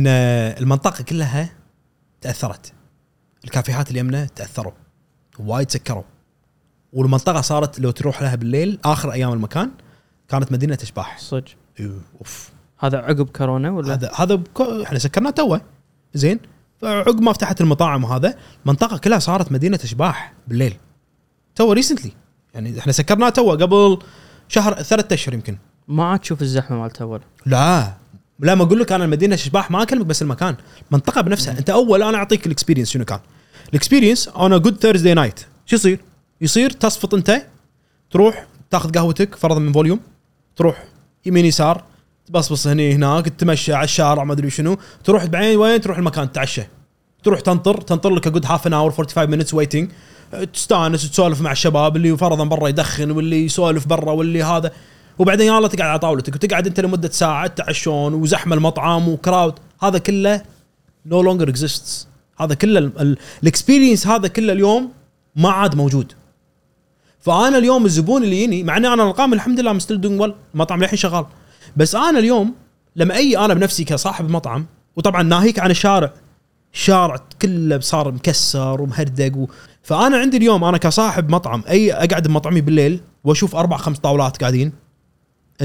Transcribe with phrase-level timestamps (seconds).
[0.00, 0.06] إن
[0.62, 1.48] المنطقة كلها
[2.20, 2.72] تأثرت.
[3.44, 4.72] الكافيهات اللي يمنا تأثروا.
[5.38, 6.02] وايد سكروا.
[6.92, 9.70] والمنطقة صارت لو تروح لها بالليل آخر أيام المكان
[10.28, 11.44] كانت مدينة اشباح صدق.
[11.80, 12.50] إيوه، أوف.
[12.78, 15.60] هذا عقب كورونا ولا؟ هذا هذا بكو- إحنا سكرناه توه.
[16.14, 16.40] زين.
[16.82, 20.76] فعقب ما فتحت المطاعم وهذا المنطقة كلها صارت مدينة اشباح بالليل.
[21.54, 22.12] تو recently
[22.54, 23.98] يعني إحنا سكرناه تو قبل
[24.48, 25.58] شهر ثلاثة أشهر يمكن.
[25.88, 27.92] ما عاد تشوف الزحمة مالت اول لا.
[28.40, 30.54] لا ما أقول لك أنا المدينة اشباح ما أكلمك بس المكان
[30.90, 31.58] المنطقة بنفسها.
[31.58, 33.18] أنت أول أنا أعطيك ال experience شنو كان.
[33.68, 36.00] ال experience on good Thursday night شو يصير؟
[36.40, 37.46] يصير تصفط أنت
[38.10, 40.00] تروح تاخذ قهوتك فرضا من Volume
[40.56, 40.84] تروح
[41.26, 41.84] يمين يسار
[42.26, 44.76] تبصبص هني هناك تتمشى على الشارع ما أدري شنو.
[45.04, 46.62] تروح بعدين وين؟ تروح المكان تتعشى.
[47.22, 49.90] تروح تنطر تنطر لك good half an hour 45 minutes waiting
[50.52, 54.72] تستأنس تسولف مع الشباب اللي فرضا برا يدخن واللي يسولف برا واللي هذا.
[55.20, 59.98] وبعدين يلا تقعد على طاولتك وتقعد انت لمدة ساعة تعشون وزحمة المطعم و crowd هذا
[59.98, 60.42] كله
[61.06, 62.08] no longer exists
[62.40, 62.90] هذا كله
[63.42, 64.92] ال experience هذا كله اليوم
[65.36, 66.12] ما عاد موجود.
[67.18, 70.34] فأنا اليوم الزبون اللي يجيني مع إني أنا الارقام الحمد لله I'm still doing well
[70.54, 71.26] المطعم للحين شغال.
[71.76, 72.54] بس أنا اليوم
[72.96, 76.12] لما أي أنا بنفسي كصاحب مطعم وطبعا ناهيك عن الشارع
[76.74, 79.46] الشارع كله صار مكسر ومهردق و...
[79.82, 84.89] فأنا عندي اليوم أنا كصاحب مطعم أي أقعد بمطعمي بالليل وأشوف أربع خمس طاولات قاعدين.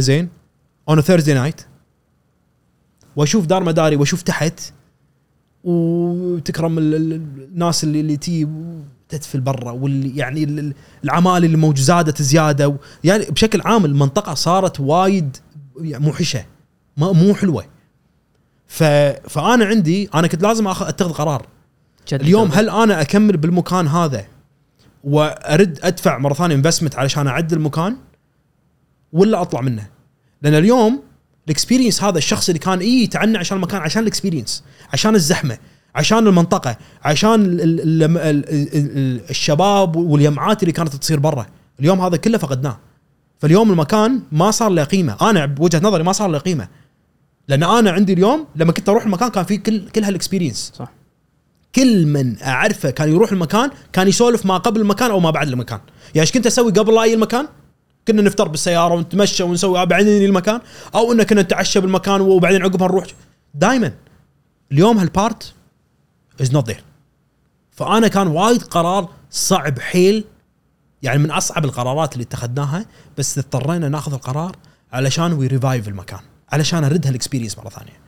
[0.01, 0.29] زين؟
[0.89, 1.61] on Thursday night
[3.15, 4.59] وأشوف دار مداري وأشوف تحت
[5.63, 7.13] وتكرم ال- ال-
[7.53, 8.47] الناس اللي اللي تي
[9.09, 14.33] تدفل برا واللي يعني ال- ال- العمال اللي موجود زادت زيادة يعني بشكل عام المنطقة
[14.33, 15.37] صارت وايد
[15.81, 16.45] يعني موحشة
[16.97, 17.65] مو حلوة.
[18.67, 18.83] ف
[19.29, 21.47] فأنا عندي أنا كنت لازم أتخذ قرار.
[22.13, 24.25] اليوم هل أنا أكمل بالمكان هذا
[25.03, 27.97] وأرد أدفع مرة ثانية investment علشان أعدل المكان؟
[29.13, 29.87] ولا أطلع منه.
[30.41, 31.03] لأن اليوم
[31.45, 35.57] ال experience هذا الشخص اللي كان اي يتعنى عشان المكان عشان ال experience عشان الزحمة
[35.95, 41.45] عشان المنطقة عشان ال ال ال ال ال الشباب والجمعات اللي كانت تصير برا.
[41.79, 42.79] اليوم هذا كله فقدناه.
[43.39, 45.17] فاليوم المكان ما صار له قيمة.
[45.21, 46.67] أنا بوجهة نظري ما صار له قيمة.
[47.47, 50.91] لأن أنا عندي اليوم لما كنت أروح المكان كان في كل كل هال experience صح.
[51.75, 55.79] كل من أعرفه كان يروح المكان كان يسولف ما قبل المكان أو ما بعد المكان.
[56.05, 57.47] يعني إيش كنت أسوي قبل لا أجي المكان؟
[58.07, 60.61] كنا نفطر بالسيارة ونتمشى ونسوي بعدين المكان
[60.95, 63.05] أو ان كنا نتعشى بالمكان وبعدين عقبها نروح.
[63.53, 63.93] دائما
[64.71, 65.53] اليوم هال part
[66.41, 66.83] is not there
[67.71, 70.25] فأنا كان وايد قرار صعب حيل
[71.01, 72.85] يعني من أصعب القرارات اللي اتخذناها
[73.17, 74.55] بس اضطرينا ناخذ القرار
[74.93, 77.99] علشان we revive المكان علشان نرد هال experience مرة ثانية.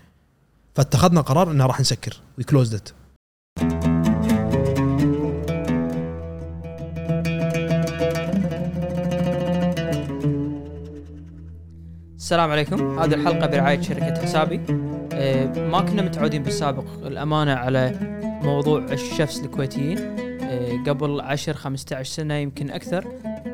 [0.76, 2.14] فاتخذنا قرار إنه راح نسكر.
[2.38, 2.90] We closed
[12.28, 13.00] السلام عليكم.
[13.00, 14.62] هذه الحلقة برعاية شركة حسابي.
[15.14, 18.00] آه، ما كنا متعودين بالسابق الأمانة على
[18.44, 19.98] موضوع ال chefs الكويتيين.
[20.42, 23.06] آه، قبل 10 15 سنة يمكن أكثر.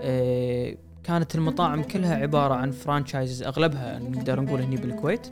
[0.02, 5.28] آه، كانت المطاعم كلها عبارة عن franchises أغلبها نقدر نقول هني بالكويت.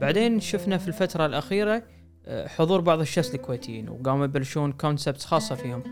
[0.00, 1.82] بعدين شفنا في الفترة الأخيرة
[2.28, 5.82] حضور بعض ال chefs الكويتيين وقاموا يبلشون concepts خاصة فيهم.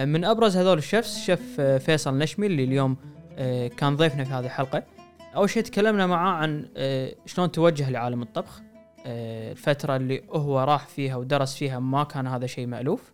[0.00, 2.96] من أبرز هذول ال chefs شيف آه، فيصل نشمي اللي اليوم
[3.76, 4.97] كان ضيفنا في هذه الحلقة.
[5.38, 8.62] أول شيء تكلمنا معاه عن آه، شلون توجه لعالم الطبخ.
[9.06, 13.12] آه، الفترة اللي هو راح فيها ودرس فيها ما كان هذا شيء مألوف.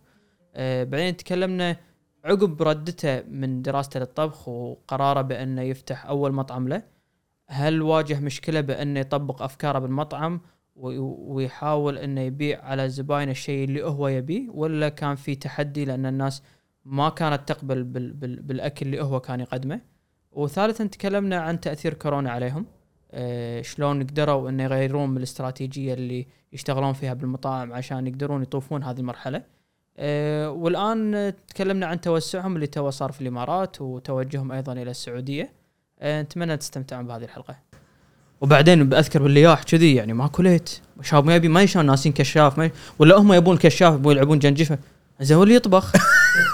[0.55, 1.77] آه، بعدين تكلمنا
[2.25, 6.83] عقب ردته من دراسته للطبخ وقراره بأنه يفتح أول مطعم له.
[7.47, 10.41] هل واجه مشكلة بأنه يطبق أفكاره بالمطعم
[10.75, 16.43] ويحاول أنه يبيع على زباين الشيء اللي هو يبيه ولا كان في تحدي لأن الناس
[16.85, 19.94] ما كانت تقبل بال بال بالأكل اللي هو كان يقدمه؟
[20.35, 22.65] وثالثا تكلمنا عن تأثير كورونا عليهم.
[23.11, 28.99] آه، شلون قدروا انه يغيرون من الاستراتيجية اللي يشتغلون فيها بالمطاعم عشان يقدرون يطوفون هذه
[28.99, 29.41] المرحلة.
[29.97, 35.51] آه، والآن تكلمنا عن توسعهم اللي تو صار في الإمارات وتوجههم أيضا إلى السعودية.
[35.99, 37.55] آه، نتمنى تستمتعون بهذه الحلقة.
[38.41, 40.69] وبعدين بأذكر باللياح كذي يعني ماكو ليت.
[41.01, 42.71] شباب ما يبي ما يشون ناسين كشاف ما.
[42.99, 44.77] ولا هم يبون الكشاف يبون يلعبون جنجفة.
[45.21, 45.93] زين هو اللي يطبخ؟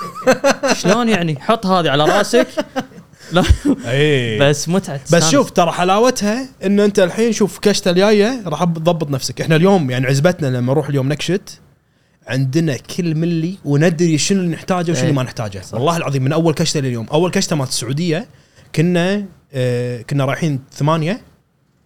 [0.82, 2.48] شلون يعني؟ حط هذه على رأسك.
[3.34, 3.44] لا.
[3.86, 5.30] اي بس متعة بس.
[5.30, 9.42] شوف ترى حلاوتها إن أنت الحين شوف كشته الجاية راح تضبط نفسك.
[9.42, 11.60] إحنا اليوم يعني عزبتنا لما نروح اليوم نكشت
[12.28, 15.02] عندنا كل ملي وندري شنو اللي نحتاجه وشنو إيه.
[15.02, 15.62] اللي ما نحتاجه.
[15.74, 17.06] والله العظيم من أول كشتة لليوم.
[17.14, 18.28] أول كشتة مالت السعودية
[18.76, 21.22] كنا آه كنا رايحين ثمانية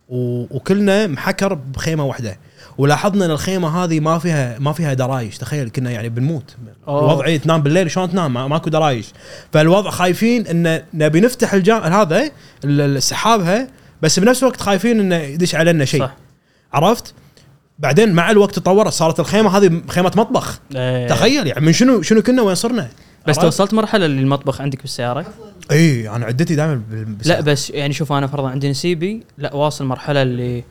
[0.09, 2.39] وكلنا محكر بخيمة واحدة.
[2.77, 5.37] ولاحظنا إن الخيمة هذه ما فيها ما فيها درايش.
[5.37, 6.55] تخيل كنا يعني بنموت.
[6.87, 9.05] الوضع إيه، تنام بالليل شلون تنام؟ ما- ماكو درايش.
[9.53, 12.21] فالوضع خايفين إن نبي نفتح الجا هذا
[12.63, 13.67] ال- السحابها
[14.01, 15.99] بس بنفس الوقت خايفين انه يدش علينا شيء.
[16.01, 16.15] صح.
[16.73, 17.13] عرفت؟
[17.79, 18.93] بعدين مع الوقت تطورت.
[18.93, 20.59] صارت الخيمة هذه خيمة مطبخ.
[20.75, 21.07] إيه.
[21.07, 22.87] تخيل يعني من شنو شنو كنا وين صرنا؟
[23.27, 25.25] بس؟ توصلت مرحلة اللي المطبخ عندك بالسيارة؟
[25.71, 26.81] اي أنا عدتي دائما
[27.25, 29.23] لا بس يعني شوف أنا فرضا عندي نسيبي.
[29.37, 30.63] لا واصل مرحلة اللي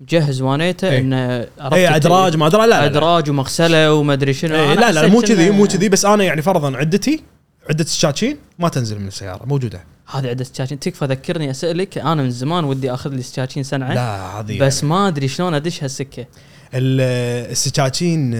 [0.00, 0.98] مجهز وانيته إيه.
[0.98, 2.84] إنه اي ادراج ما أدري لا لا.
[2.86, 4.54] ادراج ومغسله وما أدري شنو.
[4.72, 7.22] أنا لا لا مو كذي مو كذي بس أنا يعني فرضا عدتي
[7.70, 9.84] عدة الشاشين ما تنزل من السيارة موجودة.
[10.06, 14.40] هذه عدة سكاكين تكفى ذكرني أسألك أنا من زمان ودي أخذ لي سكاكين صنعة لا
[14.40, 16.26] هذه بس ما أدري شلون أدش هالسكة.
[16.74, 18.32] ال- السكاكين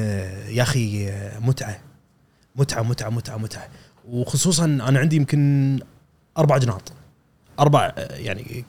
[0.49, 1.11] يا أخي
[1.41, 1.79] متعة.
[2.57, 3.69] متعة متعة متعة متعة.
[4.09, 5.79] وخصوصا أنا عندي يمكن
[6.39, 6.93] أربع جناط.
[7.61, 8.65] أربع يعني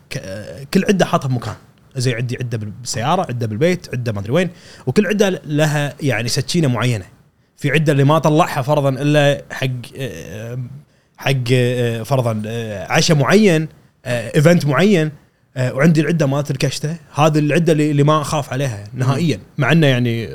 [0.74, 1.56] كل عدة حاطها بمكان
[1.96, 4.50] زي عندي عدة بالسيارة عدة بالبيت عدة ما أدري وين.
[4.88, 7.06] وكل عدة لها يعني سكينة معينة.
[7.58, 10.60] في عدة اللي ما طلعها فرضا إلا حق آه،
[11.18, 13.68] حق آه، فرضا آه، عشاء معين
[14.06, 15.12] ايفنت معين
[15.58, 20.30] وعندي العدة مالت الكشته هذه العدة اللي, ما أخاف عليها نهائيا مع إنه يعني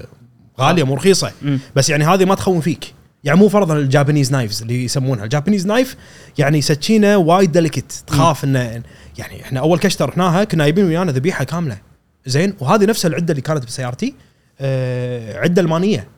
[0.61, 1.33] غالية مو رخيصة.
[1.77, 5.25] بس يعني هذه ما تخون فيك يعني مو فرضا ال Japanese knives اللي يسمونها.
[5.25, 5.97] ال Japanese knife
[6.39, 8.83] يعني سكينه وايد delicate تخاف إنه
[9.19, 11.79] يعني إحنا أول كشتة رحناها كنا جايبين ويانا ذبيحة كاملة.
[12.27, 14.15] زين؟ وهذه نفس العدة اللي كانت بسيارتي.
[14.61, 16.09] آه عدة ألمانية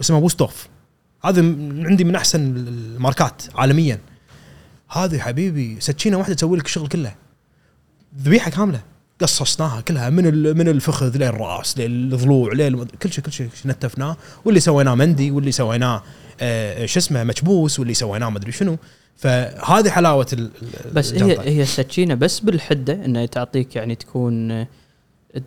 [0.00, 0.68] اسمها Wüsthof.
[1.24, 1.38] هذه
[1.86, 3.98] عندي من أحسن الماركات عالميا.
[4.90, 7.14] هذه حبيبي سكينه واحدة تسوي لك الشغل كله.
[8.20, 8.80] ذبيحة كاملة.
[9.22, 14.94] قصصناها كلها من من الفخذ للراس للضلوع لل كل شيء كل شيء نتفناه واللي سويناه
[14.94, 16.02] مندي واللي سويناه
[16.40, 18.76] آه شو اسمه مكبوس واللي سويناه مدري شنو.
[19.16, 20.50] فهذه حلاوة ال-
[20.92, 21.42] بس هي الجنطة.
[21.42, 24.66] هي السكينة بس بالحدة إنه تعطيك يعني تكون آه،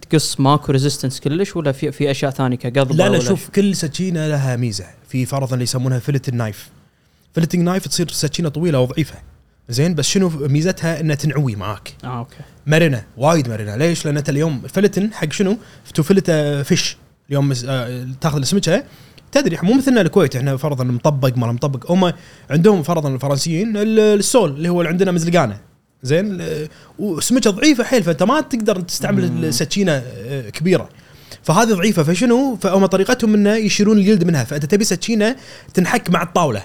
[0.09, 4.27] تقص ماكو resistance كلش ولا في في أشياء ثانية كقضبة لا لا شوف كل سكينة
[4.27, 4.85] لها ميزة.
[5.09, 6.69] في فرضا اللي يسمونها fillet knife
[7.33, 9.15] filleting knife تصير سكينة طويلة وضعيفة.
[9.69, 11.93] زين بس شنو ميزتها؟ إنها تنعوي معاك.
[12.03, 12.35] آه okay.
[12.67, 13.75] مرنة وايد مرنة.
[13.75, 15.57] ليش؟ لأن أنت اليوم filleting حق شنو؟
[15.93, 16.31] تفلت
[16.65, 16.97] fish.
[17.29, 18.83] اليوم مس- آه، تاخذ السمكه
[19.31, 21.91] تدري مو مثلنا الكويت إحنا فرضا مطبق ما مطبق.
[21.91, 22.13] هم
[22.49, 25.57] عندهم فرضا الفرنسيين ال- ال sole اللي هو اللي عندنا مزلقانة.
[26.03, 26.67] زين آه،
[26.99, 30.89] وسمكه ضعيفة حيل فأنت ما تقدر تستعمل السكينة آه، كبيرة.
[31.43, 32.03] فهذه ضعيفة.
[32.03, 34.43] فشنو؟ فهم طريقتهم إنه يشيلون الجلد منها.
[34.43, 35.35] فأنت تبي سكينة
[35.73, 36.63] تنحك مع الطاولة.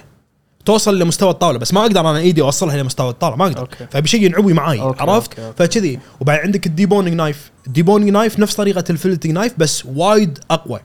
[0.65, 3.59] توصل لمستوى الطاولة بس ما أقدر أنا إيدي أوصلها لمستوى الطاولة ما أقدر.
[3.59, 3.87] Okay.
[3.91, 5.57] فبي شيء ينعوي معاي okay، عرفت؟ Okay، okay.
[5.57, 5.99] فكذي.
[6.19, 10.39] وبعد عندك ال deboning knife ال deboning knife نفس طريقة ال filleting knife بس وايد
[10.51, 10.79] أقوى.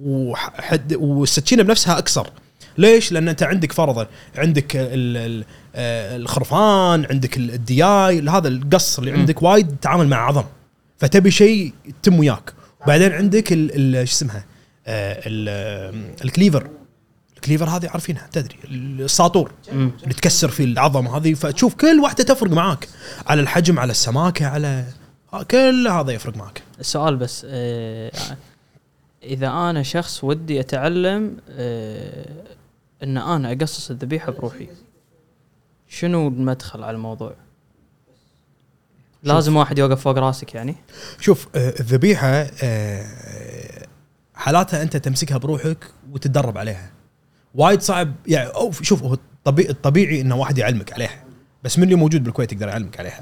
[0.00, 2.26] وحد والسكينة بنفسها اقصر
[2.78, 8.48] ليش؟ لأن أنت عندك فرضا عندك ال ال آه، الخرفان عندك ال- الدي اي هذا
[8.48, 9.12] القص اللي.
[9.12, 10.44] عندك وايد تتعامل مع عظم.
[10.98, 12.52] فتبي شيء يتم وياك.
[12.86, 14.44] بعدين عندك شو اسمها؟
[14.86, 15.92] آه،
[16.24, 16.66] ال cleaver.
[17.42, 19.52] ال cleaver هذه عارفينها تدري الساطور.
[19.68, 22.88] اللي تكسر فيه العظم هذه فتشوف كل واحدة تفرق معاك
[23.26, 24.84] على الحجم على السماكة على
[25.50, 28.12] كل هذا يفرق معك السؤال بس آه
[29.22, 32.44] إذا أنا شخص ودي أتعلم آه
[33.02, 34.68] إن أنا أقصص الذبيحة بروحي
[35.88, 37.34] شنو المدخل على الموضوع؟
[39.22, 40.76] لازم واحد يوقف فوق راسك يعني
[41.20, 43.86] شوف آه، الذبيحة آه،
[44.34, 47.01] حالاتها أنت تمسكها بروحك وتتدرب عليها
[47.54, 48.12] وايد صعب.
[48.26, 51.24] يعني أو شوف هو الطبيعي الطبيعي إنه واحد يعلمك عليها
[51.64, 53.20] بس من اللي موجود بالكويت يقدر يعلمك عليها.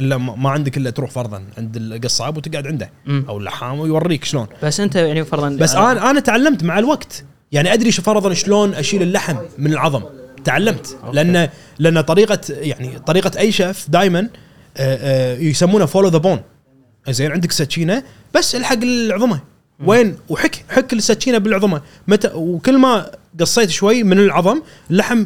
[0.00, 2.90] إلا ما عندك إلا تروح فرضا عند القصاب وتقعد عنده.
[3.08, 4.46] أو اللحام ويوريك شلون.
[4.62, 7.24] بس أنت يعني فرضا بس أنا أنا تعلمت مع الوقت.
[7.52, 10.02] يعني أدري شو فرضا شلون أشيل اللحم من العظم.
[10.44, 10.98] تعلمت.
[11.12, 14.28] لأن لأن طريقة يعني طريقة أي شيف دائما
[15.40, 16.40] يسمونه follow the bone
[17.08, 18.02] زين عندك سكينة
[18.34, 19.40] بس الحق العظمة.
[19.84, 23.10] وين؟ وحك حك السكينة بالعظمه متى وكل ما
[23.40, 25.24] قصيت شوي من العظم اللحم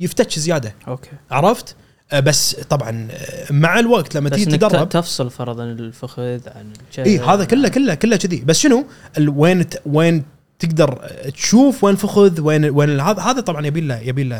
[0.00, 0.74] يفتش زيادة.
[0.88, 1.10] okay.
[1.30, 1.76] عرفت؟
[2.12, 7.44] آه، بس طبعا آه، مع الوقت لما تيجي تدرب تفصل فرضا الفخذ عن إي هذا
[7.44, 8.40] كله كله كله كذي.
[8.40, 8.86] بس شنو؟
[9.18, 10.24] وين وين
[10.58, 14.36] تقدر تشوف وين فخذ وين وين هذا هذا طبعا يبي له يبي له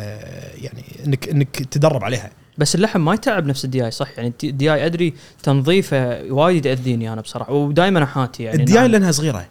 [0.62, 2.30] يعني انك إنك تدرب عليها.
[2.60, 7.52] بس اللحم ما يتعب نفس الدياي صح؟ يعني الدياي أدري تنظيفه وايد ياذيني أنا بصراحة
[7.52, 8.90] ودائما أحاتي يعني الدياي نعم.
[8.90, 9.46] لأنها صغيرة.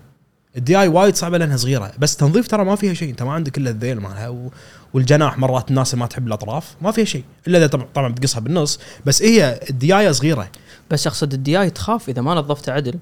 [0.58, 3.70] الدياي وايد صعبة لأنها صغيرة بس تنظيف ترى ما فيها شيء أنت ما عندك إلا
[3.70, 4.52] الذيل مالها و...
[4.94, 9.24] والجناح مرات الناس ما تحب الأطراف ما فيها شيء إلا إذا طبعا بتقصها بالنص بس
[9.24, 10.50] هي الديايه صغيرة.
[10.92, 13.00] بس أقصد الدياي تخاف إذا ما نظفته عدل.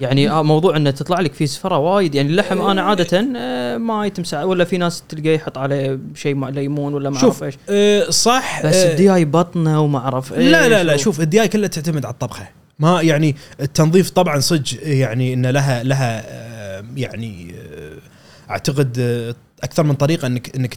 [0.00, 2.14] يعني آه موضوع إنه تطلع لك فيه زفره وايد.
[2.14, 6.48] يعني اللحم أنا عادة آه، ما يتمسع ولا في ناس تلقاه يحط عليه شيء مع
[6.48, 7.54] ليمون ولا ما أعرف إيش.
[7.68, 12.04] أه صح بس أه الدياي بطنه وما أعرف لا لا لا شوف الدياي كلها تعتمد
[12.04, 12.48] على الطبخة.
[12.78, 19.82] ما يعني التنظيف طبعا صدق يعني إن لها لها آه، يعني آه، أعتقد آه، أكثر
[19.82, 20.74] من طريقة إنك إنك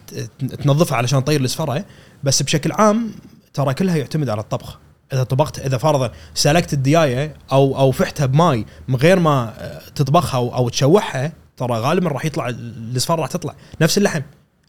[0.63, 1.85] تنظفها علشان تطير الزفره
[2.23, 3.11] بس بشكل عام
[3.53, 4.79] ترى كلها يعتمد على الطبخ.
[5.13, 10.37] إذا طبقت إذا فرضا سلقت الدياية أو أو فوحتها بماي من غير ما آه، تطبخها
[10.37, 13.55] أو, أو تشوحها ترى غالبا راح يطلع الزفار راح تطلع.
[13.81, 14.21] نفس اللحم.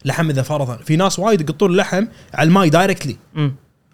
[0.05, 0.75] لحم إذا فرضا.
[0.75, 3.17] في ناس وايد يقطون اللحم على الماي directly.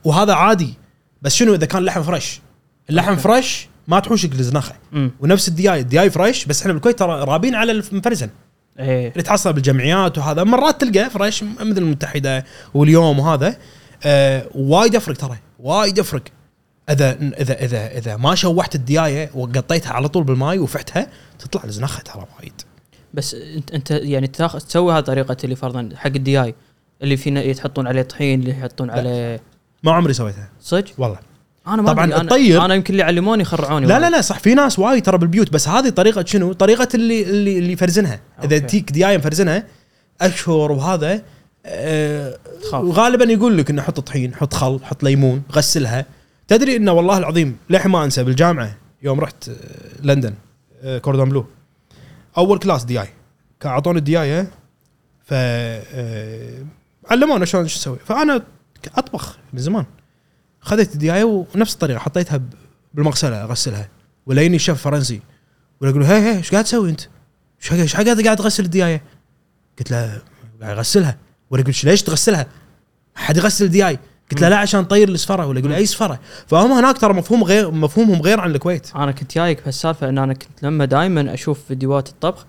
[0.04, 0.74] وهذا عادي.
[1.22, 2.42] بس شنو إذا كان اللحم fresh
[2.90, 3.22] اللحم okay.
[3.22, 4.76] fresh ما تحوشك الزناخه.
[5.20, 8.30] ونفس الدياي الدياي fresh بس إحنا بالكويت ترى رابين على المفرزن
[8.80, 9.12] إيه.
[9.12, 10.44] اللي تحصل بالجمعيات وهذا.
[10.44, 13.58] مرات تلقى fresh مثل المتحدة واليوم وهذا.
[14.04, 15.38] آه وايد يفرق ترى.
[15.60, 16.24] وايد يفرق.
[16.90, 21.08] إذا اذا اذا إذا ما شوحت الدياية وقطيتها على طول بالماي وفوحتها
[21.40, 22.54] تطلع الزنخه ترى وايد
[23.14, 26.56] بس انت أنت يعني تاخذ تسوي هذه طريقة اللي فرضا حق الدياي
[27.02, 29.40] اللي فينا يحطون عليه طحين اللي يحطون عليه
[29.84, 31.20] ما عمري سويتها صدق والله
[31.68, 34.10] أنا ما طبعاً أنا- الطيب- أنا يمكن اللي علموني يخرعوني لا لا.
[34.10, 37.72] لا صح في ناس وايد ترى بالبيوت بس هذه طريقة شنو؟ طريقة اللي اللي اللي
[37.74, 38.58] يفرزنها إذا.
[38.58, 39.64] تيك دياية مفرزنها
[40.22, 41.22] أشهر وهذا
[41.66, 42.84] آه تخاف.
[42.84, 46.06] وغالبا يقول لك إنه حط طحين حط خل حط ليمون غسلها
[46.48, 49.56] تدري إنه والله العظيم للحين ما أنسى بالجامعة يوم رحت آه،
[50.02, 50.34] لندن
[50.82, 51.46] آه، Cordon Bleu.
[52.38, 53.08] أول class دياي
[53.66, 54.52] أعطوني الديايه
[55.26, 56.66] ف آه،
[57.10, 57.98] علمونا شلون شو نسوي.
[58.06, 58.44] فأنا
[58.96, 59.86] أطبخ من زمان.
[60.62, 62.42] خذيت الديايه ونفس الطريقة حطيتها
[62.94, 63.90] بالمغسلة أغسلها.
[64.26, 65.22] وليني شيف فرنسي.
[65.82, 67.02] ولا يقول hey hey إيش قاعد تسوي أنت؟
[67.72, 69.02] إيش قاعد قاعد تغسل الديايه؟
[69.80, 70.22] قلت له
[70.62, 71.18] قاعد أغسلها.
[71.50, 72.48] ولا يقول ليش تغسلها؟
[73.16, 74.00] حد يغسل الدياي
[74.32, 77.72] قلت له لا عشان تطير الزفره ولا يقول أي زفره فهم هناك ترى مفهوم غير
[77.72, 82.10] مفهومهم غير عن الكويت أنا كنت جايك بهالسالفه إن أنا كنت لما دائما أشوف فيديوهات
[82.10, 82.46] الطبخ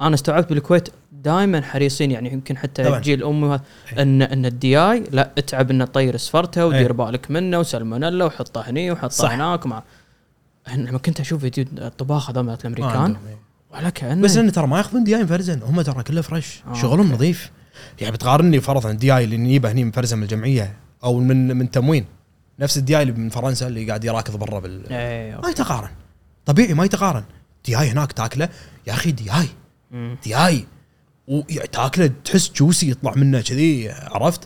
[0.00, 3.00] أنا استوعبت بالكويت دائما حريصين يعني يمكن حتى طبعاً.
[3.00, 4.02] جيل امي إيه.
[4.02, 6.92] ان إن الدياي لا اتعب إنه تطير زفرته ودير إيه.
[6.92, 9.30] بالك منه وسلمونيلا وحطه هني وحطه صح.
[9.30, 9.82] هناك ومع
[10.74, 13.38] لما كنت أشوف فيديو الطباخ هذول الأمريكان عندهم، إيه.
[13.78, 17.12] ولا كانه بس لأن ترى ما ياخذون دياي مفرزن هم ترى كله fresh آه، شغلهم.
[17.12, 17.50] نظيف
[18.00, 20.72] يعني بتقارني فرضا دياي اللي نجيبه هني مفرزن من الجمعية
[21.04, 22.04] أو من من تموين.
[22.60, 25.88] نفس الدياي اللي من فرنسا اللي قاعد يراكض برا بال إيه ما يتقارن.
[26.46, 27.24] طبيعي ما يتقارن.
[27.64, 28.48] دياي هناك تاكله.
[28.86, 29.48] يا أخي دياي.
[30.24, 30.66] دياي.
[31.28, 34.40] وتاكله تحس juicy يطلع منه كذي عرفت؟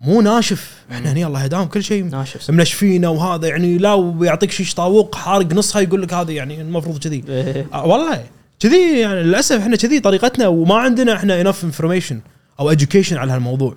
[0.00, 0.84] مو ناشف.
[0.92, 2.04] إحنا هني الله يهداهم كل شيء.
[2.04, 2.50] ناشف.
[2.50, 7.24] منشفينه وهذا يعني لا ويعطيك شيش طاووق حارق نصها يقول لك هذا يعني المفروض كذي.
[7.28, 7.66] إيه.
[7.72, 8.24] آه والله.
[8.60, 12.20] كذي يعني للأسف إحنا كذي طريقتنا وما عندنا إحنا inf information
[12.60, 13.76] أو education على هالموضوع.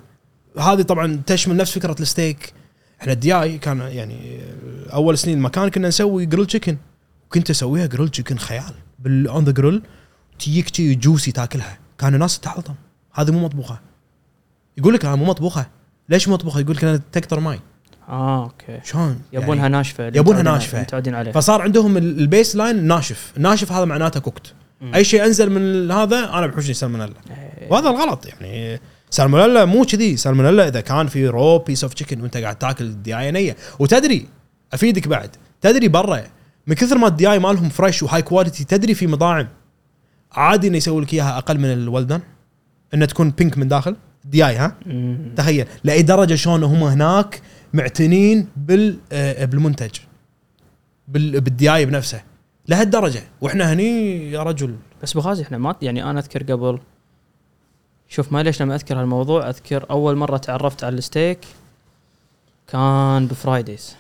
[0.60, 2.54] هذه طبعا تشمل نفس فكرة الستيك.
[3.02, 4.40] إحنا الدياي كان يعني
[4.94, 6.78] أول سنين المكان كنا نسوي grilled chicken
[7.30, 8.74] كنت أسويها grilled chicken خيال.
[9.00, 9.82] بال on the grill
[10.40, 11.78] تجيك شي juicy تاكلها.
[11.98, 12.74] كان الناس تحلطم
[13.14, 13.80] هذه مو مطبوخة.
[14.78, 15.68] يقول لك أنا مو مطبوخة.
[16.10, 17.60] ليش مو مطبوخة؟ يقول لك أنا تقطر ماي.
[18.10, 18.80] آه okay.
[18.84, 20.82] شلون؟ يبونها يعني ناشفة يبونها ناشفة.
[20.82, 23.34] متعودين عليه فصار عندهم ال- ال baseline ناشف.
[23.38, 24.54] الناشف هذا معناته cooked.
[24.96, 27.72] أي شيء أنزل من هذا أنا بحوشني سالمونيلا إيه.
[27.72, 28.80] وهذا الغلط يعني.
[29.14, 30.18] سالمونيلا مو كذي.
[30.18, 33.56] سالمونيلا إذا كان في raw piece of chicken وأنت قاعد تاكل الديايه نية.
[33.80, 34.28] وتدري
[34.74, 36.24] أفيدك بعد تدري برا
[36.68, 39.48] من كثر ما الدياي مالهم fresh و high quality تدري في مطاعم
[40.32, 42.22] عادي إنه يسوي لك إياها أقل من ال well done
[42.94, 44.76] إنها تكون pink من داخل؟ دياي ها.
[45.36, 45.66] تخيل.
[45.84, 47.42] لأي درجة شلون هم هناك
[47.74, 49.92] معتنين بال آه، بالمنتج.
[51.08, 52.24] بال بالدياي بنفسه.
[52.68, 53.24] لهالدرجة.
[53.42, 54.76] وإحنا هني يا رجل.
[55.04, 56.80] بس بغازي إحنا ما يعني أنا أذكر قبل
[58.14, 61.40] شوف ما ليش لما أذكر هالموضوع أذكر أول مرة تعرفت على الستيك
[62.68, 63.96] كان ب Fridays.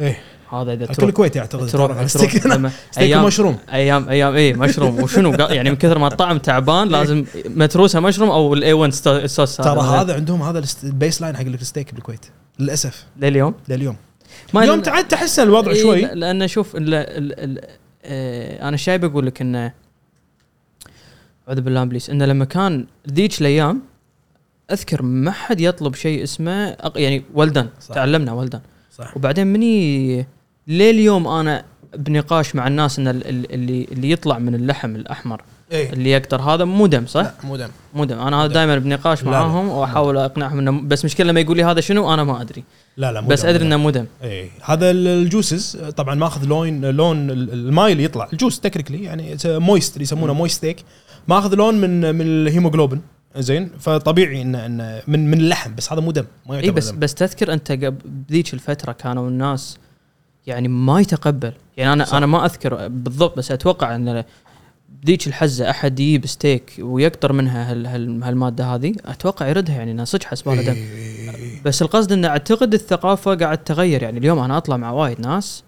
[0.00, 0.18] إيه.
[0.52, 2.46] هذا إذا كل تروح الكويت اعتقد تروح, على تروح ستيك
[2.98, 5.02] أيام مشروم أيام أيام اي مشروم.
[5.02, 8.92] وشنو؟ يعني من كثر ما الطعم تعبان لازم متروسة مشروم أو ال A1
[9.26, 12.26] sauce ترى هذا عندهم هذا ال baseline حق الستيك بالكويت
[12.58, 13.04] للأسف.
[13.20, 13.96] لليوم؟ لليوم.
[14.54, 16.00] ما اليوم تعال تحسن الوضع إيه، شوي.
[16.00, 16.76] لا- لأن شوف
[18.04, 19.72] آه أنا شايب أقول لك إنه
[21.48, 22.10] أعوذ بالله من إبليس.
[22.10, 23.80] انه لما كان ذيك الأيام
[24.72, 27.94] أذكر ما حد يطلب شيء اسمه أق- يعني ولدن صح.
[27.94, 28.60] تعلمنا ولدن
[28.98, 29.16] صح.
[29.16, 30.26] وبعدين مني
[30.68, 31.64] لليوم أنا
[31.96, 35.42] بنقاش مع الناس إن ال- ال- اللي اللي يطلع من اللحم الأحمر.
[35.72, 35.92] إيه.
[35.92, 36.40] اللي يقدر.
[36.40, 37.68] هذا مو دم صح؟ لا مو دم.
[37.94, 38.18] مو دم.
[38.18, 38.52] أنا هذا.
[38.52, 39.24] دائما بنقاش.
[39.24, 42.64] معاهم وأحاول أقنعهم إنه بس مشكلة لما يقول لي هذا شنو؟ أنا ما أدري.
[42.96, 43.76] لا لا مو بس دم، أدري إنه.
[43.76, 44.06] مو دم.
[44.22, 44.50] إيه.
[44.64, 48.28] هذا ال- ال juices طبعا ماخذ لون لون ال- الماي اللي يطلع.
[48.32, 50.84] ال juice technically يعني moist اللي يسمونه moist steak
[51.28, 53.00] ماخذ لون من من الهيموجلوبين
[53.36, 56.90] زين فطبيعي انه انه من من اللحم بس هذا مو دم ما إي يعتبر بس
[56.90, 56.98] دم.
[56.98, 59.78] بس تذكر أنت بذيك الفترة كانوا الناس
[60.46, 62.14] يعني ما يتقبل يعني أنا صح.
[62.14, 64.24] أنا ما أذكر بالضبط بس أتوقع إن
[65.02, 70.04] بذيك الحزة أحد يجيب ستيك ويقطر منها هال هال هالمادة هذه أتوقع يردها يعني انها
[70.04, 70.76] صدق حسبانه دم.
[71.64, 75.64] بس القصد إن أعتقد الثقافة قاعد تغير يعني اليوم أنا أطلع مع وايد ناس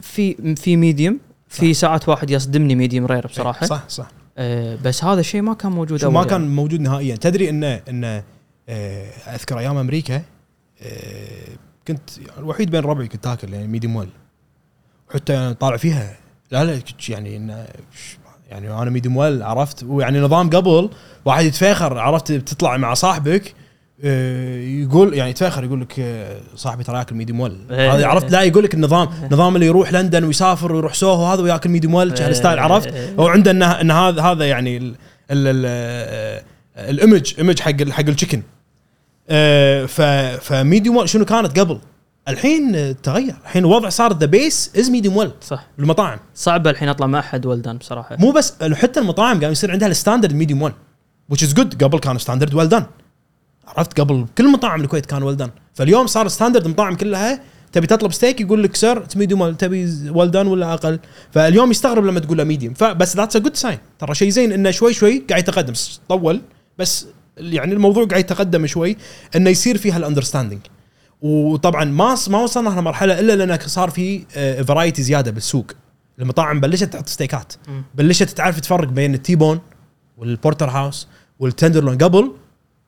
[0.00, 1.18] في في medium
[1.50, 3.66] في ساعات واحد يصدمني medium rare بصراحة.
[3.66, 4.06] صح صح.
[4.38, 6.30] آه بس هذا الشيء ما كان موجود ما يعني.
[6.30, 7.16] كان موجود نهائيا.
[7.16, 8.22] تدري انه انه
[8.68, 10.22] آه، أذكر أيام أمريكا
[10.82, 11.48] آه،
[11.88, 14.08] كنت الوحيد بين ربعي كنت آكل يعني medium well.
[15.14, 16.16] حتى يعني طالع فيها.
[16.50, 17.66] لا لا يعني إنه
[17.96, 18.16] ش-
[18.50, 19.82] يعني أنا medium well عرفت.
[19.84, 20.90] ويعني نظام قبل
[21.24, 23.54] واحد يتفاخر عرفت بتطلع مع صاحبك
[24.82, 27.94] يقول يعني يتفاخر يقول لك آه، صاحبي ترى ياكل medium well إيه.
[27.94, 31.70] هذا عرفت؟ لا يقول لك النظام نظام اللي يروح لندن ويسافر ويروح سوهو هذا وياكل
[31.70, 32.32] medium well إيه.
[32.32, 34.96] style عرفت؟ هو عنده إن هذا هذا يعني ال
[36.76, 38.42] ال image image حق حق ال chicken
[39.30, 40.00] آه، ف
[40.40, 41.78] ف medium well شنو كانت قبل؟
[42.28, 43.34] الحين آه، تغير.
[43.42, 45.66] الحين الوضع صار the base is medium well صح.
[45.78, 48.16] بالمطاعم صعب الحين أطلع مع أحد well done بصراحة.
[48.16, 50.74] مو بس حتى المطاعم قام يصير عندها ال standard medium 1
[51.32, 51.84] which is good.
[51.84, 52.84] قبل كان standard well done
[53.66, 58.12] عرفت قبل كل مطاعم الكويت كان well done فاليوم صار standard المطاعم كلها تبي تطلب
[58.12, 60.98] ستيك يقول لك سر medium تبي well done ولا أقل.
[61.30, 64.70] فاليوم يستغرب لما تقول له medium فبس that's a good sign ترى شيء زين إنه
[64.70, 65.72] شوي شوي قاعد يتقدم.
[66.08, 66.42] طول.
[66.78, 68.96] بس يعني الموضوع قاعد يتقدم شوي
[69.36, 70.60] إنه يصير فيها ال understanding
[71.22, 74.24] وطبعا ما ما وصلنا لمرحله إلا لأن صار في
[74.64, 75.66] variety زيادة بالسوق.
[76.18, 77.52] المطاعم بلشت تحط ستيكات.
[77.94, 79.60] بلشت تعرف تفرق بين ال T-bone وال
[80.18, 82.32] porterhouse وال tenderloin قبل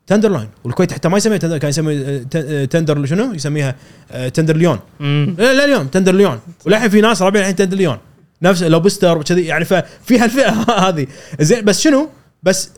[0.07, 3.75] tenderloin والكويت حتى ما يسميها tender كان يسمي آه، آه، tender شنو؟ يسميها
[4.13, 4.79] آه، تندرليون.
[5.01, 5.35] مم.
[5.39, 6.41] لا لا اليوم تندرليون.
[6.67, 7.99] وللحين في ناس رابعين الحين تندرليون.
[8.43, 9.45] نفس لوبستر وكذي.
[9.47, 10.51] يعني ففي هالفئة
[10.89, 11.07] هذه.
[11.41, 12.09] زين بس شنو؟
[12.43, 12.71] بس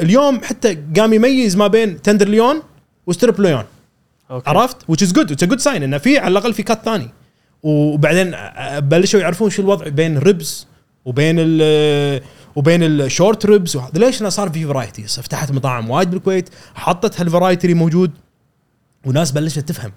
[0.00, 2.62] اليوم حتى قام يميز ما بين tenderloin
[3.06, 3.64] و striploin
[4.30, 4.50] okay.
[4.50, 5.30] عرفت؟ which is good.
[5.30, 5.66] It's a good sign.
[5.66, 7.10] إنه في على الأقل في cut ثاني.
[7.62, 8.34] وبعدين
[8.88, 10.66] بلشوا يعرفون شو الوضع بين ال ribs
[11.04, 12.20] وبين ال
[12.56, 17.20] وبين ال short ribs وهذا ليش؟ لأنه صار في varieties فتحت مطاعم وايد بالكويت حطت
[17.20, 18.10] هال variety اللي موجود
[19.06, 19.92] وناس بلشت تفهم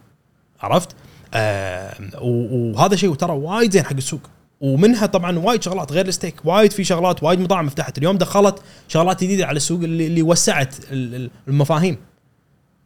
[0.62, 0.90] عرفت؟
[1.34, 4.22] آه وهذا شيء ترى وايد زين حق السوق
[4.62, 9.24] ومنها طبعا وايد شغلات غير الستيك وايد في شغلات وايد مطاعم فتحت اليوم دخلت شغلات
[9.24, 11.98] جديدة على السوق اللي, اللي وسعت ال- ال- المفاهيم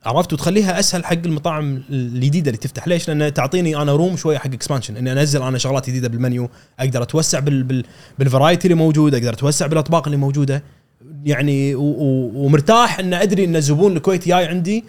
[0.05, 2.87] عرفت؟ وتخليها أسهل حق المطاعم الجديدة اللي تفتح.
[2.87, 6.49] ليش؟ لأن تعطيني أنا room شوية حق expansion إني أنزل أنا شغلات جديدة بالمنيو.
[6.79, 7.83] أقدر أتوسع بال بال
[8.19, 10.63] بال variety اللي موجود أقدر أتوسع بالأطباق اللي موجودة.
[11.25, 14.83] يعني و و ومرتاح إن أدري إن الزبون الكويتي جاي عندي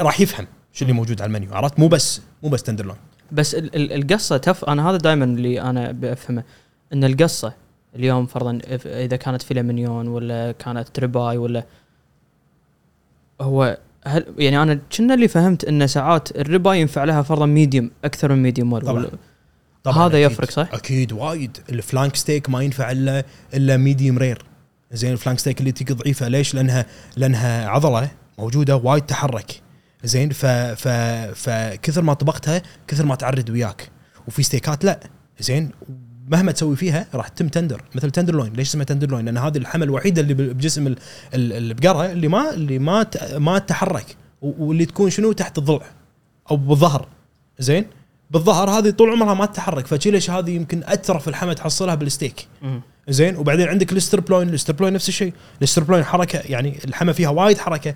[0.00, 1.54] راح يفهم شو اللي موجود على المنيو.
[1.54, 2.96] عرفت؟ مو بس مو بس tenderloin
[3.32, 6.44] بس ال- ال- القصة تف أنا هذا دائما اللي أنا بفهمه
[6.92, 7.52] إن القصة
[7.96, 11.64] اليوم فرضا إذا كانت fillet ولا كانت ribeye ولا
[13.40, 17.90] هو هل يعني أنا كنا اللي فهمت إن ساعات ال ribeye ينفع لها فرضا medium
[18.04, 18.98] أكثر من medium ولا طبعاً.
[19.06, 19.10] ولا-
[19.86, 20.30] هذا أكيد.
[20.32, 24.44] يفرق صح؟ أكيد وايد ال flank steak ما ينفع الا إلا medium rare
[24.92, 26.86] زين ال flank steak اللي تجي ضعيفة ليش؟ لانها
[27.16, 29.60] لأنها عضلة موجودة وايد تحرك
[30.04, 30.88] زين ف ف
[31.48, 33.88] فكثر ما طبختها كثر ما تعرد وياك
[34.28, 35.00] وفي ستيكات لا
[35.40, 35.70] زين
[36.28, 40.20] مهما تسوي فيها راح تتم tender مثل tenderloin ليش اسمها tenderloin؟ لأن هذه اللحمه الوحيدة
[40.22, 40.96] اللي بجسم ال-
[41.34, 45.86] ال- البقره اللي ما اللي ما ما تتحرك واللي تكون شنو؟ تحت الضلع
[46.50, 47.08] أو بالظهر.
[47.58, 47.86] زين؟
[48.30, 52.46] بالظهر هذه طول عمرها ما تتحرك فشي ليش هذه يمكن أترف اللحمه تحصلها بالستيك.
[53.08, 55.32] زين؟ وبعدين عندك ال striploin ال striploin نفس الشيء.
[55.58, 57.94] ال striploin حركة يعني اللحمه فيها وايد حركة.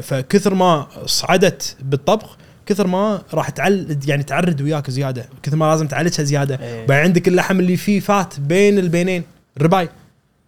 [0.00, 2.36] فكثر ما صعدت بالطبخ
[2.70, 5.28] كثر ما راح تعل يعني تعرد وياك زيادة.
[5.42, 6.58] كثر ما لازم تعالجها زيادة.
[6.62, 6.86] إيه.
[6.86, 9.22] بعدين عندك اللحم اللي فيه fat بين البينين.
[9.56, 9.88] ال ribeye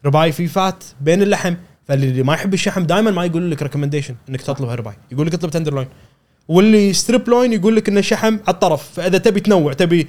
[0.05, 1.55] ribeye فيه fat بين اللحم.
[1.89, 5.51] فاللي ما يحب الشحم دائما ما يقول لك recommendation إنك تطلب ribeye يقول لك اطلب
[5.51, 5.87] tenderloin
[6.49, 8.91] واللي striploin يقول لك إنه شحم على الطرف.
[8.95, 10.09] فإذا تبي تنوع تبي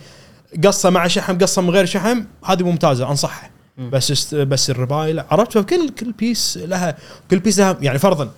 [0.63, 3.49] قصة مع شحم قصة من غير شحم هذه ممتازة انصحها.
[3.91, 5.26] بس بس ال ribeye لا.
[5.32, 6.97] عرفت؟ فكل كل piece لها
[7.32, 8.32] كل piece لها يعني فرضا.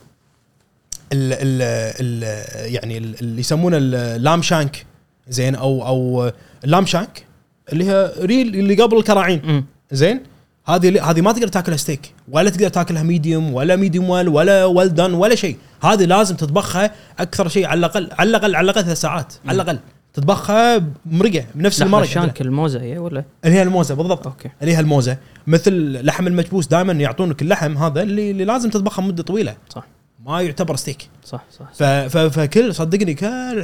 [1.13, 1.61] ال ال
[2.01, 4.85] ال يعني ال- اللي يسمونه ال lamb shank.
[5.27, 6.31] زين؟ أو أو
[6.63, 7.25] ال lamb shank
[7.73, 9.65] اللي هي ريل اللي قبل الكراعين.
[9.91, 10.23] زين؟
[10.65, 14.93] هذه هذه ما تقدر تاكلها ستيك ولا تقدر تاكلها medium ولا medium well ولا well
[14.93, 15.57] done ولا شيء.
[15.81, 19.33] هذه لازم تطبخها أكثر شيء على الأقل على الأقل على الأقل ثلاث ساعات.
[19.47, 19.79] على الأقل.
[20.13, 24.27] تطبخها مرقة بنفس لحظة المرق shank الموزة هي ولا؟ اللي هي الموزة بالضبط.
[24.27, 24.49] okay.
[24.61, 25.17] اللي هي الموزة.
[25.47, 29.55] مثل لحم المكبوس دائما يعطونك اللحم هذا اللي, اللي لازم تطبخه مدة طويلة.
[29.69, 29.87] صح.
[30.25, 31.09] ما يعتبر ستيك.
[31.25, 33.63] صح صح, ف ف فكل صدقني كل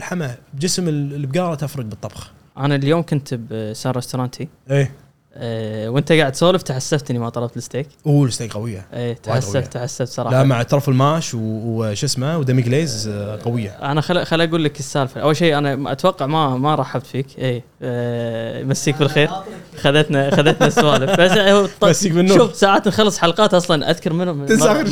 [0.54, 2.32] بجسم ال- البقرة تفرق بالطبخ.
[2.58, 4.48] أنا اليوم كنت بس ان restaurant ي.
[4.72, 4.92] إيه.
[5.34, 7.88] أه وانت قاعد تسولف تحسفت اني ما طلبت الستيك.
[8.06, 8.86] أوه الستيك قوية.
[8.94, 9.14] إيه.
[9.14, 10.36] تحسفت تحسفت صراحة.
[10.38, 13.70] لا مع truffle mash و- وش اسمه و demi-glace آه، قوية.
[13.70, 15.22] أنا خل خل أقول لك السالفة.
[15.22, 17.28] أول شيء أنا أتوقع ما ما رحبت فيك.
[17.40, 19.30] اي أه مسيك بالخير.
[19.78, 21.12] خذتنا خذتنا السوالف.
[21.22, 22.38] بس هو مسيك بالنور.
[22.38, 23.92] شوف ساعات نخلص حلقات أصلا.
[23.92, 24.38] أذكر منهم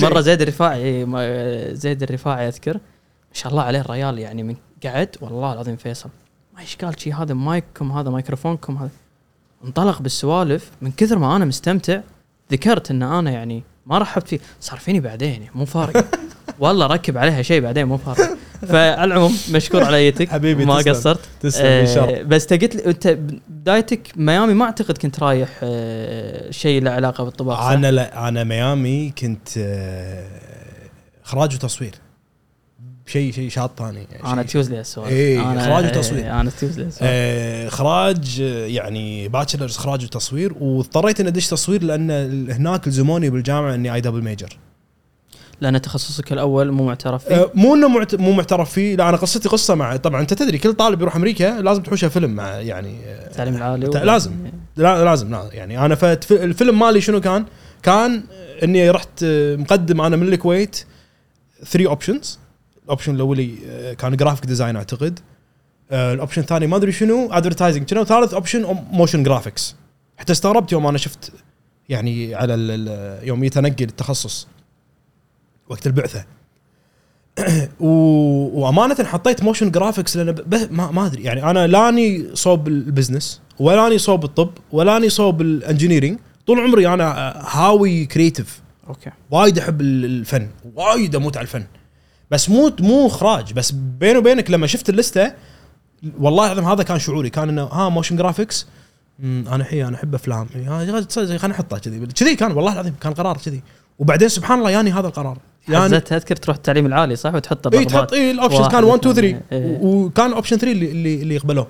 [0.02, 0.82] مره, زيد الرفاعي.
[0.82, 2.74] إيه، زيد الرفاعي أذكر.
[2.74, 5.16] ما شاء الله عليه الريال يعني من قعد.
[5.22, 6.10] والله العظيم فيصل.
[6.56, 8.90] ما إيش قال شي؟ هذا مايككم هذا ميكروفونكم هذا
[9.66, 12.00] انطلق بالسوالف من كثر ما أنا مستمتع
[12.52, 16.06] ذكرت إن أنا يعني ما رحبت فيه صار فيني بعدين يعني مو فارق.
[16.60, 18.30] والله ركب عليها شيء بعدين مو فارق.
[18.68, 20.94] فعلى العموم مشكور على ايتك حبيبي، ما تسلم.
[20.94, 21.20] قصرت.
[21.42, 22.20] تسلم إن شاء الله.
[22.20, 23.18] آه بس انت قلت لي أنت
[23.48, 29.14] بدايتك ميامي ما أعتقد كنت رايح آه شيء له علاقة بالطباخ؟ أنا لا أنا ميامي
[29.18, 30.28] كنت آه،
[31.26, 31.92] إخراج وتصوير.
[33.12, 36.24] شيء شيء شاط ثاني أنا شيء- تيوزلي السؤال إيه، أنا- إخراج وتصوير.
[36.24, 42.12] إيه، أنا تيوزلي السؤال آه، إخراج يعني باتشلرز إخراج وتصوير واضطريت إني أدش تصوير لأن
[42.52, 44.58] هناك الزموني بالجامعة إني اي دبل ميجر
[45.62, 49.18] لأن تخصصك الأول مو معترف فيه آه، مو إنه معت- مو معترف فيه لا أنا
[49.18, 52.96] قصتي قصة مع طبعا أنت تدري كل طالب يروح أمريكا لازم تحوشه فيلم مع يعني
[53.06, 54.32] آه، التعليم العالي تع- و- لازم.
[54.78, 57.46] لا لازم لا يعني أنا فت- الفيلم مالي شنو كان؟
[57.84, 58.24] كان
[58.64, 60.84] إني رحت آه، مقدم أنا من الكويت
[61.72, 62.40] 3 options
[62.90, 65.20] ال option الاولي آه، كان graphic design أعتقد.
[65.92, 69.76] آه، ال option الثاني ما أدري شنو advertising شنو؟ ثالث option motion graphics
[70.18, 71.32] حتى استغربت يوم أنا شفت
[71.90, 72.54] يعني على
[73.24, 74.48] يوم يتنقل التخصص.
[75.70, 76.26] وقت البعثة.
[77.80, 77.88] و...
[78.62, 80.68] وأمانة حطيت motion graphics لأن ب...
[80.74, 81.24] ما, ما أدري.
[81.24, 86.88] يعني أنا لاني صوب ال business ولاني صوب الطب ولاني صوب ال engineering طول عمري
[86.88, 89.10] أنا هاوي creative okay.
[89.32, 90.48] وايد أحب ال- الفن.
[90.76, 91.64] وايد أموت على الفن.
[92.32, 93.54] بس مو مو إخراج.
[93.54, 95.34] بس بيني وبينك لما شفت ال list ة
[96.20, 97.30] والله العظيم هذا كان شعوري.
[97.30, 98.68] كان إنه ها motion graphics
[99.24, 100.48] أنا حي أنا أحب أفلام.
[101.10, 102.06] تصدق خليني أحطها كذي.
[102.06, 103.62] كذي كان والله العظيم كان قرار كذي.
[104.00, 105.38] وبعدين سبحان الله ياني هذا القرار.
[105.70, 109.16] يعني اذكر تروح التعليم العالي صح؟ وتحط إي تحط إي ال options كان 1 2
[109.16, 109.78] 3 اثنين، إيه.
[109.82, 111.68] و- وكان option 3 اللي اللي, اللي يقبلوه.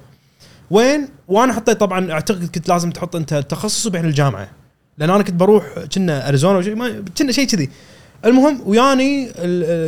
[0.71, 4.49] وين؟ وأنا حطيت طبعا أعتقد كنت لازم تحط أنت التخصص وبين الجامعة.
[4.97, 7.69] لأن أنا كنت بروح كنا أريزونا كنا شيء كذي.
[8.25, 9.31] المهم وياني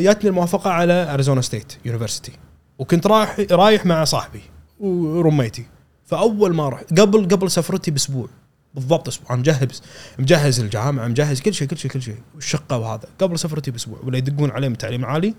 [0.03, 2.31] جاتني الموافقة على اريزونا State University
[2.79, 4.41] وكنت رايح رايح مع صاحبي
[4.79, 5.65] ورميتي.
[6.05, 8.27] فأول ما رحت قبل قبل سفرتي بأسبوع.
[8.75, 9.35] بالضبط أسبوع.
[9.35, 9.81] مجهز
[10.19, 12.15] مجهز الجامعة مجهز كل شيء كل شيء كل شيء.
[12.35, 13.03] والشقة وهذا.
[13.19, 13.99] قبل سفرتي بأسبوع.
[14.03, 15.35] ولا يدقون علي من التعليم العالي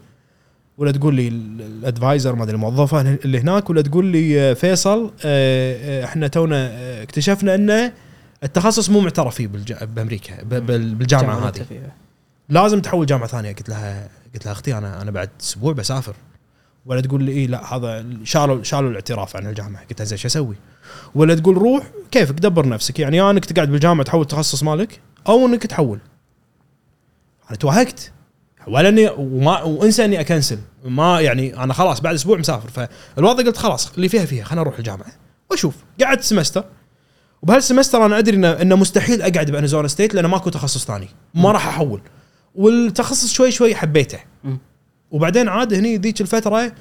[0.78, 3.70] ولا تقول لي ال- الأدفايزر ما أدري الموظفة اللي هناك.
[3.70, 7.92] ولا تقول لي آه، فيصل آه، آه، إحنا تونا اكتشفنا إنه
[8.44, 11.66] التخصص مو معترف فيه بالج- بأمريكا بالجامعة هذه.
[12.48, 13.52] لازم تحول جامعة ثانية.
[13.52, 16.14] قلت لها قلت لها أختي أنا أنا بعد أسبوع بسافر.
[16.86, 19.84] ولا تقول لي اي لا هذا شالوا شالوا الاعتراف عن الجامعة.
[19.84, 20.56] قلت لها زين شو أسوي؟
[21.14, 22.98] ولا تقول روح كيفك؟ دبر نفسك.
[22.98, 25.98] يعني يا أنك تقعد بالجامعة تحول التخصص مالك أو أنك تحول.
[27.50, 28.12] أنا توهقت.
[28.66, 30.58] ولا إني وما وإنسى إني أكنسل.
[30.84, 32.68] ما يعني أنا خلاص بعد أسبوع مسافر.
[32.68, 34.44] فالوضع قلت خلاص اللي فيها فيها.
[34.44, 35.12] خليني أروح الجامعة.
[35.50, 35.74] وأشوف.
[36.00, 36.64] قعدت سمستر
[37.42, 41.08] وبهالسمستر أنا أدري إنه مستحيل أقعد بأريزونا State لأنه ماكو تخصص ثاني.
[41.34, 42.00] ما راح أحول.
[42.54, 44.18] والتخصص شوي شوي حبيته.
[45.10, 46.72] وبعدين عاد هني ذيك الفترة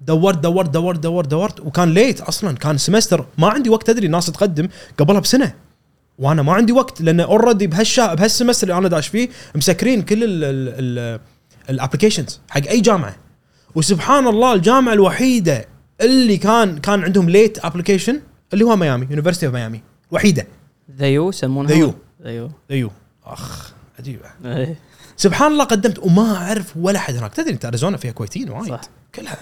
[0.00, 4.26] دورت دورت دورت دورت دورت وكان late أصلا كان semester ما عندي وقت ادري الناس
[4.26, 5.54] تقدم قبلها بسنة.
[6.18, 10.18] وأنا ما عندي وقت لأن already بهالشا بهال semester اللي أنا داش فيه مسكرين كل
[11.70, 13.16] ال applications حق أي جامعة.
[13.74, 15.64] وسبحان الله الجامعة الوحيدة
[16.00, 18.20] اللي كان كان عندهم late application
[18.52, 20.46] اللي هو ميامي University of Miami وحيدة.
[20.96, 22.31] the U يسمونها؟ the U.
[22.31, 22.90] the U أيوه
[23.24, 23.75] أخ.
[23.98, 24.26] عجيبة.
[24.44, 24.76] إيه،
[25.16, 27.34] سبحان الله قدمت وما أعرف ولا حد هناك.
[27.34, 28.68] تدري أنت أريزونا فيها كويتيين وايد.
[28.68, 28.80] صح.
[29.14, 29.36] كلها.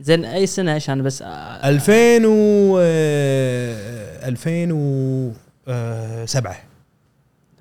[0.00, 6.56] زين أي سنة عشان بس؟ آه، 2000 و آه، 2007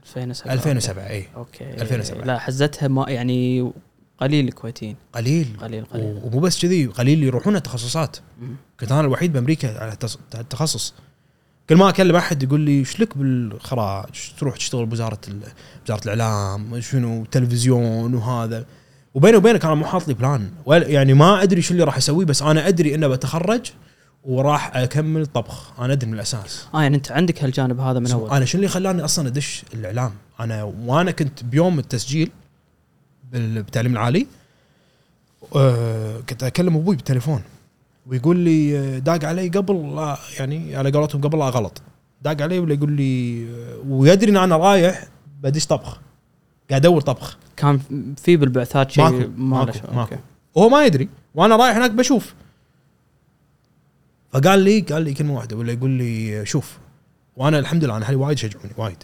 [0.03, 1.27] 2007 2007 إي.
[1.35, 1.63] okay.
[1.81, 2.25] 2007.
[2.25, 3.71] لا حزتها ما يعني
[4.17, 5.47] قليل الكويتيين قليل.
[5.61, 6.19] قليل قليل.
[6.23, 8.17] ومو بس كذي قليل اللي يروحون التخصصات.
[8.41, 8.55] مم.
[8.79, 9.97] كنت أنا الوحيد بأمريكا على
[10.35, 10.93] التخصص.
[11.69, 15.19] كل ما أكلم أحد يقول لي إيش لك بالخراج؟ تروح تشتغل بوزارة
[15.85, 18.65] وزاره الإعلام؟ شنو؟ تلفزيون وهذا.
[19.13, 22.41] وبيني وبينك أنا مو حاط لي بلان يعني ما أدري شو اللي راح أسويه بس
[22.41, 23.71] أنا أدري انه بتخرج
[24.23, 25.79] وراح أكمل طبخ.
[25.79, 26.67] أنا أدري من الأساس.
[26.75, 28.29] آه يعني أنت عندك هالجانب هذا من أول.
[28.31, 32.31] أنا شو اللي خلاني أصلا أدش الإعلام؟ أنا وأنا كنت بيوم التسجيل
[33.31, 34.27] بال- بالتعليم العالي
[35.55, 37.41] آه كنت أكلم أبوي بالتليفون.
[38.07, 41.81] ويقول لي داق علي قبل لا يعني على قولتهم قبل لا غلط.
[42.21, 43.47] داق علي ولا يقول لي
[43.87, 45.07] ويدري إن أنا رايح
[45.41, 45.99] بدش طبخ.
[46.69, 47.37] قاعد أدور طبخ.
[47.57, 47.79] كان
[48.17, 49.79] في بالبعثات شيء ماكو ما ماكو.
[49.87, 49.99] ماكو.
[49.99, 50.17] okay.
[50.55, 52.33] وهو ما يدري وأنا رايح هناك بشوف.
[54.31, 56.77] فقال لي قال لي كلمة واحدة ولا يقول لي شوف
[57.37, 59.03] وأنا الحمد لله أنا أهلي وايد شجعوني وايد.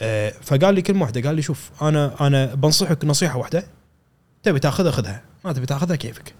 [0.00, 3.66] آه، فقال لي كلمة واحدة قال لي شوف أنا أنا بنصحك نصيحة واحدة
[4.42, 5.22] تبي تأخذها خذها.
[5.44, 6.34] ما تبي تأخذها كيفك؟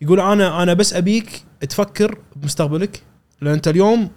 [0.00, 3.02] يقول أنا أنا بس أبيك تفكر بمستقبلك
[3.40, 4.10] لأن أنت اليوم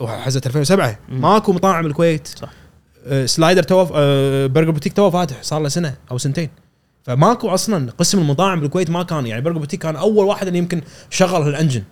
[0.00, 1.20] حزه 2007 مم.
[1.20, 2.50] ماكو مطاعم الكويت صح.
[3.06, 6.48] آه، سلايدر تو آه، برجر بوتيك تو فاتح صار له سنة أو سنتين
[7.02, 10.82] فماكو أصلا قسم المطاعم بالكويت ما كان يعني برجر بوتيك كان أول واحد اللي يمكن
[11.10, 11.82] شغل هالأنجن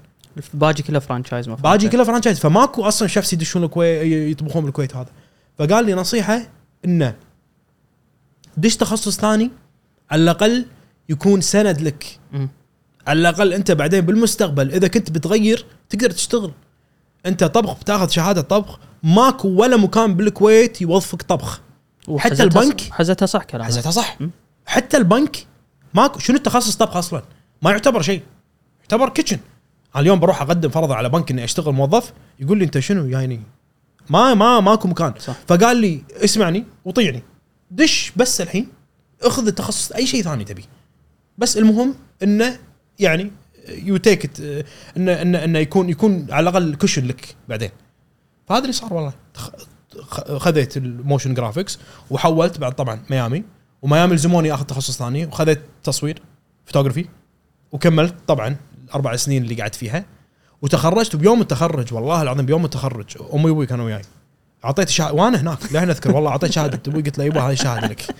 [0.54, 1.62] باجي كله فرانشايز مفروض.
[1.62, 5.10] باجي كله فرانشايز فماكو أصلا شيفs يدشون الكويت يطبخون بالكويت هذا
[5.58, 6.40] فقال لي نصيحة
[6.84, 7.14] إنه
[8.56, 9.50] دش تخصص ثاني
[10.10, 10.66] على الأقل
[11.08, 12.18] يكون سند لك.
[13.08, 16.52] على الأقل أنت بعدين بالمستقبل إذا كنت بتغير تقدر تشتغل.
[17.26, 21.60] أنت طبخ بتاخذ شهادة طبخ ماكو ولا مكان بالكويت يوظفك طبخ.
[22.08, 23.66] وحزتها البنك- حزتها صح كلامك.
[23.70, 24.18] حسيتها صح.
[24.66, 25.46] حتى البنك
[25.94, 26.18] ماكو.
[26.18, 27.22] شنو التخصص طبخ أصلا؟
[27.62, 28.22] ما يعتبر شيء.
[28.80, 29.38] يعتبر كيتشن
[29.94, 33.40] أنا اليوم بروح أقدم فرضا على بنك إني أشتغل موظف يقول لي أنت شنو؟ يعني
[34.10, 35.14] ما ما ماكو مكان.
[35.18, 35.34] صح.
[35.48, 37.22] فقال لي اسمعني وطيعني.
[37.70, 38.68] دش بس الحين
[39.22, 40.64] اخذ التخصص أي شيء ثاني تبي.
[41.38, 42.58] بس المهم إنه
[42.98, 43.30] يعني
[43.68, 44.30] يو تيك
[44.96, 47.70] انه انه انه يكون يكون على الأقل كشن لك بعدين.
[48.48, 49.12] فهذا اللي صار والله.
[50.38, 51.78] خذيت ال motion graphics
[52.10, 53.44] وحولت بعد طبعا ميامي
[53.82, 56.22] وميامي لزموني آخذ تخصص ثاني وخذيت تصوير
[56.66, 57.06] فوتوغرافي
[57.72, 60.04] وكملت طبعا الاربع سنين اللي قعدت فيها
[60.62, 64.02] وتخرجت وبيوم التخرج والله العظيم بيوم التخرج أمي وأبوي كانوا وياي.
[64.64, 66.80] أعطيت شهادة وأنا هناك للحين اذكر والله أعطيت شهادة.
[66.88, 68.14] أبوي قلت له يبا هذه شهادة لك.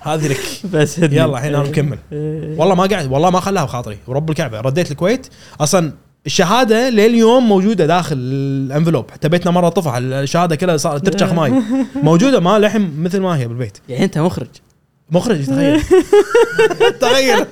[0.00, 0.40] هذه لك.
[0.74, 0.98] بس.
[0.98, 1.98] يلا الحين أنا مكمل.
[2.58, 3.98] والله ما قاعد والله ما خلاها بخاطري.
[4.06, 4.60] ورب الكعبة.
[4.60, 5.26] رديت الكويت.
[5.60, 5.92] أصلا
[6.26, 9.10] الشهادة لليوم موجودة داخل ال envelope.
[9.10, 9.94] حتى بيتنا مرة طفح.
[9.96, 11.52] الشهادة كلها صارت ترشخ ماي.
[12.02, 13.78] موجودة ما لحم مثل ما هي بالبيت.
[13.88, 14.48] يعني أنت مخرج.
[15.10, 15.82] مخرج تخيل.
[17.00, 17.46] تخيل.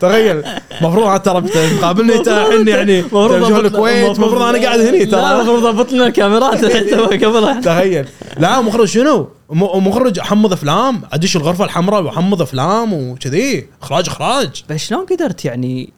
[0.00, 0.42] تخيل.
[0.80, 1.44] المفروض ترى
[1.76, 3.02] مقابلني الحين يعني.
[3.02, 5.32] تلفزيون الكويت المفروض أنا قاعد هني ترى.
[5.32, 6.64] المفروض ضبط لنا الكاميرات.
[7.24, 7.60] قبلها.
[7.60, 8.08] تخيل.
[8.36, 11.02] لا مخرج شنو؟ مخرج احمض أفلام.
[11.12, 13.66] ادش الغرفة الحمراء واحمض أفلام وكذي.
[13.82, 14.64] إخراج إخراج.
[14.70, 15.92] بس شلون قدرت يعني؟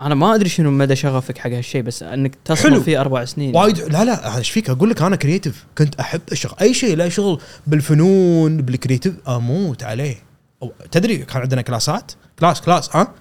[0.00, 2.34] أنا ما أدري شنو مدى شغفك حق هالشيء بس أنك.
[2.44, 3.56] تصمم فيه أربع سنين.
[3.56, 7.08] وايد لا لا إيش فيك؟ أقول لك أنا كرييتيف كنت أحب الشغل أي شيء لا
[7.08, 10.16] شغل بالفنون بالكرييتيف أموت عليه.
[10.62, 13.12] أو تدري كان عندنا كلاسات؟ كلاس كلاس ها؟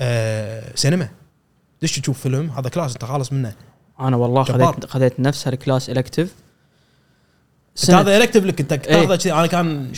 [0.00, 1.08] آه سينما.
[1.82, 3.52] دش تشوف فيلم؟ هذا كلاس انت خالص منه.
[4.00, 4.42] أنا والله.
[4.42, 6.34] خذيت خذيت نفس هالكلاس الكتف
[7.82, 9.92] انت هذا الكتف لك انت تاخذه كذي أنا كان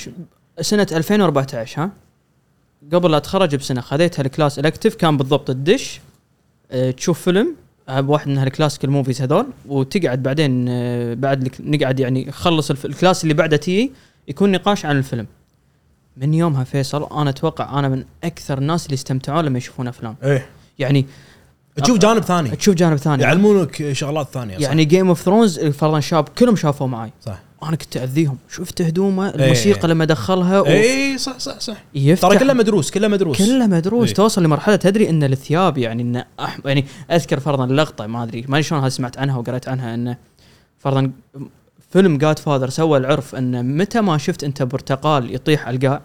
[0.61, 1.91] سنة 2014 ها؟
[2.93, 6.01] قبل لا اتخرج بسنة خذيت هالكلاس الكتف كان بالضبط تدش
[6.71, 7.57] آه، تشوف فيلم
[7.89, 13.23] بواحد من هال classical movies هذول وتقعد بعدين آه، بعد نقعد يعني خلص ال class
[13.23, 13.93] اللي بعده تي
[14.29, 15.27] يكون نقاش عن الفيلم.
[16.16, 20.16] من يومها فيصل أنا أتوقع أنا من أكثر الناس اللي استمتعوا لما يشوفون أفلام.
[20.23, 20.46] إيه.
[20.79, 21.07] يعني
[21.77, 22.51] تشوف جانب ثاني.
[22.51, 23.23] تشوف جانب ثاني.
[23.23, 24.62] يعلمونك شغلات ثانية صح.
[24.62, 27.38] يعني Game of Thrones فرضا شاب كلهم شافوا معي صح.
[27.62, 30.66] أنا كنت اذيهم شفت هدومه الموسيقى لما دخلها و...
[30.66, 31.77] اي صح صح صح.
[31.94, 32.29] يفتح.
[32.29, 33.38] ترى كله مدروس كله مدروس.
[33.38, 34.09] كله مدروس.
[34.09, 34.14] إيه.
[34.14, 36.59] توصل لمرحلة تدري إن الثياب يعني إن أح...
[36.64, 40.16] يعني أذكر فرضا اللقطه ما أدري ما أدري شلون سمعت عنها وقريت عنها إنه
[40.79, 41.11] فرضا
[41.90, 46.00] فيلم Godfather سوى العرف انه متى ما شفت أنت برتقال يطيح على القاع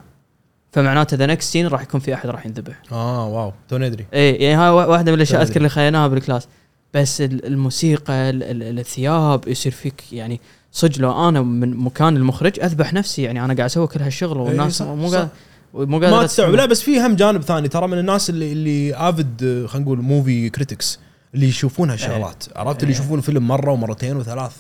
[0.72, 2.76] فمعناته the next scene راح يكون في أحد راح ينذبح.
[2.92, 4.06] آه wow تو ندري.
[4.14, 5.42] اي يعني هاي واحدة من الأشياء.
[5.42, 6.48] أذكر اللي خذيناها بال class.
[6.94, 12.60] بس ال- الموسيقى ال- ال- الثياب يصير فيك يعني صدق لو أنا من مكان المخرج
[12.60, 15.10] أذبح نفسي يعني أنا قاعد أسوي كل هالشغل والناس صح، مو.
[15.12, 15.30] قاعد
[15.74, 16.54] مو قادر ما تستوعب.
[16.54, 17.68] لا بس في هم جانب ثاني.
[17.68, 21.00] ترى من الناس اللي اللي افد خلينا نقول movie critics
[21.36, 22.44] اللي يشوفون هالشغلات.
[22.56, 23.00] عرفت؟ اللي إيه.
[23.00, 24.52] يشوفون فيلم مرة ومرتين وثلاث.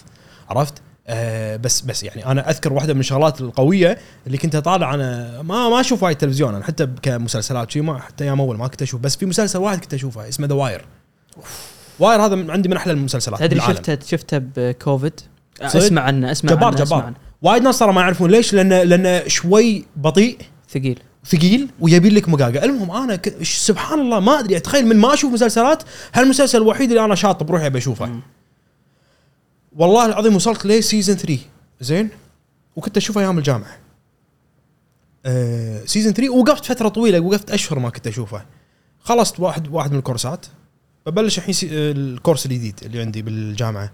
[0.50, 0.74] عرفت؟
[1.08, 5.70] آه بس بس يعني أنا أذكر واحدة من الشغلات القوية اللي كنت أطالع أنا ما
[5.70, 9.02] ما أشوف وايد تلفزيون أنا حتى كمسلسلات شيء ما حتى أيام أول ما كنت أشوف
[9.02, 10.86] بس في مسلسل واحد كنت أشوفه اسمه The Wire
[12.00, 13.60] Wire هذا من عندي من أحلى المسلسلات تدري.
[13.60, 15.20] شفته شفته بكوفيد؟
[15.68, 17.14] صدق؟ اسمع عنه اسمع جبار عنه جبار.
[17.42, 20.38] وايد ناس ترى ما يعرفون ليش لأن لأنه شوي بطيء
[20.70, 21.00] ثقيل.
[21.26, 23.44] ثقيل ويبي لك مقاقه المهم أنا ك...
[23.44, 27.66] سبحان الله ما أدري أتخيل من ما أشوف مسلسلات هالمسلسل الوحيد اللي أنا شاطب روحي
[27.66, 28.22] ابي اشوفه مم.
[29.76, 31.38] والله العظيم وصلت لي season 3
[31.82, 32.10] زين
[32.76, 33.78] وكنت أشوفه أيام الجامعة
[35.26, 38.46] آه season 3 وقفت فترة طويلة وقفت أشهر ما كنت أشوفه
[39.04, 40.46] خلصت واحد واحد من الكورسات
[41.06, 41.56] ببلش الحين.
[41.64, 43.92] آه، ال course الجديد اللي عندي بالجامعة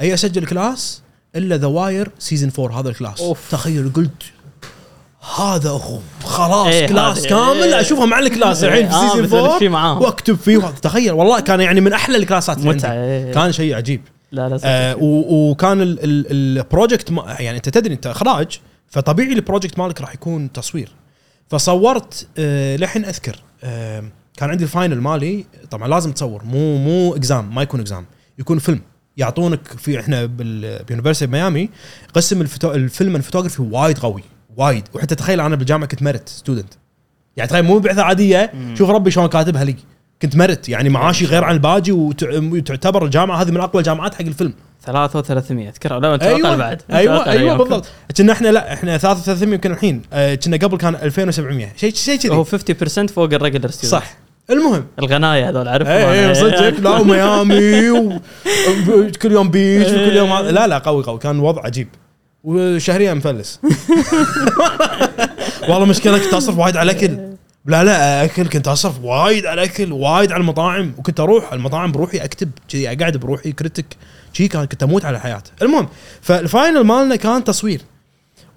[0.00, 1.02] أي أسجل class
[1.36, 3.50] إلا The Wire season 4 هذا ال class أوف.
[3.50, 4.22] تخيل قلت
[5.38, 7.80] هذا أخو خلاص إيه، class كامل إيه.
[7.80, 10.02] اشوفه مع ال class الحين في آه، season بتبلش 4 فيه معاهم.
[10.02, 10.58] وأكتب فيه.
[10.58, 13.32] تخيل والله كان يعني من أحلى الكلاسات متعة إيه.
[13.32, 14.00] كان شيء عجيب
[14.32, 14.58] لا لا.
[14.64, 19.78] آه وكان ال- ال- ال project ما- يعني أنت تدري أنت إخراج فطبيعي ال project
[19.78, 20.92] مالك راح يكون تصوير.
[21.48, 23.36] فصورت آه لحين أذكر.
[23.64, 24.04] آه
[24.36, 28.06] كان عندي ال final مالي طبعا لازم تصور مو مو exam ما يكون exam
[28.38, 28.80] يكون فيلم.
[29.16, 31.68] يعطونك في إحنا بال- ب University ميامي
[32.14, 34.22] قسم الفوتو الفيلم الفوتوغرافي وايد قوي
[34.56, 34.84] وايد.
[34.94, 36.74] وحتى تخيل أنا بالجامعة كنت merit student
[37.36, 38.52] يعني تخيل مو بعثة عادية.
[38.74, 39.76] شوف ربي شلون كاتبها لي.
[40.22, 40.68] كنت merit.
[40.68, 44.54] يعني معاشي غير عن الباجي وتع- وتعتبر الجامعة هذه من أقوى الجامعات حق الفيلم.
[44.86, 47.56] 3300 اذكر لا أنت أقل بعد أيوه أيوه.
[47.56, 47.86] بالضبط.
[48.16, 50.02] كنا إحنا لا إحنا 3300 يمكن الحين.
[50.12, 54.14] آه، كنا قبل كان 2700 شيء شيء هو كذي 50% فوق ال regular صح.
[54.50, 54.84] المهم.
[54.98, 56.28] الغناية هذول عارفهم اي.
[56.28, 56.80] اي صدق.
[56.80, 60.38] لا وميامي وكل يوم beach وكل يوم.
[60.38, 61.18] لا لا قوي قوي.
[61.18, 61.88] كان وضع عجيب.
[62.44, 63.60] وشهريا مفلس.
[65.68, 67.18] والله مشكلة كنت اصرف وايد على الاكل
[67.66, 72.18] لا لا أكل كنت أصرف وايد على الاكل وايد على المطاعم وكنت أروح المطاعم بروحي
[72.18, 73.84] أكتب كذي اقعد بروحي critique
[74.32, 75.88] شي كان كنت أموت على الحياة المهم
[76.20, 77.80] فال final مالنا كان تصوير.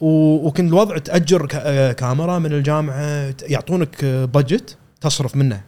[0.01, 1.45] و- وكان الوضع تأجر
[1.93, 5.61] كاميرا من الجامعة يعطونك budget تصرف منه.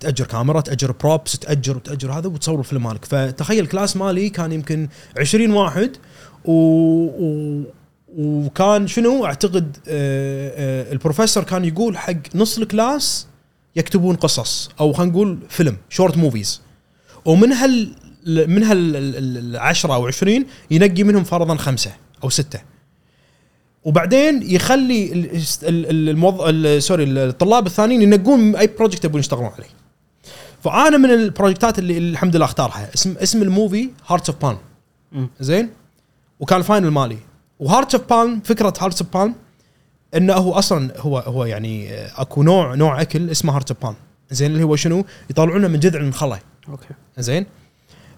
[0.00, 3.04] تأجر كاميرا تأجر props تأجر وتأجر هذا وتصور الفيلم مالك.
[3.04, 5.96] فتخيل ال class مالي كان يمكن 20 واحد
[6.44, 7.62] و, و
[8.16, 10.52] وكان شنو أعتقد آه،
[10.88, 13.26] آه، البروفيسور كان يقول حق نص الكلاس
[13.76, 16.60] يكتبون قصص أو خلينا نقول فيلم short movies
[17.24, 17.92] ومن هال
[18.26, 21.92] من هال ال- ال- العشرة أو 20 ينقي منهم فرضا خمسة
[22.24, 22.60] أو ستة.
[23.84, 25.30] وبعدين يخلي ال-
[25.62, 26.40] ال- ال- الموظ...
[26.42, 29.68] ال- sorry الطلاب الثانيين ينقون أي project يبون يشتغلون عليه.
[30.64, 34.56] فأنا من البروجكتات اللي الحمد لله أختارها اسم اسم ال movie Hearts of
[35.12, 35.28] مم.
[35.40, 35.70] زين؟
[36.40, 37.18] وكان ال final مالي.
[37.60, 39.34] و Hearts of Palm فكرة Hearts of Palm
[40.16, 43.94] إنه هو أصلا هو هو يعني آه، أكو نوع نوع أكل اسمه Hearts of Palm
[44.30, 46.38] زين اللي هو شنو؟ يطلعونه من جذع النخله
[46.68, 46.86] okay.
[47.18, 47.46] زين؟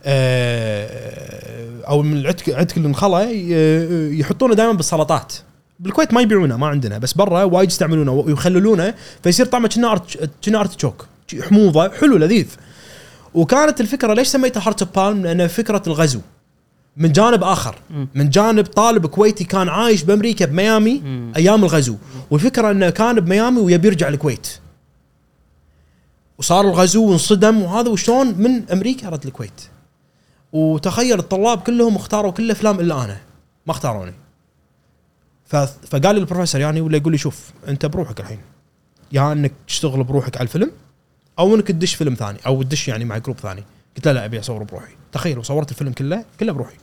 [0.04, 5.32] آه، أو من العتك عتك النخله ي- يحطونه دائما بالسلطات.
[5.80, 10.60] بالكويت ما يبيعونه ما عندنا بس برا وايد يستعملونه ويخللونه فيصير طعمه كنه art كنه
[10.60, 11.06] artichoke
[11.48, 12.46] حموضة حلو لذيذ.
[13.34, 16.20] وكانت الفكرة ليش سميتها heart palm؟ لأن فكرة الغزو.
[16.98, 17.78] من جانب آخر.
[18.14, 21.02] من جانب طالب كويتي كان عايش بأمريكا بميامي.
[21.36, 21.96] أيام الغزو.
[22.30, 24.48] والفكرة إنه كان بميامي ويبي يرجع الكويت.
[26.38, 29.60] وصار الغزو وانصدم وهذا وشلون من أمريكا رد الكويت.
[30.52, 33.20] وتخيل الطلاب كلهم اختاروا كل الافلام إلا أنا.
[33.66, 34.14] ما اختاروني.
[35.46, 38.38] فقال لي البروفيسور يعني ولا يقول لي شوف أنت بروحك الحين.
[39.12, 40.70] يا إنك تشتغل بروحك على الفيلم
[41.38, 43.64] أو إنك تدش فيلم ثاني أو تدش يعني مع group ثاني.
[43.96, 44.92] قلت له لا أبي أصور بروحي.
[45.12, 46.76] تخيل وصورت الفيلم كله كله بروحي.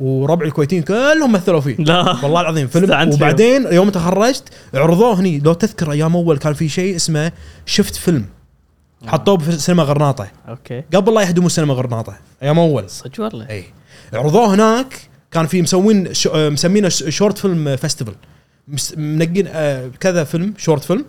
[0.00, 1.76] وربعي الكويتيين كلهم مثلوا فيه.
[1.76, 2.24] لا.
[2.24, 3.12] والله العظيم فيلم.
[3.12, 4.44] وبعدين يوم تخرجت
[4.74, 5.38] عرضوه هني.
[5.38, 7.32] لو تذكر أيام أول كان في شيء اسمه
[7.66, 8.26] شفت فيلم.
[9.06, 10.28] حطوه بسينما غرناطة.
[10.48, 10.84] okay.
[10.94, 12.16] قبل لا يهدموا سينما غرناطة.
[12.42, 12.90] أيام أول.
[12.90, 13.50] صدق والله.
[13.50, 13.64] اي
[14.12, 15.00] عرضوه هناك.
[15.30, 16.26] كان في مسوين ش...
[16.26, 18.14] آه، مسمينه short film festival.
[18.96, 21.04] منقين آه، كذا فيلم short film.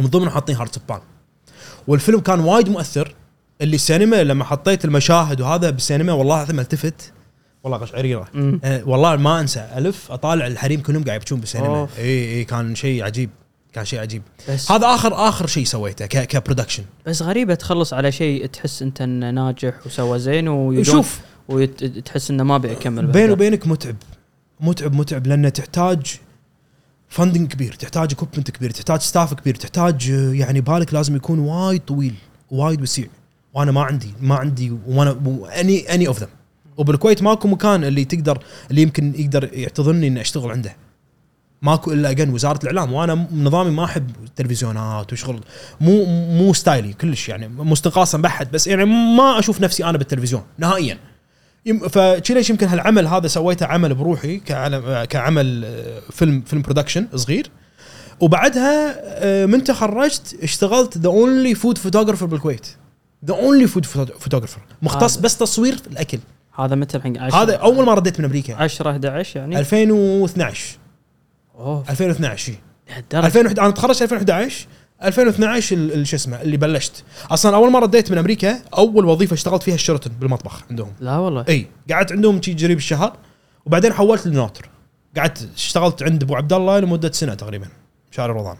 [0.00, 1.00] ومن ضمنه حاطين heart of
[1.86, 3.14] والفيلم كان وايد مؤثر.
[3.62, 7.12] اللي السينما لما حطيت المشاهد وهذا بالسينما والله العظيم التفت.
[7.66, 8.28] والله قشعريره.
[8.64, 11.88] أه والله ما أنسى ألف أطالع الحريم كلهم قاعد يبكون بالسينما.
[11.98, 13.30] إي إي كان شيء عجيب
[13.72, 14.22] كان شيء عجيب.
[14.48, 18.82] بس هذا آخر آخر شيء سويته ك ك production بس غريبة تخلص على شيء تحس
[18.82, 21.20] أنت إنه ناجح وسوى زين ويدون شوف.
[21.48, 23.96] وتحس إنه ما بيكمل بيني وبينك متعب
[24.60, 26.16] متعب متعب لأنه تحتاج
[27.08, 31.80] funding كبير تحتاج equipment كبير تحتاج staff كبير تحتاج آه، يعني بالك لازم يكون وايد
[31.80, 32.14] طويل
[32.50, 33.06] وايد وسيع.
[33.54, 35.16] وأنا ما عندي ما عندي وأنا
[35.60, 36.28] any any of them
[36.76, 38.38] وبالكويت ماكو مكان اللي تقدر
[38.70, 40.76] اللي يمكن يقدر يعتذرني إني أشتغل عنده.
[41.62, 45.40] ماكو إلا أجن وزارة الإعلام وأنا نظامي ما أحب التلفزيونات وشغل.
[45.80, 46.04] مو
[46.38, 50.98] مو ستايلي كلش يعني مو استنقاصا بحد بس يعني ما أشوف نفسي أنا بالتلفزيون نهائيا.
[51.88, 54.38] فشي ليش يمكن هالعمل هذا سويته عمل بروحي
[55.08, 57.50] كعمل آه، film film production صغير.
[58.20, 62.66] وبعدها آه، من تخرجت اشتغلت the only food photographer بالكويت.
[63.24, 65.16] the only food photographer مختص.
[65.16, 66.18] بس تصوير الأكل.
[66.56, 68.54] هذا متى الحين هذا أول ما رديت من أمريكا.
[68.54, 70.78] 10 11 يعني؟ 2012
[71.58, 71.84] أوه.
[71.90, 72.54] 2012 شي.
[72.90, 73.26] لهالدرجة.
[73.26, 74.66] 2001 أنا تخرجت 2011
[75.04, 77.04] 2012 ال- ال- شو اسمه اللي بلشت.
[77.30, 80.92] أصلا أول ما رديت من أمريكا أول وظيفة اشتغلت فيها الشيرتون بالمطبخ عندهم.
[81.00, 81.44] لا والله.
[81.48, 81.66] إي.
[81.90, 83.16] قعدت عندهم شي جريب الشهر
[83.66, 84.68] وبعدين حولت للنوتر
[85.16, 87.66] قعدت اشتغلت عند أبو عبد الله لمدة سنة تقريبا
[88.10, 88.56] شهر رمضان.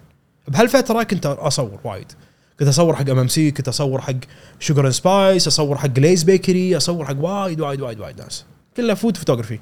[0.48, 2.12] بهالفترة كنت أصور وايد.
[2.60, 4.14] كنت أصور حق MMC كنت أصور حق
[4.60, 8.44] Sugar Spice أصور حق جليز bakery أصور حق وايد وايد وايد وايد ناس.
[8.76, 9.58] كلها food photography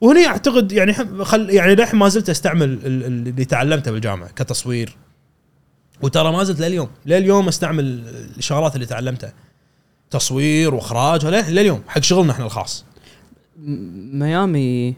[0.00, 0.92] وهني أعتقد يعني
[1.24, 4.96] خل يعني للحين ما زلت أستعمل ال- ال- اللي تعلمته بالجامعة كتصوير.
[6.02, 6.88] وترى ما زلت لليوم.
[7.06, 7.84] لليوم أستعمل
[8.38, 9.32] الشغلات اللي تعلمتها
[10.10, 12.84] تصوير وإخراج لليوم حق شغلنا إحنا الخاص.
[14.12, 14.96] ميامي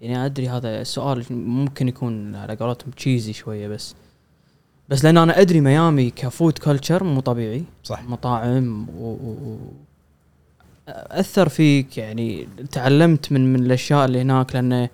[0.00, 3.94] يعني أدري هذا السؤال ممكن يكون على قولتهم cheesy شوية بس.
[4.88, 7.64] بس لأن أنا أدري ميامي ك food culture مو طبيعي.
[7.84, 9.06] صح مطاعم و...
[9.06, 9.56] و...
[10.88, 12.48] أثر فيك يعني.
[12.72, 14.88] تعلمت من من الأشياء اللي هناك لأن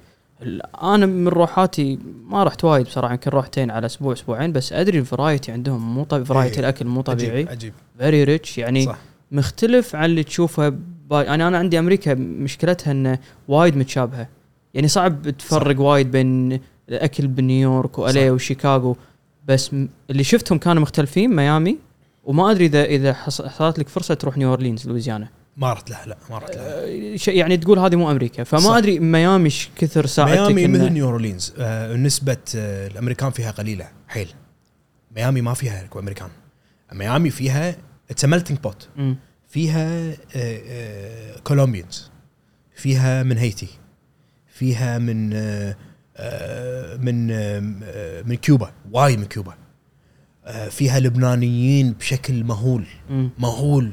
[0.82, 5.05] أنا من روحاتي ما رحت وايد بصراحة يمكن روحتين على أسبوع أسبوعين بس أدري ال
[5.05, 6.60] variety عندهم مو طبيعي variety.
[6.60, 7.30] الأكل مو طبيعي.
[7.30, 7.72] عجيب, عجيب.
[7.98, 8.98] very rich يعني صح.
[9.32, 10.68] مختلف عن اللي تشوفه
[11.10, 13.18] by يعني أنا عندي أمريكا مشكلتها انه
[13.48, 14.28] وايد متشابهة.
[14.74, 18.34] يعني صعب تفرق وايد بين الاكل بنيويورك و LA صح.
[18.34, 18.96] وشيكاغو.
[19.48, 19.70] بس
[20.10, 21.78] اللي شفتهم كانوا مختلفين ميامي.
[22.24, 25.28] وما أدري اذا إذا حص- حصلت لك فرصة تروح نيو أورلينز لويزيانا.
[25.56, 28.44] ما رحت لها لا ما رحت لها آه، يعني تقول هذه مو أمريكا.
[28.44, 28.74] فما صح.
[28.74, 31.54] أدري ميامي إيش كثر ساعدتك ميامي مثل نيو أورلينز.
[31.58, 34.28] آه نسبة آه الأمريكان فيها قليلة حيل.
[35.16, 36.28] ميامي ما فيها أمريكان.
[36.92, 37.76] ميامي فيها
[38.10, 38.88] it's melting pot.
[39.48, 42.10] فيها آه، Colombians
[42.74, 43.68] فيها من هيتي.
[44.46, 45.30] فيها من
[47.00, 49.54] من آه، من كيوبا وايد من كيوبا.
[50.46, 52.84] آه، فيها لبنانيين بشكل مهول.
[53.38, 53.92] مهول.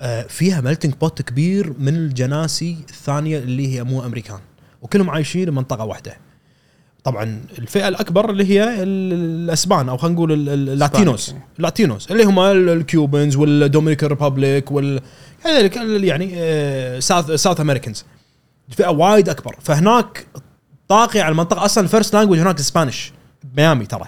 [0.00, 4.38] آه، فيها melting pot كبير من الجناسي الثانية اللي هي مو أمريكان
[4.82, 6.16] وكلهم عايشين بمنطقة واحدة.
[7.04, 9.12] طبعا الفئة الأكبر اللي هي ال-
[9.44, 11.34] الأسبان أو خلينا نقول ال- ال- ال Latinos.
[11.58, 15.00] ال Latinos اللي هم ال- ال Cubans وال Dominican Republic وال
[15.44, 18.04] يعني يعني South Americans.
[18.68, 19.56] فئة وايد أكبر.
[19.60, 20.26] فهناك
[20.88, 21.64] طاغي على المنطقة.
[21.64, 23.12] أصلا ال first language هناك Spanish
[23.44, 24.04] بميامي ترى.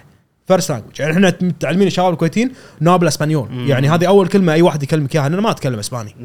[0.49, 3.69] first language يعني إحنا متعلمين الشباب الكويتيين no hablo español.
[3.69, 5.27] يعني هذه أول كلمة أي واحد يكلمك إياها.
[5.27, 6.17] أنا ما أتكلم إسباني.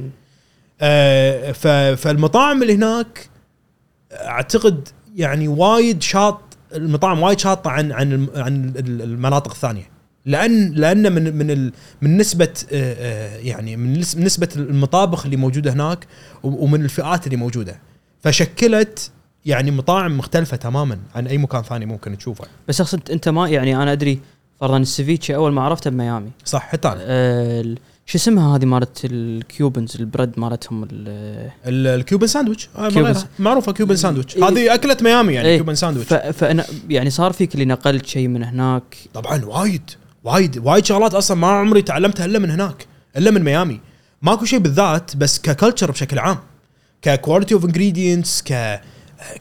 [0.82, 1.68] آه ف-
[2.02, 3.30] فالمطاعم اللي هناك
[4.12, 6.42] أعتقد يعني وايد شاطة
[6.76, 9.90] المطاعم وايد شاطة عن عن عن ال- المناطق الثانية.
[10.26, 11.72] لأن لأن من من
[12.02, 16.08] من نسبة آه، آه، يعني من نس- من نسبة المطابخ اللي موجودة هناك
[16.44, 17.80] ومن الفئات اللي موجودة.
[18.24, 19.12] فشكلت
[19.46, 22.46] يعني مطاعم مختلفة تماما عن أي مكان ثاني ممكن تشوفه.
[22.68, 24.20] بس أقصد أنت ما يعني أنا أدري
[24.60, 26.32] فرضا ال ceviche أول ما عرفته بميامي.
[26.46, 26.98] صح حتى أنا.
[27.02, 27.76] آه،
[28.06, 30.90] شو اسمها هذه مالت ال Cubans ال bread مالتهم؟ ال-
[31.66, 33.16] ال- ال Cuban sandwich؟ آه،.
[33.40, 34.36] معروفة Cuban sandwich.
[34.38, 34.48] إيه.
[34.48, 35.56] هذه أكلة ميامي يعني إيه.
[35.56, 36.14] Cuban sandwich.
[36.14, 39.92] فانا يعني صار فيك اللي نقلت شيء من هناك؟ طبعا وايد.
[40.24, 40.58] وايد.
[40.58, 42.86] وايد شغلات أصلا ما عمري تعلمتها إلا من هناك
[43.18, 43.80] إلا من ميامي.
[44.22, 46.38] ماكو شيء بالذات بس ك culture بشكل عام.
[47.02, 48.82] ك quality of ingredients ك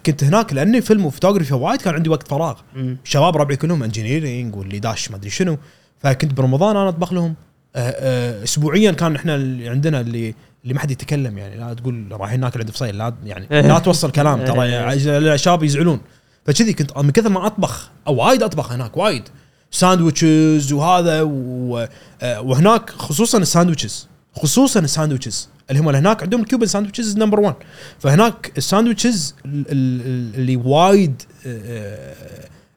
[0.07, 2.55] كنت هناك لأني film و photography وايد كان عندي وقت فراغ.
[2.77, 2.97] مم.
[3.05, 5.59] شباب ربعي كلهم engineering واللي داش ما أدري شنو.
[6.01, 7.35] فكنت برمضان أنا أطبخ لهم.
[7.77, 12.07] آه، آه، اسبوعيا كان إحنا اللي عندنا اللي اللي ما حد يتكلم يعني لا تقول
[12.13, 16.01] رايحين ناكل عند فيصل لا يعني لا توصل كلام ترى عج- الشباب يزعلون.
[16.47, 19.23] فكذي كنت من كثر ما أطبخ أو وايد أطبخ هناك وايد.
[19.71, 21.87] sandwiches وهذا و-
[22.23, 25.49] آه، وهناك خصوصا ال sandwiches خصوصا ال sandwiches.
[25.71, 27.55] اللي هم هناك عندهم ال Cuban sandwiches number 1
[27.99, 32.15] فهناك ال sandwiches ال- ال- اللي وايد آه،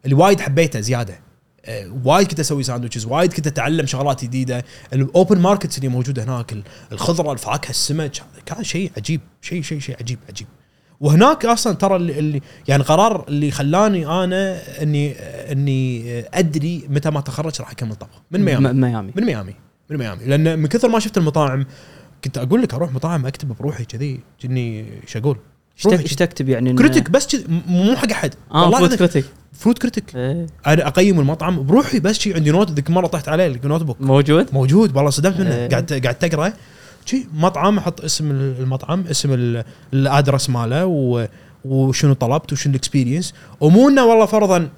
[0.06, 1.20] اللي وايد حبيته زيادة.
[1.66, 4.66] آه، وايد كنت أسوي sandwiches وايد كنت أتعلم شغلات جديدة.
[4.94, 8.12] ال open markets اللي موجودة هناك ال- الخضرة الفواكه السمك
[8.46, 10.48] كان شيء عجيب شيء شيء شيء عجيب عجيب.
[11.00, 15.12] وهناك أصلا ترى اللي, اللي يعني قرار اللي خلاني أنا إني
[15.52, 18.22] إني أدري متى ما تخرج راح أكمل طبخ.
[18.32, 18.70] من ميامي.
[18.74, 19.12] م- ميامي.
[19.16, 19.56] من ميامي.
[19.90, 20.26] من ميامي.
[20.26, 21.66] لأن من كثر ما شفت المطاعم
[22.24, 25.38] كنت أقول لك أروح مطاعم أكتب بروحي كذي كني شقول
[25.78, 28.34] إيش تك- إيش تكتب يعني إن- critique بس كذي مو حق أحد.
[28.52, 28.98] آه food العظيم.
[28.98, 30.48] critique food critique إيه.
[30.68, 34.54] أنا أقيم المطعم بروحي بس شي عندي note ذيك مرة طحت عليه ال notebook موجود؟
[34.54, 35.56] موجود والله صدمت منه.
[35.56, 35.70] إيه.
[35.70, 36.54] قاعد قاعد تقرا
[37.06, 39.64] شي مطعم أحط اسم المطعم اسم ال-
[39.94, 41.28] ال address ماله و-
[41.66, 44.70] وشنو طلبت وشنو ال experience ومو إنه والله فرضا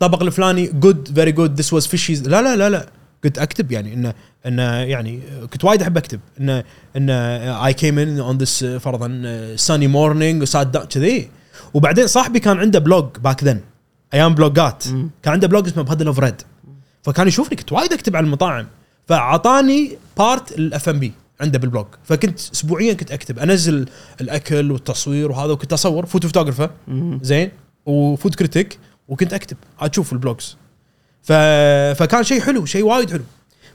[0.00, 2.86] طبق الفلاني good very good this was delicious لا لا لا لا.
[3.24, 4.14] كنت أكتب يعني انه
[4.46, 5.20] إنه يعني
[5.52, 6.20] كنت وايد أحب أكتب.
[6.40, 6.64] انه
[6.96, 7.14] إنه
[7.66, 11.30] I came in on this فرضا sunny morning و sat كذي.
[11.74, 13.60] وبعدين صاحبي كان عنده blog back then
[14.14, 14.84] أيام بلوجات.
[15.22, 16.42] كان عنده blog اسمه بهدل اوف ريد
[17.02, 18.66] فكان يشوفني كنت وايد أكتب على المطاعم.
[19.08, 23.38] فأعطاني part ال F&B عنده بال blog فكنت اسبوعيا كنت أكتب.
[23.38, 23.88] أنزل
[24.20, 26.06] الأكل والتصوير وهذا وكنت أصور.
[26.06, 26.70] photo photographer.
[27.22, 27.50] زين.
[27.86, 28.78] و food critic
[29.08, 29.56] وكنت أكتب.
[29.80, 30.56] أشوف ال blogs.
[31.24, 31.32] ف...
[31.98, 33.24] فكان شيء حلو شيء وايد حلو.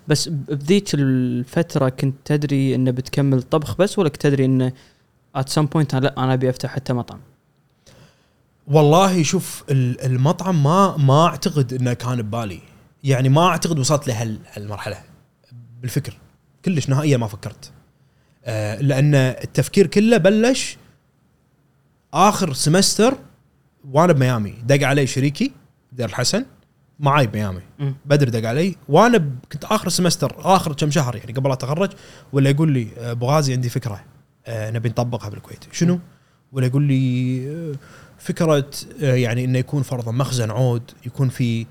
[0.08, 4.74] بس بذيك الفترة كنت تدري انه بتكمل طبخ بس ولا كنت تدري انه
[5.36, 7.20] at some point لأ أنا أبي أفتح حتى مطعم؟
[8.68, 12.60] والله شوف ال- المطعم ما ما أعتقد إنه كان ببالي.
[13.04, 14.98] يعني ما أعتقد وصلت لهالمرحله
[15.82, 16.18] بالفكر.
[16.66, 17.72] كلش نهائيا ما فكرت.
[18.46, 20.78] آه لأن التفكير كله بلش
[22.14, 23.18] آخر semester
[23.92, 24.56] وأنا بميامي.
[24.64, 25.52] دق علي شريكي
[25.92, 26.46] دير الحسن.
[27.00, 27.62] معاي بميامي.
[28.06, 28.76] بدر دق علي.
[28.90, 31.90] وأنا كنت آخر سمستر آخر كم شهر يعني قبل أتخرج
[32.34, 34.04] ولا يقول لي آه، أبو غازي عندي فكرة
[34.48, 35.66] آه، نبي نطبقها بالكويت.
[35.72, 36.00] شنو؟
[36.52, 37.76] ولا يقول لي آه،
[38.20, 38.70] فكرة
[39.04, 41.66] آه، يعني إنه يكون فرضا مخزن عود يكون في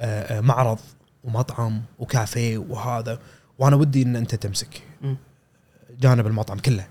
[0.00, 0.78] آه، معرض
[1.24, 3.18] ومطعم وكافيه وهذا
[3.58, 4.82] وأنا ودي إن أنت تمسك.
[6.00, 6.86] جانب المطعم كله.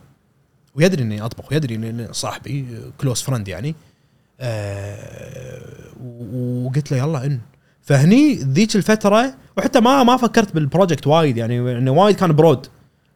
[0.76, 2.66] ويدري إني أطبخ ويدري إني صاحبي
[3.01, 3.76] close friend يعني.
[6.04, 7.39] وقلت له يلا إن.
[7.84, 12.68] فهني ذيك الفترة وحتى ما ما فكرت بال project وايد يعني إنه وايد كان broad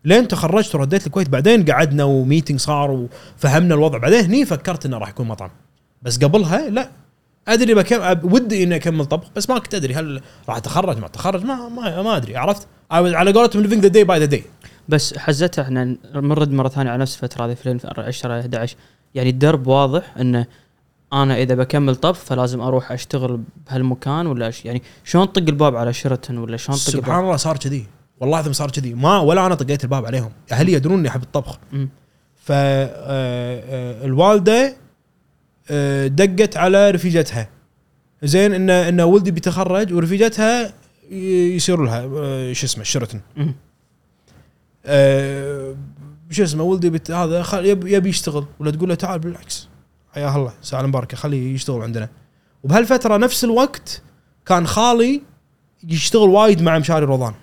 [0.06, 3.98] لين تخرجت ورديت الكويت بعدين قعدنا و meeting صار وفهمنا الوضع.
[3.98, 5.50] بعدين هني فكرت إنه راح يكون مطعم.
[6.02, 6.90] بس قبلها لا.
[7.48, 11.46] أدري بكمل ودي إني أكمل طبخ بس ما كنت أدري هل راح أتخرج ما أتخرج
[11.46, 14.42] ما ما, ما أدري عرفت؟ على قولتهم living the day by the day.
[14.90, 18.76] بس حزتها إحنا نرد مرة ثانية على نفس الفترة هذه في 2010 11
[19.16, 20.46] يعني الدرب واضح إنه
[21.14, 24.66] أنا إذا بكمل طبخ فلازم أروح أشتغل بهالمكان ولا أش...
[24.66, 27.86] يعني شلون طق الباب على شيرتون ولا شلون طق سبحان الله صار كذي.
[28.20, 28.94] والله العظيم صار كذي.
[28.94, 30.32] ما ولا أنا طقيت الباب عليهم.
[30.52, 31.60] أهلي يدرون إني أحب الطبخ.
[32.36, 33.68] فالوالده
[35.70, 37.50] آه، دقت على رفيجتها.
[38.24, 40.74] زين إن إن ولدي بيتخرج ورفيجتها
[41.12, 43.22] يصير لها آه، شو اسمه Sheraton.
[44.86, 45.76] آه،
[46.32, 47.12] شو اسمه ولدي بت...
[47.12, 48.46] هذا يبي يشتغل.
[48.60, 49.68] ولا تقول له تعال بالعكس.
[50.18, 52.10] حيا الله ساعة المباركة خليه يشتغل عندنا
[52.64, 54.02] وبهالفترة نفس الوقت
[54.46, 55.22] كان خالي
[55.88, 57.34] يشتغل وايد مع مشاري رضان.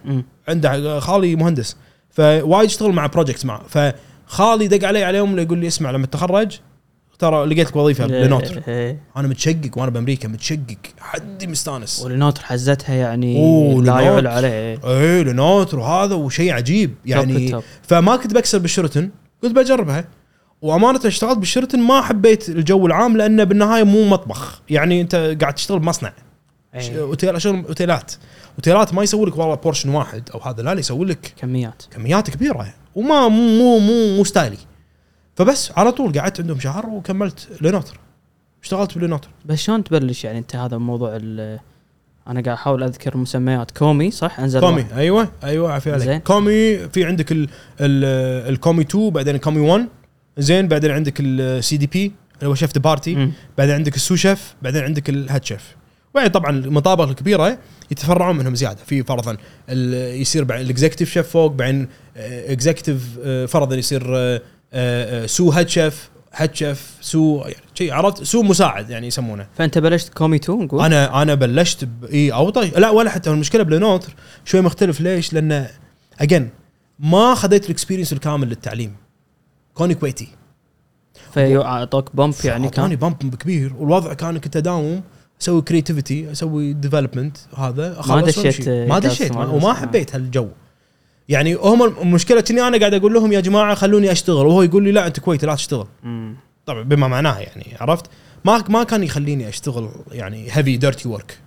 [0.49, 1.77] عنده خالي مهندس
[2.11, 6.59] فوايد يشتغل مع project معه فخالي دق علي على يوم يقول لي اسمع لما تخرج
[7.19, 9.01] ترى لقيت لك وظيفه Lenôtre إيه.
[9.17, 14.01] أنا متشقق وأنا بأمريكا متشقق حدي مستانس و Lenôtre حزتها يعني لا.
[14.01, 14.79] يعلى عليه إيه.
[14.85, 17.61] إيه Lenôtre وهذا وشيء عجيب يعني.
[17.83, 19.11] فما كنت بكسر بال Sheraton
[19.43, 20.05] قلت بجربها
[20.65, 24.63] وأمانة اشتغلت بال Sheraton ما حبيت الجو العام لأنه بالنهاية مو مطبخ.
[24.71, 26.13] يعني أنت قاعد تشتغل بمصنع.
[26.75, 27.01] إيه.
[27.01, 28.13] اوتيل شغل أوتيلات.
[28.57, 31.83] أوتيلات ما يسوي لك والله portion واحد أو هذا لا يسوي لك كميات.
[31.91, 32.75] كميات كبيرة.
[32.95, 34.57] وما مو مو مو, style ي.
[35.37, 37.99] فبس على طول قعدت عندهم شهر وكملت Lenôtre.
[38.63, 39.29] اشتغلت ب Lenôtre.
[39.45, 41.59] بس شلون تبلش يعني أنت هذا موضوع ال
[42.29, 43.71] أنا قاعد أحاول أذكر مسميات.
[43.71, 44.83] commis صح؟ أنزل commis.
[44.83, 44.93] واحد.
[44.93, 46.09] أيوه أيوه عافيه زين.
[46.09, 47.49] عليك commis في عندك ال
[47.81, 48.05] ال
[48.53, 49.89] ال commis 2 بعدين ال commis 1
[50.39, 53.31] زين بعدين عندك ال CDP اللي هو chef partie.
[53.59, 55.77] بعدين عندك ال sous chef بعدين عندك ال head chef.
[56.15, 57.59] وبعدين طبعا المطابخ الكبيرة
[57.91, 58.79] يتفرعون منهم زيادة.
[58.87, 59.37] في فرضا
[60.21, 63.19] يصير بعد ال executive chef فوق بعدين executive
[63.49, 64.41] فرضا يصير آه،
[64.75, 69.47] آه، sous head chef head chef sous يعني شيء عرفت؟ sous مساعد يعني يسمونه.
[69.59, 72.79] فأنت بلشت commis 2 نقول؟ أنا أنا بلشت إي أو طيب.
[72.79, 74.15] لا ولا حتى المشكلة ب Lenôtre
[74.45, 75.01] شوي مختلف.
[75.01, 75.67] ليش؟ لأن
[76.21, 76.51] again
[76.99, 78.97] ما خذيت ال experience الكامل للتعليم.
[79.75, 80.29] كوني كويتي.
[81.33, 83.15] فاعطوك bump يعني اعطاني كان.
[83.19, 83.73] bump كبير.
[83.79, 85.03] والوضع كان كنت أداوم
[85.43, 88.69] أسوي creativity أسوي development هذا ما دشيت.
[88.69, 89.77] ما دشيت وما بس.
[89.77, 90.49] حبيت هالجو.
[91.29, 94.93] يعني هم المشكلة كني أنا قاعد أقول لهم يا جماعة خلوني أشتغل وهو يقول لي
[94.93, 95.87] لا أنت كويتي لا تشتغل.
[96.03, 96.37] مم.
[96.67, 98.07] طبعا بما معناه يعني عرفت؟
[98.45, 101.39] ما ما كان يخليني أشتغل يعني heavy dirty work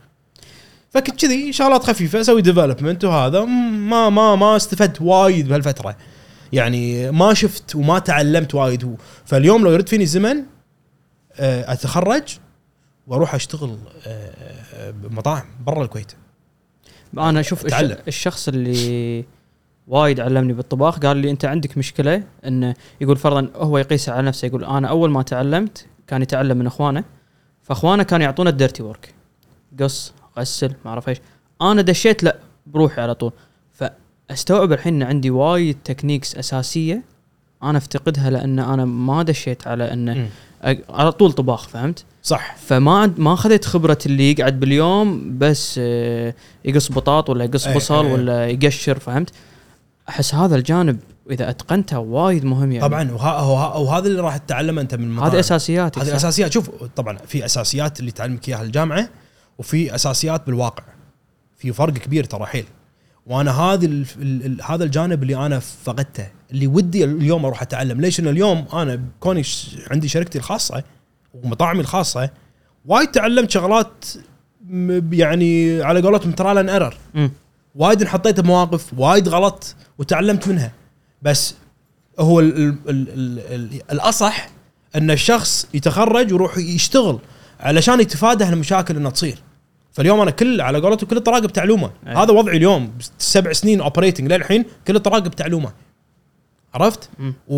[0.90, 5.96] فكنت كذي شغلات خفيفة أسوي development وهذا ما ما ما استفدت وايد بهالفترة.
[6.54, 8.94] يعني ما شفت وما تعلمت وايد هو.
[9.26, 10.44] فاليوم لو يرد فيني الزمن
[11.40, 12.38] آه، أتخرج
[13.08, 13.78] وأروح أشتغل
[14.08, 14.32] آه،
[14.74, 16.12] آه، بمطاعم برا الكويت.
[17.18, 17.98] أنا أشوف الش- تعلم.
[18.08, 19.26] الشخص اللي
[19.88, 24.46] وايد علمني بالطباخ قال لي أنت عندك مشكلة انه يقول فرضا هو يقيسها على نفسه
[24.46, 27.04] يقول أنا أول ما تعلمت كان يتعلم من أخوانه
[27.62, 29.14] فأخوانه كانوا يعطونا ال dirty work
[29.80, 31.18] قص غسل ما أعرف إيش.
[31.62, 32.38] أنا دشيت لا
[32.68, 33.32] بروحي على طول.
[34.30, 37.04] فاستوعب الحين إن عندي وايد techniques أساسية.
[37.64, 40.30] أنا أفتقدها لأن أنا ما دشيت على انه
[40.90, 42.56] على طول طباخ فهمت؟ صح.
[42.56, 46.34] فما ما اخذت خبرة اللي يقعد باليوم بس آه،
[46.66, 48.12] يقص بطاط ولا يقص أي- بصل أي.
[48.14, 49.30] ولا يقشر فهمت؟
[50.10, 51.00] أحس هذا الجانب
[51.32, 52.88] إذا أتقنته وايد مهم يعني.
[52.88, 56.52] طبعا وه- وه- وهذا اللي راح تتعلمه أنت من المطاعم هذه أساسيات هذه أساسيات.
[56.54, 59.10] شوف طبعا في أساسيات اللي تعلمك إياها الجامعة
[59.58, 60.84] وفي أساسيات بالواقع.
[61.58, 62.66] في فرق كبير ترى حيل.
[63.28, 68.02] وأنا هذا ال ال ال هذا الجانب اللي أنا فقدته اللي ودي اليوم أروح أتعلم
[68.02, 69.44] ليش؟ ان اليوم أنا كوني
[69.92, 70.84] عندي شركتي الخاصة
[71.34, 72.30] ومطاعمي الخاصة
[72.86, 74.06] وايد تعلمت شغلات
[75.12, 77.32] يعني على قولتهم trial and error مم.
[77.76, 80.72] وايد انحطيت بمواقف وايد غلط وتعلمت منها
[81.22, 81.56] بس
[82.20, 84.50] هو ال ال ال ال ال الأصح
[84.96, 87.20] إن الشخص يتخرج ويروح يشتغل
[87.60, 89.38] علشان يتفادى هالمشاكل انها تصير
[89.98, 92.16] فاليوم أنا كل على قولتهم كل الطراق بتعلومه أي.
[92.16, 95.74] هذا وضعي اليوم سبع سنين operating للحين كل الطراق بتعلومه
[96.74, 97.10] عرفت؟
[97.48, 97.58] و...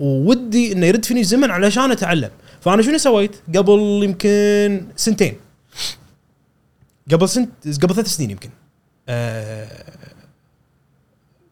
[0.00, 2.30] وودي إنه يرد فيني الزمن علشان أتعلم.
[2.60, 5.34] فأنا شنو سويت؟ قبل يمكن سنتين.
[7.12, 8.50] قبل سنت قبل ثلاث سنين يمكن.
[9.08, 9.68] أه...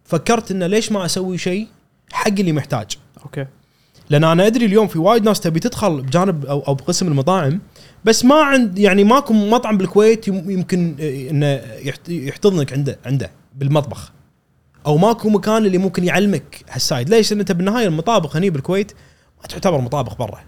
[0.04, 1.66] فكرت انه ليش ما أسوي شيء
[2.12, 2.98] حق اللي محتاج.
[3.24, 3.46] أوكي.
[4.10, 7.60] لأن أنا أدري اليوم في وايد ناس تبي تدخل بجانب أو أو بقسم المطاعم
[8.04, 13.30] بس ما عند يعني ماكو مطعم بالكويت يم- يمكن آه، إنه يحت- يحتضنك عنده عنده
[13.56, 14.12] بالمطبخ.
[14.86, 17.10] أو ماكو مكان اللي ممكن يعلمك هال side.
[17.10, 18.92] ليش؟ لأن أنت بالنهاية المطابخ هني بالكويت
[19.42, 20.38] ما تعتبر مطابخ برا.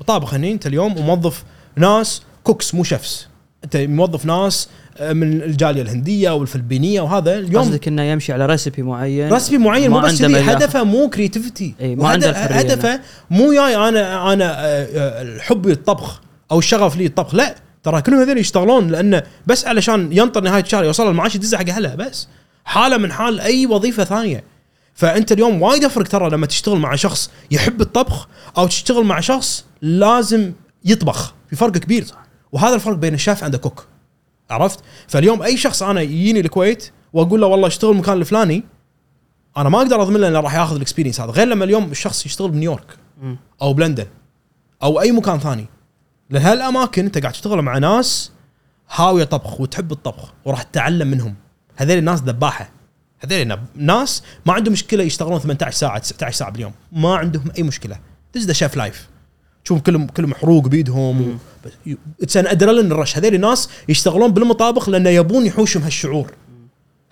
[0.00, 1.44] مطابخ هني أنت اليوم موظف
[1.76, 3.28] ناس cooks مو chefs
[3.64, 8.82] أنت موظف ناس آه، من الجالية الهندية والفلبينية وهذا اليوم قصدك إنه يمشي على recipe
[8.82, 10.22] معين؟ recipe معين مو بس.
[10.50, 13.00] هدفه مو creativity ما عنده هدفه
[13.30, 16.20] مو جاي أنا أنا آه، حبي الطبخ
[16.54, 20.84] أو الشغف لي الطبخ لا ترى كلهم هذول يشتغلون لأنه بس علشان ينطر نهاية الشهر
[20.84, 22.28] يوصل المعاش يدز حق اهله بس
[22.64, 24.44] حالة من حال أي وظيفة ثانية.
[24.94, 28.28] فأنت اليوم وايد يفرق ترى لما تشتغل مع شخص يحب الطبخ
[28.58, 30.52] أو تشتغل مع شخص لازم
[30.84, 32.06] يطبخ في فرق كبير.
[32.52, 33.86] وهذا الفرق بين الشيف and cook
[34.50, 34.78] عرفت؟
[35.08, 38.64] فاليوم أي شخص أنا يجيني الكويت وأقول له والله اشتغل المكان الفلاني
[39.56, 41.30] أنا ما أقدر أضمن له إنه راح ياخذ ال experience هذا.
[41.30, 42.86] غير لما اليوم الشخص يشتغل بنيويورك.
[43.62, 44.06] أو بلندن
[44.82, 45.66] أو أي مكان ثاني.
[46.34, 48.30] لأن هالأماكن أنت قاعد تشتغل مع ناس
[48.90, 51.34] هاوية طبخ وتحب الطبخ وراح تتعلم منهم.
[51.76, 52.70] هذول الناس ذباحة.
[53.20, 56.72] هذول ناس ما عندهم مشكلة يشتغلون 18 ساعة 19 ساعة باليوم.
[56.92, 57.98] ما عندهم أي مشكلة.
[58.34, 59.08] this the chef life
[59.64, 61.38] تشوف كلهم كلهم محروق بيدهم
[62.22, 66.32] it's an adrenaline rush هذول الناس يشتغلون بالمطابخ لأنه يبون يحوشهم هالشعور.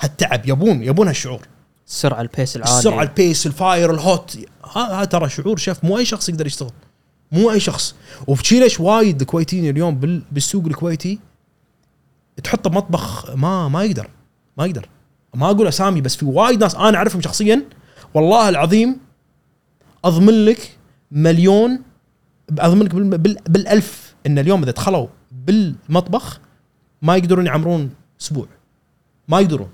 [0.01, 0.49] هالتعب.
[0.49, 1.47] يبون يبون هالشعور.
[1.89, 2.79] السرعة ال pace العالي.
[2.79, 4.39] السرعة ال pace ال fire ال hot
[4.75, 5.85] هذا ترى شعور شيف.
[5.85, 6.73] مو أي شخص يقدر يشتغل.
[7.33, 7.95] مو أي شخص.
[8.27, 11.19] وفي ليش وايد الكويتيين اليوم بال- بالسوق الكويتي
[12.45, 14.09] تحطه بمطبخ ما ما يقدر
[14.59, 14.89] ما يقدر.
[15.35, 17.63] ما أقول أسامي بس في وايد ناس أنا أعرفهم شخصيا
[18.15, 18.97] والله العظيم
[20.05, 20.77] أضمن لك
[21.11, 21.83] مليون
[22.59, 26.41] أضمن لك بال- بال- بالألف إن اليوم إذا دخلوا بالمطبخ
[27.03, 28.47] ما يقدرون يعمرون أسبوع.
[29.29, 29.69] ما يقدرون.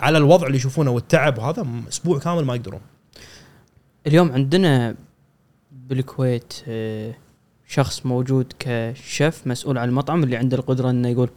[0.00, 2.80] على الوضع اللي يشوفونه والتعب وهذا أسبوع كامل ما يقدرون.
[4.06, 4.94] اليوم عندنا
[5.94, 7.14] بالكويت آه،
[7.68, 11.30] شخص موجود كشيف مسؤول عن المطعم اللي عنده القدرة إنه يقول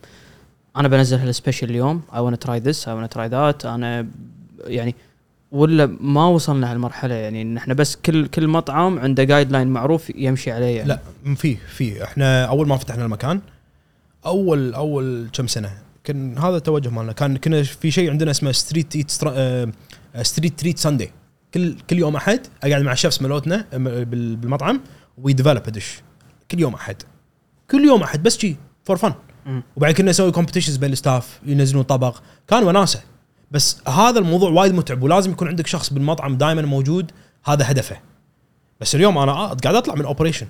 [0.78, 4.08] أنا بنزل هال special اليوم I want try this I want try that أنا
[4.68, 4.95] يعني
[5.51, 10.51] ولا ما وصلنا هالمرحلة يعني ان إحنا بس كل كل مطعم عنده guideline معروف يمشي
[10.51, 10.89] عليه يعني.
[10.89, 10.99] لا
[11.36, 12.03] في في.
[12.03, 13.41] إحنا أول ما فتحنا المكان
[14.26, 15.72] أول أول كم سنة
[16.03, 17.12] كان هذا التوجه مالنا.
[17.12, 19.11] كان كنا في شيء عندنا اسمه street eat
[20.21, 21.11] street treat Sunday
[21.56, 23.66] كل كل يوم أحد أقعد مع ال chefs ملوتنا
[24.03, 24.82] بالمطعم
[25.17, 26.01] وي develop dish
[26.51, 26.95] كل يوم أحد.
[27.72, 29.13] كل يوم أحد بس شي for fun.
[29.76, 32.18] وبعدين كنا نسوي competitions بين ال staff ينزلون طبق.
[32.47, 33.01] كان وناسة.
[33.51, 37.12] بس هذا الموضوع وايد متعب ولازم يكون عندك شخص بالمطعم دائما موجود
[37.45, 37.97] هذا هدفه.
[38.82, 40.47] بس اليوم أنا قاعد أطلع من operation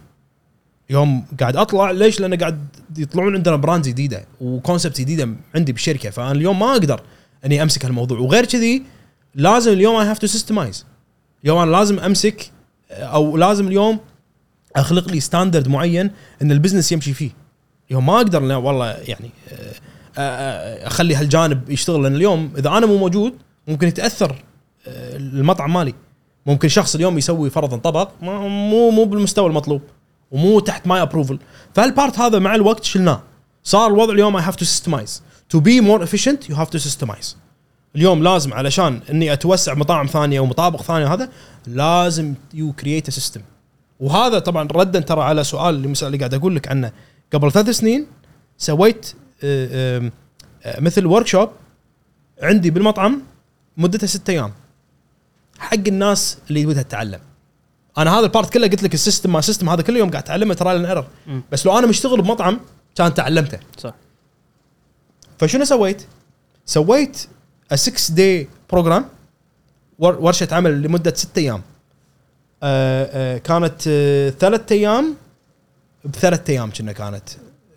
[0.90, 6.10] يوم قاعد أطلع ليش؟ لأن قاعد يطلعون عندنا brands جديدة و concept جديدة عندي بالشركة
[6.10, 7.02] فأنا اليوم ما أقدر
[7.46, 8.20] إني أمسك هالموضوع.
[8.20, 8.84] وغير كذي
[9.36, 10.86] لازم اليوم I have to systemize
[11.46, 12.52] اليوم أنا لازم أمسك
[12.92, 14.00] أو لازم اليوم
[14.76, 17.32] أخلق لي standard معين إن ال business يمشي فيه.
[17.90, 19.74] اليوم ما أقدر والله يعني آه،
[20.18, 22.04] آه، أخلي هالجانب يشتغل.
[22.04, 23.34] لأن اليوم إذا أنا مو موجود
[23.68, 24.36] ممكن يتأثر
[24.88, 25.94] آه، المطعم مالي.
[26.46, 29.82] ممكن شخص اليوم يسوي فرضا طبق مو مو بالمستوى المطلوب
[30.32, 31.40] ومو تحت my approval
[31.74, 33.24] فال part هذا مع الوقت شلناه؟
[33.64, 37.38] صار الوضع اليوم I have to systemize to be more efficient you have to systemize
[37.96, 41.30] اليوم لازم علشان إني أتوسع مطاعم ثانية ومطابخ ثانية وهذا
[41.68, 43.42] لازم you create system
[44.00, 46.92] وهذا طبعا ردا ترى على سؤال اللي اللي قاعد أقول لك عنه.
[47.34, 48.08] قبل ثلاث سنين
[48.58, 50.12] سويت آه،
[50.64, 51.50] آه، مثل workshop
[52.42, 53.22] عندي بالمطعم
[53.78, 54.54] مدتها ستة أيام.
[55.60, 57.20] حق الناس اللي ودها تتعلم.
[57.98, 60.24] أنا هذا ال part كله قلت لك ال system ما system هذا كل يوم قاعد
[60.24, 61.06] أتعلمه trial error.
[61.52, 62.60] بس لو أنا مشتغل بمطعم
[62.96, 63.60] كان تعلمته.
[63.78, 63.94] صح.
[65.40, 66.06] فشنو سويت؟
[66.66, 67.28] سويت
[67.74, 69.06] 6 day program
[70.00, 71.62] ورشة عمل لمدة 6 أيام.
[72.64, 73.82] آه، آه، كانت
[74.40, 75.16] ثلاث أيام
[76.06, 77.30] بثلاث أيام كنا كانت.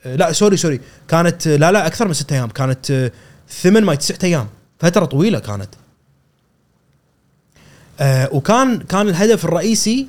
[0.04, 0.80] آه، لا sorry sorry.
[1.08, 2.48] كانت آه، لا لا أكثر من ست أيام.
[2.48, 3.12] كانت آه،
[3.50, 4.48] ثمان ما تسعة أيام.
[4.78, 5.68] فترة طويلة كانت.
[8.00, 10.08] آه، وكان كان الهدف الرئيسي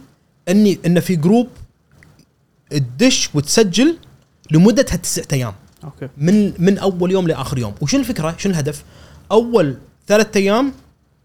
[0.50, 1.48] إني إن في group
[2.70, 3.98] تدش وتسجل
[4.52, 5.54] لمده هالتسعة أيام.
[5.84, 6.10] okay.
[6.18, 7.76] من من أول يوم لآخر يوم.
[7.82, 8.84] وشنو الفكرة؟ شنو الهدف؟
[9.32, 9.76] أول
[10.08, 10.74] ثلاث أيام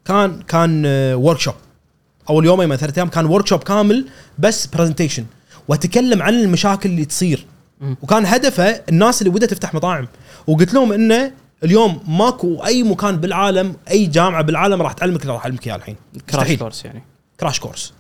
[0.05, 1.55] كان كان workshop
[2.31, 4.07] أول يومين من ثلاث أيام كان workshop كامل
[4.39, 5.25] بس presentation
[5.69, 7.47] وأتكلم عن المشاكل اللي تصير.
[8.03, 10.09] وكان هدفه الناس اللي بدها تفتح مطاعم.
[10.47, 11.33] وقلت لهم إنه
[11.65, 15.97] اليوم ماكو أي مكان بالعالم أي جامعة بالعالم راح تعلمك اللي راح أعلمك إياه الحين.
[16.31, 16.53] crash.
[16.53, 17.03] course يعني.
[17.41, 17.93] crash course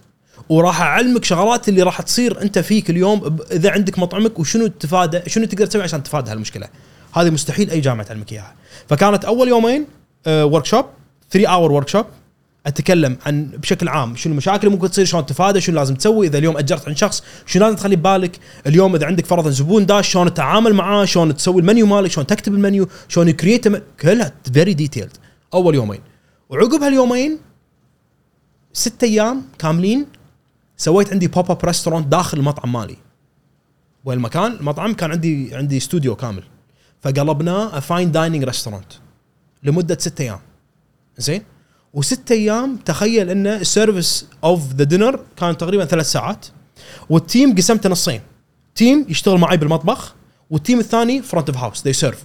[0.48, 5.44] وراح أعلمك شغلات اللي راح تصير أنت فيك اليوم إذا عندك مطعمك وشنو تتفادى شنو
[5.44, 6.68] تقدر تسوي عشان تتفادى هالمشكلة.
[7.14, 8.54] هذه مستحيل أي جامعة تعلمك إياها.
[8.88, 9.86] فكانت أول يومين
[10.26, 10.86] workshop
[11.30, 12.06] 3 hour workshop
[12.66, 16.38] أتكلم عن بشكل عام شنو المشاكل اللي ممكن تصير شلون تتفادى شنو لازم تسوي إذا
[16.38, 20.34] اليوم أجرت عند شخص شنو لازم تخلي ببالك؟ اليوم إذا عندك فرضا زبون داش شلون
[20.34, 23.68] تتعامل معاه؟ شلون تسوي المنيو مالك؟ شلون تكتب المنيو؟ شلون create
[24.00, 25.16] كلها very detailed
[25.54, 26.00] أول يومين.
[26.48, 27.38] وعقب هاليومين
[28.72, 30.06] ست أيام كاملين
[30.76, 32.96] سويت عندي pop up restaurant داخل المطعم مالي.
[34.04, 36.42] والمكان المطعم كان عندي عندي استوديو كامل.
[37.04, 38.92] فقلبناه fine dining restaurant
[39.62, 40.38] لمدة ست أيام.
[41.18, 41.42] زين؟
[41.94, 46.46] وست أيام تخيل إن ال service of the dinner كان تقريبا ثلاث ساعات
[47.10, 48.20] وال team قسمته نصين.
[48.74, 50.14] team يشتغل معي بالمطبخ
[50.50, 52.24] وال team الثاني front of house they serve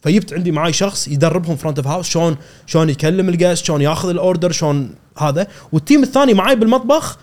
[0.00, 2.36] فجبت عندي معاي شخص يدربهم front of house شلون
[2.66, 5.46] شلون يكلم ال guest شلون ياخذ ال order شلون هذا.
[5.72, 7.18] وال team الثاني معاي بالمطبخ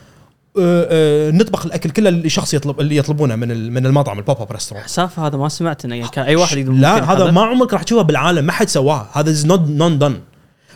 [1.38, 4.86] نطبخ الأكل كله اللي شخص يطلب اللي يطلبونه من من المطعم ال pop up restaurant
[4.86, 7.84] حساف هذا ما سمعت إنه كان أي واحد يقدر لا ممكن هذا ما عمرك راح
[7.84, 9.08] تشوفه بالعالم ما حد سواه.
[9.14, 10.20] هذا is not known done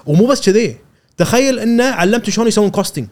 [0.06, 0.78] ومو بس كذي.
[1.18, 3.08] تخيل إنه علمته شلون يسوون costing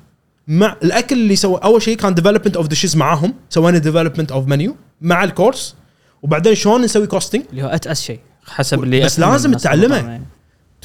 [0.47, 3.33] مع الأكل اللي سوى أول شيء كان development of dishes معاهم.
[3.49, 5.75] سوينا development of menu مع ال course
[6.23, 10.21] وبعدين شلون نسوي costing اللي هو أتعس شيء حسب اللي بس لازم تتعلمه.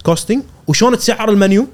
[0.03, 1.69] costing وشلون تسعر المنيو.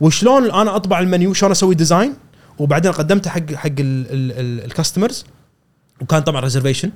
[0.00, 1.34] وشلون أنا أطبع المنيو.
[1.34, 2.14] شلون أسوي design
[2.58, 5.24] وبعدين قدمته حق حق ال customers
[6.00, 6.90] وكان طبعا reservation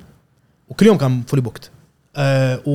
[0.69, 1.69] وكل يوم كان fully booked
[2.15, 2.71] آه و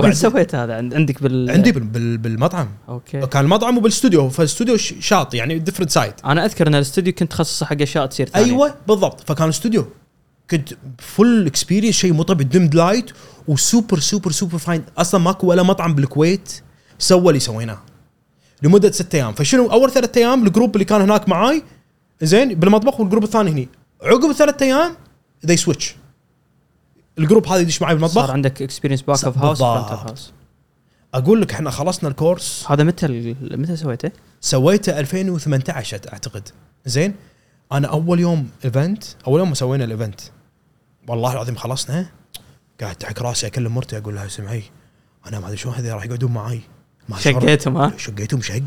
[0.00, 2.68] وين سويت هذا عند- عندك بال عندي بال- بال- بالمطعم.
[2.88, 3.26] okay.
[3.26, 7.30] كان المطعم وبال studio فال studio شاط يعني different side أنا أذكر إن الاستوديو كنت
[7.30, 8.46] تخصصه حق أشياء تصير ثانية.
[8.46, 9.20] أيوه بالضبط.
[9.28, 9.86] فكان الاستوديو
[10.50, 10.68] كنت
[10.98, 13.10] full experience شيء مو طبيعي dimmed light
[13.48, 16.52] و super super super fine أصلا ماكو ولا مطعم بالكويت
[16.98, 17.78] سوى اللي سويناه.
[18.62, 19.32] لمدة ستة أيام.
[19.32, 21.62] فشنو؟ أول ثلاثة أيام ال group اللي كان هناك معاي
[22.22, 23.68] زين بالمطبخ وال group الثاني هني.
[24.02, 24.96] عقب ثلاثة أيام
[25.46, 25.96] ذي switch
[27.18, 29.76] ال group هذا يدش معي صار بالمطبخ عندك experience back of house بالضبط.
[29.76, 30.32] front of house
[31.14, 32.64] أقول لك إحنا خلصنا ال course.
[32.68, 34.10] هذا متى متى سويته؟
[34.40, 36.48] سويته 2018 أعتقد.
[36.86, 37.14] زين؟
[37.72, 40.20] أنا أول يوم event أول يوم سوينا ال event
[41.08, 42.06] والله العظيم خلصنا.
[42.80, 44.62] قاعد أحك راسي أكلم مرتي أقول لها سمعي
[45.26, 46.60] أنا ما أدري شلون هذول راح يقعدون شعر-
[47.18, 48.62] شقيتهم ها؟ شقيتهم شق.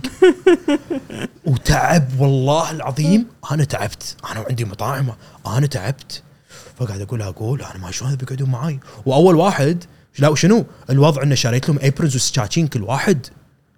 [1.46, 3.28] وتعب والله العظيم.
[3.52, 4.16] أنا تعبت.
[4.32, 5.14] أنا وعندي مطاعم.
[5.48, 6.24] أنا تعبت.
[6.80, 9.84] فقاعد أقول أقول أنا ما شلون بيقعدون معاي؟ وأول واحد
[10.20, 13.28] لا وشنو؟ الوضع إنه شريت لهم aprons وسكاكين كل واحد.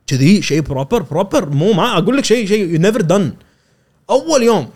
[0.07, 3.33] كذي شيء proper proper مو ما أقول لك شيء شيء never done
[4.09, 4.69] أول يوم.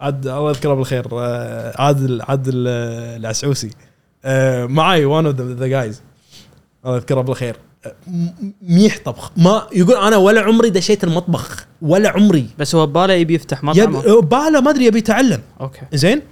[0.00, 3.70] عاد الله يذكره بالخير آه، عادل عادل آه، العسعوسي.
[4.24, 6.02] آه، معاي one of the guys
[6.84, 7.56] الله يذكره بالخير.
[8.62, 9.32] مو مال طبخ.
[9.36, 11.66] ما يقول أنا ولا عمري دشيت المطبخ.
[11.82, 12.46] ولا عمري.
[12.58, 15.42] بس هو بباله يبي يفتح مطعم يب باله ما أدري يبي يتعلم.
[15.60, 15.80] okay.
[15.92, 16.22] زين؟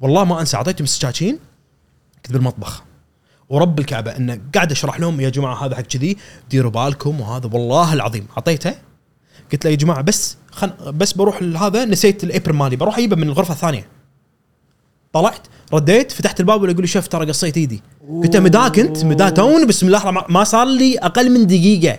[0.00, 1.38] والله ما أنسى اعطيتهم السكاكين
[2.24, 2.82] كنت بالمطبخ
[3.48, 6.16] ورب الكعبة إنه قاعد أشرح لهم يا جماعة هذا حق كذي
[6.50, 8.26] ديروا بالكم وهذا والله العظيم.
[8.36, 8.74] أعطيته.
[9.52, 13.16] قلت له يا جماعة بس خن بس بروح هذا نسيت ال apron مالي بروح أجيبه
[13.16, 13.88] من الغرفة الثانية.
[15.12, 17.82] طلعت رديت فتحت الباب ولا يقول لي شوف ترى قصيت إيدي.
[18.08, 21.98] قلت له مدا كنت مدا توني بسم الله الرحمن ما صار لي أقل من دقيقة.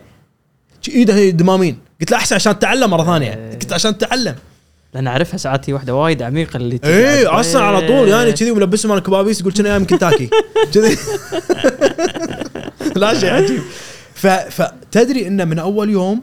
[0.89, 1.77] إيده دمامين.
[2.01, 3.33] قلت له أحسن عشان تتعلم مرة ثانية.
[3.33, 3.51] إيه.
[3.59, 4.35] قلت عشان تتعلم.
[4.93, 8.91] لأن أعرفها ساعات هي واحدة وايد عميقة اللي عاد- أصلا على طول يعني كذي ملبسهم
[8.91, 10.29] أنا كبابيس يقول كنا من كنتاكي؟
[10.73, 10.97] كذي.
[12.95, 13.61] لا شيء عجيب.
[14.49, 16.21] فتدري إنه من أول يوم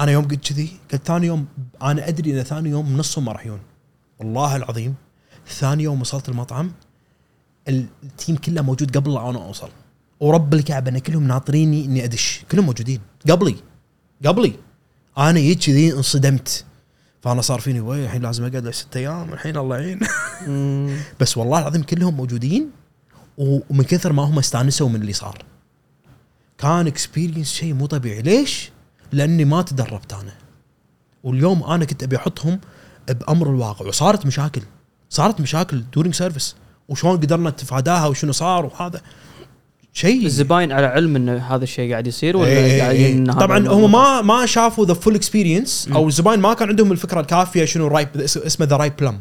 [0.00, 1.46] أنا يوم قلت كذي قلت ثاني يوم
[1.82, 3.60] أنا أدري إن ثاني يوم نصهم ما راح يجون
[4.20, 4.94] والله العظيم
[5.48, 6.72] ثاني يوم وصلت المطعم
[7.68, 9.68] ال team كله موجود قبل أنا أوصل.
[10.20, 12.44] ورب الكعبة إن كلهم ناطريني إني أدش.
[12.52, 13.00] كلهم موجودين.
[13.30, 13.56] قبلي.
[14.26, 14.54] قبلي.
[15.18, 16.64] أنا جيت كذي انصدمت.
[17.22, 20.00] فأنا صار فيني وي الحين لازم أقعد له ست أيام الحين الله يعين.
[21.20, 22.70] بس والله العظيم كلهم موجودين
[23.38, 25.44] ومن كثر ما هم استانسوا من اللي صار.
[26.58, 28.22] كان experience شيء مو طبيعي.
[28.22, 28.70] ليش؟
[29.12, 30.32] لأني ما تدربت أنا.
[31.24, 32.60] واليوم أنا كنت أبي أحطهم
[33.08, 34.62] بأمر الواقع وصارت مشاكل.
[35.10, 36.56] صارت مشاكل during service
[36.92, 39.00] وشلون قدرنا نتفاداها وشنو صار وهذا
[39.92, 43.36] شيء الزباين على علم إن هذا الشيء قاعد يصير ولا إيه قاعدين إيه.
[43.36, 45.88] هذا طبعا؟ هم ما ما شافوا the full experience.
[45.94, 49.20] أو الزباين ما كان عندهم الفكرة الكافية شنو رايب اسمه the ripe plum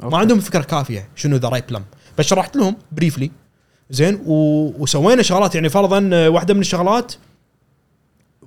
[0.00, 0.18] ما.
[0.18, 1.82] عندهم الفكرة الكافيه شنو the ripe plum
[2.18, 3.30] بس شرحت لهم briefly
[3.90, 4.34] زين و...
[4.78, 7.12] وسوينا شغلات يعني فرضا آه، واحدة من الشغلات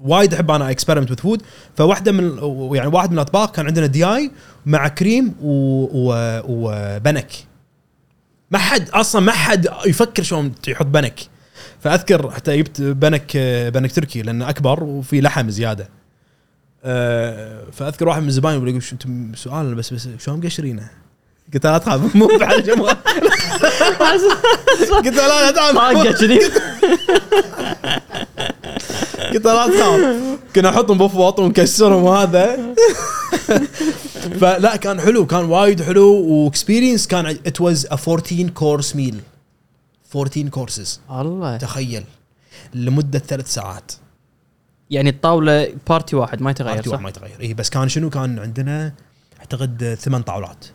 [0.01, 1.41] وايد أحب أنا اكسبيرمنت وذ فود
[1.75, 2.23] فواحدة من
[2.75, 4.31] يعني واحد من الأطباق كان عندنا دي اي
[4.65, 5.83] مع كريم و...
[5.93, 6.41] و...
[6.47, 7.46] وبنك
[8.51, 11.19] ما حد أصلا ما حد يفكر شلون يحط بنك.
[11.79, 13.37] فأذكر حتى جبت بنك
[13.73, 15.89] بنك تركي لأنه أكبر وفي لحم زيادة.
[16.83, 20.89] أه، فأذكر واحد من الزباين يقول شو أنتم سؤال بس بس شلون مقشرينه؟
[21.53, 22.89] قلت له لا تخاف مو بعد جمهور
[25.05, 25.75] قلت له لا لا تخاف.
[25.75, 26.39] طاقه كذي
[29.19, 30.39] قلت لا تخاف.
[30.55, 32.73] كنا نحطهم بفوط ونكسرهم وهذا.
[34.39, 39.19] فلا كان حلو كان وايد حلو و experience كان it was a 14 course meal
[40.15, 41.57] 14 كورسز الله.
[41.57, 42.03] تخيل.
[42.73, 43.91] لمدة ثلاث ساعات.
[44.89, 47.41] يعني الطاولة party واحد ما يتغير party؟ واحد ما يتغير.
[47.41, 48.93] اي بس كان شنو؟ كان عندنا
[49.39, 50.65] أعتقد ثمان طاولات.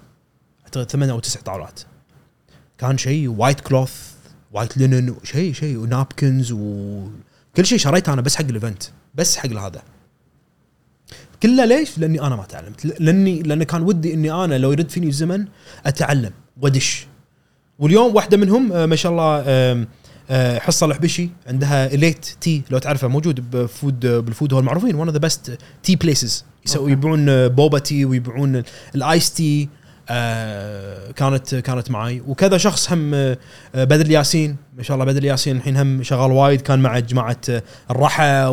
[0.65, 1.81] أعتقد ثمان أو تسع طاولات.
[2.79, 3.93] كان شيء white cloth
[4.53, 6.55] white linen شيء شيء و napkins
[7.53, 8.83] وكل شيء شريته أنا بس حق ال event
[9.15, 9.83] بس حق هذا
[11.43, 15.07] كله ليش؟ لأني أنا ما تعلمت لاني لأن كان ودي إني أنا لو يرد فيني
[15.09, 15.45] الزمن
[15.87, 16.31] أتعلم
[16.61, 17.07] وأدش
[17.79, 19.43] واليوم واحدة منهم آه، ما شاء الله
[20.31, 24.95] آه، حصة الحبشي عندها Elite Tea لو تعرفه موجود ب food بال food hall المعروفين
[24.95, 26.93] one of the best tea places يسوي.
[26.93, 29.69] يبيعون آه، boba tea ويبيعون ال- ال ice tea
[30.09, 33.39] آه، كانت كانت معي وكذا شخص هم آه،
[33.75, 36.61] آه، بدر ياسين ما شاء الله بدر ياسين الحين هم شغال وايد.
[36.61, 38.47] كان مع جماعة آه، الرحى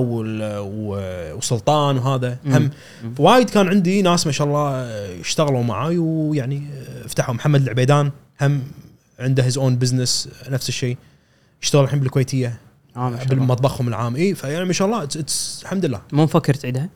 [1.36, 2.38] وسلطان وهذا.
[2.46, 2.70] هم.
[3.20, 6.58] وايد كان عندي ناس ما شاء الله آه، اشتغلوا معاي ويعني
[7.04, 7.36] آه، فتحوا.
[7.36, 8.62] محمد العبيدان هم
[9.20, 10.98] عنده his own business نفس الشيء.
[11.64, 12.58] يشتغل الحين بالكويتية
[12.98, 13.24] الله.
[13.24, 14.16] بالمطبخهم العام.
[14.16, 15.08] إي فيعني ما شاء الله
[15.64, 16.02] الحمد لله.
[16.14, 16.90] مو مفكر تعيدها؟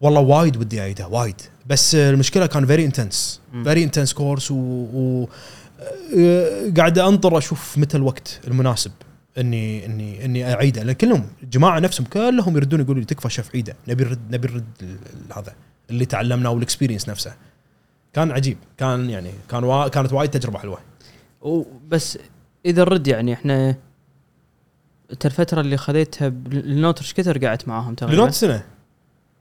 [0.00, 1.40] والله وايد ودي أعيدها وايد.
[1.68, 3.40] بس المشكلة كان very intense.
[3.64, 5.26] very intense course و,
[6.18, 8.92] آه، قاعد أنطر أشوف متى الوقت المناسب
[9.38, 10.82] اني اني إني أعيده.
[10.82, 13.76] لأن كلهم الجماعه نفسهم كلهم يردون يقولوا لي تكفى شيف عيده.
[13.88, 14.98] نبي نرد نبي نرد
[15.36, 15.54] هذا
[15.90, 17.34] اللي تعلمناه وال experience نفسه.
[18.12, 18.56] كان عجيب.
[18.78, 19.88] كان يعني كان وا...
[19.88, 20.78] كانت وايد تجربة حلوة.
[21.88, 22.18] بس
[22.66, 23.76] إذا الرد يعني إحنا
[25.24, 28.64] الفترة اللي خذيتها ب Lenôtre إيش كثر قعدت معاهم تقريبا؟ لنوت سنه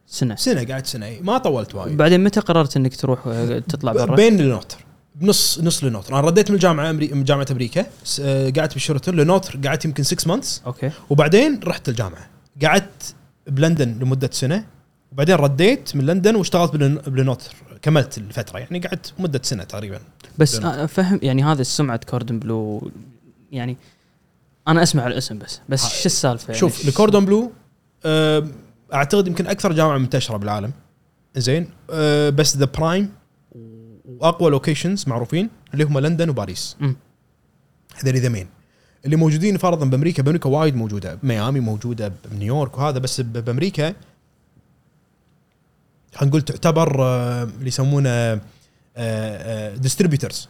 [0.07, 0.35] سنة.
[0.35, 1.05] سنة قعدت سنة.
[1.05, 1.97] إي، ما طولت وايد.
[1.97, 4.77] بعدين متى قررت إنك تروح آه، تطلع برا؟ بين لنوتر.
[5.15, 6.13] بنص نص لنوتر.
[6.13, 7.07] أنا رديت من الجامعة أمري...
[7.07, 7.85] من جامعة أمريكا.
[8.21, 10.91] آه، قعدت بال Sheraton Lenôtre قعدت يمكن 6 months okay.
[11.09, 12.27] وبعدين رحت الجامعة.
[12.63, 13.15] قعدت
[13.47, 14.65] بلندن لمدة سنة.
[15.11, 17.55] وبعدين رديت من لندن واشتغلت بلن- ب Lenôtre.
[17.81, 18.59] كملت الفترة.
[18.59, 19.99] يعني قعدت مدة سنة تقريبا.
[20.37, 20.55] بس
[20.87, 22.91] فهم يعني هذا السمعة Cordon Bleu.
[23.51, 23.77] يعني
[24.67, 25.59] أنا أسمع الاسم بس.
[25.69, 27.51] بس شو السالفة؟ يعني شوف ال Cordon Bleu
[28.05, 28.47] آه،
[28.93, 30.71] أعتقد يمكن أكثر جامعة منتشرة بالعالم.
[31.35, 33.11] زين آه، بس the prime
[34.05, 36.77] وأقوى locations معروفين اللي هم لندن وباريس.
[37.95, 38.47] هذول the main
[39.05, 41.19] اللي موجودين فرضا بأمريكا بأمريكا وايد موجودة.
[41.23, 43.93] ميامي موجودة بنيويورك وهذا بس بأمريكا
[46.15, 48.41] خلينا نقول تعتبر آه، اللي يسمونه
[49.75, 50.49] distributors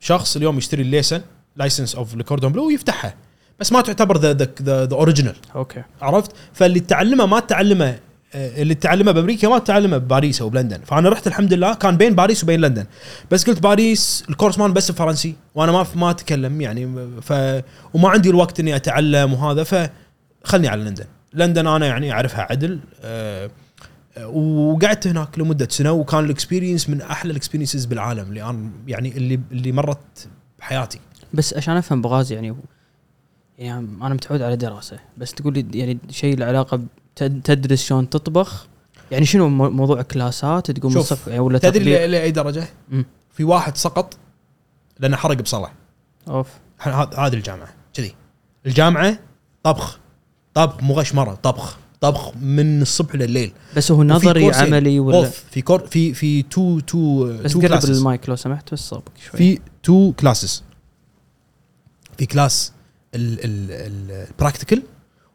[0.00, 1.22] شخص اليوم يشتري ال licen-
[1.56, 3.14] license of ال Cordon Bleu ويفتحها.
[3.60, 5.82] بس ما تعتبر the the the original okay.
[6.02, 7.98] عرفت؟ فاللي تعلمه ما تعلمه
[8.34, 10.80] آه، اللي تعلمه بأمريكا ما تعلمه بباريس أو بلندن.
[10.84, 12.86] فأنا رحت الحمد لله كان بين باريس وبين لندن.
[13.30, 17.32] بس قلت باريس ال course ماله بس بفرنسي وأنا ما ما أتكلم يعني ف
[17.94, 19.64] وما عندي الوقت إني أتعلم وهذا
[20.44, 21.04] فخلني على لندن.
[21.34, 23.50] لندن أنا يعني أعرفها عدل آه،
[24.18, 28.70] آه، وقعدت هناك لمدة سنة وكان ال experience من أحلى ال experiences بالعالم اللي أنا
[28.86, 30.28] يعني اللي اللي مرت
[30.58, 30.98] بحياتي.
[31.34, 32.56] بس عشان أفهم بغاز يعني
[33.58, 36.80] يعني أنا متعود على دراسة بس تقول لي يعني شيء له علاقة
[37.16, 38.66] تدرس شلون تطبخ؟
[39.10, 43.04] يعني شنو مو- موضوع كلاسات تقوم من الصفر يعني ولا تدري لأي درجة؟ مم.
[43.32, 44.16] في واحد سقط
[44.98, 45.70] لأنه حرق بصلة.
[46.28, 46.48] أوف.
[46.80, 48.14] هذه الجامعة كذي.
[48.66, 49.18] الجامعة
[49.62, 49.98] طبخ
[50.54, 53.52] طبخ مو غشمرة طبخ طبخ من الصبح لليل.
[53.76, 54.50] بس هو نظري.
[54.54, 58.72] عملي ولا أوف في كور في في two two بس two قرب المايك لو سمحت
[58.72, 59.38] بس صوبك شوي.
[59.38, 60.62] في two classes
[62.18, 62.72] في class
[63.14, 64.82] ال practical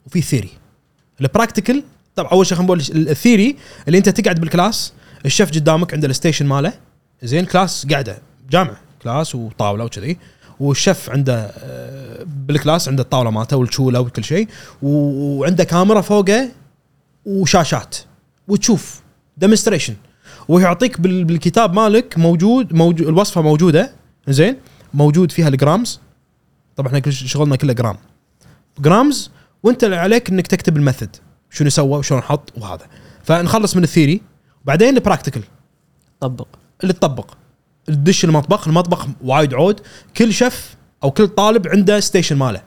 [0.07, 0.49] وفي theory
[1.21, 1.83] ال practical
[2.15, 3.55] طبعا أول شيء خلينا نقول ال theory
[3.87, 4.93] اللي أنت تقعد بال class
[5.25, 6.73] الشيف قدامك عنده ال station ماله.
[7.23, 8.17] زين class قاعدة
[8.49, 10.17] جامعة class وطاولة وكذي.
[10.59, 14.47] والشيف عنده آه، بال class عنده الطاولة مالته والشولة وكل شيء.
[14.81, 16.49] وعنده كاميرا فوقه
[17.25, 17.95] وشاشات.
[18.47, 19.01] وتشوف
[19.37, 19.93] demonstration
[20.47, 23.91] ويعطيك بال- بالكتاب مالك موجود موجود الوصفة موجودة.
[24.27, 24.57] زين
[24.93, 25.99] موجود فيها ال grams.
[26.75, 27.97] طبعا إحنا كل شغلنا كله جرام.
[28.79, 29.31] grams
[29.63, 31.15] وأنت اللي عليك إنك تكتب ال method.
[31.49, 32.85] شنو سوى وشلون حط وهذا.
[33.23, 34.21] فنخلص من ال theory
[34.63, 35.43] وبعدين ال practical
[36.19, 36.47] طبق.
[36.81, 37.31] اللي تطبق.
[37.89, 39.79] تدش المطبخ المطبخ وايد عود.
[40.17, 42.61] كل شيف أو كل طالب عنده station ماله.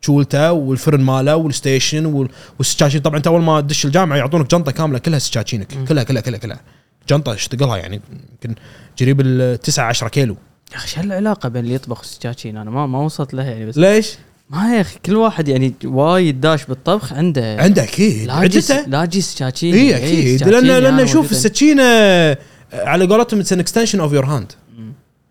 [0.00, 4.72] شولته والفرن ماله وال station وال- والسكاكين طبعا أنت أول ما تدش الجامعة يعطونك جنطة
[4.72, 5.84] كاملة كلها سكاكينك مم.
[5.84, 6.60] كلها كلها كلها كلها.
[7.08, 8.00] جنطة اش ثقلها يعني
[8.32, 8.54] يمكن
[9.00, 10.36] قريب ال 9 10 كيلو.
[10.72, 13.78] يا أخي شو العلاقه بين اللي يطبخ والسكاكين أنا ما ما وصلت لها يعني بس
[13.78, 14.14] ليش؟
[14.50, 19.74] ما يا أخي كل واحد يعني وايد داش بالطبخ عنده عنده أكيد عدته لاجي سكاكين
[19.74, 20.36] اي أكيد.
[20.36, 21.30] سكاكين لأن يعني لأن شوف.
[21.30, 21.82] السكينه
[22.72, 24.52] على قولتهم it's an extension of your hand.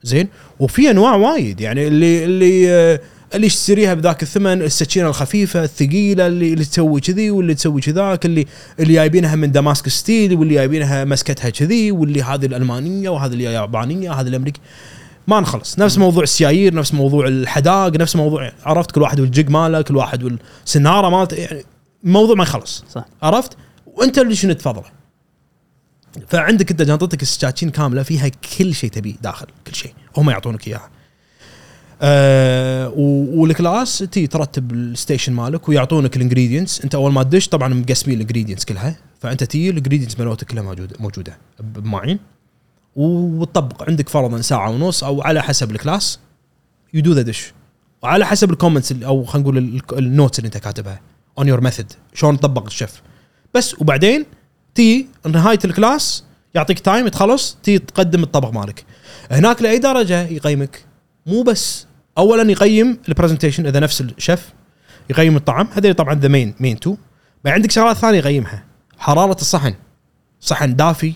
[0.04, 0.28] زين؟
[0.60, 1.62] وفي أنواع وايد.
[1.62, 3.00] يعني اللي اللي آه،
[3.36, 8.46] اللي يشتريها بذاك الثمن السكينه الخفيفة الثقيلة اللي, اللي تسوي كذي واللي تسوي كذاك اللي
[8.80, 14.28] اللي جايبينها من damask steel واللي جايبينها مسكتها كذي واللي هذه الألمانية وهذه اليابانية هذه
[14.28, 14.62] الأمريكية.
[15.28, 15.80] ما نخلص.
[15.80, 19.96] نفس موضوع السيايير نفس موضوع الحداق نفس موضوع عرفت؟ كل واحد وال jig ماله كل
[19.98, 21.64] واحد والسناره مالته يعني
[22.04, 22.84] موضوع ما يخلص.
[22.92, 23.06] صح.
[23.22, 24.84] عرفت؟ وانت اللي شنو تفضله؟
[26.28, 29.94] فعندك انت جنطتك السكاكين كاملة فيها كل شيء تبيه داخل كل شيء.
[30.18, 30.90] هم يعطونك اياها
[32.88, 37.48] و- وال class تي ترتب ال station مالك ويعطونك ال ingredients انت أول ما تدش
[37.48, 38.96] طبعا مقسمين ال ingredients كلها.
[39.22, 41.38] فأنت تي ال ingredients مالتك كلها موجودة موجودة.
[41.60, 42.20] بمعين
[42.98, 46.20] وتطبق عندك فرضا ساعة ونص أو على حسب ال class.
[46.94, 47.54] you do the dish
[48.04, 51.02] وعلى حسب ال comments أو خلينا نقول ال- ال notes اللي أنت كاتبها
[51.38, 53.02] on your method شلون تطبق الشيف.
[53.54, 54.26] بس وبعدين
[54.76, 56.24] تي نهايه ال class
[56.56, 58.86] يعطيك time تخلص تي تقدم الطبق مالك.
[59.32, 60.86] هناك لأي درجة يقيمك؟
[61.26, 61.88] مو بس.
[62.18, 64.54] اولا يقيم ال presentation إذا نفس الشيف.
[65.10, 65.68] يقيم الطعم.
[65.74, 66.96] هذول طبعا the main main two
[67.46, 68.64] بعد عندك شغلات ثانية يقيمها.
[68.98, 69.74] حرارة الصحن.
[70.40, 71.14] صحن دافي.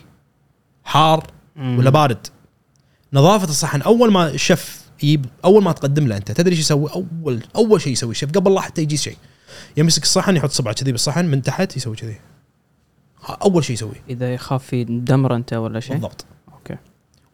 [0.83, 1.27] حار.
[1.57, 2.27] ولا بارد.
[3.13, 7.43] نظافة الصحن أول ما الشيف يجيب أول ما تقدم له أنت تدري إيش يسوي؟ اول
[7.55, 9.17] أول شيء يسوي الشيف قبل لا حتى يجي شيء.
[9.77, 12.19] يمسك الصحن يحط صبعه كذي بالصحن من تحت يسوي كذي.
[13.29, 16.25] أول شيء يسويه إذا يخاف في دمر أنت ولا شيء؟ بالضبط.
[16.53, 16.77] أوكي.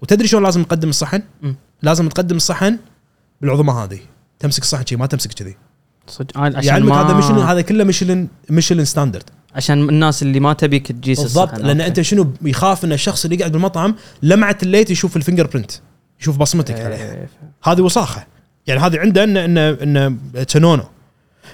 [0.01, 1.55] وتدري شلون لازم تقدم الصحن؟ مم.
[1.81, 2.77] لازم تقدم الصحن
[3.41, 3.99] بالعظمه هذه.
[4.39, 5.57] تمسك الصحن شي ما تمسك كذي.
[6.07, 10.53] صدق عشان يعني ما هذا Michelin هذا كله Michelin Michelin standard عشان الناس اللي ما
[10.53, 11.53] تبيك تجيس بالضبط.
[11.53, 11.87] لأن okay.
[11.87, 15.71] أنت شنو يخاف إن الشخص اللي قاعد بالمطعم لمعة ال plate يشوف ال finger print
[16.21, 17.29] يشوف بصمتك عليها إيه،
[17.63, 18.25] هذه وساخة.
[18.67, 20.83] يعني هذه عنده انه انه انه no no.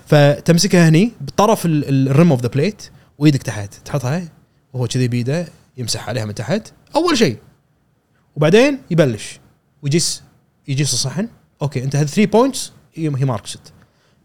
[0.06, 2.84] فتمسكها هني بطرف ال rim of the plate
[3.18, 3.74] وإيدك تحت.
[3.86, 4.30] تحطها
[4.74, 6.72] وهو كذي بيده يمسح عليها من تحت.
[6.96, 7.38] أول شيء.
[8.36, 9.40] وبعدين يبلش.
[9.82, 10.24] ويجيس
[10.68, 11.28] يجيس الصحن.
[11.62, 13.58] okay أنت هذ 3 points he marks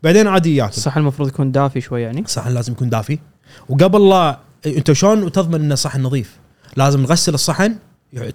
[0.03, 0.73] بعدين عادي ياكل.
[0.77, 2.21] الصحن المفروض يكون دافي شوي يعني.
[2.21, 3.19] الصحن لازم يكون دافي.
[3.69, 6.37] وقبل لا انت شلون تضمن إن الصحن نظيف؟
[6.77, 7.77] لازم تغسل الصحن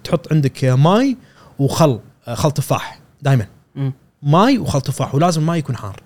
[0.04, 1.16] تحط عندك ماي
[1.58, 2.00] وخل
[2.34, 3.46] خل تفاح دائما.
[4.22, 6.02] ماي وخل تفاح ولازم الماي يكون حار.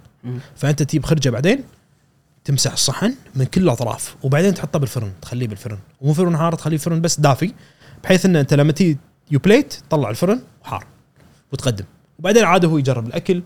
[0.57, 1.65] فأنت تجيب خرجة بعدين
[2.45, 5.79] تمسح الصحن من كل الأطراف وبعدين تحطه بالفرن تخليه بالفرن.
[6.03, 7.55] مو فرن حار تخليه فرن بس دافي
[8.05, 8.99] بحيث إن أنت لما تيجي
[9.31, 10.87] you plate تطلع الفرن حار
[11.53, 11.85] وتقدم.
[12.19, 13.43] وبعدين عاد هو يجرب الأكل.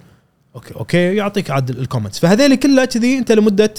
[0.54, 3.74] okay okay يعطيك عاد ال comments فهذيل كلها كذي أنت لمدة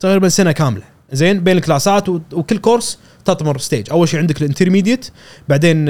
[0.00, 0.84] تقريبا سنة كاملة.
[1.12, 5.10] زين بين الكلاسات وكل course تطمر stage أول شيء عندك ال intermediate
[5.48, 5.88] بعدين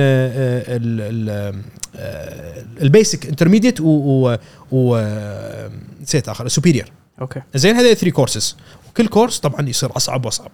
[2.82, 4.36] ال basic intermediate و
[4.72, 5.70] و آه،
[6.02, 6.90] نسيت آخر superior
[7.20, 7.42] okay.
[7.54, 8.56] زين هذول 3 كورسز
[8.88, 10.50] وكل course طبعا يصير أصعب وأصعب.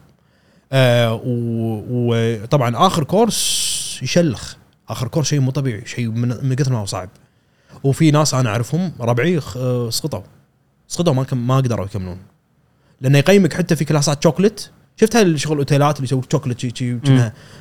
[0.73, 4.55] آه وطبعا آخر كورس يشلخ.
[4.89, 7.09] آخر كورس شيء مو طبيعي شيء من, كثر ما هو صعب.
[7.85, 10.21] وفي ناس أنا أعرفهم ربعي آه، سقطوا.
[10.89, 12.19] سقطوا ما ما قدروا يكملون.
[13.05, 16.99] لأنه يقيمك حتى في كلاسات شوكلت شفت هالشغل الأوتيلات اللي يسوي شوكلت شي شي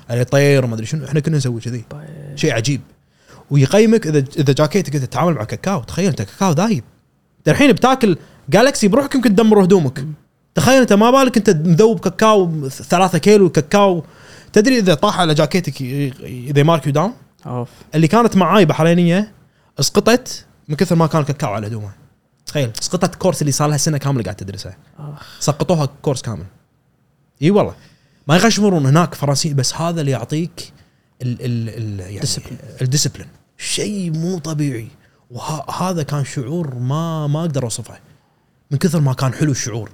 [0.09, 1.05] عليه طير وما أدري شنو.
[1.05, 1.85] إحنا كنا نسوي كذي.
[2.35, 2.81] شيء عجيب.
[3.51, 5.83] ويقيمك اذا إذا جاكيتك أنت تتعامل مع كاكاو.
[5.83, 6.83] تخيل أنت كاكاو ذايب
[7.37, 8.17] أنت الحين بتاكل
[8.49, 10.05] Galaxy بروحك يمكن تدمر هدومك.
[10.55, 14.03] تخيل أنت ما بالك أنت مذوب كاكاو ثلاثة كيلو كاكاو.
[14.53, 15.81] تدري إذا طاح على جاكيتك
[16.21, 17.13] they mark you down
[17.45, 17.69] off.
[17.95, 19.31] اللي كانت معاي بحرينية
[19.79, 22.02] اسقطت من كثر ما كان كاكاو على هدومها
[22.53, 24.77] تخيل اسقطت كورس اللي صار لها سنة كاملة قاعد تدرسها.
[25.39, 26.45] سقطوها كورس كامل.
[27.41, 27.75] إي والله.
[28.27, 30.73] ما يغشمرون هناك فرنسي بس هذا اللي يعطيك
[31.21, 32.27] ال ال ال يعني.
[32.81, 33.27] ال discipline
[33.57, 34.87] شيء مو طبيعي.
[35.31, 37.99] وهذا كان شعور ما ما أقدر أوصفه.
[38.71, 39.91] من كثر ما كان حلو الشعور.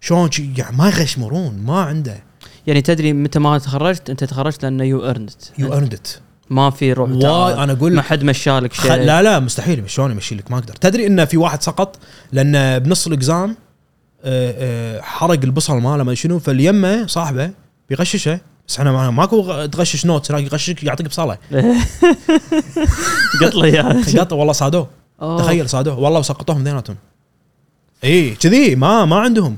[0.00, 2.22] شلون يعني ما يغشمرون ما عنده.
[2.66, 6.08] يعني تدري متى ما تخرجت؟ أنت تخرجت لأنه you earned you earned it
[6.50, 7.58] ما في روح واي تعال.
[7.58, 8.72] أنا أقول ما حد مشالك.
[8.72, 11.98] شيء لا لا مستحيل شلون يمشي لك ما أقدر تدري إن في واحد سقط
[12.32, 13.56] لأن بنص ال exam
[14.24, 14.54] آه،
[14.96, 17.50] آه، حرق البصل ماله ما شنو فاليمة صاحبه
[17.88, 21.38] بيغششه بس إحنا ما- ماكو تغشش note هناك يغشك يعطيك بصله
[23.40, 24.88] قط له اياها قط والله صادوه.
[25.38, 26.96] تخيل صادوه والله وسقطوهم اثنيناتهم
[28.04, 29.56] إي كذي ما ما عندهم.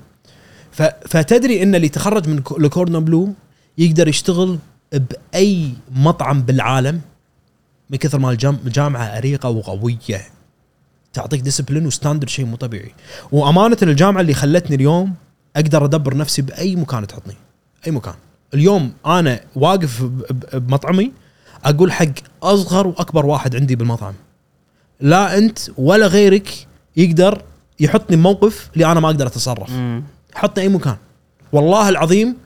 [1.09, 3.35] فتدري إن اللي تخرج من كو- ال Cordon Bleu
[3.79, 4.59] يقدر يشتغل
[4.93, 7.01] بأي مطعم بالعالم
[7.91, 10.21] من كثر ما الجام- الجامعة عريقة وقوية.
[11.13, 12.95] تعطيك discipline و standard شيء مو طبيعي.
[13.33, 15.15] وأمانة الجامعة اللي خلتني اليوم
[15.57, 17.35] أقدر أدبر نفسي بأي مكان تحطني.
[17.87, 18.15] أي مكان.
[18.55, 20.03] اليوم أنا واقف
[20.53, 21.13] بمطعمي
[21.65, 22.07] أقول حق
[22.43, 24.15] أصغر وأكبر واحد عندي بالمطعم.
[25.01, 26.67] لا أنت ولا غيرك
[26.97, 27.43] يقدر
[27.81, 29.71] يحطني بموقف اللي أنا ما أقدر أتصرف.
[30.35, 30.97] حطني أي مكان.
[31.53, 32.37] والله العظيم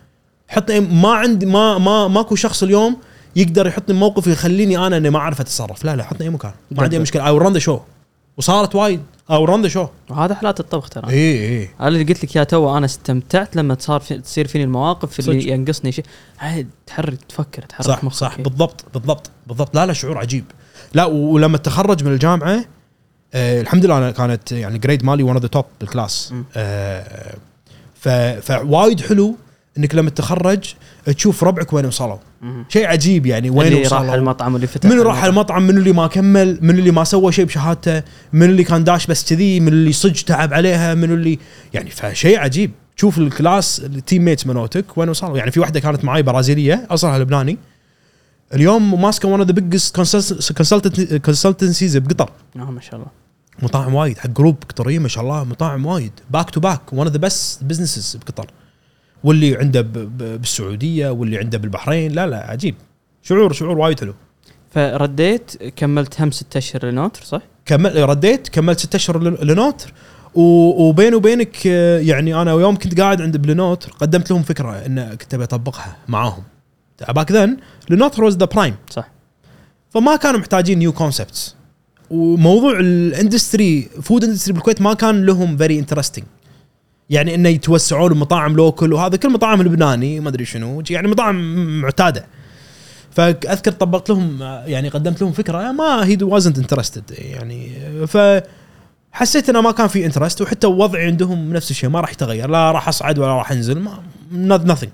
[0.54, 2.96] حطني ما عندي ما ما ماكو شخص اليوم
[3.36, 5.84] يقدر يحطني بموقف يخليني أنا إني ما أعرف أتصرف.
[5.84, 6.52] لا لا حطني أي مكان.
[6.70, 7.28] ما عندي مشكلة.
[7.28, 7.80] اي ران ذا شو.
[8.36, 9.00] وصارت وايد.
[9.30, 9.86] I ran the show.
[10.10, 11.10] وهذا حالات الطبخ ترى.
[11.10, 14.64] اي اي هذا اللي قلت لك يا تو أنا استمتعت لما صار في تصير فيني
[14.64, 15.52] المواقف اللي صدق.
[15.52, 16.04] ينقصني شيء.
[16.86, 18.16] تحرك تفكر تحرك صح مخك.
[18.16, 18.40] صح.
[18.40, 19.74] بالضبط بالضبط بالضبط.
[19.76, 20.44] لا لا شعور عجيب.
[20.94, 22.64] لا ولما تخرج من الجامعة
[23.34, 26.34] آه الحمد لله أنا كانت يعني grade مالي one of the top بال class.
[26.56, 27.36] آه
[28.40, 29.36] فوايد حلو.
[29.78, 30.74] إنك لما تتخرج
[31.06, 32.16] تشوف ربعك وين وصلوا.
[32.68, 35.62] شيء عجيب يعني وين اللي راح وصلوا المطعم واللي فتح من راح المطعم.
[35.62, 38.02] من اللي ما كمل؟ من اللي ما سوى شيء بشهادته؟
[38.32, 41.38] من اللي كان داش بس كذي؟ من اللي صج تعب عليها؟ من اللي
[41.74, 42.70] يعني فشيء عجيب.
[42.96, 47.18] تشوف ال class ال teammates مالتك وين وصلوا يعني في واحدة كانت معي برازيلية اصلها
[47.18, 47.58] لبناني.
[48.54, 49.96] اليوم ماسكة one of the biggest
[51.24, 52.30] consultancies بقطر.
[52.56, 53.06] آه ما شاء الله.
[53.62, 56.12] مطاعم وايد حق group قطرية ما شاء الله مطاعم وايد.
[56.30, 58.50] back to back one of the best businesses بقطر.
[59.24, 59.80] واللي عنده
[60.18, 62.12] بالسعودية واللي عنده بالبحرين.
[62.12, 62.74] لا لا عجيب.
[63.22, 64.14] شعور شعور وايد حلو.
[64.70, 69.92] فرديت كملت هم ست أشهر Lenôtre صح؟ كمل رديت كملت ست أشهر Lenôtre.
[70.34, 75.14] و- وبيني وبينك يعني أنا يوم كنت قاعد عند ب Lenôtre قدمت لهم فكرة إن
[75.14, 76.42] كنت أبي أطبقها معاهم.
[77.08, 77.56] back then
[77.90, 79.08] Lenôtre was the prime صح.
[79.90, 81.56] فما كانوا محتاجين new concepts
[82.10, 86.24] وموضوع ال industry food industry بالكويت ما كان لهم very interesting
[87.10, 92.26] يعني إنه يتوسعون المطاعم local وهذا كل مطاعم لبناني ما أدري شنو يعني مطاعم معتادة.
[93.10, 97.70] فأذكر طبقت لهم يعني قدمت لهم فكرة ما he wasn't interested يعني.
[98.06, 98.18] ف
[99.12, 102.72] حسيت إنه ما كان في interest وحتى وضعي عندهم نفس الشيء ما راح يتغير لا
[102.72, 103.80] راح أصعد ولا راح أنزل
[104.32, 104.88] ما nothing.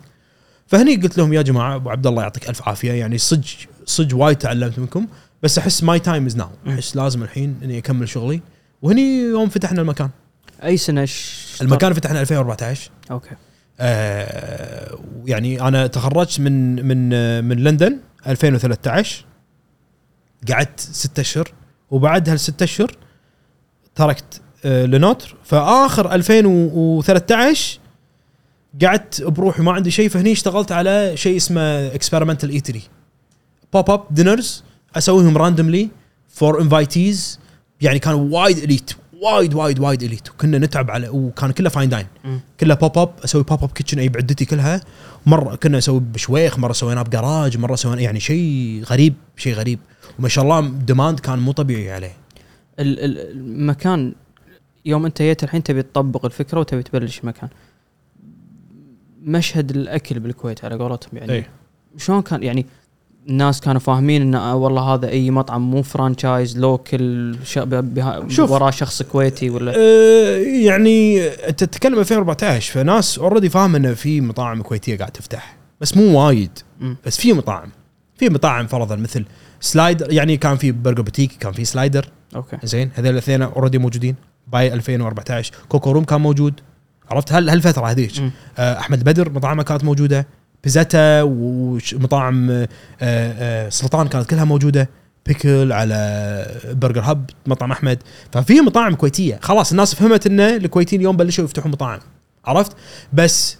[0.66, 3.46] فهني قلت لهم يا جماعة أبو عبد الله يعطيك ألف عافية يعني صدق
[3.86, 5.06] صدق وايد تعلمت منكم
[5.42, 8.40] بس أحس my time is now أحس لازم الحين إني أكمل شغلي.
[8.82, 10.10] وهني يوم فتحنا المكان.
[10.64, 11.46] أي سنة ش...
[11.62, 13.30] المكان فتحنا 2014 okay.
[13.80, 17.08] آه يعني أنا تخرجت من من
[17.44, 19.24] من لندن 2013
[20.52, 21.48] قعدت ستة أشهر.
[21.90, 22.96] وبعد هالست أشهر
[23.94, 25.36] تركت آه Lenôtre.
[25.44, 27.78] فآخر 2013
[28.82, 29.62] قعدت بروحي.
[29.62, 30.08] ما عندي شيء.
[30.08, 32.82] فهني اشتغلت على شيء اسمه experimental eatery
[33.72, 34.64] pop up dinners
[34.96, 35.88] أسويهم randomly
[36.28, 37.40] for invitees
[37.80, 38.90] يعني كانوا وايد elite
[39.22, 40.30] وايد وايد وايد elite.
[40.30, 42.40] وكنا نتعب على وكان كله fine dine مم.
[42.60, 44.80] كلها pop up أسوي pop up kitchen أي بعدتي كلها.
[45.26, 49.78] مرة كنا نسوي بشويخ مرة سويناه بجراج مرة سوينا يعني شيء غريب شيء غريب.
[50.18, 52.12] وما شاء الله demand كان مو طبيعي عليه.
[52.78, 54.14] ال- ال- المكان
[54.84, 57.48] يوم أنت جيت الحين تبي تطبق الفكرة وتبي تبلش مكان
[59.22, 61.32] مشهد الأكل بالكويت على قولتهم يعني.
[61.32, 61.48] إيه.
[61.96, 62.66] شلون كان يعني
[63.28, 67.36] الناس كانوا فاهمين إن آه والله هذا أي مطعم مو franchise local.
[68.28, 68.50] شوف.
[68.50, 74.62] وراه شخص كويتي ولا أه يعني انت تتكلم 2014 فناس already فاهم انه في مطاعم
[74.62, 76.58] كويتية قاعد تفتح بس مو وايد.
[77.06, 77.68] بس في مطاعم
[78.16, 79.24] في مطاعم فرضا مثل
[79.60, 84.14] Slider يعني كان في Burger Boutique كان في Slider okay زين هذول الاثنين already موجودين
[84.52, 86.60] by 2014 Cocoa Room كان موجود
[87.10, 88.12] عرفت هل هالفترة هذيك.
[88.58, 90.26] آه، أحمد بدر مطاعمه كانت موجودة
[90.64, 92.68] بيزاتا ومطاعم آه،
[93.00, 94.90] آه، سلطان كانت كلها موجودة.
[95.26, 98.02] بيكل على برجر هب مطعم أحمد.
[98.32, 99.38] ففي مطاعم كويتية.
[99.42, 102.00] خلاص الناس فهمت إن الكويتيين اليوم بلشوا يفتحوا مطاعم.
[102.44, 102.76] عرفت؟
[103.12, 103.58] بس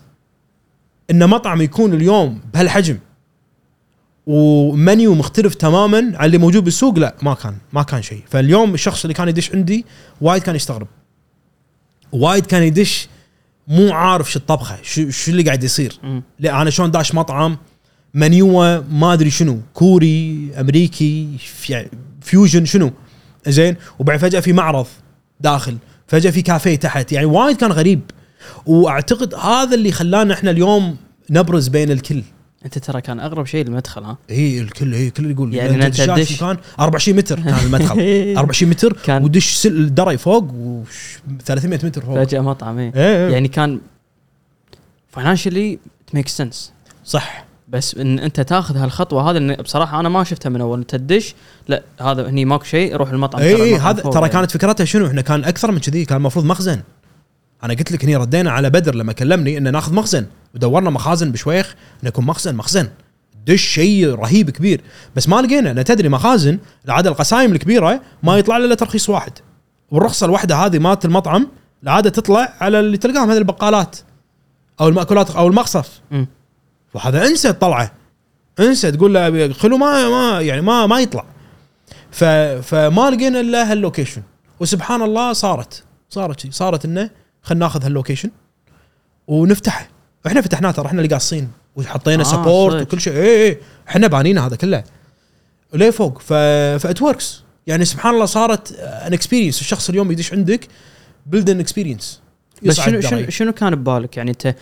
[1.11, 2.99] إن مطعم يكون اليوم بهالحجم
[4.27, 8.23] ومنيو مختلف تماما عن اللي موجود بالسوق لا ما كان ما كان شيء.
[8.31, 9.87] فاليوم الشخص اللي كان يدش عندي
[10.21, 10.89] وايد كان يستغرب.
[12.13, 13.09] وايد كان يدش
[13.71, 15.99] مو عارف شو الطبخة شو شو اللي قاعد يصير.
[16.03, 16.23] مم.
[16.41, 17.57] لا أنا شلون داش مطعم
[18.15, 21.89] منيوة ما أدري شنو كوري أمريكي fu-
[22.21, 22.91] fusion شنو؟
[23.47, 24.87] زين؟ وبعد فجأة في معرض
[25.41, 28.01] داخل فجأة في كافيه تحت يعني وايد كان غريب.
[28.67, 30.97] وأعتقد هذا اللي خلانا إحنا اليوم
[31.31, 32.23] نبرز بين الكل.
[32.65, 36.33] أنت ترى كان أغرب شيء المدخل ها؟ اي الكل اي الكل يقول يعني دشات تدش-
[36.33, 38.01] في مكان 24 متر كان المدخل.
[38.39, 40.83] 24 متر كان- ودش سل دري فوق و
[41.45, 42.25] 300 متر فوق.
[42.25, 43.33] فجأة مطعم إيه إيه،.
[43.33, 43.81] يعني كان
[45.09, 45.79] financially
[46.15, 46.73] make sense
[47.05, 47.45] صح.
[47.69, 50.79] بس إن أنت تاخذ هالخطوة هذا بصراحة أنا ما شفتها من أول.
[50.79, 51.35] أنت تدش
[51.69, 54.29] لا هذا هني ماكو شيء روح المطعم اي اي هذا ترى يعني.
[54.29, 56.81] كانت فكرتها شنو؟ إحنا كان أكثر من كذي كان المفروض مخزن.
[57.65, 60.27] أنا قلت لك هني ردينا على بدر لما كلمني ان ناخذ مخزن.
[60.55, 62.89] ودورنا مخازن بشويخ إنه يكون مخزن مخزن.
[63.47, 64.81] دش شيء رهيب كبير.
[65.17, 69.33] بس ما لقينا أنا تدري مخازن العاده القسايم الكبيرة ما يطلع إلا ترخيص واحد.
[69.91, 71.49] والرخصة الواحدة هذه مالت المطعم
[71.83, 73.97] العادة تطلع على اللي تلقاهم هذه البقالات
[74.81, 76.01] أو المأكولات أو المقصف.
[76.95, 77.93] وهذا انسى طلعه.
[78.61, 81.25] انسى تقول له خلو ما ما يعني ما ما يطلع.
[82.11, 84.23] ف فما لقينا إلا هال location.
[84.61, 85.83] وسبحان الله صارت.
[86.11, 86.51] صارت شي.
[86.51, 87.11] صارت إنه
[87.43, 88.31] خلينا ناخذ هال location
[89.27, 89.89] ونفتحه.
[90.27, 92.83] إحنا فتحناه ترى إحنا اللي قاصين وحطينا آه، support صدق.
[92.83, 93.13] وكل شيء.
[93.13, 93.59] اي اي
[93.89, 94.85] إحنا بانينا هذا كله.
[95.75, 96.33] وليه فوق؟ ف
[96.83, 100.69] that works يعني سبحان الله صارت an experience الشخص اليوم يدش عندك
[101.27, 102.21] build an experience
[102.63, 104.55] بس شنو شنو شنو كان ببالك؟ يعني انت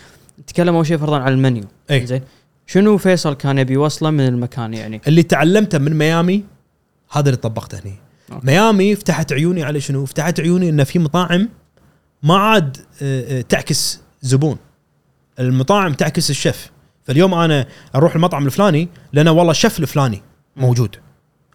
[0.47, 1.63] تتكلم أول شيء فرضا على المنيو.
[1.91, 2.21] اي زين.
[2.67, 5.01] شنو فيصل كان يبي؟ يوصله من المكان يعني.
[5.07, 6.43] اللي تعلمته من ميامي
[7.11, 7.95] هذا اللي طبقته هني.
[8.31, 8.47] okay.
[8.47, 11.49] ميامي فتحت عيوني على شنو؟ فتحت عيوني ان في مطاعم
[12.23, 14.57] ما عاد آه، آه، تعكس زبون.
[15.39, 16.71] المطاعم تعكس الشيف.
[17.03, 17.65] فاليوم أنا
[17.95, 20.21] أروح المطعم الفلاني لأن والله الشيف الفلاني
[20.55, 20.95] موجود.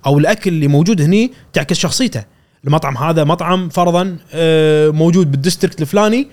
[0.07, 2.25] أو الأكل اللي موجود هني تعكس شخصيته.
[2.65, 6.29] المطعم هذا مطعم فرضا آه، موجود بال district الفلاني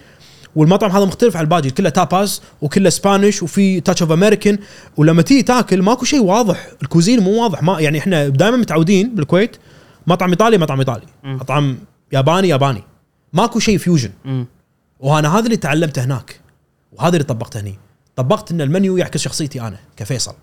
[0.55, 1.69] والمطعم هذا مختلف عن الباقي.
[1.69, 4.57] كله tapas وكله Spanish وفي touch of American
[4.97, 6.67] ولما تيجي تاكل ماكو شيء واضح.
[6.83, 7.63] ال cuisine مو واضح.
[7.63, 9.57] ما يعني إحنا دائما متعودين بالكويت.
[10.07, 11.05] مطعم إيطالي مطعم إيطالي.
[11.23, 11.77] مطعم
[12.11, 12.83] ياباني ياباني.
[13.33, 14.11] ماكو شيء fusion.
[14.99, 16.41] وأنا هذا اللي تعلمته هناك.
[16.91, 17.75] وهذا اللي طبقته هني.
[18.15, 20.35] طبقت إن المنيو يعكس شخصيتي أنا كفيصل.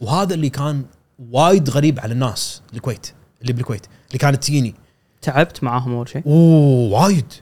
[0.00, 0.84] وهذا اللي كان
[1.30, 3.12] وايد غريب على الناس الكويت
[3.42, 4.74] اللي بالكويت اللي كانت تجيني.
[5.22, 7.32] تعبت معاهم أول شيء؟ أوه وايد.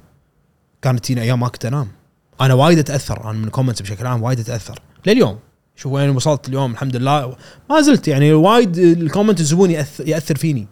[0.83, 1.89] كانت تجيني أيام ما كنت أنام.
[2.41, 4.83] أنا وايد أتأثر أنا من ال comments بشكل عام وايد أتأثر.
[5.07, 5.39] لليوم.
[5.77, 7.37] شوف وين وصلت اليوم الحمد لله.
[7.71, 10.67] ما زلت يعني وايد ال comment الزبون يأثر, يأثر فيني.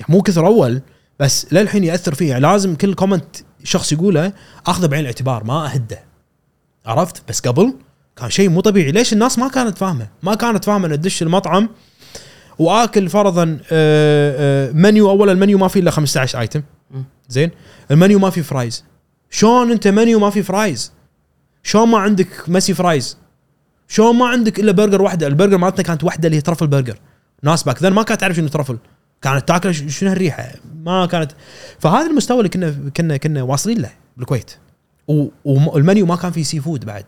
[0.00, 0.82] يعني مو كثر أول
[1.20, 4.32] بس للحين يأثر فيه يعني لازم كل comment شخص يقوله
[4.66, 6.04] أخذه بعين الاعتبار ما أهده.
[6.86, 7.74] عرفت؟ بس قبل
[8.16, 8.92] كان شيء مو طبيعي.
[8.92, 11.68] ليش الناس ما كانت فاهمة؟ ما كانت فاهمة ان ادش المطعم
[12.58, 15.10] وآكل فرضا آه، آه، منيو.
[15.10, 16.62] اولا المنيو ما فيه إلا 15 item.
[17.28, 17.50] زين؟
[17.90, 18.84] المنيو ما فيه fries
[19.30, 20.92] شلون أنت منيو ما فيه fries
[21.62, 23.18] شلون ما عندك messy fries
[23.88, 26.98] شلون ما عندك إلا برجر واحدة البرجر مالتنا كانت واحدة اللي هي truffle burger
[27.42, 28.78] ناس back then ما كانت تعرف شنو truffle
[29.22, 30.52] كانت تاكل شنو هالريحة؟
[30.84, 31.32] ما كانت
[31.78, 34.50] فهذا المستوى اللي كنا كنا كنا واصلين له بالكويت.
[35.44, 37.04] والمنيو ما كان فيه seafood بعد.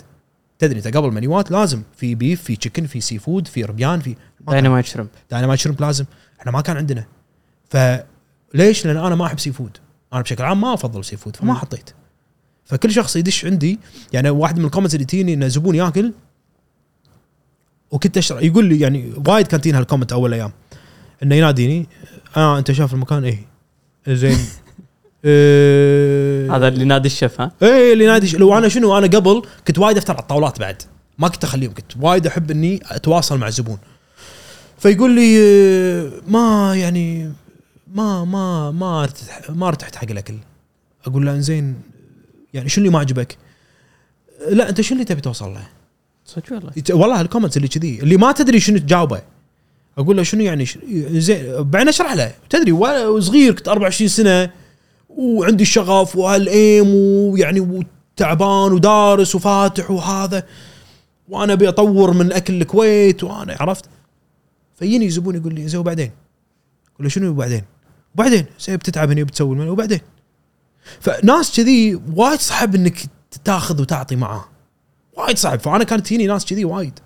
[0.58, 4.86] تدري انت قبل المنيوات لازم في beef في chicken في seafood في ربيان في dynamite
[4.86, 6.04] shrimp dynamite shrimp لازم.
[6.40, 7.04] إحنا ما كان عندنا.
[7.70, 9.76] فليش؟ لأن أنا ما أحب seafood
[10.12, 11.54] أنا بشكل عام ما أفضل seafood فما.
[11.54, 11.90] حطيت.
[12.64, 13.78] فكل شخص يدش عندي
[14.12, 16.12] يعني واحد من ال comments اللي تجيني إنه زبون ياكل
[17.90, 20.52] وكنت اشرح يقول لي يعني وايد كان تجيني هال comment أول أيام.
[21.22, 21.86] إنه يناديني
[22.36, 23.46] آه أنت شايف المكان؟ إيه.
[24.08, 24.38] زين.
[25.24, 29.78] إيه هذا اللي نادي الشيف ها؟ إيه اللي نادي لو أنا شنو أنا قبل كنت
[29.78, 30.82] وايد أفتر على الطاولات بعد.
[31.18, 33.78] ما كنت أخليهم كنت وايد أحب إني أتواصل مع الزبون.
[34.78, 37.32] فيقول لي آه، ما يعني
[37.94, 40.34] ما ما ما ارتحت ما ارتحت حق الأكل.
[41.06, 41.82] أقول له إنزين
[42.54, 43.36] يعني شو اللي ما عجبك؟
[44.50, 45.62] لا أنت شو اللي تبي توصل له؟
[46.26, 46.72] صدق والله.
[46.90, 48.00] والله ال comments اللي كذي.
[48.02, 49.22] اللي ما تدري شنو تجاوبه.
[49.98, 50.66] أقول له شنو يعني؟
[51.20, 52.34] زين بعدين أشرح له.
[52.50, 54.50] تدري و- صغير كنت 24 سنة
[55.08, 60.42] وعندي الشغف وهال aim ويعني وتعبان ودارس وفاتح وهذا.
[61.28, 63.84] وأنا أبي أطور من أكل الكويت وأنا عرفت؟
[64.78, 66.10] فيجيني زبون يقول لي زين وبعدين؟
[66.94, 67.62] أقول له شنو وبعدين؟
[68.14, 70.00] وبعدين؟ زين بتتعب هنا وبتسوي المنيو وبعدين؟
[71.00, 72.98] فناس كذي وايد صعب إنك
[73.44, 74.44] تاخذ وتعطي معاه.
[75.16, 75.60] وايد صعب.
[75.60, 76.98] فأنا كانت تجيني ناس كذي وايد.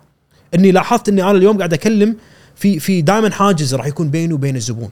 [0.55, 2.17] إني لاحظت إني أنا اليوم قاعد أكلم
[2.57, 4.91] في في دائما حاجز راح يكون بيني وبين الزبون.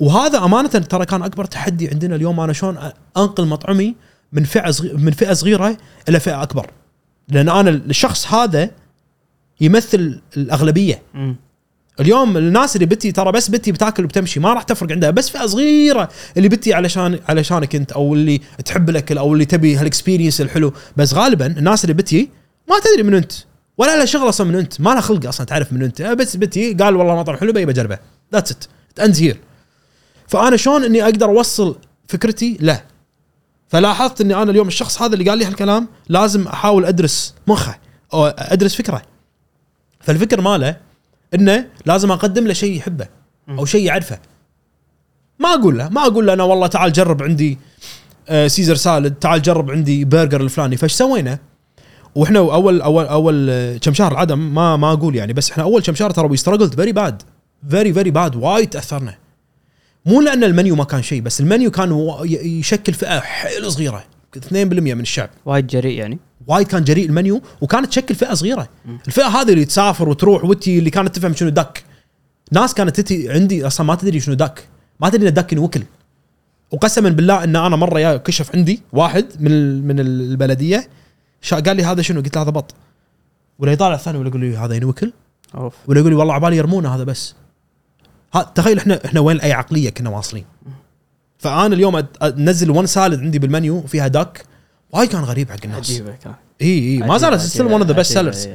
[0.00, 2.40] وهذا أمانة ترى كان أكبر تحدي عندنا اليوم.
[2.40, 2.78] أنا شلون
[3.16, 3.94] أنقل مطعمي
[4.32, 5.76] من فئة صغيره من فئة صغيرة
[6.08, 6.70] إلى فئة أكبر.
[7.28, 8.70] لأن أنا الشخص هذا
[9.60, 11.02] يمثل الأغلبية.
[11.14, 11.36] مم.
[12.00, 15.10] اليوم الناس اللي بتي ترى بس بتي بتاكل وبتمشي ما راح تفرق عندها.
[15.10, 19.76] بس فئة صغيرة اللي بتي علشان علشانك أنت أو اللي تحب الأكل أو اللي تبي
[19.76, 20.72] هال experience الحلو.
[20.96, 22.28] بس غالبا الناس اللي بتي
[22.70, 23.32] ما تدري من أنت.
[23.80, 24.80] ولا لها شغل أصلا من أنت.
[24.80, 26.02] ما لها خلق أصلا تعرف من أنت.
[26.02, 27.98] بس بتي قال والله مطعم حلو بي بجربه.
[28.32, 28.64] that's it
[29.00, 29.40] ends here
[30.28, 31.76] فأنا شلون إني أقدر أوصل
[32.08, 32.82] فكرتي له.
[33.68, 37.78] فلاحظت إني أنا اليوم الشخص هذا اللي قال لي هالكلام لازم أحاول أدرس مخه
[38.14, 39.02] أو أدرس فكره.
[40.00, 40.76] فالفكر ماله
[41.34, 43.08] إنه لازم أقدم له شيء يحبه
[43.48, 44.18] أو شيء يعرفه.
[45.38, 47.58] ما أقول له ما أقول له أنا والله تعال جرب عندي
[48.28, 50.76] آه، Caesar salad تعال جرب عندي برجر الفلاني.
[50.76, 51.38] فايش سوينا؟
[52.14, 55.82] وإحنا اول اول أول آه، كم شهر العدم ما ما أقول يعني بس إحنا أول
[55.82, 57.22] كم شهر ترى we struggled very bad
[57.70, 59.14] very very bad وايد تاثرنا
[60.06, 64.04] مو لأن المنيو ما كان شيء بس المنيو كان يشكل فئة حيل صغيرة.
[64.36, 65.30] 2% من الشعب.
[65.44, 66.18] وايد جريء يعني.
[66.46, 68.68] وايد كان جريء المنيو وكانت تشكل فئة صغيرة.
[69.06, 71.84] الفئة هذه اللي تسافر وتروح وتي اللي كانت تفهم شنو دك.
[72.52, 74.68] ناس كانت تتي عندي أصلا ما تدري شنو دك.
[75.00, 75.82] ما تدري إن دك ينوكل.
[76.70, 80.88] وقسما بالله إن أنا مرة يا كشف عندي واحد من من البلدية.
[81.52, 82.74] قال لي هذا شنو؟ قلت له هذا بط.
[83.58, 85.12] ولا يطالع الثاني ولا يقول لي هذا ينوكل.
[85.54, 85.74] أوف.
[85.86, 87.34] ولا يقول لي والله عبالي يرمونه هذا بس.
[88.34, 90.44] ها تخيل إحنا إحنا وين اي عقلية كنا واصلين.
[91.38, 94.44] فأنا اليوم انزل ون سالد عندي بالمنيو فيها داك
[94.92, 95.90] وايد كان غريب حق الناس.
[95.90, 96.34] عجيبة كان.
[96.62, 96.98] إي إي.
[96.98, 98.48] ما زالت still one of the best sellers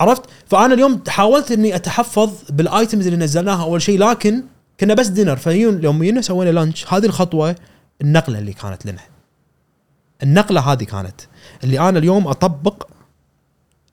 [0.00, 4.42] عرفت؟ فأنا اليوم حاولت إني أتحفظ بال items اللي نزلناها أول شيء لكن
[4.80, 7.56] كنا بس dinner فيون يوم جينا سوينا lunch هذه الخطوة
[8.00, 9.00] النقلة اللي كانت لنا.
[10.22, 11.20] النقلة هذه كانت.
[11.64, 12.88] اللي أنا اليوم أطبق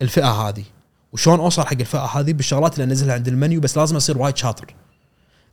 [0.01, 0.63] الفئة هذه.
[1.13, 4.75] وشلون أوصل حق الفئة هذه؟ بالشغلات اللي أنزلها عند المنيو بس لازم أصير وايد شاطر.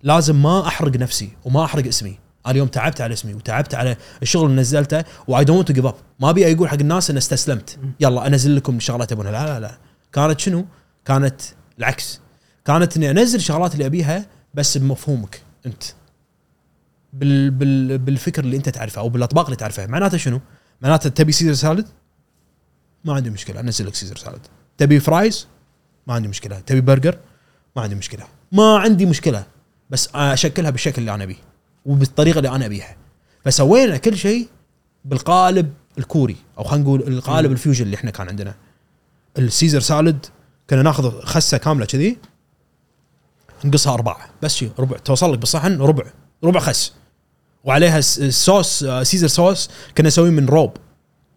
[0.03, 2.19] لازم ما أحرق نفسي وما أحرق اسمي.
[2.47, 5.95] أنا اليوم تعبت على اسمي وتعبت على الشغل اللي نزلته و I don't give up
[6.21, 7.79] ما أبي أقول حق الناس إن استسلمت.
[8.01, 9.79] يلا أنزل لكم شغلات تبونها لا لا لا.
[10.13, 10.67] كانت شنو؟
[11.05, 11.41] كانت
[11.79, 12.21] العكس.
[12.65, 15.83] كانت إني أنزل الشغلات اللي أبيها بس بمفهومك أنت.
[17.13, 20.41] بال بال بالفكر اللي أنت تعرفه أو بالأطباق اللي تعرفها معناته شنو؟
[20.81, 21.89] معناته تبي Caesar salad؟
[23.05, 24.41] ما عندي مشكلة انزل لك Caesar salad
[24.79, 25.47] تبي fries؟
[26.07, 26.61] ما عندي مشكلة.
[26.61, 27.19] تبي برجر؟
[27.77, 28.25] ما عندي مشكلة.
[28.53, 29.47] ما عندي مشكلة
[29.91, 31.37] بس أشكلها بالشكل اللي أنا أبيه
[31.87, 32.97] وبالطريقة اللي أنا أبيها.
[33.45, 34.49] فسوينا كل شيء
[35.05, 38.55] بالقالب الكوري أو خلينا نقول القالب ال fusion اللي إحنا كان عندنا.
[39.39, 40.27] ال Caesar salad
[40.71, 42.19] كنا ناخذ خسة كاملة كذي
[43.65, 44.97] نقصها ارباع بس شي ربع.
[44.97, 46.05] توصل لك بالصحن ربع.
[46.45, 46.93] ربع خس.
[47.65, 50.77] وعليها الصوص Caesar sauce كنا نسويه من روب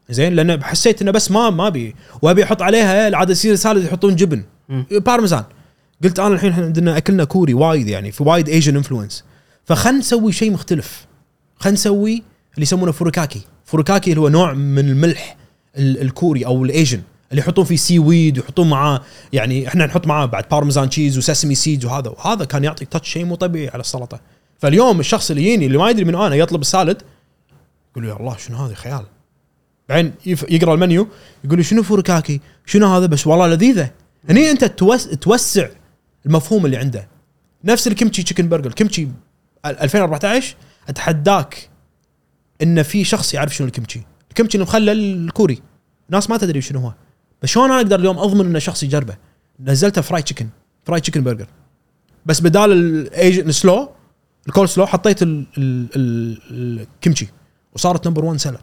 [0.09, 1.95] زين لأن حسيت إنه بس ما ما أبي.
[2.21, 4.43] وأبي أحط عليها العاده Caesar salad يحطون جبن.
[4.69, 4.85] مم.
[4.91, 5.43] بارميزان
[6.03, 9.23] قلت أنا الحين عندنا أكلنا كوري وايد يعني في وايد Asian influence
[9.65, 11.07] فخلنا نسوي شيء مختلف.
[11.55, 12.23] خلينا نسوي
[12.53, 15.37] اللي يسمونه furikake furikake اللي هو نوع من الملح
[15.77, 17.01] ال- الكوري أو ال Asian
[17.31, 19.01] اللي يحطون فيه seaweed ويحطون معاه
[19.33, 22.09] يعني إحنا نحط معاه بعد Parmesan cheese و sesame seeds وهذا.
[22.09, 24.19] وهذا كان يعطي touch شيء مو طبيعي على السلطة.
[24.59, 27.01] فاليوم الشخص اللي يجيني اللي ما يدري منو أنا يطلب ال salad
[27.91, 29.03] يقول يا الله شنو هذا خيال؟
[29.89, 30.13] بعدين
[30.49, 31.07] يقرأ المنيو
[31.43, 33.91] يقول شنو furikake؟ شنو هذا؟ بس والله لذيذة.
[34.29, 35.67] هني أنت توس توسع
[36.25, 37.07] المفهوم اللي عنده.
[37.63, 39.07] نفس ال kimchi chicken burger الكيمتشي
[39.65, 40.55] 2014
[40.89, 41.69] أتحداك
[42.63, 44.01] إن في شخص يعرف شنو الكيمتشي.
[44.29, 44.89] الكيمتشي المخلل
[45.25, 45.61] الكوري.
[46.09, 46.93] ناس ما تدري شنو هو.
[47.41, 49.15] بس شلون أنا أقدر اليوم أضمن إن شخص يجربه؟
[49.59, 50.47] نزلته fried chicken
[50.83, 51.47] fried chicken burger
[52.25, 53.89] بس بدال ال Asian slaw
[54.47, 57.27] الكول سلو حطيت ال- ال- ال- الكيمتشي
[57.73, 58.59] وصارت number 1 seller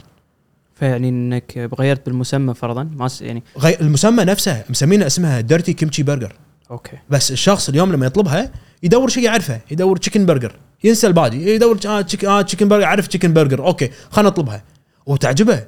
[0.75, 2.83] فيعني إنك غيرت بالمسمى فرضا.
[2.97, 3.09] ما.
[3.21, 6.32] يعني غير المسمى نفسها مسمينها اسمها dirty kimchi burger
[6.70, 6.97] okay.
[7.11, 8.53] بس الشخص اليوم لما يطلبها
[8.83, 13.07] يدور شيء يعرفه يدور chicken burger ينسى الباقي يدور آه chick آه chicken burger عارف
[13.07, 14.65] chicken burger okay خلينا نطلبها.
[15.07, 15.65] وتعجبه.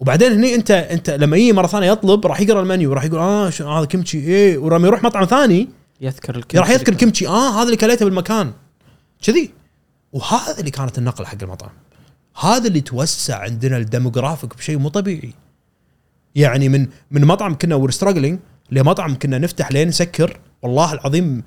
[0.00, 3.48] وبعدين هني أنت أنت لما يجي مرة ثانية يطلب راح يقرأ المنيو راح يقول آه
[3.48, 5.68] هذا كيمتشي إيه ولما يروح مطعم ثاني
[6.00, 8.52] يذكر الكيمتشي راح يذكر كيمتشي آه هذا اللي كليته بالمكان.
[9.22, 9.50] كذي.
[10.12, 11.70] وهذا اللي كانت النقلة حق المطعم.
[12.40, 15.32] هذا اللي توسع عندنا ال demographic بشيء مو طبيعي.
[16.34, 18.38] يعني من من مطعم كنا we're struggling
[18.70, 20.40] لمطعم كنا نفتح لين نسكر.
[20.62, 21.42] والله العظيم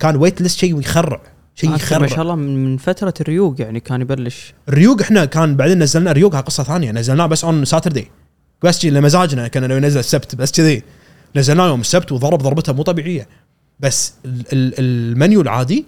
[0.00, 1.20] كان wait list شيء يخرع
[1.54, 4.54] شيء ما شاء يخرع الله من فترة الريوق يعني كان يبلش.
[4.68, 6.92] الريوق إحنا كان بعدين نزلنا ريوق قصة ثانية.
[6.92, 8.10] نزلناه بس on Saturday
[8.62, 10.82] بس لمزاجنا كنا ننزل السبت بس كذي
[11.36, 13.28] نزلناه يوم السبت وضرب ضربته مو طبيعية.
[13.80, 15.84] بس ال- ال- المنيو العادي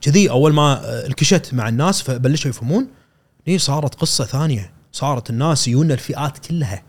[0.00, 2.86] كذي أول ما آه، الكشت مع الناس فبلشوا يفهمون.
[3.46, 6.82] هي صارت قصة ثانية؟ صارت الناس يجون الفئات كلها.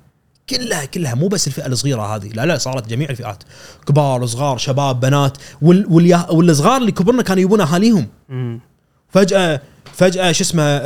[0.49, 1.15] كلها كلها.
[1.15, 2.27] مو بس الفئة الصغيرة هذه.
[2.29, 3.43] لا لا صارت جميع الفئات.
[3.87, 5.37] كبار صغار شباب بنات.
[5.61, 8.07] وال واليا- والصغار اللي كبرنا كانوا يبون أهاليهم.
[9.09, 9.61] فجأة
[9.93, 10.81] فجأة شو اسمه آه،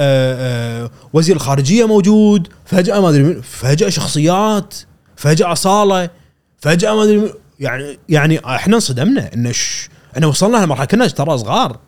[0.83, 2.47] آه، وزير الخارجية موجود.
[2.65, 4.75] فجأة ما أدري فجأة شخصيات.
[5.15, 6.09] فجأة صاله
[6.57, 11.79] فجأة ما أدري يعني يعني إحنا انصدمنا انه ش- إحنا وصلنا لمرحلة كنا ترى صغار.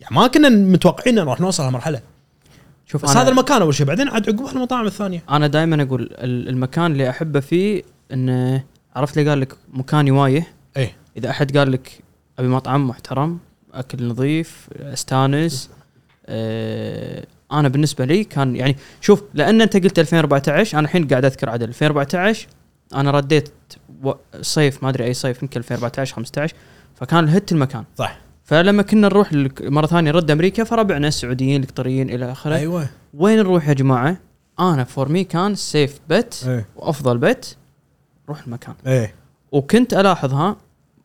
[0.00, 2.00] يعني ما كنا متوقعين ان راح نوصل لهالمرحلة.
[2.90, 5.22] شوف بس أنا هذا المكان أول شيء بعدين عاد عقبها المطاعم الثانية.
[5.30, 8.64] أنا دائما أقول ال- المكان اللي أحبه فيه إنه
[8.96, 10.46] عرفت لي قال لك مكاني وايه
[10.76, 10.92] إيه.
[11.16, 12.00] إذا أحد قال لك
[12.38, 13.38] أبي مطعم محترم
[13.74, 15.70] أكل نظيف أستانس
[16.26, 21.50] آه أنا بالنسبة لي كان يعني شوف لأن أنت قلت 2014 أنا الحين قاعد أذكر
[21.50, 22.46] عدل 2014
[22.94, 23.48] أنا رديت
[24.40, 26.54] صيف ما أدري أي صيف يمكن 2014 15
[26.96, 27.84] فكان ال hit المكان.
[27.98, 28.18] صح.
[28.50, 32.54] فلما كنا نروح مرة ثانية نرد أمريكا فربعنا السعوديين القطريين إلى آخره.
[32.54, 32.88] أيوه.
[33.14, 34.16] وين نروح يا جماعة؟
[34.60, 36.66] أنا for me كان safe bet إيه.
[36.76, 37.56] وأفضل bet
[38.28, 38.74] روح المكان.
[38.86, 39.14] إيه.
[39.52, 40.56] وكنت ألاحظها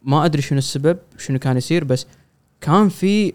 [0.04, 2.08] ما أدري شنو السبب شنو كان يصير بس
[2.62, 3.34] كان في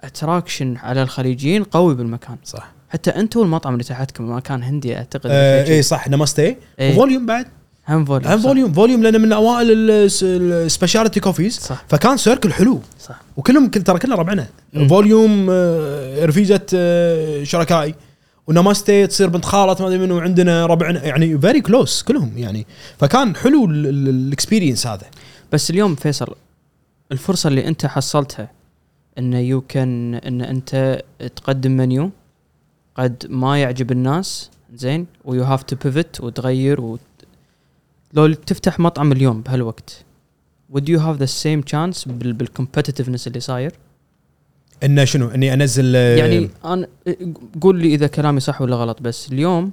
[0.00, 2.36] attraction على الخليجيين قوي بالمكان.
[2.44, 2.72] صح.
[2.88, 5.22] حتى أنتم المطعم اللي تحتكم مكان هندي أعتقد.
[5.30, 5.32] شيء.
[5.32, 5.82] إيه كذي.
[5.82, 6.56] صح نمستي.
[6.78, 6.92] إيه.
[6.92, 7.46] وفوليوم بعد.
[7.88, 8.38] هم فوليوم هم.
[8.38, 11.84] فوليوم فوليوم لأنه من أوائل ال specialty coffees صح.
[11.88, 12.80] فكان circle حلو.
[13.00, 13.20] صح.
[13.36, 14.46] وكلهم كل ترى كلنا ربعنا.
[14.88, 17.94] فوليوم آه، رفيجه آه، شركائي.
[18.46, 21.04] ونماستي تصير بنت خالة ما أدري منو عندنا ربعنا.
[21.04, 22.66] يعني very close كلهم يعني.
[22.98, 25.06] فكان حلو ال experience هذا.
[25.52, 26.34] بس اليوم فيصل
[27.12, 28.50] الفرصة اللي أنت حصلتها
[29.18, 31.02] إن you can إن أنت
[31.36, 32.10] تقدم منيو
[32.96, 36.98] قد ما يعجب الناس زين و you have to pivot وتغير و...
[38.12, 40.04] لو تفتح مطعم اليوم بهالوقت
[40.72, 43.72] would you have the same chance بال بال competitiveness اللي صاير؟
[44.84, 46.88] إنه شنو؟ إني أنزل يعني أنا
[47.60, 49.70] قول لي إذا كلامي صح ولا غلط بس اليوم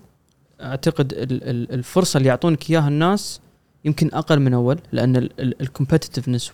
[0.62, 3.40] أعتقد ال ال الفرصة اللي يعطونك إياها الناس
[3.86, 5.30] يمكن أقل من أول لأن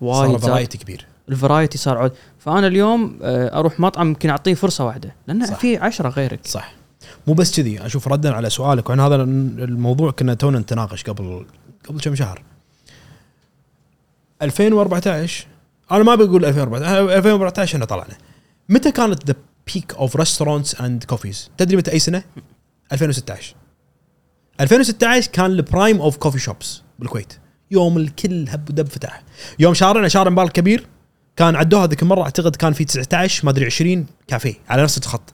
[0.03, 0.52] صار وايد زاد.
[0.52, 1.06] variety كبير.
[1.30, 2.12] ال variety صار عود.
[2.40, 5.45] فأنا اليوم آه، أروح مطعم يمكن أعطيه فرصة واحدة لأن.
[5.45, 6.48] في عشرة غيرك.
[6.48, 6.74] صح.
[7.28, 11.45] مو بس كذي أشوف ردا على سؤالك وعن هذا الموضوع كنا تونا نتناقش قبل
[11.88, 12.44] قبل كم شهر.
[14.41, 15.48] 2014
[15.91, 18.18] أنا ما بقول 2014 2014 إحنا طلعنا.
[18.70, 19.36] متى كانت the
[19.73, 22.24] peak of restaurants and coffees تدري متى أي سنة؟
[22.91, 23.56] 2016
[24.62, 27.34] 2016 كان ال prime of coffee shops بالكويت.
[27.72, 29.24] يوم الكل هب ودب فتح.
[29.60, 30.88] يوم شارعنا شارع مبارك الكبير
[31.36, 35.34] كان عدوها ذيك المرة أعتقد كان في 19 ما أدري 20 كافيه على نفس الخط.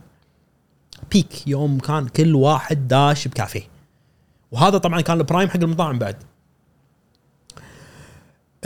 [1.12, 3.68] peak يوم كان كل واحد داش بكافيه.
[4.52, 6.16] وهذا طبعا كان ال prime حق المطاعم بعد.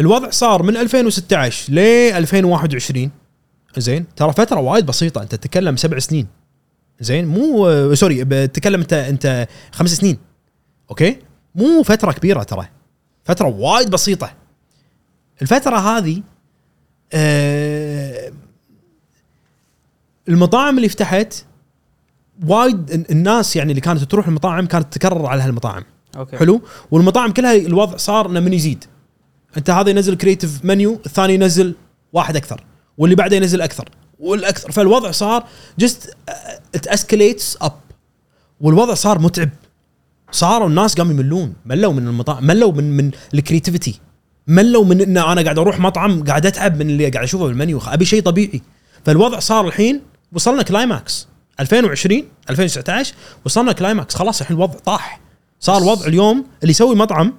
[0.02, 3.12] الوضع صار من 2016 ل 2021
[3.78, 5.22] زين؟ ترى فترة وايد بسيطة.
[5.22, 6.28] أنت تتكلم سبع سنين.
[7.00, 10.18] زين؟ مو sorry بتتكلم أنت أنت خمس سنين.
[10.90, 11.18] okay؟
[11.56, 12.68] مو فترة كبيرة ترى.
[13.26, 14.34] فترة وايد بسيطة.
[15.42, 16.22] الفترة هذه
[17.14, 18.32] آه
[20.30, 21.46] المطاعم اللي فتحت
[22.48, 25.84] وايد ال- الناس يعني اللي كانت تروح المطاعم كانت تكرر على هالمطاعم.
[26.18, 26.38] okay.
[26.38, 26.62] حلو؟
[26.92, 28.86] والمطاعم كلها الوضع صار إنه من يزيد.
[29.58, 31.76] انت هذا ينزل creative menu الثاني ينزل
[32.14, 32.64] واحد أكثر
[32.98, 34.72] واللي بعده ينزل أكثر والأكثر.
[34.72, 35.44] فالوضع صار
[35.80, 36.16] just
[36.76, 37.80] it escalates up
[38.62, 39.50] والوضع صار متعب.
[40.32, 41.54] صاروا الناس قاموا يملون.
[41.66, 44.00] ملوا من المطاعم ملوا من من ال creativity
[44.48, 48.06] ملوا من إن أنا قاعد أروح مطعم قاعد أتعب من اللي قاعد أشوفه بالمنيو أبي
[48.06, 48.62] شيء طبيعي.
[49.06, 50.02] فالوضع صار الحين
[50.34, 51.28] وصلنا climax
[51.60, 53.14] 2020 2019
[53.46, 55.22] وصلنا climax خلاص الحين الوضع طاح.
[55.60, 57.34] صار الوضع اليوم اللي يسوي مطعم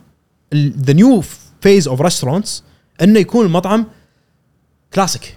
[0.55, 1.22] the new
[1.62, 2.62] phase of restaurants
[3.02, 3.86] إنه يكون المطعم
[4.94, 5.36] كلاسيك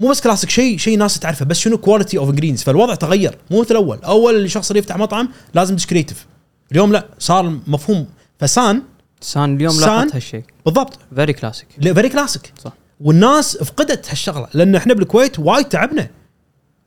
[0.00, 3.60] مو بس كلاسيك شيء شيء ناس تعرفه بس شنو quality of ingredients فالوضع تغير مو
[3.60, 6.26] مثل الأول أول الشخص اللي يفتح مطعم لازم تدش creative
[6.72, 8.06] اليوم لا صار مفهوم.
[8.38, 8.82] فسان
[9.20, 9.80] سان اليوم.
[9.80, 10.44] لاحظت هالشيء.
[10.64, 10.98] بالضبط.
[11.14, 12.72] very classic very classic صح.
[13.00, 16.10] والناس فقدت هالشغلة لأن إحنا بالكويت وايد تعبنا.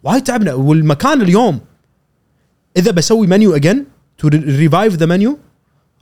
[0.04, 0.54] وايد تعبنا.
[0.54, 1.60] والمكان اليوم
[2.78, 3.86] إذا بسوي menu again
[4.18, 5.40] to revive the menu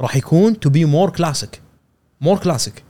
[0.02, 1.62] راح يكون to be more classic
[2.22, 2.84] more classic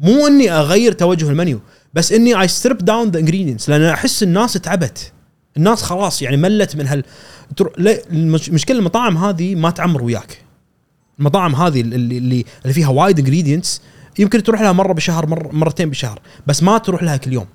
[0.00, 1.60] مو إني أغير توجه المنيو
[1.94, 5.12] بس إني I strip down the ingredients لأن أحس الناس تعبت.
[5.56, 7.04] الناس خلاص يعني ملت من هال
[7.56, 10.38] تر- لا، المش- مشكلة المطاعم هذه ما تعمر وياك.
[11.18, 13.80] المطاعم هذه اللي اللي, اللي فيها وايد ingredients
[14.18, 17.46] يمكن تروح لها مرة بالشهر مر مرتين بالشهر بس ما تروح لها كل يوم.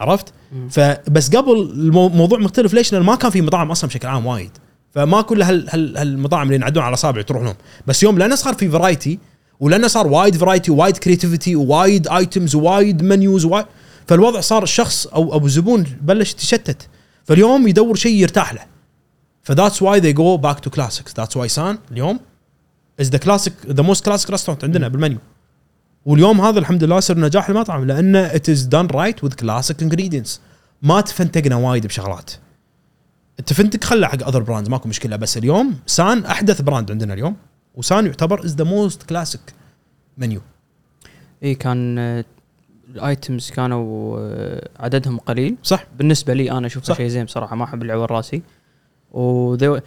[0.00, 0.32] عرفت؟
[0.70, 4.50] فبس قبل المو- الموضوع مختلف ليش؟ لأن ما كان في مطاعم أصلا بشكل عام وايد.
[4.94, 7.54] فما كل هال هال هالمطاعم اللي ينعدون على أصابع تروح لهم.
[7.86, 9.18] بس يوم لأنه صار في variety
[9.64, 13.66] ولأنه صار وايد variety ووايد creativity ووايد items ووايد menus ووايد
[14.06, 16.88] فالوضع صار الشخص أو أو الزبون بلش يتشتت.
[17.24, 18.60] فاليوم يدور شيء يرتاح له.
[19.42, 22.20] ف that's why they go back to classics that's why سان اليوم
[23.00, 25.18] is the classic the most classic restaurant عندنا بالمنيو.
[26.04, 30.40] واليوم هذا الحمد لله صار نجاح المطعم لأنه it is done right with classic ingredients
[30.82, 32.30] ما تفنتقنا وايد بشغلات.
[33.38, 35.16] التفنتق خله حق other brands ماكو مشكلة.
[35.16, 37.36] بس اليوم سان أحدث brand عندنا اليوم.
[37.74, 39.40] وسان يعتبر as the most classic
[40.18, 40.40] menu
[41.42, 42.24] I can آه،
[42.88, 45.56] ال items كانوا آه، عددهم قليل.
[45.62, 45.86] صح.
[45.98, 46.94] بالنسبة لي أنا أشوفه.
[46.94, 48.42] شيء زين بصراحة ما أحب العور راسي.
[49.12, 49.80] وذو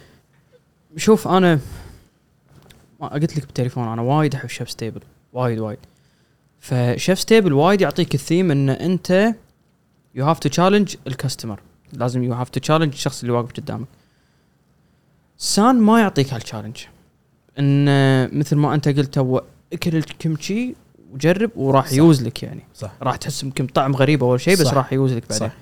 [0.96, 1.60] شوف أنا
[3.00, 5.00] ما قلت لك بالتليفون أنا وايد أحب Chef's Table
[5.32, 5.78] وايد وايد.
[6.60, 9.34] ف Chef's Table وايد يعطيك الثيم إن أنت
[10.14, 11.60] you have to challenge ال customer
[11.92, 13.86] لازم you have to challenge الشخص اللي واقف قدامك.
[15.38, 16.76] سان ما يعطيك هال challenge
[17.58, 20.74] إن آه، مثل ما أنت قلت هو أكل الكمشي
[21.12, 21.92] وجرب وراح.
[21.92, 22.60] يوز لك يعني.
[22.74, 22.92] صح.
[23.02, 24.66] راح تحس يمكن طعم غريب أول شيء بس.
[24.74, 25.48] راح يوز لك بعدين.
[25.48, 25.54] صح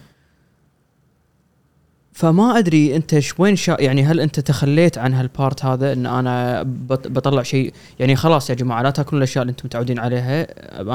[2.13, 6.63] فما أدري أنت وين شا يعني هل أنت تخليت عن هال part هذا إن أنا
[6.63, 10.47] بط- بطلع شيء؟ يعني خلاص يا جماعة لا تأكلون الأشياء اللي أنتم متعودين عليها.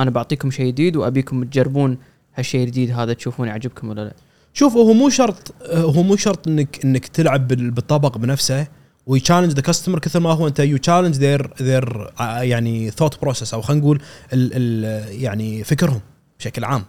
[0.02, 1.98] أنا بعطيكم شيء جديد وأبيكم تجربون
[2.36, 4.14] هالشيء الجديد هذا تشوفون يعجبكم ولا لا.
[4.54, 8.68] شوف هو مو شرط هو مو شرط إنك إنك تلعب بال- بالطبق بنفسه.
[9.06, 13.54] وي challenge the customer كثر ما هو أنت you challenge their their يعني thought process
[13.54, 14.02] أو خلينا نقول
[14.34, 16.02] ال ال يعني فكرهم
[16.40, 16.86] بشكل عام.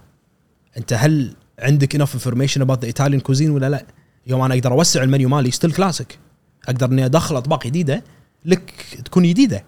[0.79, 3.87] أنت هل عندك inf information about the Italian cuisine ولا لا؟
[4.27, 6.19] يوم أنا أقدر أوسع المنيو مالي still classic
[6.69, 8.05] أقدر إني أدخل أطباق جديدة
[8.45, 8.73] لك
[9.05, 9.65] تكون جديدة.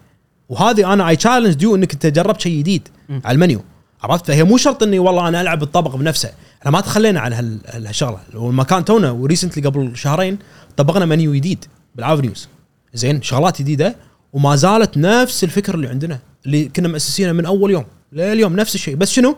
[0.49, 2.87] وهذه أنا I challenge you إنك أنت جربت شيء جديد.
[3.09, 3.63] على المنيو.
[4.03, 6.31] عرفت؟ فهي مو شرط إني والله أنا ألعب الطبق بنفسه.
[6.59, 8.19] إحنا ما تخلينا عن هال- هالشغلة.
[8.33, 10.37] والمكان تونا و recently قبل شهرين
[10.77, 11.65] طبقنا منيو جديد.
[11.95, 12.47] بالافنيوز
[12.93, 13.95] زين شغلات جديدة
[14.33, 18.95] وما زالت نفس الفكرة اللي عندنا اللي كنا مؤسسينها من أول يوم لليوم نفس الشيء.
[18.95, 19.35] بس شنو؟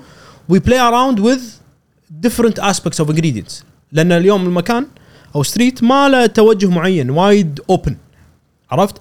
[0.50, 1.40] we play around with
[2.28, 3.64] different aspects of ingredients.
[3.92, 4.88] لأن اليوم المكان
[5.36, 7.98] أو ستريت ما له توجه معين وايد open
[8.72, 8.96] عرفت؟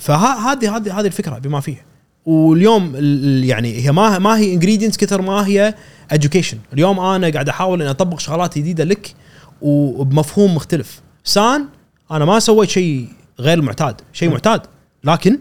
[0.00, 1.84] فهذه هذه هذه الفكرة بما فيها.
[2.26, 5.74] واليوم ال- ال- يعني هي ما ما هي ingredients كثر ما هي
[6.14, 6.56] education.
[6.72, 9.14] اليوم أنا قاعد أحاول إني أطبق شغلات جديدة لك
[9.62, 11.00] وبمفهوم مختلف.
[11.24, 11.64] سان
[12.10, 13.08] أنا ما سويت شيء
[13.40, 14.30] غير المعتاد شيء.
[14.30, 14.60] معتاد.
[15.04, 15.38] لكن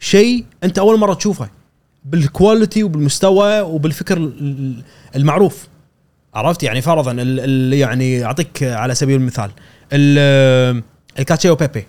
[0.00, 1.48] شيء أنت أول مرة تشوفه
[2.04, 4.82] بال quality وبالمستوى وبالفكر ال- ال-
[5.16, 5.68] المعروف.
[6.34, 7.12] عرفت؟ يعني فرضا
[7.76, 9.50] يعني أعطيك على سبيل المثال
[9.92, 10.82] ال-
[11.18, 11.86] ال cacio e pepe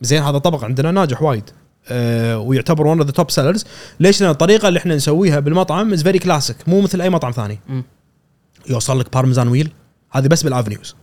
[0.00, 1.50] زين هذا طبق عندنا ناجح وايد.
[1.88, 3.64] أه ويعتبر one of the top sellers
[4.00, 7.58] ليش؟ لأن الطريقة اللي إحنا نسويها بالمطعم is very classic مو مثل أي مطعم ثاني.
[8.70, 9.72] يوصل لك parmesan wheel
[10.10, 10.96] هذه بس بالافنيوز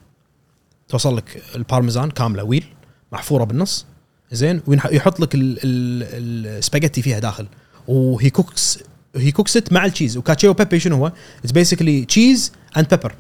[0.90, 2.66] توصل لك البارميزان كاملة wheel
[3.12, 3.86] محفورة بالنص
[4.32, 7.48] زين؟ ويحط لك ال- ال- السباجيتي فيها داخل.
[7.88, 8.80] وهي cooks
[9.16, 11.12] هي cooked مع ال cheese و cacio e pepe شنو هو؟
[11.44, 13.14] it's basically cheese and pepper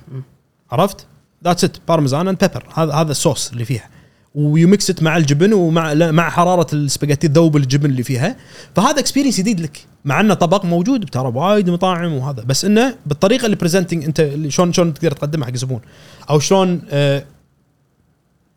[0.71, 1.05] عرفت؟
[1.43, 3.89] that's it parmesan and pepper هذا هذا الصوص اللي فيها.
[4.35, 8.35] و mixed مع الجبن ومع مع حرارة السباجيتي تذوب الجبن اللي فيها.
[8.75, 9.85] فهذا experience جديد لك.
[10.05, 12.43] مع إنه طبق موجود ترى وايد مطاعم وهذا.
[12.43, 15.81] بس إنه بالطريقة اللي presenting أنت شلون شلون تقدر تقدمها حق الزبون
[16.29, 17.25] أو شلون آه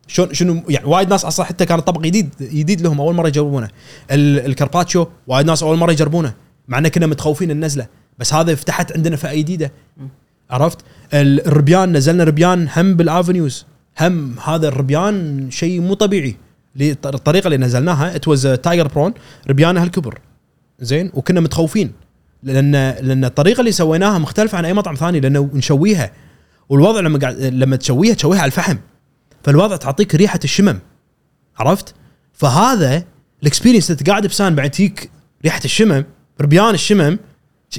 [0.07, 3.67] شلون شنو يعني وايد ناس أصلا حتى كان طبق جديد جديد لهم أول مرة يجربونه.
[4.11, 6.33] ال- ال carpaccio وايد ناس أول مرة يجربونه
[6.67, 7.87] مع إن كنا متخوفين النزلة
[8.19, 9.71] بس هذا فتحت عندنا فئة جديدة.
[10.49, 10.77] عرفت؟
[11.13, 13.65] ال- الربيان نزلنا ربيان هم بالآفنيوز.
[14.01, 16.35] هم هذا الربيان شيء مو طبيعي.
[16.81, 19.13] الطريقة اللي نزلناها it was tiger prawn
[19.49, 20.19] ربيان هالكبر
[20.79, 21.91] زين؟ وكنا متخوفين.
[22.43, 22.71] لأن
[23.01, 26.11] لأن الطريقة اللي سويناها مختلفة عن أي مطعم ثاني لأنه نشويها.
[26.69, 28.77] والوضع لما قاعد لما تشويها تشويها على الفحم.
[29.43, 30.79] فالوضع تعطيك ريحة الشمم
[31.57, 31.95] عرفت؟
[32.33, 33.03] فهذا
[33.41, 35.09] ال experience انت قاعد بسان بعد تجيك
[35.43, 36.05] ريحة الشمم
[36.41, 37.19] ربيان الشمم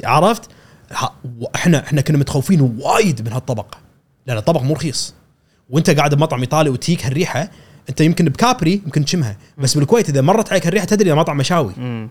[0.05, 0.51] عرفت؟
[1.55, 3.75] إحنا إحنا كنا متخوفين وايد من هالطبق
[4.27, 5.15] لأن الطبق مو رخيص.
[5.71, 7.51] وانت قاعد بمطعم إيطالي وتجيك هالريحة
[7.89, 11.73] انت يمكن بكابري يمكن تشمها بس بالكويت إذا مرت عليك هالريحة تدري إنه مطعم مشاوي.
[11.77, 12.09] امم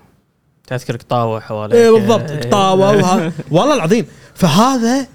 [0.67, 1.75] تذكرك طاوه حواليك.
[1.75, 2.47] إيه بالضبط.
[2.47, 4.05] طاوه وها والله العظيم.
[4.35, 5.07] فهذا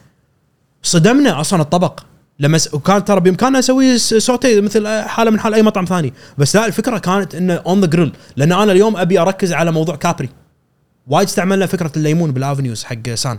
[0.83, 2.01] صدمنا أصلا الطبق.
[2.41, 2.75] لما س...
[2.75, 6.13] وكان ترى بامكاننا نسوي س- سوتي مثل حالة من حال أي مطعم ثاني.
[6.39, 9.97] بس لا الفكرة كانت إنه on the grill لأن أنا اليوم أبي أركز على موضوع
[9.97, 10.29] كابري.
[11.07, 13.39] وايد استعملنا فكرة الليمون بالأفنيوز حق سان.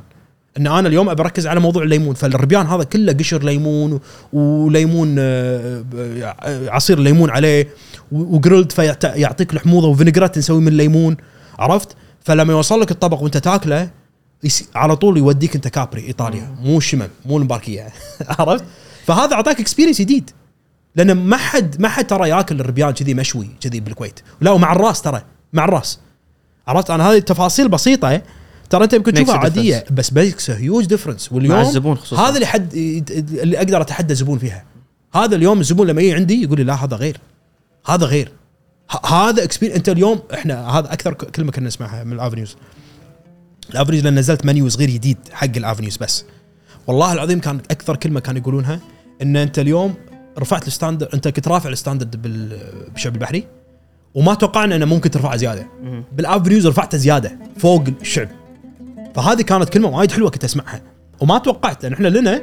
[0.57, 2.15] إن أنا اليوم أبي أركز على موضوع الليمون.
[2.15, 3.99] فالربيان هذا كله قشر ليمون
[4.33, 7.67] وليمون آه، آه، عصير ليمون عليه
[8.11, 11.17] و grilled فيعطيك الحموضه و vinaigrette نسوي من الليمون.
[11.59, 11.89] عرفت؟
[12.23, 13.89] فلما يوصل لك الطبق وأنت تاكله
[14.75, 16.55] على طول يوديك أنت كابري إيطاليا.
[16.61, 17.87] مو الشمم مو المباركية.
[18.39, 18.63] عرفت؟
[19.09, 20.31] فهذا أعطاك experience جديد.
[20.95, 24.19] لأن ما حد ما حد ترى ياكل الربيان كذي مشوي كذي بالكويت.
[24.41, 25.21] لا ومع الراس ترى
[25.53, 25.99] مع الراس.
[26.67, 28.21] عرفت؟ أنا هذه التفاصيل بسيطة
[28.69, 32.27] ترى أنت يمكن تشوفها عادية بس makes huge difference واليوم مع الزبون خصوصا.
[32.27, 34.65] هذا اللي حد اللي أقدر أتحدى زبون فيها.
[35.15, 37.17] هذا اليوم الزبون لما يجي عندي يقول لي لا هذا غير.
[37.85, 38.31] هذا غير.
[39.05, 42.55] هذا experience أنت اليوم إحنا هذا أكثر كلمة كنا نسمعها من الافنيوز
[43.69, 46.25] الافنيوز لأن نزلت منيو صغير جديد حق الافنيوز بس.
[46.87, 48.79] والله العظيم كان أكثر كلمة كانوا يقولونها
[49.21, 49.93] إن أنت اليوم
[50.39, 52.59] رفعت ال standard أنت كنت رافع الستاندرد بال-
[52.93, 53.43] بالشعب البحري
[54.15, 55.67] وما توقعنا إنه ممكن ترفعه زيادة.
[55.83, 56.03] مم.
[56.17, 58.27] بالافنيوز رفعته زيادة فوق الشعب.
[59.15, 60.81] فهذه كانت كلمة وايد حلوة كنت أسمعها.
[61.21, 62.41] وما توقعت لأن إحنا لنا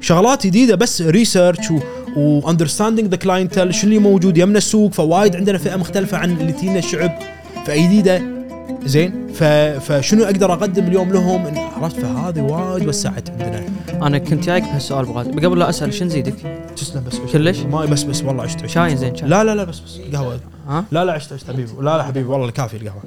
[0.00, 1.72] شغلات جديدة بس research
[2.16, 6.52] and understanding the clientele شو اللي موجود يمنا السوق فوايد عندنا فئة مختلفة عن اللي
[6.52, 7.18] تجينا الشعب
[7.66, 8.37] فئة جديدة.
[8.84, 9.32] زين.
[9.78, 13.66] فشنو أقدر أقدم اليوم لهم؟ عرفت فهذه وايد وسعت عندنا.
[14.06, 16.34] أنا كنت جايك بهالسؤال بغاد قبل لا أسأل شو نزيدك؟
[16.76, 18.66] تسلم بس كلش؟ ما بس بس والله عشت عشت.
[18.66, 20.00] شاي زين شاي لا لا لا بس بس.
[20.12, 20.40] قهوة.
[20.66, 21.72] ها؟ لا لا عشت عشت حبيبي.
[21.72, 23.02] لا لا حبيبي والله كافي القهوة.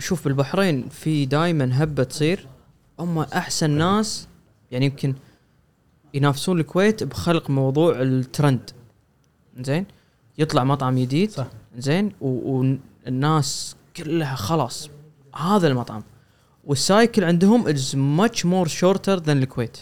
[0.00, 2.46] شوف بالبحرين في دائما هبة تصير.
[2.98, 4.28] هم أحسن ناس
[4.70, 5.14] يعني يمكن
[6.14, 8.70] ينافسون الكويت بخلق موضوع الترند.
[9.60, 9.86] زين؟
[10.38, 11.30] يطلع مطعم جديد.
[11.30, 11.46] صح.
[11.78, 12.12] زين؟
[13.06, 14.90] والناس كلها خلاص
[15.36, 16.02] هذا المطعم.
[16.64, 19.76] وال cycle عندهم is much more shorter than الكويت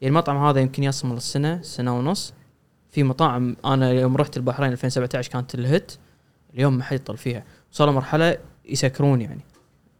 [0.00, 2.34] يعني المطعم هذا يمكن يصمل السنة سنة ونص.
[2.90, 5.92] في مطاعم أنا يوم رحت البحرين 2017 كانت ال hit
[6.54, 7.44] اليوم ما حد يطل فيها.
[7.72, 9.40] وصلوا مرحلة يسكرون يعني.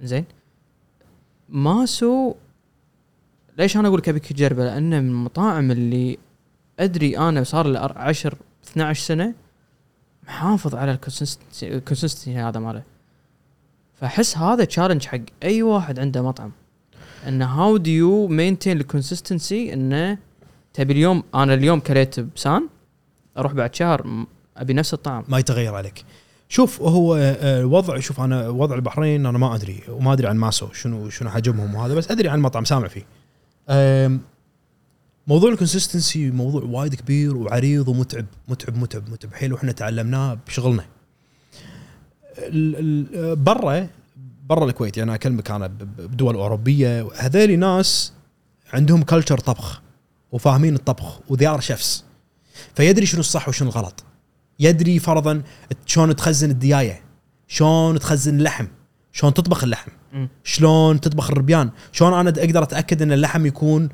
[0.00, 0.24] زين
[1.48, 2.34] ماسو
[3.58, 6.18] ليش أنا أقول لك ابيك تجربه لأنه من المطاعم اللي
[6.80, 9.34] أدري أنا صار لي 10 12 سنة
[10.30, 10.98] محافظ على
[11.62, 12.82] ال consistency هذا ماله.
[13.94, 16.52] فأحس هذا challenge حق أي واحد عنده مطعم.
[17.28, 20.18] إنه how do you maintain ال consistency إنه
[20.74, 22.68] تبي اليوم أنا اليوم كليت بسان
[23.38, 24.26] أروح بعد شهر
[24.56, 25.24] أبي نفس الطعم.
[25.28, 26.04] ما يتغير عليك.
[26.48, 30.72] شوف هو آه، الوضع شوف أنا وضع البحرين أنا ما أدري وما أدري عن ماسو
[30.72, 33.04] شنو شنو حجمهم وهذا بس أدري عن مطعم سامع فيه.
[35.30, 39.34] موضوع ال consistency موضوع وايد كبير وعريض ومتعب متعب متعب متعب.
[39.34, 40.84] حيل وإحنا تعلمناه بشغلنا.
[43.34, 43.88] برا
[44.48, 45.66] برا الكويت يعني اكلمك أنا
[45.98, 48.12] بدول أوروبية هذيلي ناس
[48.72, 49.80] عندهم culture طبخ
[50.32, 52.04] وفاهمين الطبخ و they're chefs
[52.74, 54.04] فيدري شنو الصح وشنو الغلط.
[54.60, 55.42] يدري فرضا
[55.86, 57.02] شلون تخزن الدياية
[57.48, 58.66] شلون تخزن اللحم
[59.12, 59.90] شلون تطبخ اللحم.
[60.44, 63.88] شلون تطبخ الربيان شلون أنا أقدر أتأكد إن اللحم يكون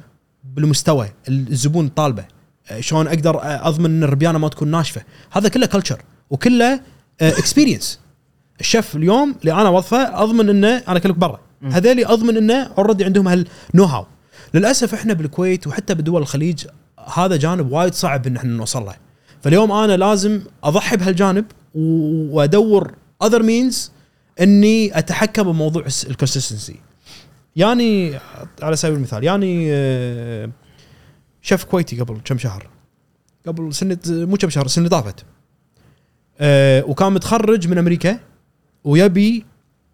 [0.55, 2.25] بالمستوى الزبون طالبه.
[2.71, 5.03] أه، شلون أقدر أضمن إن الربيانة ما تكون ناشفة.
[5.31, 6.81] هذا كله culture وكله
[7.21, 8.01] experience
[8.61, 11.41] الشيف اليوم اللي أنا اوظفه أضمن إنه أنا اكلمك برا.
[11.63, 14.07] هذيلي أضمن إنه already عندهم هال know-how
[14.55, 16.67] للأسف إحنا بالكويت وحتى بدول الخليج
[17.15, 18.95] هذا جانب وايد صعب إن إحنا نوصل له.
[19.43, 21.45] فاليوم أنا لازم أضحي بهالجانب
[21.75, 23.93] وأدور other means
[24.41, 26.77] إني أتحكم بموضوع ال consistency
[27.57, 28.19] يعني
[28.63, 30.51] على سبيل المثال يعني آه،
[31.43, 32.67] شيف كويتي قبل كم شهر
[33.47, 35.25] قبل سنة مو كم شهر اللي طافت
[36.39, 38.19] آه، وكان متخرج من أمريكا
[38.85, 39.45] ويبي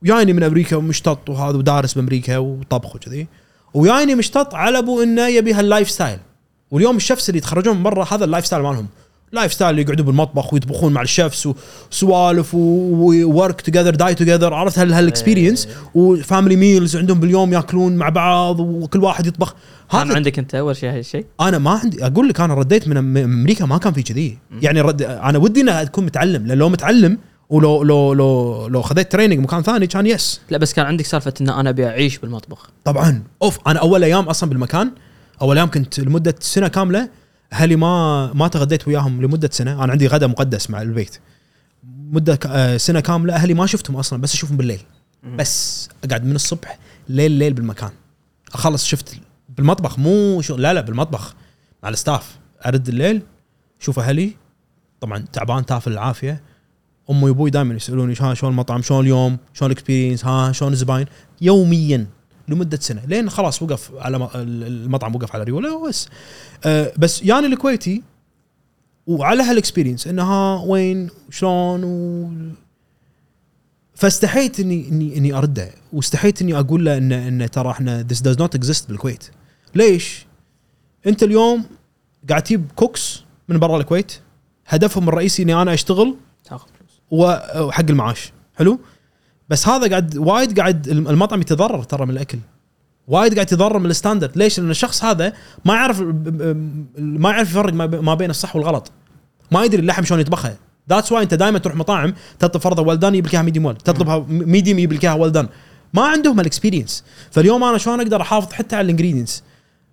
[0.02, 3.26] ويايني من أمريكا ومشتط وهذا ودارس بأمريكا وطبخ وكذي.
[3.74, 6.19] ويايني مشتط على ابو إنه يبي هال lifestyle
[6.70, 8.89] واليوم ال chefs اللي يتخرجون من برا هذا ال lifestyle مالهم.
[9.32, 11.48] lifestyle اللي يقعدون بالمطبخ ويطبخون مع ال chefs
[11.90, 17.96] وسوالف work together die together عرفت هال هال experience و family meals عندهم باليوم ياكلون
[17.96, 19.54] مع بعض وكل واحد يطبخ.
[19.92, 22.06] كان هذا عندك أنت أول شيء هالشيء أنا ما عندي.
[22.06, 24.38] أقول لك أنا رديت من أمريكا ما كان في كذي.
[24.62, 26.46] يعني رد أنا ودي انها تكون متعلم.
[26.46, 27.18] لأن لو متعلم
[27.50, 31.34] ولو لو لو لو خذيت training مكان ثاني كان yes لا بس كان عندك سالفة
[31.40, 32.70] إن أنا أبي أعيش بالمطبخ.
[32.84, 33.22] طبعا.
[33.42, 34.90] أوف أنا أول أيام أصلا بالمكان
[35.42, 37.22] أول أيام كنت لمدة سنة كاملة
[37.53, 39.85] أهلي ما ما تغديت وياهم لمدة سنة.
[39.85, 41.19] أنا عندي غدا مقدس مع البيت.
[41.85, 44.81] مدة آه، سنة كاملة أهلي ما شفتهم أصلا بس أشوفهم بالليل.
[45.37, 47.91] بس أقعد من الصبح ليل ليل بالمكان.
[48.55, 49.16] أخلص shift
[49.57, 51.35] بالمطبخ مو شو لا لا بالمطبخ
[51.83, 52.39] مع ال staff.
[52.66, 53.23] أرد الليل
[53.81, 54.37] شوف أهلي.
[55.01, 56.43] طبعا تعبان تافل العافيه
[57.11, 61.07] أمي وأبوي دائما يسألوني ها شلون المطعم؟ شلون اليوم؟ شلون ال experience ها شلون الزباين
[61.41, 62.07] يوميا.
[62.48, 66.09] لمدة سنة لين خلاص وقف على المطعم وقف على ريوله بس
[66.64, 68.02] أه بس يعني الكويتي
[69.06, 72.31] وعلى هال experience إنه ها وين شلون و
[73.94, 78.36] فاستحيت إني إني إني أرده واستحيت إني أقول له ان ان ترى إحنا this does
[78.36, 79.24] not exist بالكويت.
[79.74, 80.27] ليش؟
[81.06, 81.64] أنت اليوم
[82.28, 84.12] قاعد تجيب cooks من برا الكويت
[84.66, 87.01] هدفهم الرئيسي إني أنا أشتغل تاخذ فلوس.
[87.10, 88.32] وحق المعاش.
[88.56, 88.81] حلو؟
[89.53, 92.39] بس هذا قاعد وايد قاعد المطعم يتضرر ترى من الأكل.
[93.09, 94.36] وايد قاعد يتضرر من ال standard.
[94.39, 95.33] ليش؟ لأن الشخص هذا
[95.65, 96.01] ما يعرف
[96.99, 98.93] ما يعرف يفرق ما بي- ما بين الصح والغلط.
[99.51, 100.57] ما يدري اللحم شلون يطبخها
[100.90, 103.77] that's why أنت دائما تروح مطاعم تطلب فرضا well done يجيب لك إياها medium well
[103.77, 105.48] تطلبها medium يجيب لك إياها well done
[105.95, 109.43] ما عندهم ال experience فاليوم أنا شلون أقدر أحافظ حتى على ال ingredients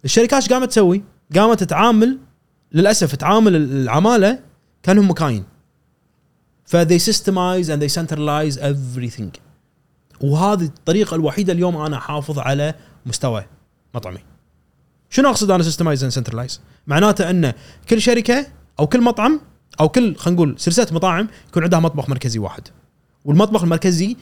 [0.06, 1.04] الشركات إيش قامت تسوي؟
[1.36, 2.18] قامت تتعامل
[2.74, 4.40] للأسف تعامل العمالة
[4.84, 5.44] كأنهم مكاين.
[6.66, 9.49] ف they systemize and they centralize everything.
[10.22, 12.74] وهذه الطريقة الوحيدة اليوم أنا احافظ على
[13.06, 13.46] مستوى
[13.96, 14.20] مطعمي.
[15.10, 17.54] شنو أقصد أنا systemize and centralize معناته أن
[17.90, 18.48] كل شركة
[18.80, 19.42] أو كل مطعم
[19.80, 22.68] أو كل خلينا نقول سلسله مطاعم يكون عندها مطبخ مركزي واحد.
[23.26, 24.16] والمطبخ المركزي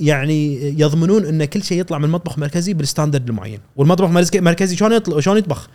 [0.00, 3.60] يعني يضمنون أن كل شيء يطلع من المطبخ المركزي بالستاندرد المعين.
[3.76, 5.68] والمطبخ المركزي- شلون يطلع شلون يطبخ؟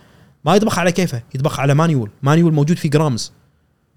[0.44, 3.32] ما يطبخ على كيفه يطبخ على manual manual موجود فيه grams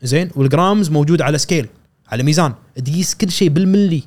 [0.02, 1.68] زين؟ وال grams موجود على scale
[2.08, 2.54] على ميزان.
[2.86, 4.04] تقيس كل شيء بالملي.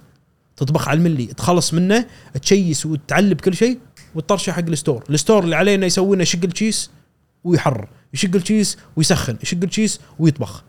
[0.57, 2.07] تطبخ على الملي تخلص منه
[2.43, 3.79] تشيس وتعلب كل شيء
[4.15, 5.05] وتطرشه حق ال store.
[5.11, 6.91] ال store اللي عليه انه يسوي لنا يشق التشيس
[7.45, 10.65] ويحرر يشق التشيس ويسخن يشق التشيس ويطبخ.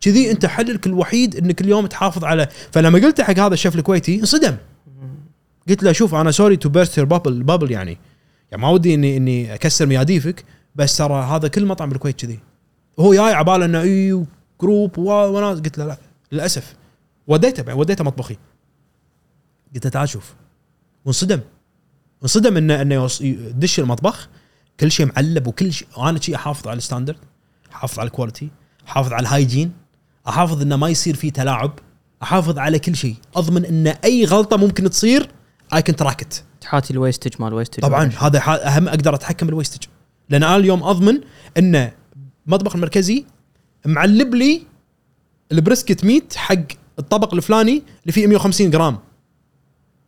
[0.00, 4.56] كذي أنت حلك الوحيد إنك اليوم تحافظ على فلما قلت حق هذا الشيف الكويتي انصدم.
[5.68, 7.98] قلت له شوف أنا sorry to burst your bubble bubble يعني.
[8.50, 10.44] يعني ما ودي اني إني أكسر مجاديفك
[10.74, 12.38] بس ترى هذا كل مطعم بالكويت كذي.
[12.98, 14.24] هو جاي عباله انه اي
[14.60, 15.58] group وناس.
[15.58, 15.98] قلت له لا
[16.32, 16.74] للأسف.
[17.26, 18.36] وديته وديته مطبخي.
[19.74, 20.34] قلت له تعال شوف.
[21.04, 21.40] وانصدم.
[22.22, 24.28] انصدم انه إنه يدش المطبخ.
[24.80, 27.18] كل شيء معلب وكل شيء وأنا شيء أحافظ على ال standard
[27.72, 28.50] أحافظ على ال quality
[28.88, 29.72] أحافظ على ال hygiene
[30.28, 31.78] أحافظ إنه ما يصير فيه تلاعب
[32.22, 33.14] أحافظ على كل شيء.
[33.36, 35.28] أضمن إن أي غلطة ممكن تصير
[35.74, 39.46] I can track it تحاتي ال wastage مال ال wastage طبعا هذا أهم أقدر أتحكم
[39.46, 39.86] بال wastage
[40.28, 41.20] لأن أنا اليوم أضمن
[41.58, 41.90] إن
[42.46, 43.24] المطبخ المركزي
[43.86, 44.62] معلب لي
[45.52, 46.54] ال brisket meat حق
[46.98, 48.98] الطبق الفلاني اللي فيه 150 جرام.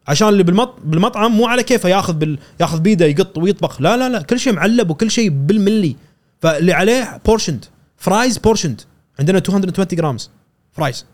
[0.09, 0.75] عشان اللي بالمط...
[0.85, 2.39] بالمطعم مو على كيفه ياخذ بال...
[2.61, 3.81] ياخذ بيده يقط ويطبخ.
[3.81, 5.97] لا لا لا كل شيء معلب وكل شيء بالملي.
[6.41, 7.65] فاللي عليه portioned
[7.97, 8.81] fries portioned
[9.19, 10.31] عندنا 220 grams
[10.73, 11.07] fries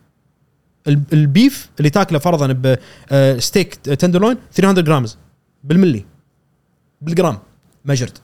[0.89, 2.53] ال- ال beef اللي تاكله فرضا
[3.37, 5.19] ب steak tenderloin 300 grams
[5.65, 6.05] بالملي.
[7.01, 7.39] بالجرام
[7.85, 8.19] measured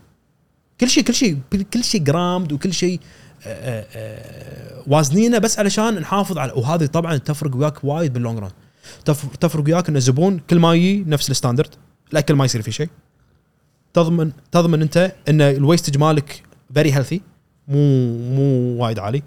[0.81, 1.39] كل شيء كل شيء
[1.74, 3.01] كل شيء grammed وكل شيء
[3.47, 8.51] آه، آه، وازنينه بس علشان نحافظ على وهذه طبعا تفرق وياك وايد بال long run
[9.40, 11.75] تفرق وياك إن الزبون كل ما يجي نفس ال standard
[12.12, 12.89] الاكل ما يصير فيه شيء
[13.94, 16.43] تضمن تضمن أنت إن ال wastage مالك
[16.75, 17.21] very healthy
[17.69, 17.78] مو
[18.19, 19.23] مو وايد عالي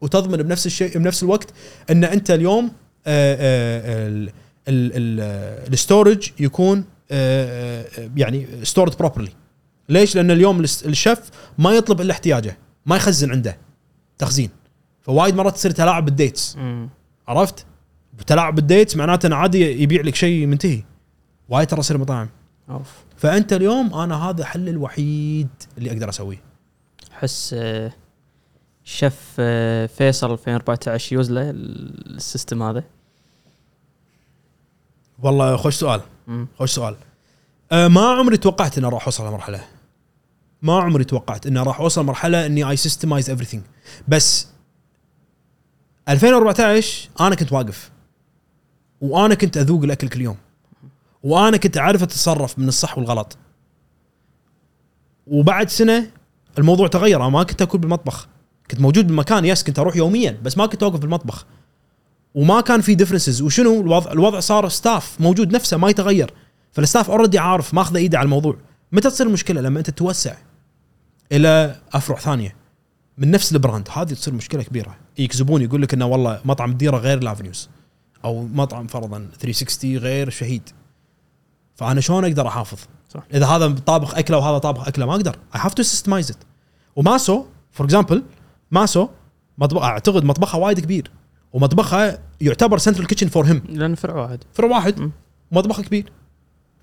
[0.00, 1.50] وتضمن بنفس الشيء بنفس الوقت
[1.90, 2.64] إن أنت اليوم
[3.06, 4.28] آه، آه، ال-
[4.68, 7.86] ال- ال- ال storage يكون آه،
[8.16, 9.32] يعني stored properly
[9.88, 11.18] ليش؟ لأن اليوم الشيف
[11.58, 13.58] ما يطلب إلا احتياجه ما يخزن عنده
[14.18, 14.50] تخزين
[15.02, 16.56] فوايد مرات تصير تلاعب بال dates.
[17.28, 17.66] عرفت؟
[18.26, 20.82] تلاعب بال dates معناته انه عادي يبيع لك شيء منتهي
[21.48, 22.28] وايد ترى يصير مطاعم.
[22.70, 22.92] أوف.
[23.16, 26.42] فأنت اليوم أنا هذا الحل الوحيد اللي أقدر أسويه.
[27.12, 27.92] أحس آه،
[28.84, 32.84] شيف آه، فيصل 2014 يوز له ال system هذا.
[35.22, 36.00] والله خوش سؤال.
[36.58, 36.96] خوش سؤال.
[37.72, 39.64] أه ما عمري توقعت إني راح أوصل لمرحلة.
[40.62, 43.60] ما عمري توقعت إني راح أوصل مرحلة إني I systemize everything.
[44.08, 44.48] بس
[46.08, 47.91] 2014 أنا كنت واقف.
[49.02, 50.36] وأنا كنت أذوق الأكل كل يوم.
[51.22, 53.36] وأنا كنت أعرف أتصرف من الصح والغلط.
[55.26, 56.10] وبعد سنة
[56.58, 57.20] الموضوع تغير.
[57.20, 58.28] أنا ما كنت أكل بالمطبخ.
[58.70, 59.44] كنت موجود بالمكان.
[59.44, 61.46] yes كنت أروح يوميا بس ما كنت أوقف بالمطبخ.
[62.34, 66.34] وما كان في differences وشنو؟ الوضع الوضع صار staff موجود نفسه ما يتغير.
[66.72, 68.56] فال staff already عارف ماخذه إيده على الموضوع.
[68.92, 70.34] متى تصير المشكلة لما أنت توسع
[71.32, 72.56] إلى أفرع ثانية.
[73.18, 73.88] من نفس ال brand.
[73.92, 74.96] هذه تصير مشكلة كبيرة.
[75.18, 77.68] يجيك زبون يقول لك إنه والله مطعم الديره غير الافنيوز
[78.24, 80.68] أو مطعم فرضا 360 غير شهيد.
[81.74, 82.78] فأنا شلون أقدر أحافظ؟
[83.08, 83.22] صح.
[83.34, 85.36] إذا هذا طابخ أكلة وهذا طابخ أكلة ما أقدر.
[85.54, 86.36] I have to systemize it
[86.96, 88.22] وماسو for example
[88.70, 89.08] ماسو
[89.58, 91.10] مطبخ أعتقد مطبخها وايد كبير.
[91.52, 94.44] ومطبخها يعتبر central kitchen for him لأن فرع واحد.
[94.52, 95.00] فرع واحد.
[95.00, 95.12] مم.
[95.52, 96.12] مطبخ كبير.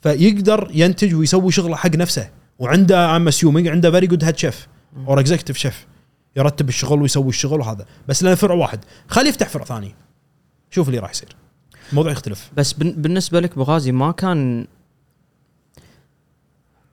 [0.01, 2.29] فيقدر ينتج ويسوي شغله حق نفسه.
[2.59, 4.67] وعنده I'm assuming عنده very good head chef
[5.07, 5.87] or executive chef
[6.35, 7.85] يرتب الشغل ويسوي الشغل وهذا.
[8.07, 8.79] بس لأنه فرع واحد.
[9.07, 9.95] خليه يفتح فرع ثاني.
[10.69, 11.35] شوف اللي راح يصير.
[11.89, 12.51] الموضوع يختلف.
[12.57, 14.67] بس بالنسبة لك بغازي ما كان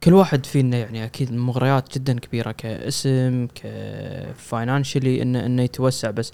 [0.05, 6.11] كل واحد فينا يعني أكيد مغريات جدا كبيرة كاسم ك financially انه إنه يتوسع.
[6.11, 6.32] بس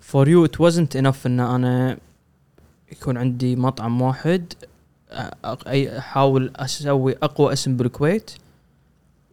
[0.00, 1.98] for you it wasn't enough إن أنا
[2.92, 4.52] يكون عندي مطعم واحد
[5.66, 8.30] أحاول أسوي أقوى اسم بالكويت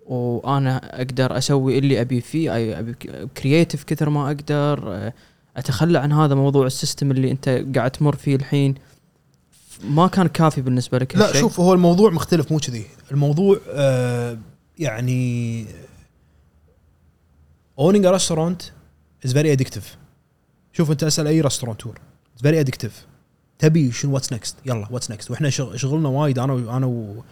[0.05, 2.79] وأنا أقدر أسوي اللي أبي فيه.
[2.79, 2.93] أبي
[3.87, 5.11] كثر ما أقدر
[5.57, 8.75] أتخلى عن هذا موضوع ال system اللي أنت قاعد تمر فيه الحين.
[9.83, 12.85] ما كان كافي بالنسبة لك لا؟ شوف هو الموضوع مختلف مو كذي.
[13.11, 14.37] الموضوع آه
[14.79, 15.65] يعني
[17.79, 17.81] a
[18.17, 18.61] restaurant
[19.27, 19.85] is very addictive.
[20.73, 21.93] شوف أنت أسأل أي restaurateur
[22.37, 22.91] it's very addictive.
[23.59, 27.23] تبي شنو؟ what's next يلا what's next وإحنا شغ- شغلنا وايد أنا و- أنا و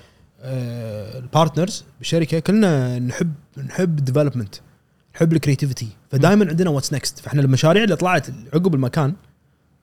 [0.41, 4.55] آه، ال partners بالشركة كلنا نحب نحب development
[5.15, 5.87] نحب ال creativity.
[6.11, 9.13] فدائما عندنا what's next فإحنا المشاريع اللي طلعت عقب المكان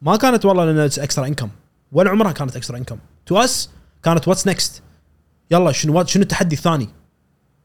[0.02, 1.48] ما كانت والله لأن extra income
[1.92, 3.70] ولا عمرها كانت extra income to us
[4.02, 4.82] كانت what's next
[5.50, 6.88] يلا شنو شنو التحدي الثاني؟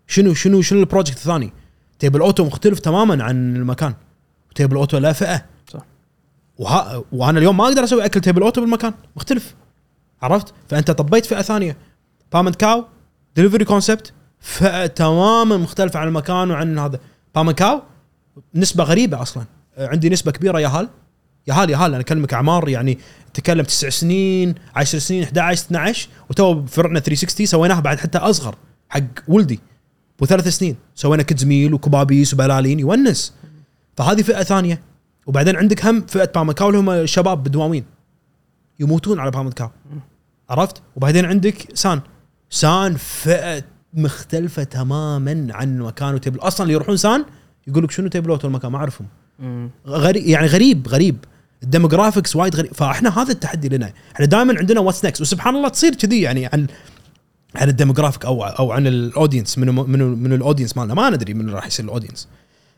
[0.07, 1.53] شنو شنو شنو ال project الثاني؟
[1.99, 3.93] تيبل أوتو مختلف تماما عن المكان.
[4.55, 5.45] تيبل أوتو لا فئة.
[5.73, 5.85] صح.
[6.57, 8.93] وها وأنا اليوم ما أقدر أسوي أكل تيبل أوتو بالمكان.
[9.15, 9.55] مختلف.
[10.21, 11.77] عرفت؟ فأنت طبيت فئة ثانية.
[12.33, 12.85] بامنت كاو
[13.35, 16.99] delivery concept فئة تماما مختلفة عن المكان وعن هذا.
[17.35, 17.81] بامنت كاو
[18.55, 19.45] نسبة غريبة أصلا.
[19.77, 20.89] عندي نسبة كبيرة ياهال
[21.47, 22.97] ياهال ياهال أنا أكلمك اعمار يعني
[23.33, 28.55] تكلم تسع سنين 10 سنين 11 12 وتو فرعنا 360 سويناها بعد حتى أصغر
[28.89, 29.59] حق ولدي.
[30.21, 30.75] وثلاث سنين.
[30.95, 33.33] سوينا kids meal وكبابيس وبلالين يونس.
[33.97, 34.81] فهذه فئة ثانية.
[35.25, 37.85] وبعدين عندك هم فئة بامكاو اللي هم الشباب بالدواوين.
[38.79, 39.69] يموتون على بامكاو
[40.49, 42.01] عرفت؟ وبعدين عندك سان.
[42.49, 47.25] سان فئة مختلفة تماما عن المكان وتيبل أصلا اللي يروحون سان
[47.67, 49.07] يقول لك شنو تيبل اوتو المكان ما أعرفهم.
[49.87, 51.25] غريب يعني غريب غريب.
[51.63, 52.73] ال demographics وايد غريب.
[52.73, 53.93] فإحنا هذا التحدي لنا.
[54.15, 56.67] إحنا دائما عندنا what's next وسبحان الله تصير كذي يعني عن
[57.55, 61.09] عن ال demographic أو أو عن ال audience من من من ال audience مالنا؟ ما
[61.09, 62.27] ندري من راح يصير ال audience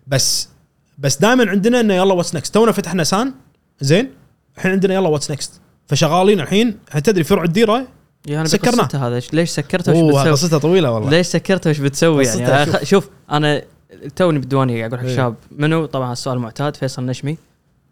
[0.08, 0.50] بس
[0.98, 3.34] بس دائما عندنا إنه يلا what's next تونا فتحنا سان.
[3.82, 4.10] زين؟
[4.58, 6.78] الحين عندنا يلا what's next فشغالين الحين.
[7.04, 7.88] تدري فرع الديرة؟
[8.26, 8.78] يعني سكرناه.
[8.84, 11.10] بقصته هذا ليش سكرته؟ وش بتسوي؟ قصتها طويلة والله.
[11.10, 13.10] ليش سكرته؟ وش بتسوي يعني؟ خ- شوف.
[13.32, 13.62] أنا
[14.16, 15.14] توني بالديوانية قاعد أقول حق إيه.
[15.14, 17.38] الشباب منو؟ طبعا السؤال المعتاد فيصل نشمي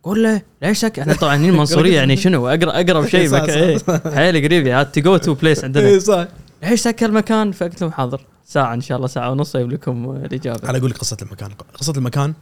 [0.03, 3.27] قول له ليش سك إحنا طبعا هني المنصوريه يعني شنو؟ اقرب اقرب شيء.
[3.29, 3.41] صح.
[3.41, 3.77] إيه.
[4.15, 5.87] حيل قريب يعني go to place عندنا.
[5.87, 6.27] إيه، صح.
[6.63, 8.25] ليش سكر المكان؟ فقلت لهم حاضر.
[8.45, 10.69] ساعة إن شاء الله ساعة ونص أجيب لكم الإجابة.
[10.69, 11.49] أنا أقول لك قصة المكان.
[11.79, 12.33] قصة المكان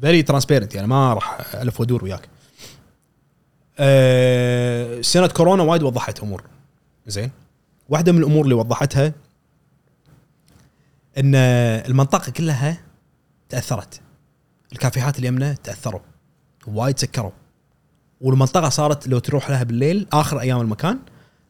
[0.00, 2.28] very transparent يعني ما راح ألف وادور وياك.
[3.78, 6.44] أه سنة كورونا وايد وضحت أمور.
[7.06, 7.30] زين؟
[7.88, 9.12] واحدة من الأمور اللي وضحتها
[11.18, 12.80] إن المنطقة كلها
[13.48, 14.00] تأثرت.
[14.72, 16.00] الكافيهات اللي يمنا تأثروا.
[16.66, 17.30] وايد سكروا.
[18.20, 20.98] والمنطقة صارت لو تروح لها بالليل آخر أيام المكان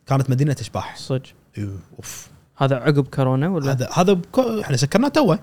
[0.07, 1.23] كانت مدينة اشباح صدق.
[1.59, 2.29] إيوه، أوف.
[2.57, 5.39] هذا عقب كورونا ولا؟ هذا هذا بكو- إحنا سكرناه توه.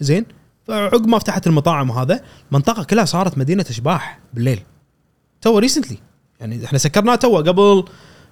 [0.00, 0.26] زين؟
[0.66, 4.62] فعقب ما فتحت المطاعم وهذا المنطقة كلها صارت مدينة اشباح بالليل.
[5.40, 5.98] تو recently
[6.42, 7.84] يعني إحنا سكرناه توه قبل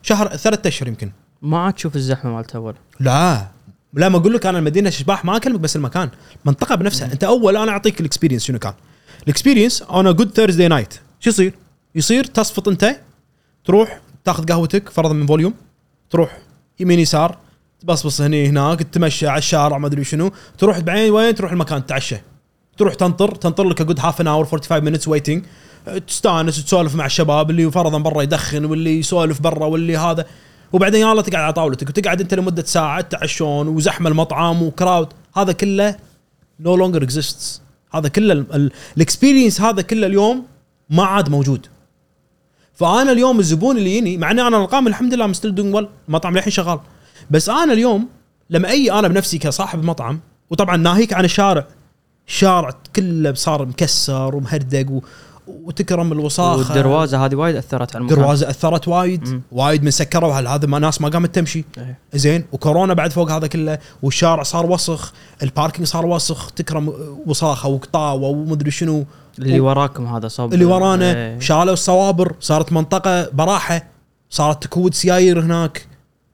[0.02, 1.10] شهر ثلاثة أشهر يمكن.
[1.42, 3.46] ما عاد تشوف الزحمة مالت اول لا.
[3.94, 6.10] لا ما أقول لك أنا المدينة اشباح ما أكلمك بس المكان
[6.44, 7.12] منطقة بنفسها.
[7.12, 8.72] أنت أول أنا أعطيك ال experience شنو كان.
[9.22, 11.54] ال experience on good Thursday night شو يصير؟
[11.94, 12.96] يصير تصفط أنت
[13.64, 15.54] تروح تاخذ قهوتك فرضا من فوليوم
[16.10, 16.38] تروح
[16.80, 17.38] يمين يسار
[17.80, 20.30] تبصبص هني هناك تتمشى على الشارع ما أدري شنو.
[20.58, 22.16] تروح بعدين وين؟ تروح المكان تتعشى.
[22.78, 25.44] تروح تنطر تنطر لك good half an hour 45 minutes waiting
[26.06, 30.26] تستانس تسولف مع الشباب اللي فرضا برا يدخن واللي يسولف برا واللي هذا.
[30.72, 35.08] وبعدين يلا تقعد على طاولتك وتقعد أنت لمدة ساعة تعشون وزحمة المطعم و crowd.
[35.36, 35.96] هذا كله
[36.60, 37.62] no longer exists
[37.94, 38.32] هذا كله
[38.96, 40.46] ال experience هذا كله اليوم
[40.90, 41.66] ما عاد موجود.
[42.74, 45.88] فأنا اليوم الزبون اللي يجيني مع إني أنا الارقام الحمد لله I'm still doing well
[46.08, 46.80] المطعم للحين شغال.
[47.30, 48.08] بس أنا اليوم
[48.50, 50.20] لما أي أنا بنفسي كصاحب مطعم
[50.50, 51.66] وطبعا ناهيك عن الشارع
[52.28, 55.00] الشارع كله صار مكسر ومهردق.
[55.64, 56.56] وتكرم الوساخة.
[56.56, 58.18] والدروازه هذه وايد أثرت على المكان.
[58.18, 59.28] دروازه أثرت وايد.
[59.28, 59.42] مم.
[59.52, 60.32] وايد من سكروا.
[60.32, 61.98] هل هذا ما ناس ما قامت تمشي؟ إيه.
[62.14, 62.44] زين.
[62.52, 66.92] وكورونا بعد فوق هذا كله والشارع صار وسخ ال parking صار وسخ تكرم
[67.26, 69.04] وساخة وقطاوة ومدري شنو.
[69.38, 70.54] اللي وراكم هذا صوب.
[70.54, 71.14] اللي ورانا.
[71.14, 71.40] إيه.
[71.40, 73.86] شالوا الصوابر صارت منطقة براحة.
[74.30, 75.86] صارت تكود سيايير هناك.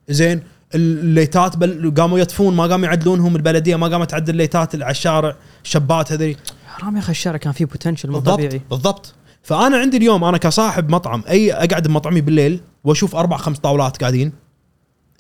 [0.09, 0.43] زين.
[0.75, 5.37] الليتات بل قاموا يطفون ما قاموا يعدلونهم البلدية ما قامت تعدل الليتات اللي على الشارع.
[5.63, 6.37] شبات هذي.
[6.81, 8.61] حرام يا أخي الشارع كان فيه potential مو بالضبط طبيعي.
[8.71, 9.15] بالضبط.
[9.43, 14.33] فأنا عندي اليوم أنا كصاحب مطعم أي أقعد بمطعمي بالليل وأشوف أربع خمس طاولات قاعدين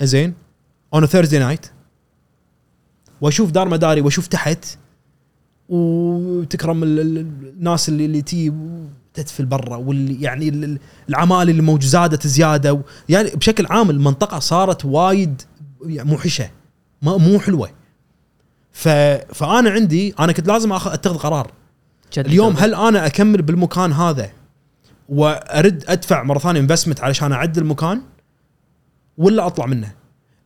[0.02, 0.34] زين
[0.94, 1.66] on Thursday night
[3.20, 4.64] وأشوف دار مداري وأشوف تحت
[5.68, 7.18] وتكرم ال- ال-
[7.58, 8.52] الناس اللي اللي تي
[9.14, 10.78] تدفل برا واللي يعني ال- ال-
[11.08, 15.42] العمال اللي موجود زادت زيادة يعني بشكل عام المنطقة صارت وايد
[15.86, 16.50] يعني موحشة
[17.02, 17.70] مو حلوة.
[18.76, 18.88] ف
[19.34, 21.50] فأنا عندي أنا كنت لازم اخذ أتخذ قرار.
[22.12, 22.62] جد اليوم جد.
[22.62, 24.30] هل أنا أكمل بالمكان هذا
[25.08, 28.02] وأرد أدفع مرة ثانية investment علشان أعدل المكان؟
[29.18, 29.92] ولا أطلع منه؟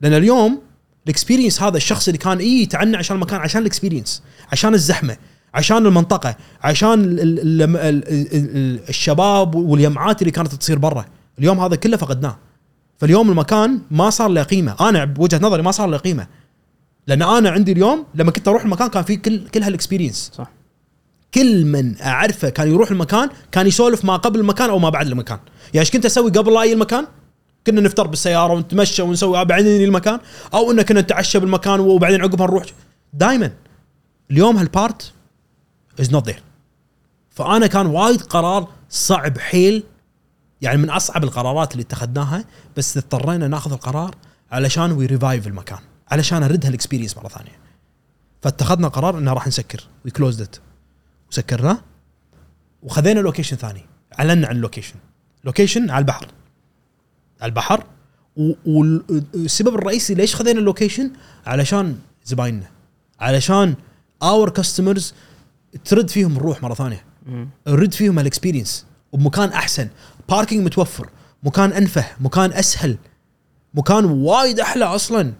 [0.01, 0.62] لأن اليوم
[1.05, 5.16] ال experience هذا الشخص اللي كان اي يتعنى عشان المكان عشان ال experience عشان الزحمة
[5.55, 11.05] عشان المنطقة عشان ال ال ال ال ال الشباب واليمعات اللي كانت تصير برا.
[11.39, 12.39] اليوم هذا كله فقدناه.
[12.98, 14.77] فاليوم المكان ما صار له قيمة.
[14.81, 16.27] أنا بوجهة نظري ما صار له قيمة.
[17.11, 20.51] لأن أنا عندي اليوم لما كنت أروح المكان كان في كل كل هال experience صح.
[21.35, 25.39] كل من أعرفه كان يروح المكان كان يسولف ما قبل المكان أو ما بعد المكان.
[25.66, 27.07] يعني إيش كنت أسوي قبل لا أجي المكان؟
[27.66, 30.20] كنا نفطر بالسيارة ونتمشى ونسوي بعدين المكان.
[30.55, 32.65] أو ان كنا نتعشى بالمكان وبعدين عقبها نروح
[33.12, 33.53] دائما
[34.31, 35.12] اليوم هال part
[36.01, 36.43] is not there
[37.31, 39.82] فأنا كان وايد قرار صعب حيل.
[40.61, 42.45] يعني من أصعب القرارات اللي اتخذناها
[42.77, 44.15] بس اضطرينا ناخذ القرار
[44.53, 45.78] علشان we revive المكان.
[46.11, 47.59] علشان أرد هال experience مرة ثانية.
[48.43, 49.89] فاتخذنا قرار انه راح نسكر.
[50.05, 50.57] we closed it
[51.31, 51.78] وسكرناه
[52.82, 53.85] وخذينا location ثاني.
[54.19, 54.95] أعلنا عن ال location
[55.45, 56.27] location على البحر.
[57.41, 57.85] على البحر.
[58.66, 61.11] والسبب الرئيسي ليش خذينا ال location
[61.47, 62.70] علشان زبايننا.
[63.20, 63.74] علشان
[64.23, 65.15] our customers
[65.85, 67.05] ترد فيهم الروح مرة ثانية.
[67.66, 69.89] نرد فيهم ال experience وبمكان أحسن.
[70.29, 71.11] parking متوفر.
[71.43, 72.07] مكان أنفه.
[72.20, 72.99] مكان أسهل.
[73.74, 75.32] مكان وايد أحلى أصلا.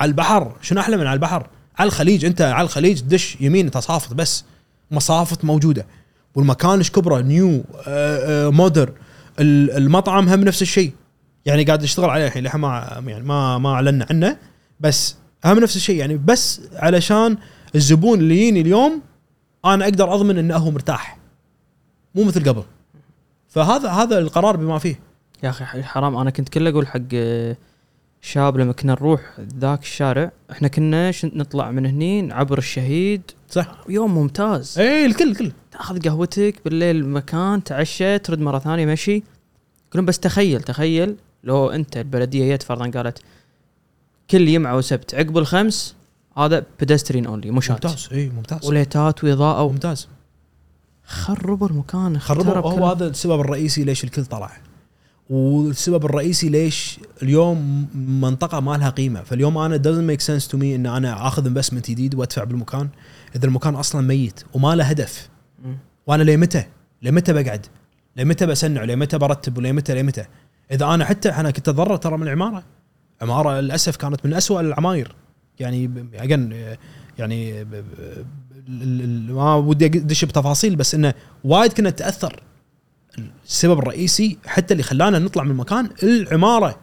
[0.00, 0.52] على البحر.
[0.62, 1.46] شنو أحلى من على البحر؟
[1.78, 2.24] على الخليج.
[2.24, 4.44] أنت على الخليج دش يمين تصافط بس.
[4.90, 5.86] مصافط موجودة.
[6.34, 8.92] والمكان إيش كبره؟ نيو آه، آه، مودر
[9.40, 10.92] ال- المطعم هم نفس الشيء.
[11.46, 14.36] يعني قاعد نشتغل عليه الحين لحين ما يعني ما ما أعلنا عنه.
[14.80, 15.96] بس هم نفس الشيء.
[15.96, 17.36] يعني بس علشان
[17.74, 19.02] الزبون اللي يجيني اليوم
[19.64, 21.18] أنا أقدر أضمن إنه هو مرتاح.
[22.14, 22.62] مو مثل قبل.
[23.48, 25.00] فهذا هذا القرار بما فيه.
[25.42, 26.16] يا أخي حرام.
[26.16, 27.56] أنا كنت كله أقول حق آه،
[28.26, 29.20] شاب لما كنا نروح
[29.58, 33.22] ذاك الشارع إحنا كنا نطلع من هني عبر الشهيد.
[33.50, 33.84] صح.
[33.88, 34.78] يوم ممتاز.
[34.78, 35.52] إي الكل الكل.
[35.72, 39.22] تأخذ قهوتك بالليل مكان تعشى ترد مرة ثانية مشي.
[39.88, 43.18] يقولون بس تخيل تخيل لو أنت البلدية جت فرضا قالت
[44.30, 45.94] كل يمعة وسبت عقب الخمس
[46.38, 48.66] هذا pedestrian only مشاة ممتاز إي ممتاز.
[48.66, 50.08] وليتات واضاءه ممتاز.
[51.06, 52.54] خربوا المكان خربوا.
[52.54, 52.86] هو.
[52.86, 54.52] هذا السبب الرئيسي ليش الكل طلع.
[55.30, 60.62] والسبب الرئيسي ليش اليوم منطقة ما لها قيمة فاليوم أنا doesn't make sense to me
[60.62, 62.88] إن أنا آخذ انفستمنت جديد وأدفع بالمكان
[63.36, 65.28] إذا المكان أصلا ميت وما له هدف.
[66.06, 66.64] وأنا لمتى؟
[67.02, 67.66] لمتى بقعد؟
[68.16, 70.24] لمتى بسنع؟ لمتى برتب؟ ولمتى لمتى؟
[70.70, 72.64] إذا أنا حتى أنا كنت أتضرر ترى من العمارة
[73.22, 75.14] عماره للأسف كانت من أسوأ العماير
[75.60, 76.76] يعني again
[77.18, 77.64] يعني
[79.28, 82.42] ما ودي أدش بتفاصيل بس إنه وايد كنا نتأثر
[83.46, 86.78] السبب الرئيسي حتى اللي خلانا نطلع من المكان العمارة.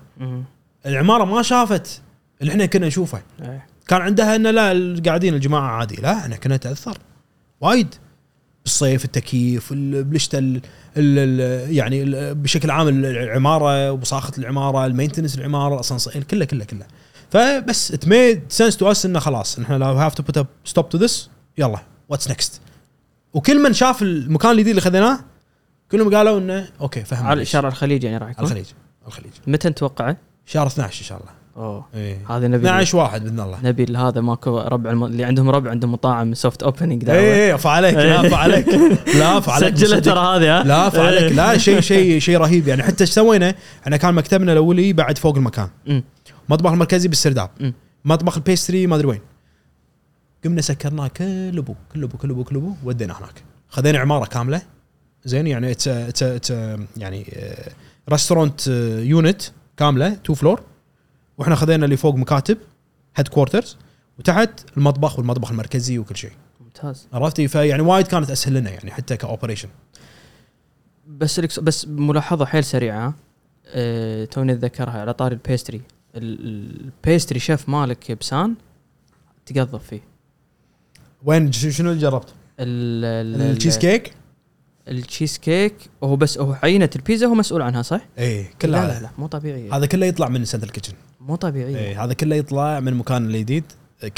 [0.86, 2.02] العمارة ما شافت
[2.42, 3.22] اللي إحنا كنا نشوفه.
[3.42, 3.66] إيه.
[3.88, 5.96] كان عندها إنه لا قاعدين الجماعة عادي.
[5.96, 6.98] لا إحنا كنا نتأثر.
[7.62, 7.96] وايد.
[8.66, 10.42] بالصيف التكييف بالشتاء
[10.98, 16.86] ال- يعني ال- بشكل عام العمارة وبصاخة العمارة ال maintenance العمارة الأسانسير كله كله كله.
[17.32, 20.98] فبس it made sense to us إنه خلاص إحنا we have to put stop to
[20.98, 21.80] this يلا
[22.10, 22.62] what's next
[23.34, 25.20] وكل من شاف المكان الجديد اللي خذيناه
[25.94, 27.46] كلهم قالوا إنه أوكي فهم على.
[27.46, 28.66] شارع الخليج يعني راح يكون؟ الخليج
[29.08, 29.32] الخليج.
[29.48, 31.32] متى نتوقعه؟ شهر 12 إن شاء الله.
[31.58, 31.86] أوه.
[31.96, 32.18] إيه.
[32.30, 32.68] هذا نبي.
[32.68, 33.58] 12 واحد بإذن الله.
[33.64, 35.04] نبي هذا ماكو ربع الم...
[35.04, 38.68] اللي عندهم ربع عندهم مطاعم soft opening دعوه اي اي عليك لا عليك.
[39.20, 40.00] لا عليك سجلها.
[40.00, 41.32] ترى هذه ها؟ لا عليك.
[41.32, 42.68] لا شيء شيء شيء رهيب.
[42.68, 45.70] يعني حتى إيش سوينا؟ إحنا كان مكتبنا الأولي بعد فوق المكان.
[46.50, 47.50] مطبخ المركزي بالسرداب.
[48.06, 49.22] مطبخ ال pastry ما أدري وين.
[50.46, 53.44] قمنا سكرناه كل ابو كل ابو كل ابو كل ابو ودينا هناك.
[53.70, 54.62] خذينا عمارة كاملة.
[55.26, 56.52] زين يعني it's it's
[56.98, 57.26] يعني
[58.10, 58.68] restaurant
[59.04, 59.42] unit
[59.78, 60.62] كاملة two floor
[61.38, 62.58] وإحنا خذينا اللي فوق مكاتب
[63.16, 63.78] headquarters
[64.20, 66.32] وتحت المطبخ والمطبخ المركزي وكل شيء.
[66.62, 67.08] ممتاز.
[67.14, 69.70] عرفتي فيعني وايد كانت أسهل لنا يعني حتى co-operation
[71.08, 73.14] بس بس ملاحظة حيل سريعة؟
[73.68, 75.82] أه توني اتذكرها على طاري ال pastry
[76.16, 78.56] ال- ال pastry chef مالك بسان
[79.46, 80.02] تقضب فيه.
[81.24, 82.30] وين؟ شنو اللي جربت؟
[82.60, 84.14] ال- ال- ال cheesecake؟
[84.88, 89.00] ال cheesecake هو بس هو عينه البيتزا هو مسؤول عنها صح؟ إيه كلها لا لا
[89.02, 89.78] لا مو طبيعية.
[89.78, 91.78] هذا كله يطلع من central kitchen مو طبيعية.
[91.78, 93.64] إيه هذا كله يطلع من المكان الجديد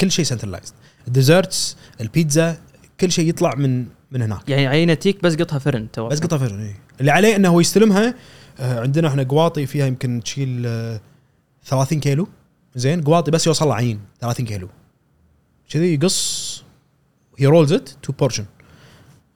[0.00, 0.72] كل شيء centralized
[1.08, 2.58] ال desserts البيتزا
[3.00, 4.48] كل شيء يطلع من من هناك.
[4.48, 6.76] يعني عينة تيك بس قطها فرن تو بس قطع فرن إيه.
[7.00, 8.14] اللي عليه إنه هو يستلمها
[8.60, 11.00] آه، عندنا إحنا قواطي فيها يمكن تشيل آه،
[11.64, 12.28] 30 كيلو.
[12.74, 14.68] زين قواطي بس يوصل عين 30 كيلو.
[15.70, 16.62] كذي يقص
[17.38, 18.44] هي رولز ات تو بورشن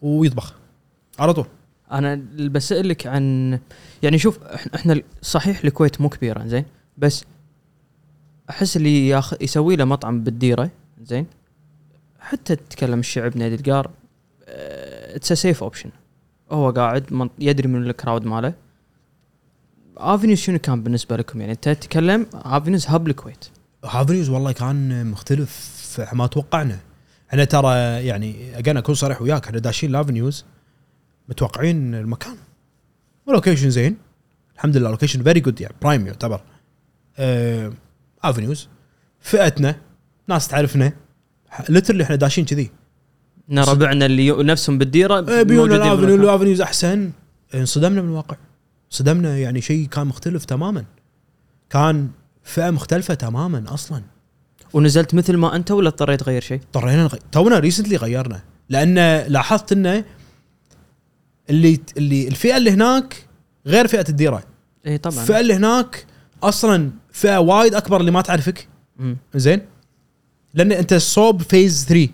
[0.02, 0.54] ويطبخ.
[1.20, 1.46] على طول.
[1.92, 3.58] أنا اللي بسألك عن
[4.02, 4.38] يعني شوف
[4.74, 6.64] إحنا صحيح الكويت مو كبيرة زين
[6.98, 7.24] بس
[8.50, 10.70] أحس اللي ياخذ يسوي له مطعم بالديرة
[11.04, 11.26] زين
[12.20, 13.90] حتى تتكلم الشعب نادي القار
[14.48, 15.90] it's safe option
[16.52, 18.54] هو قاعد من- يدري من ال crowd ماله.
[19.96, 23.44] Avenues شنو كان بالنسبة لكم؟ يعني أنت تتكلم Avenues hub الكويت.
[23.84, 25.70] Avenues والله كان مختلف
[26.12, 26.78] ما توقعنا.
[27.30, 27.74] إحنا ترى
[28.06, 30.44] يعني again أكون صريح وياك إحنا داشين ل Avenues
[31.28, 32.36] متوقعين المكان.
[33.26, 33.96] و location زين.
[34.54, 36.40] الحمد لله location very good يعني prime يعتبر.
[37.18, 37.72] آه
[38.22, 38.68] Avenues
[39.20, 39.76] فئتنا
[40.28, 40.92] ناس تعرفنا.
[41.68, 42.70] literally إحنا داشين كذي.
[43.50, 46.14] إن ربعنا اللي نفسهم بالديرة آه، بيونا ال Avenue.
[46.14, 47.10] ال Avenues أحسن.
[47.54, 48.36] انصدمنا بالواقع
[48.90, 50.84] صدمنا يعني شيء كان مختلف تماما.
[51.70, 52.10] كان
[52.44, 54.02] فئة مختلفة تماما أصلا.
[54.72, 58.40] ونزلت مثل ما أنت ولا اضطريت تغير شيء؟ اضطرينا نغير تونا recently غيرنا.
[58.68, 58.94] لأن
[59.32, 60.04] لاحظت إنه
[61.50, 63.26] اللي اللي الفئة اللي هناك
[63.66, 64.42] غير فئة الديره
[64.86, 65.20] اي طبعا.
[65.20, 66.06] الفئة اللي هناك
[66.42, 68.68] أصلا فئة وايد أكبر اللي ما تعرفك.
[68.96, 69.16] مم.
[69.34, 69.60] زين؟
[70.54, 72.08] لأن أنت صوب phase 3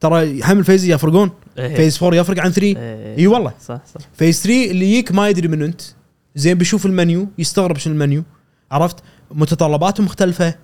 [0.00, 1.30] ترى هم ال phase يفرقون.
[1.58, 1.76] إيه.
[1.76, 3.16] phase 4 يفرق عن 3 إيه.
[3.18, 3.54] إي والله.
[3.60, 4.00] صح صح.
[4.14, 5.80] phase 3 اللي يجيك ما يدري من أنت.
[6.36, 8.24] زين بيشوف المنيو يستغرب شنو المنيو.
[8.70, 8.96] عرفت؟
[9.30, 10.54] متطلباتهم مختلفة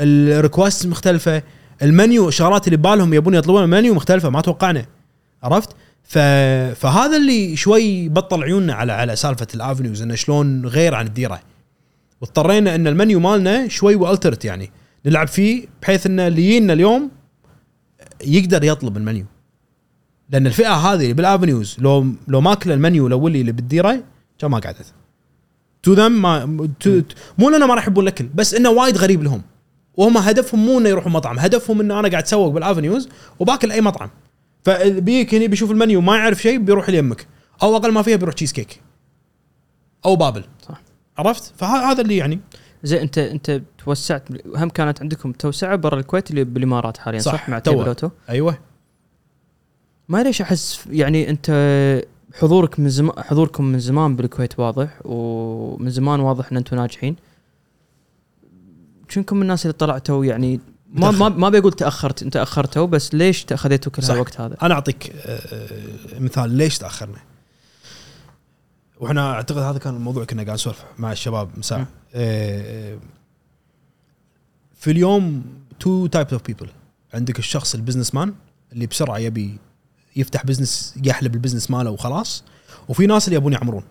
[0.00, 1.42] ال request مختلفة
[1.82, 4.86] المنيو الشغلات اللي ببالهم يبون يطلبون المنيو مختلفة ما توقعنا.
[5.42, 6.18] عرفت؟ ف...
[6.74, 11.40] فهذا اللي شوي بطل عيوننا على على سالفة ال Avenues إنه شلون غير عن الديرة.
[12.20, 14.70] واضطرينا إن المنيو مالنا شوي we alter it يعني.
[15.06, 17.10] نلعب فيه بحيث إن اللي يجينا اليوم
[18.24, 19.24] يقدر يطلب المنيو.
[20.30, 24.02] لأن الفئة هذه اللي بال Avenues لو لو ماكله المنيو الأولي اللي بالديرة
[24.38, 24.92] كان ما قعدت
[25.82, 27.00] to them ما تو
[27.38, 29.42] مو لأنه ما راح يحبون الاكل بس إنه وايد غريب لهم.
[29.94, 33.80] وهم هدفهم مو إنه يروحوا مطعم هدفهم انه أنا قاعد اتسوق بال Avenues وباكل أي
[33.80, 34.10] مطعم.
[34.62, 37.26] فبيك هني بيشوف المنيو ما يعرف شيء بيروح ليمك.
[37.62, 38.80] أو أقل ما فيها بيروح تشيز كيك
[40.04, 40.44] أو بابل.
[40.68, 40.80] صح.
[41.18, 42.40] عرفت؟ فهذا اللي يعني.
[42.84, 47.48] زين أنت أنت توسعت هم كانت عندكم توسعة برا الكويت اللي بالإمارات حاليا صح, صح،
[47.48, 47.74] مع توه.
[47.74, 48.58] Table Otto أيوه.
[50.08, 51.50] ما ليش أحس يعني أنت
[52.34, 57.16] حضورك من زمان حضوركم من زمان بالكويت واضح ومن زمان واضح إن أنتم ناجحين.
[59.08, 60.60] شنكم الناس اللي طلعتوا يعني
[60.92, 64.02] ما ما, ما بيقول تأخرت انت اخرتوا بس ليش اخذتوا كل.
[64.02, 67.18] هالوقت هذا؟ أنا أعطيك آه، مثال ليش تأخرنا.
[69.00, 71.62] وإحنا أعتقد هذا كان الموضوع كنا قاعد نسولف مع الشباب من م.
[71.62, 72.98] ساعه آه،
[74.74, 75.44] في اليوم
[75.80, 76.68] two types of people
[77.14, 78.34] عندك الشخص ال businessman
[78.72, 79.58] اللي بسرعة يبي
[80.16, 82.44] يفتح business يحلب ال business ماله وخلاص.
[82.88, 83.82] وفي ناس اللي يبون يعمرون.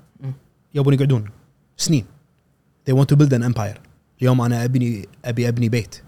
[0.73, 1.29] يبون يقعدون
[1.77, 2.05] سنين.
[2.89, 3.79] They want to build an empire.
[4.21, 6.01] اليوم أنا أبني أبي أبني بيت.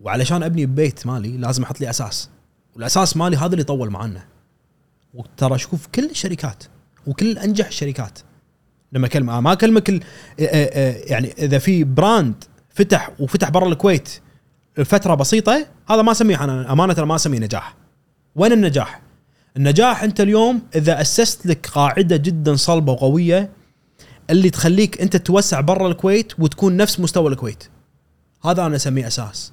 [0.00, 2.28] وعلشان ابني بيت مالي لازم أحط لي أساس.
[2.74, 4.24] والاساس مالي هذا اللي طول معنا
[5.14, 6.64] وترى شوف كل الشركات
[7.06, 8.18] وكل انجح الشركات.
[8.92, 10.00] لما اكلم أنا ما أكلمك آه،
[10.40, 12.44] آه، يعني إذا في براند
[12.74, 14.08] فتح وفتح برا الكويت
[14.84, 17.76] فتره بسيطة هذا ما أسميه أنا أمانة ما أسميه نجاح.
[18.36, 19.00] وين النجاح؟
[19.56, 23.50] النجاح أنت اليوم إذا أسست لك قاعدة جدا صلبة وقوية
[24.30, 27.64] اللي تخليك أنت توسع برا الكويت وتكون نفس مستوى الكويت.
[28.44, 29.52] هذا أنا أسميه أساس.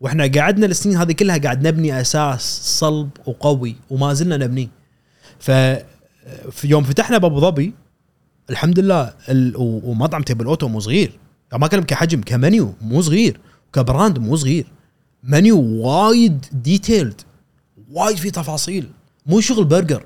[0.00, 4.68] وإحنا قعدنا السنين هذه كلها قاعد نبني أساس صلب وقوي وما زلنا نبنيه.
[5.38, 5.50] ف
[6.50, 7.72] في يوم فتحنا بأبو ظبي
[8.50, 11.18] الحمد لله ال- ومطعم تيبل أوتو مو صغير.
[11.50, 13.40] يعني ما أكلم كحجم كمنيو مو صغير
[13.72, 14.66] كبراند مو صغير.
[15.22, 17.20] منيو وايد detailed
[17.90, 18.88] وايد في تفاصيل.
[19.26, 20.04] مو شغل برجر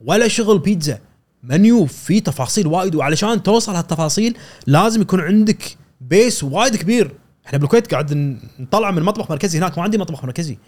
[0.00, 0.98] ولا شغل بيتزا.
[1.42, 4.36] منيو في تفاصيل وايد وعلشان توصل هالتفاصيل
[4.66, 7.14] لازم يكون عندك base وايد كبير.
[7.46, 10.58] إحنا بالكويت قاعد نطلع من مطبخ مركزي هناك ما عندي مطبخ مركزي.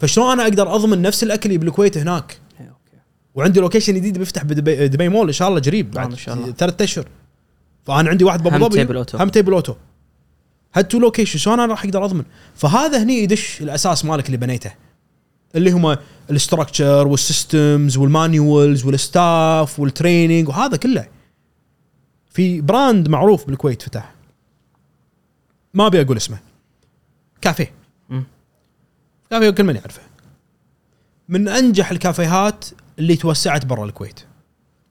[0.00, 2.72] فشلون أنا أقدر أضمن نفس الأكل اللي بالكويت هناك؟ إيه،
[3.34, 6.34] وعندي location جديد بيفتح بدبي دبي مول إن شاء الله قريب نعم، بعد إن شاء
[6.34, 6.52] الله.
[6.52, 7.08] ثلاث أشهر.
[7.86, 9.18] فأنا عندي واحد بابو هم ظبي تيبل أوتو.
[9.18, 9.74] هم تيبل اوتو
[10.74, 12.24] هاد two location شلون أنا راح أقدر أضمن؟
[12.54, 14.72] فهذا هني يدش الأساس مالك اللي بنيته.
[15.54, 15.96] اللي هم
[16.30, 21.06] الاستراكشر والسيستمز والمانيوالز والستاف والتريننج وهذا كله.
[22.30, 24.13] في brand معروف بالكويت فتح.
[25.74, 26.38] ما أبي أقول اسمه.
[27.40, 27.72] كافيه.
[29.30, 30.02] كافيه كل من يعرفه.
[31.28, 32.64] من أنجح الكافيهات
[32.98, 34.20] اللي توسعت برا الكويت.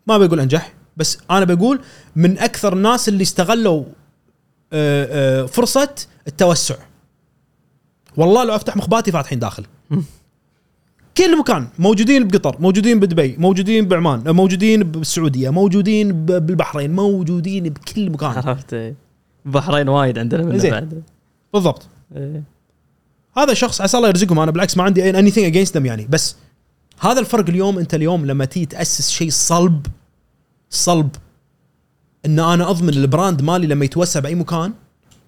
[0.07, 1.81] ما بقول أنجح بس أنا بقول
[2.15, 3.83] من أكثر الناس اللي استغلوا
[4.73, 5.95] آه، آه، فرصة
[6.27, 6.75] التوسع.
[8.17, 9.65] والله لو أفتح مخباتي فاتحين داخل.
[11.17, 11.67] كل مكان.
[11.79, 18.29] موجودين بقطر موجودين بدبي موجودين بعمان موجودين بالسعودية موجودين بالبحرين موجودين بكل مكان.
[18.29, 18.95] عرفت.
[19.45, 20.71] البحرين وايد عندنا منه زين.
[20.71, 21.03] بعد.
[21.53, 21.87] بالضبط.
[22.15, 22.43] إيه.
[23.37, 24.39] هذا شخص عسى الله يرزقهم.
[24.39, 26.07] أنا بالعكس ما عندي anything against them يعني.
[26.09, 26.35] بس
[26.99, 29.87] هذا الفرق اليوم أنت اليوم لما تيجي تأسس شيء صلب
[30.69, 31.09] صلب.
[32.25, 34.73] إن أنا أضمن ال brand مالي لما يتوسع بأي مكان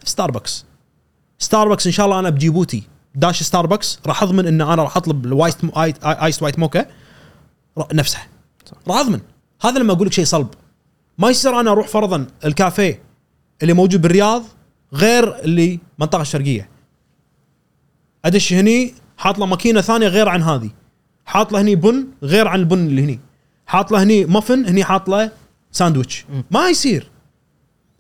[0.04, 0.66] ستاربكس
[1.40, 2.84] ستاربكس إن شاء الله أنا بجيبوتي.
[3.16, 5.56] داش ستاربكس راح أضمن إن أنا راح أطلب ال white
[6.04, 6.86] ice white mocha.
[7.94, 8.28] نفسها.
[8.88, 9.20] راح أضمن.
[9.62, 10.48] هذا لما أقول لك شيء صلب.
[11.18, 13.05] ما يصير أنا أروح فرضا الكافيه
[13.62, 14.44] اللي موجود بالرياض
[14.94, 16.70] غير اللي منطقة الشرقية.
[18.26, 20.70] أدش هني حاط له ماكينة ثانية غير عن هذه.
[21.26, 23.20] حاط له هني بن غير عن البن اللي هني.
[23.66, 25.32] حاط له هني مافن هني حاط له
[25.72, 26.26] ساندويتش.
[26.52, 27.12] ما يصير.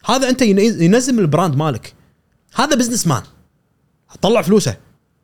[0.05, 1.93] هذا أنت ينز- ينزل ال brand مالك.
[2.55, 3.23] هذا businessman
[4.21, 4.77] طلع فلوسه.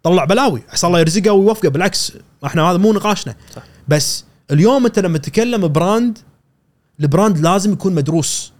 [0.04, 0.64] طلع بلاوي.
[0.70, 1.70] عسى الله يرزقه ويوفقه.
[1.70, 2.14] بالعكس
[2.46, 3.36] إحنا هذا مو نقاشنا.
[3.56, 3.64] صح.
[3.88, 6.18] بس اليوم أنت لما تتكلم brand
[7.00, 8.54] ال brand لازم يكون مدروس.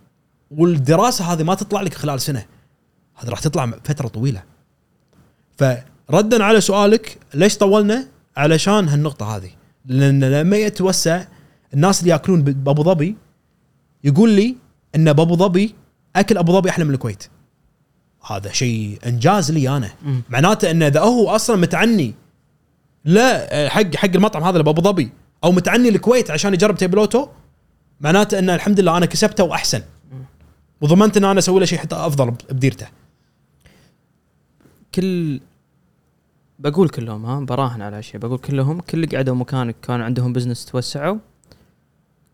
[0.52, 2.46] والدراسة هذه ما تطلع لك خلال سنة.
[3.16, 4.44] هذه راح تطلع فترة طويلة.
[5.58, 8.08] فردا على سؤالك ليش طولنا؟
[8.38, 9.50] علشان هالنقطة هذه.
[9.86, 11.24] لأن لما يتوسع
[11.74, 13.16] الناس اللي يأكلون بأبو ظبي
[14.04, 14.56] يقول لي
[14.96, 15.76] إن بأبو ظبي
[16.16, 17.24] أكل أبو ظبي أحلى من الكويت.
[18.28, 19.92] هذا شيء إنجاز لي أنا.
[20.30, 22.14] معناته انه إذا هو أصلا متعني
[23.06, 25.12] لا حق حق المطعم هذا اللي بأبو ظبي
[25.44, 27.28] أو متعني الكويت عشان يجرب تيبل أوتو
[28.02, 29.82] معناته إن الحمد لله أنا كسبته وأحسن.
[30.82, 32.88] وضمنت إن أنا أسوي له شيء حتى أفضل بديرته.
[34.96, 35.40] كل
[36.60, 40.66] بقول كلهم ها براهن على شيء بقول كلهم كل اللي قعدوا مكانك كان عندهم بزنس
[40.66, 41.18] توسعوا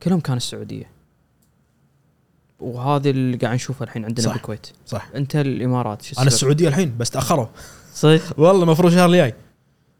[0.03, 0.89] كلهم كان السعودية.
[2.59, 4.33] وهذه اللي قاعد نشوفه الحين عندنا صح.
[4.33, 4.67] بالكويت.
[4.85, 5.09] صح.
[5.15, 7.47] أنت الإمارات شو أنا؟ السعودية الحين بس تأخروا.
[7.93, 9.33] صدق؟ والله المفروض الشهر الجاي.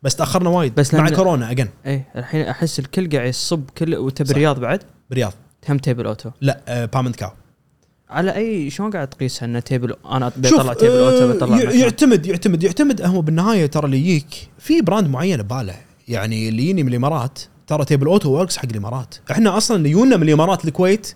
[0.04, 0.76] بس تأخرنا وايد.
[0.76, 5.34] بس مع كورونا اجن إيه الحين أحس الكل قاعد يصب كل وتبي الرياض بعد؟ برياض.
[5.70, 7.30] هم تيبل اوتو لا آه بامنت كاو
[8.10, 11.80] على أي شلون قاعد تقيسها إنه تيبل أنا بطلع تيبل اوتو آه، مكان.
[11.80, 15.76] يعتمد يعتمد يعتمد هو بالنهاية ترى اللي يجيك في brand معين بباله.
[16.08, 19.16] يعني اللي يجيني من الإمارات ترى تيبل اوتو works حق الإمارات.
[19.32, 21.14] إحنا أصلا اللي يونا من الإمارات الكويت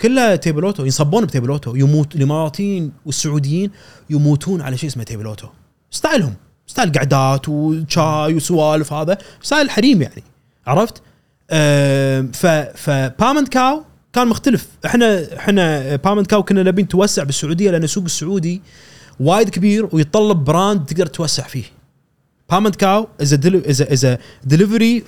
[0.00, 3.70] كلها تيبل اوتو ينصبون بتيبل اوتو يموت الإماراتيين والسعوديين
[4.10, 5.46] يموتون على شيء اسمه تيبل اوتو
[5.90, 6.34] style هم.
[6.66, 9.18] style قعدات وشاي وسوالف هذا.
[9.42, 10.22] style حريم يعني.
[10.66, 11.02] عرفت؟
[11.50, 12.46] آم، ف
[12.76, 13.82] فبامنت كاو
[14.12, 14.68] كان مختلف.
[14.86, 18.62] إحنا إحنا بامنت كاو كنا نبي نتوسع بالسعودية لأن السوق السعودي
[19.20, 21.64] وايد كبير ويتطلب brand تقدر تتوسع فيه.
[22.50, 25.04] بامنت كاو is is is delivery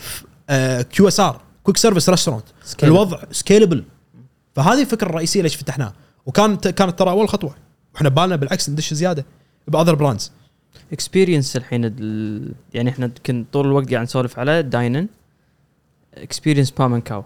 [0.83, 2.45] QSR quick service restaurant.
[2.83, 3.85] الوضع scalable
[4.57, 5.93] فهذه الفكرة الرئيسية ليش فتحناه
[6.27, 7.55] وكانت كانت ترى أول خطوة.
[7.95, 9.25] وإحنا بالنا بالعكس ندش زيادة
[9.69, 10.33] ب other brands
[10.93, 12.53] experience الحين ال...
[12.75, 15.07] يعني إحنا كنا طول الوقت قاعد نسولف على dine-in
[16.15, 17.25] experience بامن كاو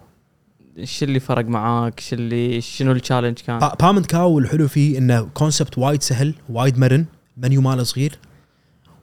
[0.79, 5.29] إيش اللي فرق معاك؟ إيش اللي شنو ال challenge كان؟ بامنت كاو الحلو فيه إنه
[5.33, 7.05] concept وايد سهل وايد مرن
[7.37, 8.19] منيو ماله صغير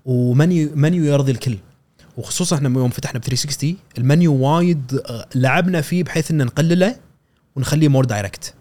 [0.04, 1.58] ومنيو منيو يرضي الكل.
[2.16, 6.96] وخصوصا إحنا يوم فتحنا ب 360 المنيو وايد آه، لعبنا فيه بحيث إن نقلله
[7.56, 8.54] ونخليه more direct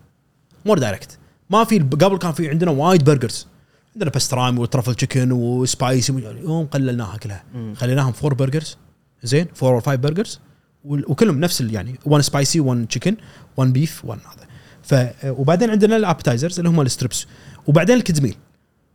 [0.65, 1.17] more direct
[1.49, 3.47] ما في قبل كان في عندنا وايد burgers
[3.95, 6.13] عندنا pastrami و truffle chicken و spicy
[6.43, 7.43] يوم قللناها كلها.
[7.75, 8.77] خليناهم four burgers
[9.23, 10.39] زين four or five burgers
[10.85, 13.15] وكلهم نفس يعني 1 spicy 1 chicken
[13.57, 14.47] 1 beef 1 هذا
[14.83, 17.25] ف وبعدين عندنا ال appetizers اللي هم ال strips
[17.67, 18.35] وبعدين ال kids meal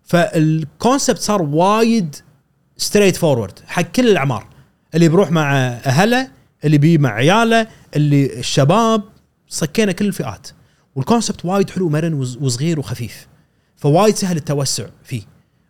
[0.03, 2.17] فال concept صار وايد
[2.77, 4.47] straightforward حق كل الأعمار.
[4.95, 6.31] اللي بيروح مع أهله
[6.65, 9.03] اللي بي مع عياله اللي الشباب
[9.49, 10.49] صكينا كل الفئات.
[10.95, 13.27] وال concept وايد حلو مرن وصغير وخفيف.
[13.77, 15.23] فوايد سهل التوسع فيه.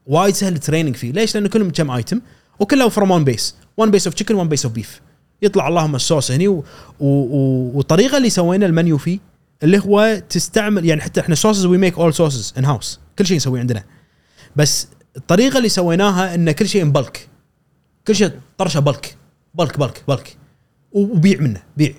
[0.07, 1.13] وايد سهل ال training فيه.
[1.13, 2.21] ليش؟ لأنه كلهم كم item
[2.61, 5.01] وكله from one piece one piece of chicken one piece of beef
[5.43, 6.65] يطلع اللهم الصوص هني و...
[7.01, 7.07] و...
[7.07, 7.71] و...
[7.75, 9.19] والطريقة اللي سوينا المنيو فيه
[9.63, 13.37] اللي هو تستعمل يعني حتى إحنا sauces we make all sauces in house كل شيء
[13.37, 13.85] نسويه عندنا.
[14.57, 17.29] بس الطريقة اللي سويناها إن كل شيء bulk
[18.07, 19.17] كل شيء طرشة bulk
[19.55, 20.37] bulk bulk bulk
[20.93, 21.95] وبيع منه بيع.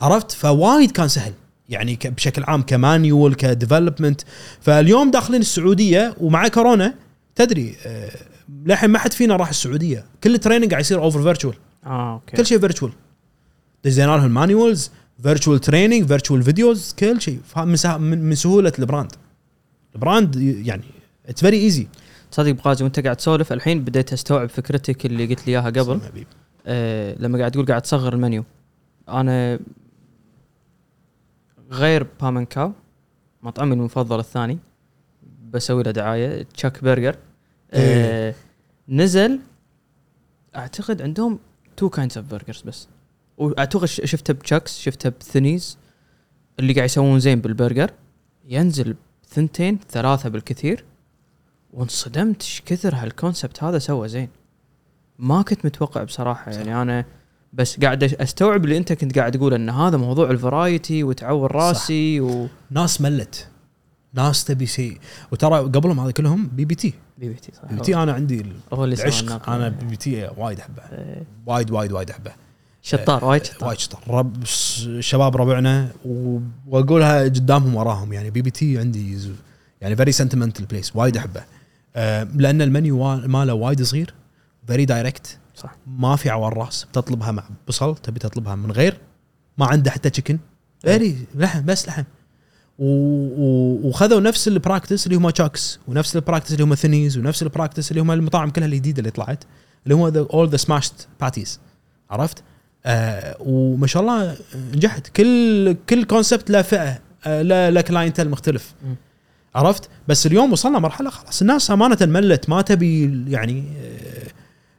[0.00, 1.32] عرفت؟ فوايد كان سهل.
[1.68, 4.20] يعني بشكل عام ك manual ك development
[4.60, 6.94] فاليوم داخلين السعودية ومع كورونا
[7.34, 8.10] تدري آه،
[8.66, 10.04] للحين ما حد فينا راح السعودية.
[10.24, 11.54] كل ال training قاعد يصير over virtual
[11.86, 12.36] آه okay.
[12.36, 12.92] كل شيء virtual
[13.84, 14.90] دزينا لهم ال manuals
[15.22, 17.40] virtual training virtual videos كل شيء.
[17.56, 19.12] من سه- من من سهولة ال brand.
[19.94, 20.84] ال brand يعني
[21.26, 21.86] It's very easy
[22.30, 26.00] تصدق بغازي وأنت قاعد تسولف الحين بديت أستوعب فكرتك اللي قلت لي إياها قبل.
[26.66, 28.44] آه لما قاعد تقول قاعد تصغر المنيو.
[29.08, 29.58] أنا
[31.70, 32.72] غير بامن كاو
[33.42, 34.58] مطعمي المفضل الثاني
[35.50, 37.16] بسوي له دعاية Chuck Burger
[37.70, 38.34] آه
[38.88, 39.38] نزل
[40.56, 41.38] أعتقد عندهم
[41.76, 42.88] two kinds of burgers بس.
[43.38, 45.78] واعتقد ش- شفته ب Chuck's شفته بثنيز.
[46.60, 47.90] اللي قاعد يسوون زين بالبرجر.
[48.48, 48.96] ينزل
[49.28, 50.84] ثنتين ثلاثة بالكثير.
[51.72, 54.28] وانصدمت إيش كثر هال concept هذا سوى زين.
[55.18, 57.04] ما كنت متوقع بصراحة يعني أنا
[57.52, 62.20] بس قاعد أستوعب اللي أنت كنت قاعد تقول إن هذا موضوع ال variety وتعور راسي
[62.20, 63.48] و ناس ملت.
[64.14, 64.98] ناس تبي شيء.
[65.32, 66.94] وترى قبلهم هذا كلهم BBT.
[67.18, 69.50] بي بي تي صح؟ بي تي أنا عندي هو اللي العشق.
[69.50, 70.82] أنا بي بي تي وايد أحبه.
[70.82, 71.22] إيه.
[71.46, 72.32] وايد وايد وايد أحبه.
[72.82, 73.68] شطار وايد شطار.
[73.68, 74.02] وايد شطار.
[74.08, 74.44] رب
[75.00, 75.92] شباب ربعنا
[76.66, 78.12] وأقولها قدامهم وراهم.
[78.12, 79.18] يعني BBT عندي
[79.80, 81.44] يعني very sentimental place وايد أحبه.
[81.96, 84.14] آه، لأن المنيو ماله وايد صغير
[84.66, 85.76] very direct صح.
[85.86, 86.84] ما في عوار راس.
[86.84, 88.98] بتطلبها مع بصل تبي تطلبها من غير.
[89.58, 90.38] ما عنده حتى chicken
[90.80, 92.04] very لحم بس لحم.
[92.78, 97.47] وخذوا نفس ال practice اللي هم Chuck's ونفس ال practice اللي هم ثنيز ونفس ال
[97.47, 99.44] practice اللي هم المطاعم كلها الجديده اللي طلعت
[99.84, 101.60] اللي هو all the smashed patties
[102.10, 102.42] عرفت؟
[102.86, 104.36] آه وما شاء الله
[104.74, 108.96] نجحت كل كل concept له فئة آه له له clientele مختلف مم.
[109.54, 113.64] عرفت؟ بس اليوم وصلنا مرحلة خلاص الناس أمانة ملت ما تبي يعني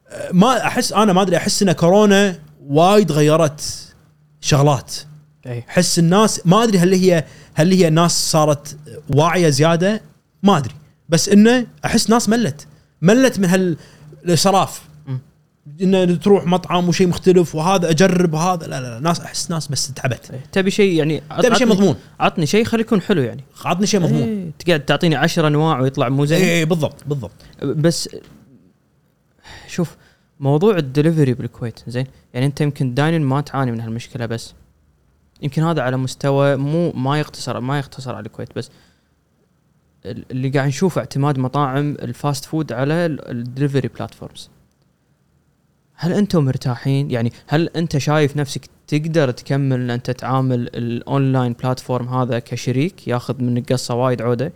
[0.10, 3.94] آه، ما أحس أنا ما أدري أحس إن كورونا وايد غيرت
[4.42, 4.94] شغلات
[5.48, 8.78] اي احس الناس ما أدري هل هي هل هي الناس صارت
[9.10, 10.02] واعية زيادة؟
[10.44, 10.74] ما أدري.
[11.10, 12.68] بس إنه أحس ناس ملت.
[13.02, 13.76] ملت من
[14.26, 15.20] هالسراف مم.
[15.82, 19.94] إنه تروح مطعم وشيء مختلف وهذا أجرب وهذا لا لا, لا ناس أحس ناس بس
[19.94, 20.32] تعبت.
[20.32, 20.46] إيه.
[20.52, 21.96] تبي شيء يعني تبي شيء مضمون.
[22.20, 23.44] عطني شيء خليه يكون حلو يعني.
[23.66, 24.24] عطني شيء مضمون.
[24.24, 24.52] إيه.
[24.60, 26.42] تقعد تعطيني عشر انواع ويطلع مو زين.
[26.42, 27.32] اي بالضبط بالضبط.
[27.64, 28.10] بس
[29.68, 29.96] شوف
[30.40, 34.54] موضوع الدليفري بالكويت زين؟ يعني أنت يمكن dine-in ما تعاني من هالمشكلة بس
[35.42, 38.70] يمكن هذا على مستوى مو ما يقتصر ما يقتصر على الكويت بس
[40.06, 44.50] ال- اللي قاعد نشوف اعتماد مطاعم ال fast food على ال delivery platforms
[45.96, 51.54] هل أنتم مرتاحين؟ يعني هل انت شايف نفسك تقدر تكمل إن أنت تعامل ال online
[51.54, 54.54] platform هذا كشريك ياخذ منك قصة وايد عودة؟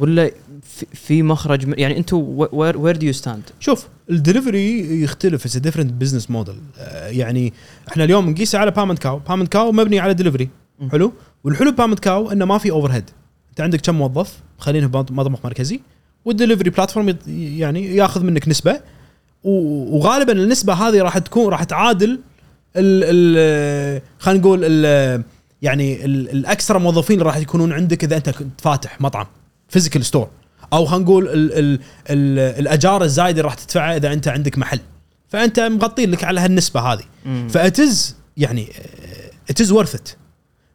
[0.00, 0.30] ولا
[0.94, 2.16] في- مخرج يعني أنتم
[2.52, 6.54] where where do you stand شوف الدليفري يختلف it's different business model
[7.06, 7.52] يعني
[7.88, 10.48] إحنا اليوم نقيسه على بامنت كاو بامنت كاو مبني على دليفري.
[10.92, 11.12] حلو؟
[11.44, 13.10] والحلو بامنت كاو إنه ما في overhead
[13.50, 15.80] أنت عندك كم موظف؟ مخلينه بمطبخ مركزي.
[16.24, 18.80] وال delivery platform يعني ياخذ منك نسبة.
[19.44, 22.20] وغالبا النسبة هذه راح تكون راح تعادل
[22.76, 23.04] ال
[23.36, 25.22] ال خلينا نقول ال
[25.62, 29.26] يعني ال- الأكثر موظفين اللي راح يكونون عندك إذا أنت كنت فاتح مطعم.
[29.68, 30.28] physical store
[30.72, 31.80] أو خلينا نقول ال ال
[32.10, 34.80] ال الأجار الزايدة اللي راح تدفعها إذا أنت عندك محل.
[35.28, 37.04] فأنت مغطي لك على هالنسبة هذه.
[37.48, 38.72] ف it's يعني
[39.50, 40.08] it's worth it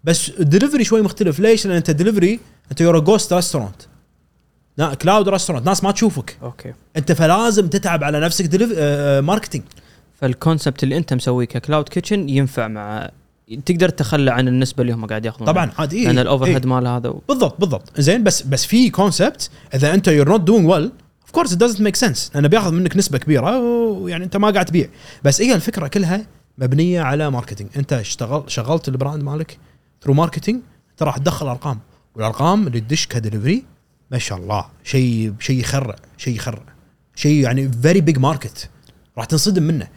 [0.04, 1.40] بس الدليفري شوي مختلف.
[1.40, 2.40] ليش؟ لأن أنت دليفري
[2.72, 3.82] أنت you're ghost restaurant
[5.02, 6.38] cloud restaurant ناس ما تشوفك.
[6.44, 6.74] Okay.
[6.98, 9.64] أنت فلازم تتعب على نفسك deliv آه marketing
[10.22, 13.12] فال concept اللي أنت مسويه ك cloud kitchen ينفع مع
[13.66, 15.54] تقدر تتخلى عن النسبة اللي هم قاعد ياخذونها.
[15.54, 16.56] طبعا عاد إيه لأن ال over إيه.
[16.56, 17.22] head مال هذا و...
[17.28, 18.02] بالضبط بالضبط.
[18.02, 20.92] زين بس بس في concept إذا أنت you're not doing well
[21.22, 24.66] of course it doesn't make sense لأنه بياخذ منك نسبة كبيرة ويعني أنت ما قاعد
[24.66, 24.88] تبيع.
[25.24, 26.26] بس هي الفكرة كلها
[26.58, 29.58] مبنية على marketing أنت اشتغل شغلت ال brand مالك
[30.04, 30.62] through marketing
[30.92, 31.80] انت راح تدخل ارقام
[32.16, 33.64] والأرقام اللي تدش كدليفري
[34.12, 36.64] ما شاء الله شيء شيء يخرع شيء يخرع.
[37.16, 38.70] شيء يعني very big market
[39.18, 39.88] راح تنصدم منه.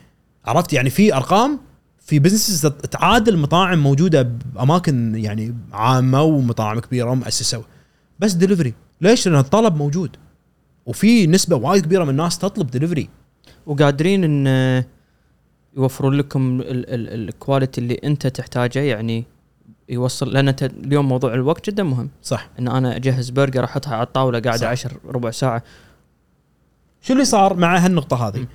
[0.45, 1.61] عرفت؟ يعني في أرقام
[2.07, 7.65] في businesses تعادل مطاعم موجودة بأماكن يعني عامة ومطاعم كبيرة ومؤسسة.
[8.19, 10.17] بس دليفري ليش؟ لأن الطلب موجود.
[10.87, 13.09] وفي نسبة وايد كبيرة من الناس تطلب دليفري
[13.67, 14.85] وقادرين إن
[15.77, 19.25] يوفرون لكم ال- ال- ال quality اللي أنت تحتاجه يعني
[19.89, 22.11] يوصل لأن اليوم موضوع الوقت جدا مهم.
[22.23, 22.49] صح.
[22.59, 24.69] إن أنا أجهز برجر أحطها على الطاولة قاعدة.
[24.69, 25.63] 10 ربع ساعة.
[27.01, 28.47] شو اللي صار مع هالنقطة هذه.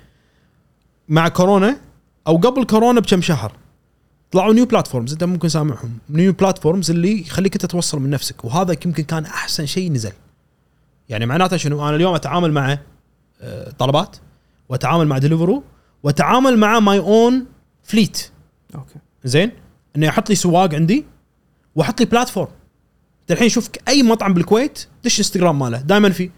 [1.08, 1.76] مع كورونا
[2.26, 3.52] أو قبل كورونا بكم شهر.
[4.30, 5.98] طلعوا new platforms أنت ممكن سامعهم.
[6.10, 8.44] New platforms اللي يخليك أنت توصل من نفسك.
[8.44, 10.12] وهذا يمكن كان أحسن شيء نزل.
[11.08, 12.78] يعني معناته شنو؟ أنا اليوم أتعامل مع
[13.40, 14.16] آه، طلبات
[14.68, 15.62] وأتعامل مع Deliveroo
[16.02, 17.46] وأتعامل مع my own
[17.82, 18.30] fleet
[18.74, 18.98] أوكي.
[19.24, 19.50] زين؟
[19.96, 21.04] انه يحط لي سواق عندي
[21.74, 22.48] وأحط لي platform
[23.20, 25.78] أنت الحين شوف أي مطعم بالكويت دش انستغرام ماله.
[25.78, 26.30] دائما في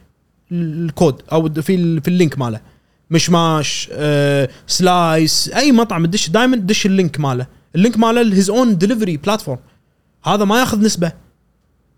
[0.53, 2.61] الكود أو في في ال link ماله.
[3.11, 7.47] مشماش آه، سلايس أي مطعم تدش دائما دش ال link ماله.
[7.75, 9.59] ال link ماله his own delivery platform
[10.25, 11.13] هذا ما ياخذ نسبة.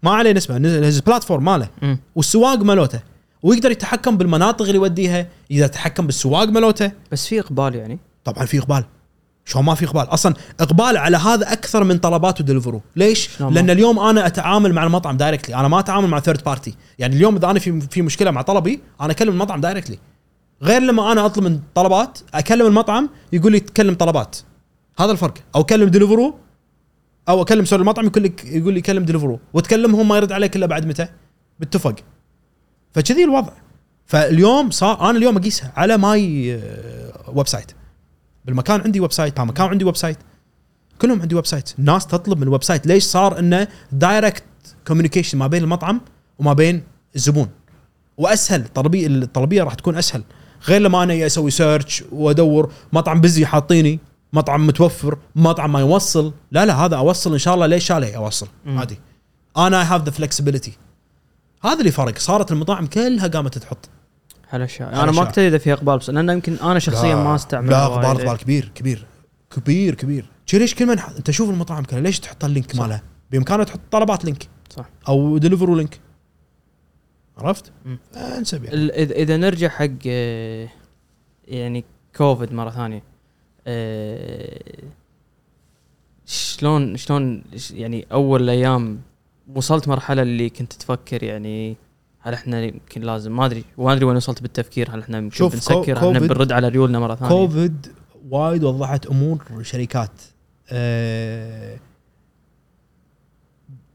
[0.03, 0.57] ما عليه نسبة.
[0.87, 1.69] his platform ماله.
[1.83, 1.99] مم.
[2.15, 3.01] والسواق مالوته
[3.43, 7.99] ويقدر يتحكم بالمناطق اللي يوديها يقدر يتحكم بالسواق مالوته بس في إقبال يعني.
[8.25, 8.85] طبعا في إقبال.
[9.45, 10.03] شلون ما في إقبال.
[10.03, 14.73] أصلا إقبال على هذا أكثر من طلبات و Deliveroo ليش؟ ما؟ لأن اليوم أنا أتعامل
[14.73, 18.03] مع المطعم directly أنا ما أتعامل مع third party يعني اليوم إذا أنا في في
[18.03, 19.99] مشكلة مع طلبي أنا أكلم المطعم directly
[20.63, 24.37] غير لما أنا أطلب من طلبات أكلم المطعم يقول لي تكلم طلبات.
[24.99, 25.35] هذا الفرق.
[25.55, 26.35] أو أكلم Deliveroo
[27.29, 30.67] أو أكلم sorry المطعم يقول لك يقول لي كلم Deliveroo وتكلمهم ما يرد عليك إلا
[30.67, 31.09] بعد متى؟
[31.61, 31.95] باتفق
[32.93, 33.53] فكذي الوضع.
[34.07, 37.73] فاليوم صار أنا اليوم أقيسها على my آه، website ما
[38.45, 40.19] كان عندي website ما كان عندي website
[41.01, 44.45] كلهم عندي website الناس تطلب من ال website ليش صار إنه direct
[44.87, 46.01] communication ما بين المطعم
[46.39, 46.83] وما بين
[47.15, 47.49] الزبون؟
[48.17, 50.23] وأسهل الطلبيه الطلبية راح تكون أسهل.
[50.69, 54.01] غير لما أنا أسوي search وأدور مطعم بزي حاطيني
[54.33, 58.47] مطعم متوفر مطعم ما يوصل لا لا هذا أوصل إن شاء الله ليش شالي أوصل.
[58.67, 58.99] عادي.
[59.57, 60.73] أنا have the flexibility
[61.65, 62.19] هذا اللي فرق.
[62.19, 63.89] صارت المطاعم كلها قامت تحط.
[64.51, 65.03] هالأشياء.
[65.03, 65.13] أنا.
[65.13, 67.87] ما كنت إذا في إقبال بس لأن يمكن أنا شخصيا ما أستعمل لا.
[67.87, 69.07] إقبال إقبال كبير كبير
[69.51, 70.31] كبير كبير.
[70.53, 72.77] ليش كل من أنت شوف المطاعم كلها ليش تحط ال link.
[72.77, 74.85] مالها؟ بامكانها تحط طلبات link صح.
[75.09, 76.01] أو Deliveroo link
[77.37, 77.73] عرفت؟
[78.17, 78.77] آه انسب يعني.
[78.91, 80.69] اذا إذا نرجع حق آه،
[81.49, 81.85] يعني
[82.17, 83.03] كوفيد مرة ثانية
[83.67, 84.83] آه،
[86.27, 89.01] شلون شلون يعني أول أيام
[89.55, 91.77] وصلت مرحلة اللي كنت تفكر يعني
[92.21, 95.99] هل إحنا يمكن لازم ما ادري ما أدري وين وصلت بالتفكير هل إحنا شوف، بنسكر
[95.99, 97.87] هل إحنا بنرد على ريولنا مرة ثانية كوفيد
[98.31, 100.11] وايد وضحت أمور شركات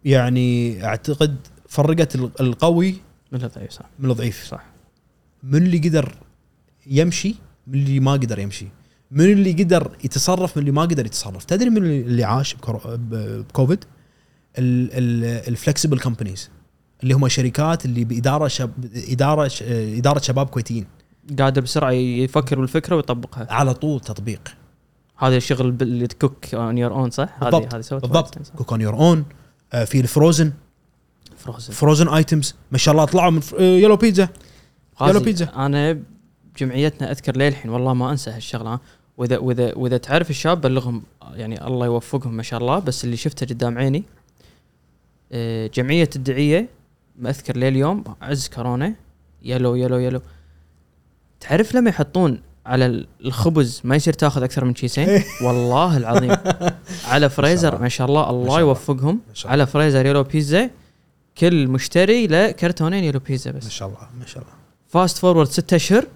[0.06, 1.36] يعني أعتقد
[1.70, 2.96] فرقت ال- القوي
[3.32, 3.86] من الضعيف صح.
[4.00, 4.64] من الضعيف صح.
[5.44, 6.16] من اللي قدر
[6.88, 7.36] يمشي
[7.68, 8.68] من اللي ما قدر يمشي.
[9.12, 11.44] من اللي قدر يتصرف من اللي ما قدر يتصرف.
[11.46, 12.56] تدري من اللي عاش
[12.88, 13.86] بكوفيد؟
[14.58, 16.50] ال flexible companies
[17.04, 18.72] اللي هم شركات اللي بإدارة شب
[19.10, 20.86] إدارة ش- إدارة شباب كويتيين.
[21.40, 23.48] قادر بسرعة يفكر بالفكرة ويطبقها.
[23.54, 24.56] على طول تطبيق.
[25.18, 28.94] هذا الشغل اللي ت cook on your own صح؟ بالضبط، هذه بالضبط؟ cook on your
[28.94, 29.26] own
[29.86, 30.54] في ال frozen
[31.42, 34.30] frozen frozen items ما شاء الله طلعوا من Yellow Pizza
[35.02, 35.46] Yellow Pizza.
[35.56, 36.00] أنا
[36.58, 38.80] جمعيتنا أذكر للحين والله ما أنسى هالشغلة.
[39.18, 41.04] وإذا وإذا وإذا تعرف الشاب بلغهم
[41.34, 44.04] يعني الله يوفقهم ما شاء الله بس اللي شفته قدام عيني
[45.32, 46.68] آه، جمعية الدعية
[47.20, 48.94] ما اذكر لليوم عز كورونا
[49.44, 50.22] Yellow Yellow Yellow.
[51.40, 56.36] تعرف لما يحطون على الخبز ما يصير تاخذ أكثر من كيسين والله العظيم.
[57.12, 58.60] على فريزر ما شاء الله الله.
[58.60, 59.20] يوفقهم.
[59.46, 60.70] على فريزر Yellow Pizza
[61.38, 63.64] كل مشتري له كرتونين Yellow Pizza بس.
[63.64, 64.54] ما شاء الله ما شاء الله.
[64.88, 66.08] fast forward ستة أشهر.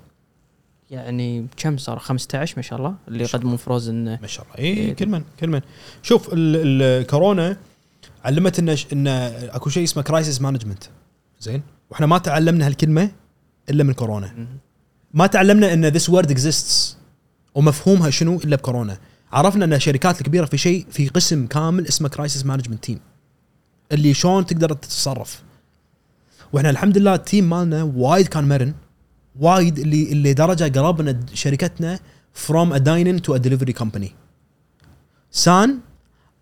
[0.89, 2.95] يعني كم صار؟ 15 ما شاء الله.
[3.07, 4.57] اللي يقدمون frozen ما شاء الله.
[4.57, 4.93] اي إيه.
[4.93, 5.61] كل من كل من.
[6.03, 7.57] شوف ال- الكورونا
[8.25, 10.83] علمتنا ش- إن أكو شيء اسمه crisis management
[11.39, 11.61] زين؟
[11.91, 13.11] وإحنا ما تعلمنا هالكلمة
[13.69, 14.47] إلا من كورونا.
[15.13, 16.97] ما تعلمنا إن this word exists
[17.55, 18.97] ومفهومها شنو إلا بكورونا.
[19.31, 22.99] عرفنا إن الشركات الكبيرة في شيء في قسم كامل اسمه crisis management team
[23.91, 25.43] اللي شلون تقدر تتصرف.
[26.53, 28.73] وإحنا الحمد لله ال team مالنا وايد كان مرن.
[29.39, 31.99] وايد اللي اللي درجة قربنا شركتنا
[32.33, 34.11] from a dine-in to a delivery company
[35.31, 35.79] سان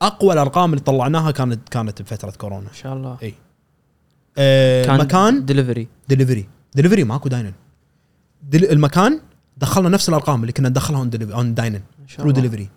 [0.02, 2.68] أقوى الأرقام اللي طلعناها كانت كانت بفترة كورونا.
[2.68, 3.18] ما شاء الله.
[3.24, 3.34] إي.
[4.38, 7.54] آه كان مكان delivery delivery delivery ماكو dine-in
[8.44, 9.20] دل المكان
[9.58, 12.34] دخلنا نفس الأرقام اللي كنا ندخلها on dine-in ما شاء الله.
[12.34, 12.70] دليفري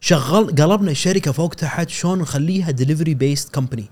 [0.00, 3.88] شغل قلبنا الشركة فوق تحت شلون نخليها delivery based company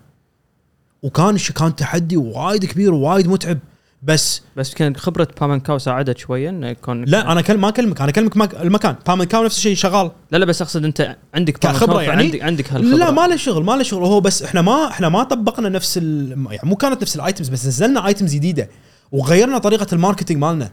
[1.02, 3.59] وكان كان تحدي وايد كبير ووايد متعب.
[4.02, 8.01] بس بس كان خبرة بام Cow ساعدت شوية إنه يكون لا أنا كلم ما أكلمك.
[8.01, 8.97] أنا أكلمك مك- المكان.
[9.06, 10.10] بام Cow نفس الشيء شغال.
[10.30, 12.97] لا لا بس أقصد أنت عندك Cow، يعني؟ فعندك عندك هالخبرة.
[12.97, 14.05] لا ما له شغل ما له شغل.
[14.05, 16.47] هو بس إحنا ما إحنا ما طبقنا نفس ال...
[16.51, 18.68] يعني مو كانت نفس ال items بس نزلنا items جديدة.
[19.12, 20.70] وغيرنا طريقة ال marketing مالنا.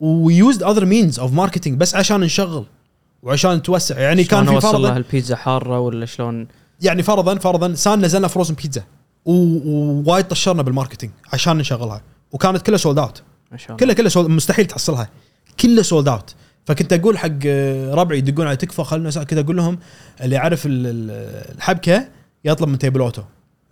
[0.00, 2.64] We used other means of marketing بس عشان نشغل.
[3.22, 6.48] وعشان نتوسع يعني كان في اوصل له فرض البيتزا حارة ولا شلون؟
[6.80, 8.82] يعني فرضا فرضا سان نزلنا frozen pizza
[9.24, 12.02] و- ووايد طشرنا بال marketing عشان نشغلها.
[12.32, 13.22] وكانت كلها sold out
[13.80, 15.08] كلها كلها sold مستحيل تحصلها.
[15.60, 16.34] كلها sold out
[16.66, 17.46] فكنت أقول حق
[17.94, 19.78] ربعي يدقون على تكفى خلنا كذا أقول لهم
[20.20, 22.08] اللي يعرف ال- ال- الحبكة
[22.44, 23.22] يطلب من Table Otto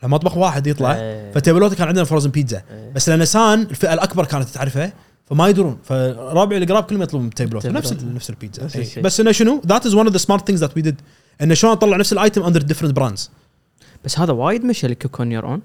[0.03, 1.33] مطبخ واحد يطلع إيه.
[1.33, 2.93] ف Table Otto كان عندنا frozen pizza إيه.
[2.93, 4.93] بس لأن سان الفئة الأكبر كانت تعرفها
[5.27, 5.79] فما يدرون.
[5.85, 7.93] فربعي القراب كلهم يطلبون من Table Otto Table نفس.
[7.93, 8.65] ال- نفس البيتزا.
[8.65, 8.83] نفس إيه.
[8.83, 9.03] الشيء.
[9.03, 11.01] بس إنه شنو؟ that is one of the smart things that we did
[11.43, 13.31] إنه شلون نطلع نفس ال item under different brands
[14.05, 15.63] بس هذا وايد مشى ال cook on your own.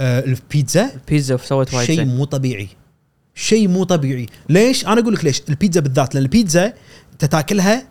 [0.00, 2.68] البيتزا البيتزا سوت وايد شيء مو طبيعي.
[3.34, 4.26] شيء مو طبيعي.
[4.48, 5.42] ليش؟ أنا أقول لك ليش.
[5.48, 6.14] البيتزا بالذات.
[6.14, 6.72] لأن البيتزا
[7.12, 7.86] انت تاكلها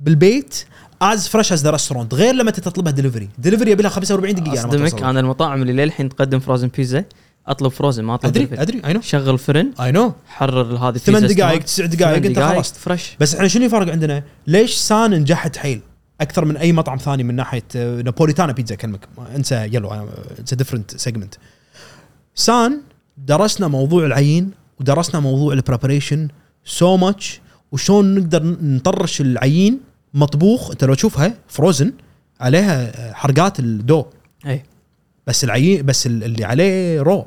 [0.00, 0.64] بالبيت
[1.02, 4.84] as fresh as the restaurant غير لما تطلبها delivery delivery يبي لها 45 دقيقة أنا
[4.86, 5.02] أصدمك.
[5.02, 7.04] أنا المطاعم اللي للحين تقدم frozen pizza
[7.48, 8.62] أطلب frozen ما أطلب أدري.
[8.62, 11.62] أدري I know شغل فرن I know حرر هذه ثمان دقائق.
[11.62, 15.80] تسع دقائق انت خلصت fresh بس إحنا شنو الفرق عندنا؟ ليش سان نجحت حيل؟
[16.20, 19.90] أكثر من أي مطعم ثاني من ناحية آه، Napoletana pizza اكلمك ما- انسى Yellow
[20.38, 21.34] it's different segment
[22.34, 22.80] سان
[23.18, 24.50] درسنا موضوع العيين
[24.80, 26.28] ودرسنا موضوع ال preparation
[26.64, 27.40] so much
[27.72, 29.80] وشلون نقدر نطرش العيين
[30.14, 30.70] مطبوخ.
[30.70, 31.92] انت لو تشوفها frozen
[32.40, 34.04] عليها آه، حرقات ال dough.
[34.46, 34.62] اي
[35.26, 37.26] بس العيين بس ال- اللي عليه raw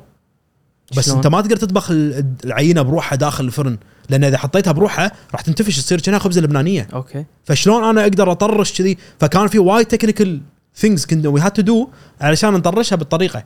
[0.96, 3.78] بس شلون؟ انت ما تقدر تطبخ ال- العينة بروحها داخل الفرن.
[4.10, 6.88] لأن إذا حطيتها بروحها راح تنتفش تصير كأنها خبزة لبنانية.
[6.94, 7.24] okay.
[7.44, 10.40] فشلون أنا أقدر أطرش كذي؟ فكان في وايد technical
[10.76, 11.88] things كنا we had to do
[12.20, 13.44] علشان نطرشها بالطريقة.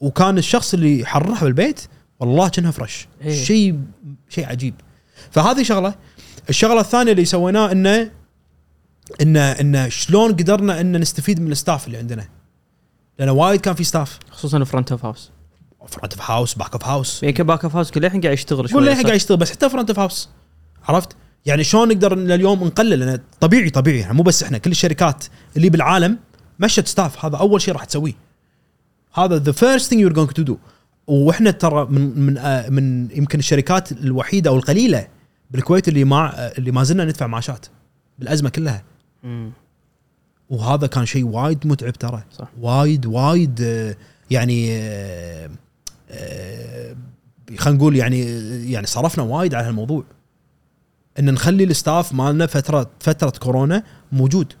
[0.00, 1.80] وكان الشخص اللي يحرها بالبيت
[2.20, 2.72] والله كأنها
[3.22, 3.44] إيه.
[3.44, 3.78] شيء
[4.28, 4.74] شيء عجيب.
[5.30, 5.94] فهذه شغلة.
[6.48, 8.10] الشغلة الثانية اللي سويناه انه
[9.20, 12.28] انه إنه شلون قدرنا ان نستفيد من ال staff اللي عندنا.
[13.18, 15.30] لأن وايد كان في staff خصوصا front of house
[15.86, 18.78] front of house back of house يعني back of house كل الحين قاعد يشتغل شوي
[18.78, 20.28] قول لي قاعد يشتغل بس حتى front of house
[20.84, 21.16] عرفت؟
[21.46, 25.24] يعني شلون نقدر ان اليوم نقلل؟ لأن طبيعي طبيعي يعني مو بس إحنا كل الشركات
[25.56, 26.18] اللي بالعالم
[26.58, 28.12] مشت staff هذا أول شيء راح تسويه.
[29.14, 30.58] هذا the first thing you're going to do
[31.06, 35.08] وإحنا ترى من من آه من يمكن الشركات الوحيدة أو القليلة
[35.50, 37.66] بالكويت اللي ما اللي ما زلنا ندفع معاشات
[38.18, 38.84] بالأزمة كلها.
[40.50, 42.22] وهذا كان شيء وايد متعب ترى.
[42.32, 42.48] صح.
[42.60, 43.96] وايد وايد آه،
[44.30, 45.50] يعني آه،
[47.58, 48.20] خلينا نقول يعني
[48.72, 50.04] يعني صرفنا وايد على هالموضوع.
[51.18, 53.82] إن نخلي ال staff مالنا فترة فترة كورونا
[54.12, 54.52] موجود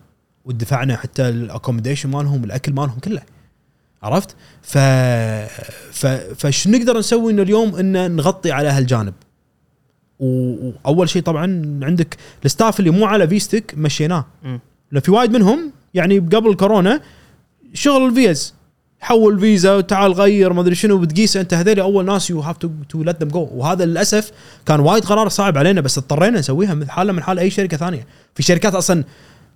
[0.44, 3.22] ودفعنا حتى ال accommodation مالهم الأكل مالهم كله.
[4.02, 4.78] عرفت؟ ف
[5.92, 9.14] ف فش نقدر نسوي انه اليوم إن نغطي على هالجانب؟
[10.18, 11.44] وأول شيء طبعا
[11.82, 14.26] عندك ال staff اللي مو على فيزتك مشيناه.
[14.92, 17.00] لأن في وايد منهم يعني قبل كورونا
[17.74, 18.54] شغل الفيز.
[19.04, 21.54] حول فيزا وتعال غير ما أدري شنو بتقيس أنت.
[21.54, 24.30] هذول أول ناس you have to let them go وهذا للأسف
[24.66, 28.06] كان وايد قرار صعب علينا بس اضطرينا نسويها من حاله من حال أي شركة ثانية.
[28.34, 29.04] في شركات أصلا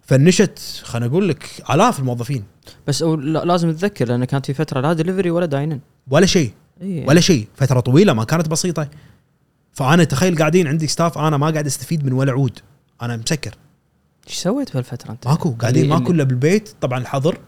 [0.02, 2.44] فنشت خلينا أقول لك آلاف الموظفين.
[2.86, 5.80] بس لازم تتذكر لأن كانت في فترة لا دليفري ولا dine-in
[6.10, 6.52] ولا شيء.
[6.82, 7.48] اي ولا شيء.
[7.56, 8.88] فترة طويلة ما كانت بسيطة.
[9.72, 12.58] فأنا تخيل قاعدين عندي staff أنا ما قاعد أستفيد من ولا عود.
[13.02, 13.54] أنا مسكر.
[14.28, 15.50] إيش سويت بهالفترة أنت؟ ماكو.
[15.50, 16.68] قاعدين ماكو إلا بالبيت.
[16.80, 17.38] طبعا الحظر.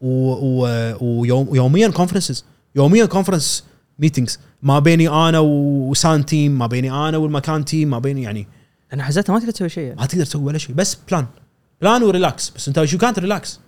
[0.00, 2.44] ويوميا conferences
[2.76, 3.64] يوميا conference
[3.98, 8.46] meetings ما بيني أنا وسان team ما بيني أنا والمكان team ما بيني يعني.
[8.92, 9.84] أنا حزتها ما تقدر تسوي شيء.
[9.84, 10.00] يعني.
[10.00, 10.74] ما تقدر تسوي ولا شيء.
[10.74, 11.26] بس plan
[11.80, 13.60] plan و relax بس أنت شو كانت relax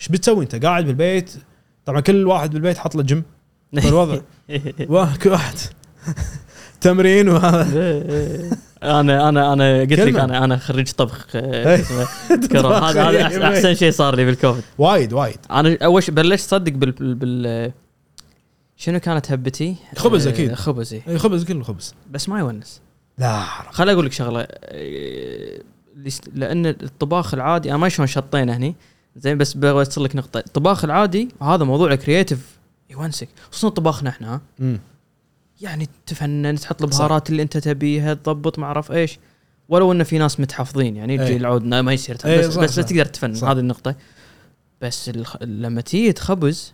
[0.00, 1.32] إيش بتسوي أنت؟ قاعد بالبيت.
[1.84, 3.22] طبعا كل واحد بالبيت حط له جيم
[3.82, 4.20] فالوضع.
[4.88, 5.54] وا- كل واحد.
[6.80, 8.00] تمرين وهذا.
[8.82, 10.18] أنا أنا أنا قلت لك.
[10.18, 11.76] أنا أنا خريج طبخ إيه.
[12.54, 14.64] هذا هذا احسن شيء صار لي بالكوفيد.
[14.78, 15.38] وايد وايد.
[15.50, 17.72] أنا أول شيء بلشت صدق بال بال
[18.76, 20.54] شنو كانت هبتي؟ خبز أكيد.
[20.54, 21.02] خبز إيه.
[21.08, 21.94] إي خبز كله خبز.
[22.10, 22.80] بس ما يونس.
[23.18, 23.40] لا.
[23.70, 24.46] خل أقول لك شغلة
[26.34, 28.74] لأن الطباخ العادي أنا ما شلون شطينا هني
[29.16, 30.38] زين بس بوصل لك نقطة.
[30.38, 32.58] الطباخ العادي هذا موضوع كرييتيف
[32.90, 33.28] يونسك.
[33.50, 34.40] خصوصا طباخنا إحنا.
[35.60, 39.18] يعني تفنن تحط البهارات اللي انت تبيها تضبط ما أعرف إيش.
[39.68, 41.36] ولو انه في ناس متحفظين يعني يجي إيه.
[41.36, 42.82] العود "لا، ما يصير إيه، بس, صح، بس صح.
[42.82, 43.48] تقدر تفنن صح.
[43.48, 43.94] هذه النقطة.
[44.80, 45.36] بس الخ...
[45.42, 46.72] لما تيجي تخبز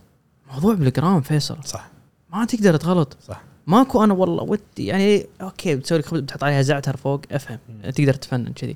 [0.53, 1.57] موضوع بالجرام فيصل.
[1.65, 1.89] صح.
[2.33, 3.17] ما تقدر تغلط.
[3.27, 3.41] صح.
[3.67, 7.59] ماكو أنا والله ودي يعني okay بتسوي لك خبز بتحط عليها زعتر فوق أفهم.
[7.95, 8.75] تقدر تفنن كذي.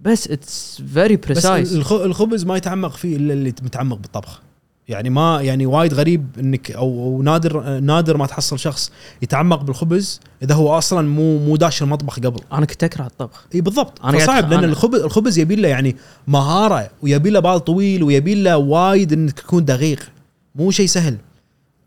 [0.00, 4.40] بس it's very بس precise الخ- الخبز ما يتعمق فيه إلا اللي متعمق بالطبخ.
[4.88, 8.92] يعني ما يعني وايد غريب إنك أو, نادر نادر ما تحصل شخص
[9.22, 12.40] يتعمق بالخبز إذا هو أصلا مو مو داش المطبخ قبل.
[12.52, 13.46] أنا كنت أكره الطبخ.
[13.54, 14.04] إي بالضبط.
[14.04, 15.96] أنا صعب لأن الخبز الخبز يبي له يعني
[16.26, 20.00] مهارة ويبي له بال طويل ويبي له وايد إنك تكون دقيق.
[20.54, 21.18] مو شيء سهل.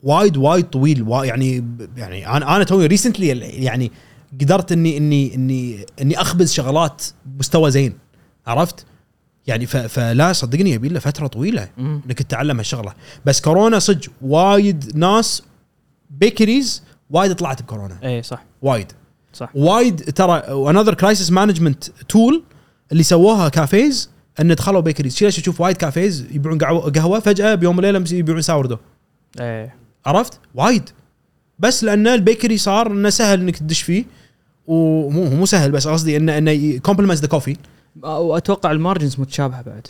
[0.04, 1.04] وايد وايد طويل.
[1.04, 1.66] وا يعني
[1.98, 3.92] يعني أنا أنا توي recently يعني
[4.42, 7.94] قدرت اني اني اني إني أخبز شغلات بمستوى زين.
[8.48, 8.86] عرفت؟
[9.48, 11.70] يعني فلا صدقني يبي له فترة طويلة.
[11.80, 12.94] إنك تتعلم هالشغلة.
[13.26, 15.44] بس كورونا صدق وايد ناس
[16.10, 18.00] bakeries وايد طلعت بكورونا.
[18.04, 18.46] اي صح.
[18.62, 18.92] وايد.
[19.34, 19.50] صح.
[19.56, 22.44] وايد ترى و another crisis management tool
[22.92, 24.10] اللي سووها cafes
[24.40, 25.24] إن دخلوا bakeries.
[25.24, 26.58] ليش تشوف وايد cafes يبيعون
[26.90, 28.78] قهوة فجأة بيوم وليلة يبيعون sourdough
[29.40, 29.72] اي
[30.06, 30.90] عرفت؟ وايد.
[31.60, 34.06] بس لأن ال bakery صار إنه سهل إنك تدش فيه.
[34.68, 37.58] ومو مو سهل بس قصدي انه إنه complements the coffee
[38.04, 39.88] وأتوقع ال margins متشابهة بعد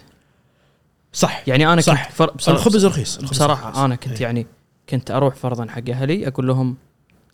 [1.14, 2.08] صح يعني أنا صح.
[2.08, 2.32] كنت فر...
[2.32, 3.80] بصراحة الخبز رخيص الخبز بصراحة رخيص.
[3.80, 4.22] أنا كنت إيه.
[4.22, 4.48] يعني
[4.90, 6.76] كنت أروح فرضا حق أهلي أقول لهم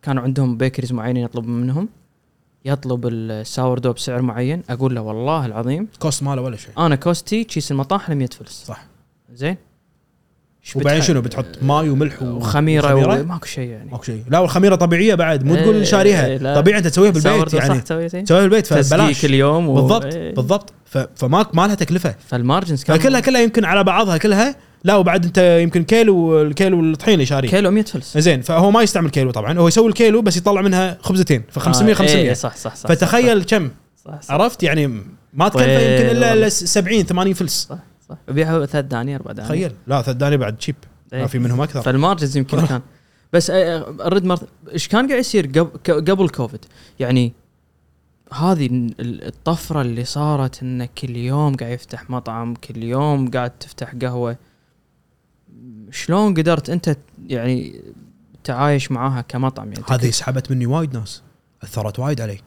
[0.02, 1.90] كانوا عندهم bakeries معينين يطلب منهم
[2.66, 7.34] يطلب ال sourdough بسعر معين أقول له والله العظيم cost ماله ولا شيء أنا cost
[7.34, 8.86] ي كيس المطاحن 100 فلس صح
[9.34, 9.58] زين
[10.76, 13.92] وبعدين شنو؟ بتحط ماي وملح وخميرة؟ وخميرة؟ وماكو شيء يعني.
[13.92, 14.24] ماكو شيء.
[14.30, 15.44] لا والخميرة طبيعية بعد.
[15.44, 16.38] مو تقول إيه، شاريها.
[16.38, 16.56] لا.
[16.56, 17.82] طبيعي أنت تسويها بالبيت يعني.
[17.82, 19.26] تسويها بالبيت فبلاش.
[19.26, 19.74] اليوم و...
[19.74, 20.36] بالضبط إيه.
[20.36, 20.74] بالضبط.
[21.16, 22.16] فما ما لها تكلفة.
[22.28, 24.56] فال margins فكلها كلها يمكن على بعضها كلها.
[24.84, 27.50] لا وبعد أنت يمكن كيلو الكيلو الطحين اللي شاريه.
[27.50, 28.18] كيلو 100 فلس.
[28.18, 29.60] زين فهو ما يستعمل كيلو طبعا.
[29.60, 31.44] هو يسوي الكيلو بس يطلع منها خبزتين.
[31.50, 33.70] ف 500 آه، 500 إيه، صح صح صح فتخيل كم؟
[34.30, 34.88] عرفت؟ يعني
[35.34, 36.34] ما تكلفة طيب يمكن إلا والله.
[36.34, 37.68] إلا 70 80 فلس.
[37.70, 37.78] صح.
[38.10, 38.18] صح.
[38.30, 39.50] يبيعها ثلاث دنانير أربع دنانير.
[39.70, 39.78] تخيل.
[39.88, 40.76] لا ثلاث دنانير بعد تشيب
[41.12, 41.26] ما إيه.
[41.26, 41.82] في منهم أكثر.
[41.82, 42.82] فال margins يمكن كان.
[43.34, 45.46] بس آه، ارد مرة إيش كان قاعد يصير
[45.90, 46.66] قبل كوفيد
[47.00, 47.34] يعني
[48.34, 53.94] هذه ال- الطفرة اللي صارت إنه كل يوم قاعد يفتح مطعم كل يوم قاعد تفتح
[54.02, 54.38] قهوة.
[55.92, 56.98] شلون قدرت أنت
[57.28, 57.82] يعني
[58.44, 61.22] تعايش معاها كمطعم؟ يعني هذه سحبت مني وايد ناس.
[61.64, 62.40] أثرت وايد علي.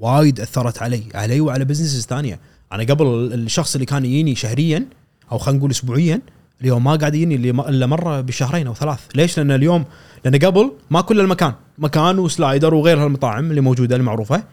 [0.00, 1.02] وايد أثرت علي.
[1.14, 2.40] علي وعلى businesses ثانية.
[2.74, 4.86] أنا قبل الشخص اللي كان يجيني شهريا
[5.32, 6.20] أو خلينا نقول اسبوعيا
[6.60, 8.98] اليوم ما قاعد يجيني إلا مرة بشهرين أو ثلاث.
[9.14, 9.84] ليش؟ لأن اليوم
[10.24, 14.44] لأن قبل ما كل المكان مكان وسلايدر وغير هالمطاعم اللي موجودة المعروفه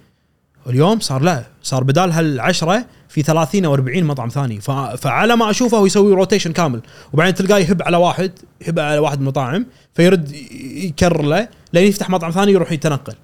[0.68, 4.62] اليوم صار لا صار بدال هالعشرة في 30 أو 40 مطعم ثاني.
[4.98, 6.82] فعلى ما أشوفه هو يسوي rotation كامل.
[7.14, 8.32] وبعدين تلقاه يهب على واحد
[8.68, 10.32] يهب على واحد من المطاعم فيرد
[10.62, 13.16] يكرر له لين يفتح مطعم ثاني يروح يتنقل.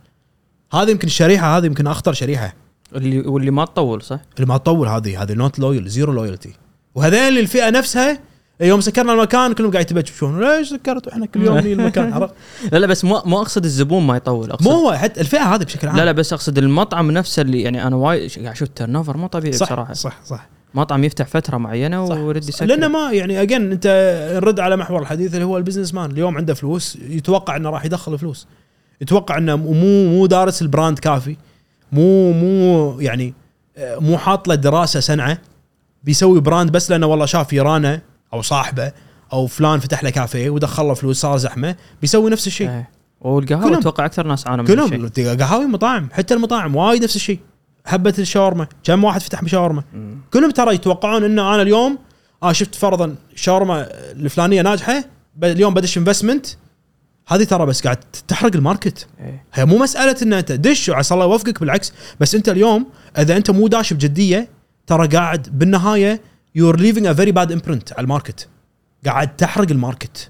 [0.73, 2.53] هذه يمكن الشريحة هذه يمكن أخطر شريحة.
[2.95, 6.53] اللي واللي ما تطول صح؟ اللي ما تطول هذه هذه not loyal zero loyalty
[6.95, 8.19] وهذيل الفئة نفسها
[8.61, 12.33] يوم سكرنا المكان كلهم قاعد يتبجحون ليش سكرت وإحنا كل يوم المكان؟ عرفت؟
[12.71, 15.63] لا لا بس مو مو أقصد الزبون ما يطول اقصد مو هو حتى الفئة هذه
[15.63, 15.97] بشكل عام.
[15.97, 19.53] لا لا بس أقصد المطعم نفسه اللي يعني أنا وايد قاعد أشوف turnover مو طبيعي
[19.53, 19.93] صح بصراحة.
[19.93, 20.47] صح صح.
[20.73, 22.49] مطعم يفتح فترة معينة ويرد.
[22.49, 22.65] يسكر.
[22.65, 23.87] لأنه ما يعني again أنت
[24.35, 28.19] نرد على محور الحديث اللي هو ال businessman اليوم عنده فلوس يتوقع إنه راح يدخل
[28.19, 28.47] فلوس.
[29.01, 31.35] يتوقع إنه مو مو دارس ال brand كافي.
[31.91, 33.33] مو مو يعني
[33.77, 35.37] آه، مو حاط له دراسة سنعه
[36.03, 38.01] بيسوي brand بس لأنه والله شاف يرانا
[38.33, 38.91] أو صاحبه
[39.33, 42.89] أو فلان فتح له كافيه ودخل له فلوس صار زحمة بيسوي نفس الشيء إيه.
[43.63, 43.79] كلهم.
[43.79, 44.67] أتوقع أكثر ناس عانوا من.
[44.75, 47.39] كلهم قهاوي مطاعم حتى المطاعم وايد نفس الشيء
[47.85, 49.83] هبة الشاورما كم واحد فتح بشاورما.
[50.33, 51.97] كلهم ترى يتوقعون ان أنا اليوم
[52.43, 55.03] آه شفت فرضا شاورما الفلانية ناجحة
[55.43, 56.45] اليوم بدش investment
[57.27, 57.97] هذه ترى بس قاعد
[58.27, 59.07] تحرق ال market.
[59.19, 59.43] إيه.
[59.53, 61.93] هي مو مسألة إن أنت دش وعسى الله يوفقك بالعكس.
[62.19, 62.85] بس أنت اليوم
[63.17, 64.47] إذا أنت مو داش بجدية
[64.87, 66.21] ترى قاعد بالنهاية
[66.55, 68.47] you're leaving a very bad imprint على ال market.
[69.05, 70.29] قاعد تحرق ال market.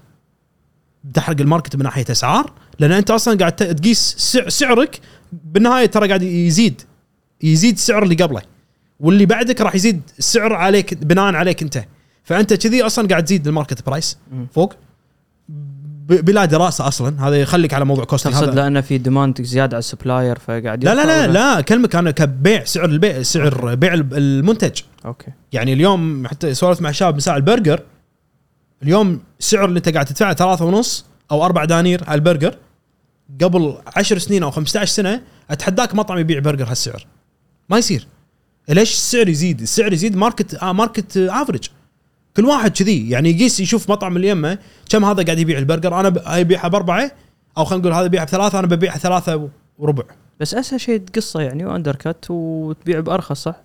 [1.14, 5.00] تحرق ال market من ناحية أسعار لأن أنت أصلا قاعد تقيس سع- سعرك
[5.32, 6.82] بالنهاية ترى قاعد يزيد.
[7.42, 8.42] يزيد السعر اللي قبله.
[9.00, 11.84] واللي بعدك راح يزيد السعر عليك بناء عليك أنت.
[12.24, 14.18] فأنت كذي أصلا قاعد تزيد ال market price.
[14.52, 14.74] فوق.
[16.08, 17.28] بلا دراسة أصلا.
[17.28, 20.94] هذا يخليك على موضوع costing تقصد لأن في demand زيادة على ال supplier فقاعد لا
[20.94, 21.58] لا لا لا.
[21.58, 24.80] اكلمك أنا كبيع سعر البيع سعر بيع المنتج.
[25.04, 25.30] أوكي.
[25.52, 27.82] يعني اليوم حتى سولفت مع شباب مساء البرجر
[28.82, 32.56] اليوم السعر اللي انت قاعد تدفعه ثلاثة ونص أو أربع دنانير على البرجر.
[33.42, 37.06] قبل 10 سنين أو 15 سنة أتحداك مطعم يبيع برجر هالسعر.
[37.68, 38.06] ما يصير.
[38.68, 41.68] ليش السعر يزيد؟ السعر يزيد market آه market average
[42.38, 43.10] كل واحد كذي.
[43.10, 44.58] يعني يقيس يشوف مطعم اللي يمه
[44.90, 47.12] كم هذا قاعد يبيع البرجر؟ أنا يبيعها بأربعة
[47.58, 49.48] أو خلينا نقول هذا يبيعها بثلاثة أنا ببيعها ثلاثة
[49.78, 50.04] وربع.
[50.40, 53.56] بس أسهل شيء تقصه يعني و undercut وتبيع بأرخص صح؟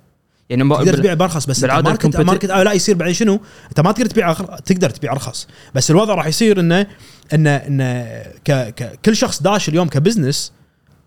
[0.49, 3.39] يعني ما- تقدر تبيع برخص بس بالعادة market market آه لا يصير بعدين شنو؟
[3.69, 4.45] أنت ما تقدر تبيع أخر...
[4.45, 5.47] تقدر تبيع أرخص.
[5.75, 6.87] بس الوضع راح يصير انه
[7.33, 8.03] انه إنه
[8.45, 8.51] ك...
[8.51, 8.99] ك...
[9.05, 10.51] كل شخص داش اليوم ك business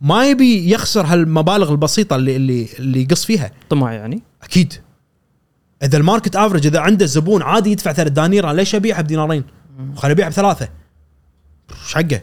[0.00, 3.50] ما يبي يخسر هالمبالغ البسيطة اللي اللي اللي يقص فيها.
[3.70, 4.72] طمع يعني؟ أكيد.
[5.82, 9.44] إذا ال market average إذا عنده زبون عادي يدفع ثلاث دنانير أنا ليش ابيعها بدينارين؟
[9.96, 10.68] خليني ابيعها بثلاثة.
[11.70, 12.20] إيش حقه؟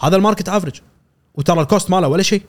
[0.00, 0.80] هذا ال market average
[1.34, 2.42] وترى ال cost ماله ولا شيء.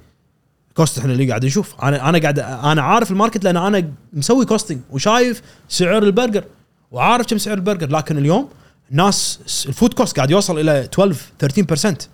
[0.73, 1.75] cost إحنا اللي قاعد نشوف.
[1.83, 6.43] أنا أنا قاعد أنا عارف ال market لأن أنا مسوي costing وشايف سعر البرجر.
[6.91, 7.89] وعارف كم سعر البرجر.
[7.89, 8.49] لكن اليوم
[8.91, 12.07] الناس ال food cost قاعد يوصل إلى 12 13%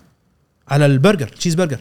[0.68, 1.80] على البرجر تشيز برجر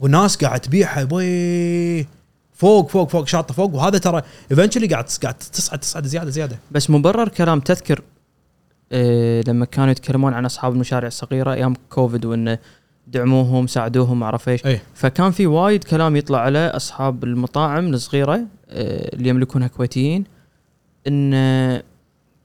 [0.00, 2.06] والناس قاعد تبيعها بوي.
[2.54, 3.74] فوق فوق فوق شاطه فوق.
[3.74, 6.58] وهذا ترى eventually قاعد قاعد تصعد تصعد زياده زياده.
[6.70, 8.02] بس مبرر كلام تذكر
[8.92, 12.58] آه لما كانوا يتكلمون عن أصحاب المشاريع الصغيرة أيام كوفيد وإنه
[13.06, 14.66] دعموهم ساعدوهم ما اعرف إيش.
[14.66, 20.24] اي فكان في وايد كلام يطلع على أصحاب المطاعم الصغيرة آه، اللي يملكونها كويتيين
[21.08, 21.30] إن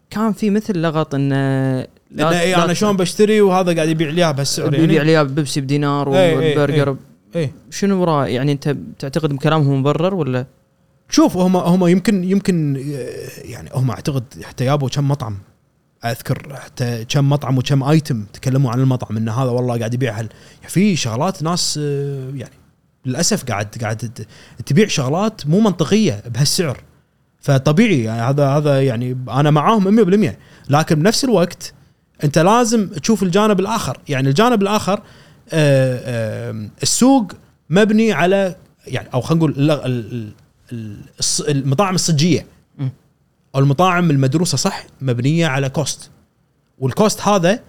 [0.10, 4.70] كان في مثل لغط إن إيه أنا شلون بشتري وهذا قاعد يبيع لي اياها بهالسعر
[4.70, 5.14] بيبيع يعني.
[5.14, 6.96] لي بيبسي بدينار إيه،
[7.36, 10.46] إيه، والبرجر اي شنو وراه يعني أنت تعتقد بكلامهم مبرر ولا؟
[11.10, 15.38] شوف هم هم يمكن يمكن آه، يعني هم أعتقد حتى جابوا كم مطعم.
[16.06, 20.30] أذكر حتى كم مطعم وكم ايتم تكلموا عن المطعم إن هذا والله قاعد يبيع هال.
[20.68, 22.54] في شغلات ناس آه، يعني
[23.06, 24.26] للأسف قاعد قاعد
[24.66, 26.84] تبيع شغلات مو منطقية بهالسعر.
[27.42, 30.36] فطبيعي يعني هذا هذا يعني أنا معاهم 100%
[30.70, 31.74] لكن بنفس الوقت
[32.24, 33.98] أنت لازم تشوف الجانب الآخر.
[34.10, 35.02] يعني الجانب الآخر
[36.84, 37.32] السوق
[37.70, 38.56] مبني على
[38.88, 40.32] يعني أو خلينا نقول ال- ال-
[40.72, 42.46] ال- الص- المطاعم الصجية.
[43.56, 46.10] أو المطاعم المدروسة صح؟ مبنية على cost
[46.80, 47.60] وال cost هذا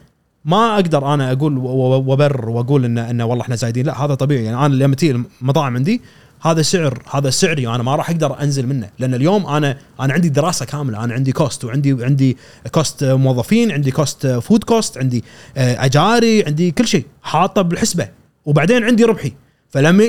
[0.45, 3.87] ما أقدر أنا أقول و- و- وأبرر وأقول ان انه والله إحنا زايدين.
[3.87, 4.45] لا هذا طبيعي.
[4.45, 6.01] يعني أنا لما تيجي المطاعم عندي
[6.43, 10.29] هذا سعر هذا سعري أنا ما راح أقدر أنزل منه لأن اليوم أنا أنا عندي
[10.29, 12.37] دراسة كاملة أنا عندي cost وعندي عندي
[12.73, 15.25] cost موظفين عندي cost food cost عندي
[15.57, 18.09] آه، أجاري عندي كل شيء حاطه بالحسبة
[18.45, 19.33] وبعدين عندي ربحي.
[19.69, 20.05] فلما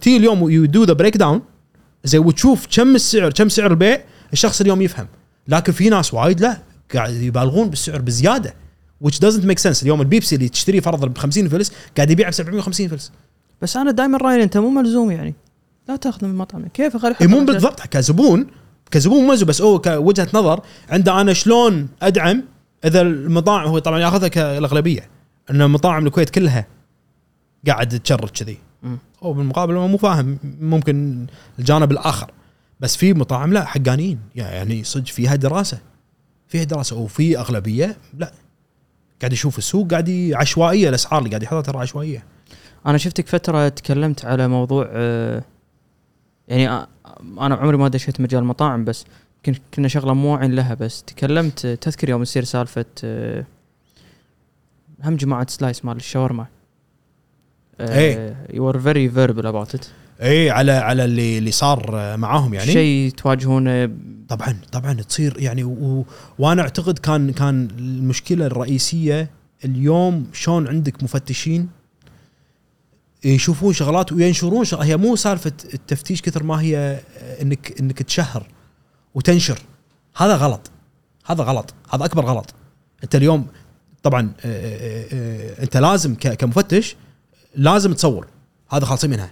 [0.00, 1.42] تيجي اليوم you do the breakdown
[2.04, 4.00] زي وتشوف كم السعر كم سعر البيع
[4.32, 5.06] الشخص اليوم يفهم.
[5.48, 6.58] لكن في ناس وايد لا
[6.94, 8.54] قاعد يبالغون بالسعر بزيادة
[9.04, 9.82] which doesn't make sense.
[9.82, 13.12] اليوم البيبسي اللي تشتريه فرضا ب 50 فلس قاعد يبيع ب 750 فلس.
[13.62, 15.34] بس أنا دائما رأيي أنت مو ملزوم يعني.
[15.88, 18.46] لا تاخذ من المطعم كيف؟ خلي إيه مو بالضبط كزبون
[18.90, 20.60] كزبون مو ملزوم بس هو كوجهة نظر
[20.90, 21.20] عنده.
[21.20, 22.44] أنا شلون أدعم
[22.84, 25.08] إذا المطاعم هو طبعا ياخذها كالأغلبية
[25.50, 26.66] إن مطاعم الكويت كلها
[27.66, 28.58] قاعد تشرد كذي.
[29.22, 31.26] هو بالمقابل مو فاهم ممكن
[31.58, 32.30] الجانب الآخر.
[32.80, 35.78] بس في مطاعم لا حقانيين يعني صدق فيها دراسة.
[36.48, 36.96] فيها دراسة.
[36.96, 38.32] وفي أغلبية لا.
[39.20, 42.24] قاعد يشوف السوق قاعد عشوائية الأسعار اللي قاعد يحطها ترى عشوائية.
[42.86, 45.42] أنا شفتك فترة تكلمت على موضوع آه،
[46.48, 46.88] يعني آه،
[47.40, 49.04] أنا عمري ما دشيت مجال المطاعم بس
[49.46, 53.44] كن- كنا شغلة مو واعين لها بس تكلمت آه، تذكر يوم يصير سالفة آه،
[55.04, 56.46] هم جماعة سلايس مال الشاورما
[57.80, 58.36] إيه.
[58.52, 59.86] you are very verbal about it
[60.22, 63.90] اي على على اللي اللي صار معاهم يعني شيء تواجهونه
[64.28, 65.64] طبعا طبعا تصير يعني.
[65.64, 66.04] و-
[66.38, 69.30] وأنا أعتقد كان كان المشكلة الرئيسية
[69.64, 71.68] اليوم شلون عندك مفتشين
[73.34, 77.00] يشوفون شغلات وينشرون شغلات هي مو سالفة التفتيش كثر ما هي
[77.42, 78.46] إنك إنك تشهر
[79.14, 79.58] وتنشر.
[80.16, 80.70] هذا غلط.
[81.26, 81.74] هذا غلط.
[81.90, 82.54] هذا أكبر غلط.
[83.04, 83.46] أنت اليوم
[84.02, 86.96] طبعا آه، آه، آه، أنت لازم كمفتش
[87.54, 88.26] لازم تصور.
[88.70, 89.30] هذا خالصين منها.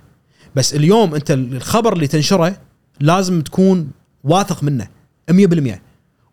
[0.56, 2.56] بس اليوم أنت الخبر اللي تنشره
[3.00, 3.90] لازم تكون
[4.24, 4.88] واثق منه
[5.30, 5.82] 100%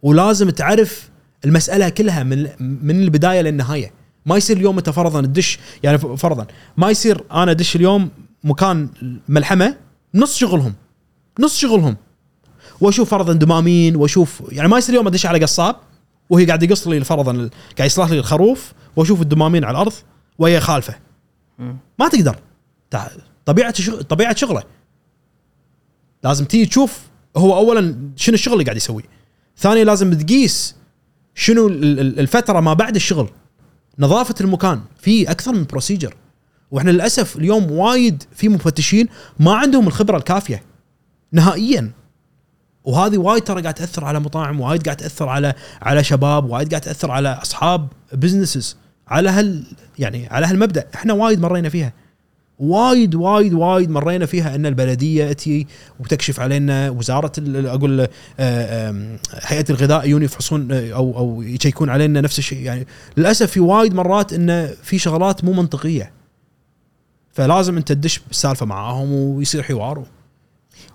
[0.01, 1.09] ولازم تعرف
[1.45, 3.91] المسألة كلها من من البداية للنهاية.
[4.25, 8.09] ما يصير اليوم أنت فرضا تدش يعني فرضا ما يصير أنا أدش اليوم
[8.43, 8.89] مكان
[9.29, 9.77] ملحمة
[10.15, 10.73] نص شغلهم
[11.39, 11.97] نص شغلهم.
[12.81, 15.75] وأشوف فرضا دمامين وأشوف يعني ما يصير اليوم أدش على قصاب
[16.29, 19.93] وهي قاعد يقص لي فرضا قاعد يصلح لي الخروف وأشوف الدمامين على الأرض
[20.39, 20.95] وهي خالفة.
[21.99, 22.35] ما تقدر.
[23.45, 24.63] طبيعة شغل طبيعة شغله.
[26.23, 26.99] لازم تيجي تشوف
[27.37, 29.03] هو اولا شنو الشغل اللي قاعد يسويه
[29.57, 30.75] ثانيا لازم تقيس
[31.35, 33.29] شنو ال- ال- الفترة ما بعد الشغل.
[33.99, 34.81] نظافة المكان.
[34.99, 36.15] في أكثر من بروسيجر
[36.71, 39.07] وإحنا للأسف اليوم وايد في مفتشين
[39.39, 40.63] ما عندهم الخبرة الكافية.
[41.31, 41.91] نهائيا.
[42.83, 46.81] وهذه وايد ترى قاعد تأثر على مطاعم وايد قاعد تأثر على على شباب وايد قاعد
[46.81, 49.63] تأثر على أصحاب businesses على هال
[49.99, 50.87] يعني على هالمبدأ.
[50.95, 51.93] إحنا وايد مرينا فيها.
[52.61, 55.67] وايد وايد وايد مرينا فيها أن البلدية تي
[55.99, 58.07] وتكشف علينا وزارة أقول
[58.39, 62.61] آه، هيئة الغذاء يجون يفحصون آه، أو أو يشيكون علينا نفس الشيء.
[62.61, 66.11] يعني للأسف في وايد مرات انه في شغلات مو منطقية.
[67.33, 70.03] فلازم أنت تدش بالسالفه معاهم ويصير حوار.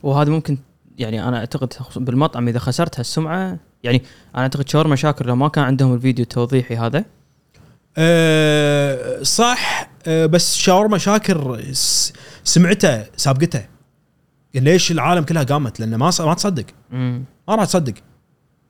[0.03, 0.59] وهذا ممكن
[0.99, 4.03] يعني أنا أعتقد بالمطعم إذا خسرت هالسمعة يعني
[4.35, 7.05] أنا أعتقد شاورما شاكر لو ما كان عندهم الفيديو التوضيحي هذا.
[7.97, 9.96] أه صح.
[10.09, 11.63] بس شاورما شاكر
[12.45, 13.65] سمعته سابقته.
[14.55, 16.65] ليش العالم كلها قامت؟ لأنه ما ما تصدق.
[17.49, 17.95] ما راح تصدق.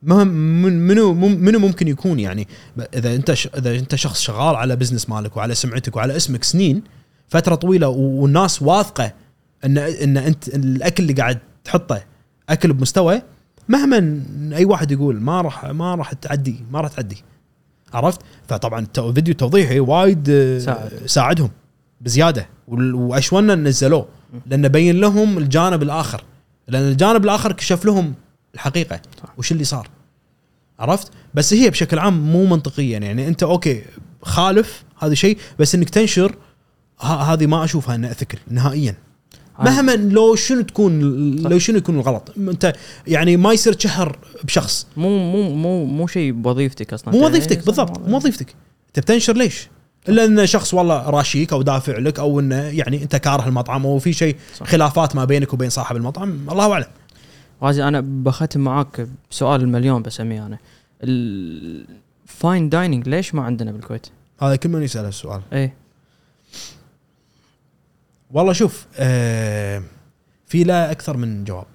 [0.01, 2.47] منو منو ممكن يكون يعني؟
[2.93, 6.83] إذا أنت إذا أنت شخص شغال على بزنس مالك وعلى سمعتك وعلى اسمك سنين
[7.27, 9.13] فترة طويلة والناس واثقة
[9.65, 12.03] ان إن أنت الأكل اللي قاعد تحطه
[12.49, 13.21] أكل بمستوى
[13.69, 17.23] مهما أي واحد يقول ما راح ما راح تعدي ما راح تعدي.
[17.93, 20.91] عرفت؟ فطبعا الفيديو التوضيحي وايد آه، ساعد.
[21.05, 21.49] ساعدهم
[22.01, 22.49] بزيادة.
[22.67, 24.07] واشونا نزلوه
[24.45, 26.23] لأنه بين لهم الجانب الآخر.
[26.67, 28.13] لأن الجانب الآخر كشف لهم
[28.55, 29.01] الحقيقة.
[29.37, 29.89] وش اللي صار؟
[30.79, 32.99] عرفت؟ بس هي بشكل عام مو منطقيا.
[32.99, 33.83] يعني أنت أوكي
[34.21, 36.35] خالف هذا شيء بس إنك تنشر
[37.01, 38.95] هذه ما أشوفها إنها اثيكال نهائيا.
[39.59, 40.99] مهما لو شنو تكون
[41.41, 42.73] لو شنو يكون الغلط أنت
[43.07, 44.87] يعني ما يصير تشهر بشخص.
[44.97, 47.13] مو مو مو مو شيء بوظيفتك أصلا.
[47.13, 47.99] مو أنت- وظيفتك بالضبط.
[47.99, 48.55] مو وظيفتك.
[48.87, 49.67] أنت بتنشر ليش؟
[50.09, 53.99] إلا إن شخص والله راشيك أو دافع لك أو إنه يعني أنت كاره المطعم أو
[53.99, 54.35] في شيء.
[54.63, 56.85] خلافات ما بينك وبين صاحب المطعم الله أعلم.
[57.63, 60.57] غازي أنا بختم معاك بسؤال المليون بسميه أنا.
[61.03, 64.07] ال fine dining ليش ما عندنا بالكويت؟
[64.41, 65.73] هذا كل من يسأل السؤال إيه.
[68.31, 69.83] والله شوف آه
[70.45, 71.65] في لا أكثر من جواب.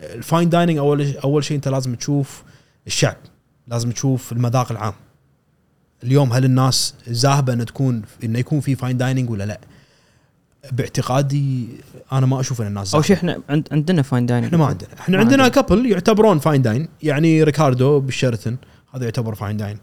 [0.00, 2.42] ال fine dining أول أول شيء أنت لازم تشوف
[2.86, 3.16] الشعب
[3.68, 4.94] لازم تشوف المذاق العام.
[6.04, 9.60] اليوم هل الناس ذاهبه ان تكون إنه يكون في fine dining ولا لا؟
[10.72, 11.68] باعتقادي
[12.12, 13.04] أنا ما أشوف إن الناس اول.
[13.04, 14.88] شيء إحنا عند عندنا fine dining إحنا ما عندنا.
[15.00, 15.62] إحنا ما عندنا عندنا.
[15.62, 18.56] couple يعتبرون fine dine يعني ريكاردو بالشيراتون
[18.94, 19.78] هذا يعتبر fine dine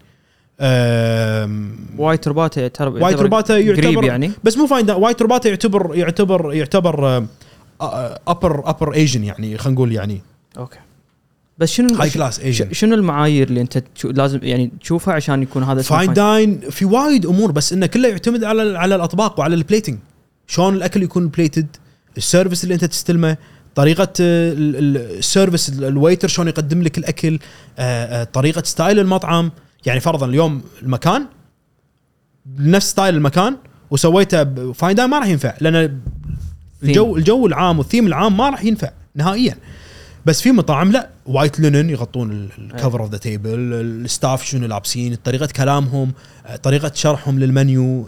[1.98, 4.32] White Robata يعتبر White يعتبر Robata قريب يعتبر يعني.
[4.44, 7.24] بس مو fine White Robata يعتبر يعتبر يعتبر
[8.28, 10.22] upper upper Asian يعني خلينا نقول يعني.
[10.58, 10.78] okay.
[11.58, 15.82] بس شنو high class Asian شنو المعايير اللي أنت لازم يعني تشوفها عشان يكون هذا
[15.82, 19.98] فاين داين في وايد أمور بس إنه كله يعتمد على على الأطباق وعلى ال plating
[20.48, 21.68] شلون الأكل يكون plated
[22.18, 23.38] ال service اللي أنت تستلمه
[23.76, 27.40] طريقة ال- ال- ال service ال- ال waiter شلون يقدم لك الأكل
[28.34, 29.52] طريقة style المطعم.
[29.86, 31.26] يعني فرضا اليوم المكان
[32.58, 33.58] نفس style المكان
[33.92, 36.02] وسويته dine ما راح ينفع لأن
[36.84, 39.58] الجو الجو العام والثيم العام ما راح ينفع نهائيا.
[40.26, 44.68] بس في مطاعم لا white linen يغطون ال cover of the table ال staff شنو
[44.68, 46.14] لابسين طريقة كلامهم
[46.46, 48.08] آه، طريقة شرحهم لل menu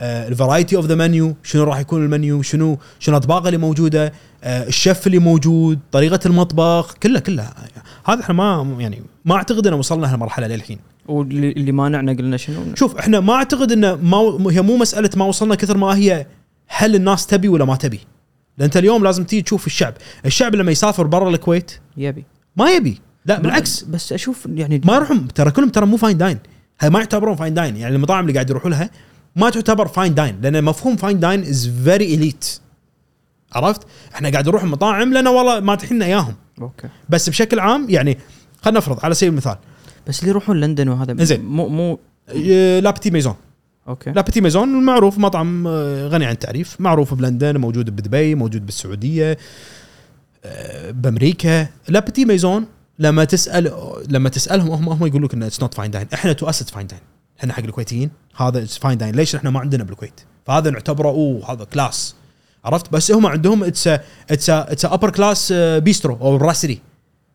[0.00, 4.12] ال variety of the menu شنو راح يكون المنيو شنو شنو الاطباق اللي موجودة
[4.44, 7.50] آه، الشيف اللي موجود طريقة المطبخ كله كله
[8.04, 10.78] هذا إحنا ما يعني ما أعتقد ان وصلنا هالمرحلة للحين.
[11.08, 15.24] واللي اللي مانعنا قلنا شنو؟ شوف إحنا ما أعتقد إنه ما هي مو مسألة ما
[15.24, 16.26] وصلنا كثر ما هي
[16.66, 18.00] هل الناس تبي ولا ما تبي.
[18.58, 19.94] لأن أنت اليوم لازم تيجي تشوف الشعب.
[20.26, 22.24] الشعب لما يسافر برا الكويت يبي.
[22.56, 23.00] ما يبي.
[23.26, 23.82] لا بالعكس.
[23.82, 25.28] بس أشوف يعني ما يروحون.
[25.28, 26.38] ترى كلهم ترى مو fine dine
[26.80, 28.90] هاي ما يعتبرون fine dine يعني المطاعم اللي قاعد يروحوا لها
[29.36, 32.60] ما تعتبر fine dine لأن مفهوم fine dine is very elite
[33.52, 33.82] عرفت؟
[34.14, 36.34] إحنا قاعد نروح المطاعم لأن والله ماتحين إياهم.
[36.60, 36.88] okay.
[37.08, 38.18] بس بشكل عام يعني
[38.62, 39.56] خلينا نفرض على سبيل المثال
[40.08, 41.44] بس اللي يروحون لندن وهذا زين.
[41.44, 43.34] مو مو آه، La Petite Maison.
[43.88, 44.10] okay.
[44.10, 46.80] La Petite Maison معروف مطعم آه، غني عن التعريف.
[46.80, 49.38] معروف بلندن موجود بدبي موجود بالسعودية
[50.44, 51.66] آه، بأمريكا.
[51.88, 52.66] La Petite Maison
[52.98, 53.72] لما تسأل
[54.08, 56.68] لما تسألهم هم هم يقول لك انه it's not fine dine إحنا to us it's
[56.68, 57.00] fine dine
[57.40, 61.52] إحنا حق الكويتيين هذا it's fine dine ليش إحنا ما عندنا بالكويت؟ فهذا نعتبره أوه
[61.52, 62.14] هذا class
[62.64, 63.88] عرفت؟ بس هم عندهم it's
[64.30, 66.80] it's it's upper class bistro أو brasserie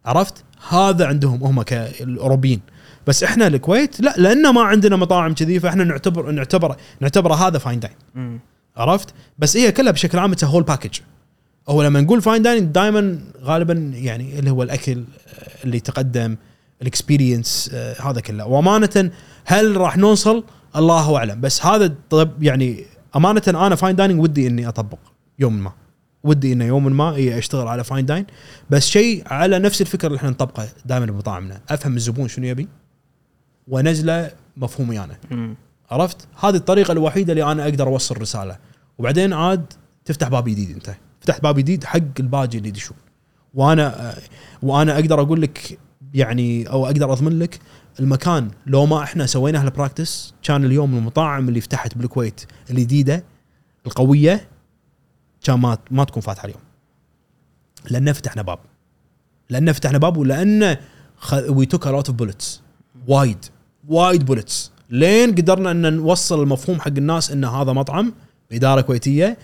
[0.06, 2.62] عرفت؟ هذا عندهم هم كالاوروبيين.
[3.08, 7.80] بس إحنا الكويت لا لأن ما عندنا مطاعم كذي فإحنا نعتبر نعتبر نعتبر هذا fine
[7.80, 8.40] dine.
[8.78, 11.00] عرفت؟ بس هي كلها بشكل عام it's whole package
[11.70, 16.36] هو لما نقول fine dining دائما غالبا يعني اللي هو الأكل آه، اللي تقدم
[16.82, 18.46] ال experience آه، هذا كله.
[18.46, 19.12] وأمانة
[19.46, 20.44] هل راح نوصل؟
[20.76, 21.42] الله أعلم.
[21.42, 22.86] بس هذا طب يعني
[23.16, 24.98] أمانة أنا fine dining ودي إني أطبق
[25.40, 25.72] يوم ما.
[26.24, 28.26] ودي إنه يوم ما إيه أشتغل على fine dine
[28.70, 32.68] بس شيء على نفس الفكرة اللي إحنا نطبقه دائما بمطاعمنا أفهم الزبون شنو يبي؟
[33.68, 35.18] وانزله مفهومي أنا.
[35.92, 38.58] عرفت؟ هذه الطريقة الوحيدة اللي أنا أقدر أوصل رسالة.
[38.98, 39.66] وبعدين عاد
[40.06, 40.96] تفتح باب جديد أنت.
[41.22, 42.98] فتحت باب جديد حق الباجي اللي يدشون
[43.54, 44.16] وأنا
[44.62, 45.80] وأنا أقدر أقول لك
[46.14, 47.60] يعني أو أقدر أضمن لك
[48.00, 48.52] المكان.
[48.66, 53.24] لو ما إحنا سوينا هال practice كان اليوم المطاعم اللي فتحت بالكويت الجديدة
[53.86, 54.48] القوية
[55.44, 56.62] كان ما ما تكون فاتحة اليوم.
[57.90, 58.60] لأن فتحنا باب.
[59.50, 60.78] لأن فتحنا باب ولأن
[61.48, 62.62] we took lot of bullets
[63.08, 63.46] وايد.
[63.88, 68.14] وايد bullets لين قدرنا إن نوصل المفهوم حق الناس إن هذا مطعم
[68.52, 69.38] بإدارة كويتية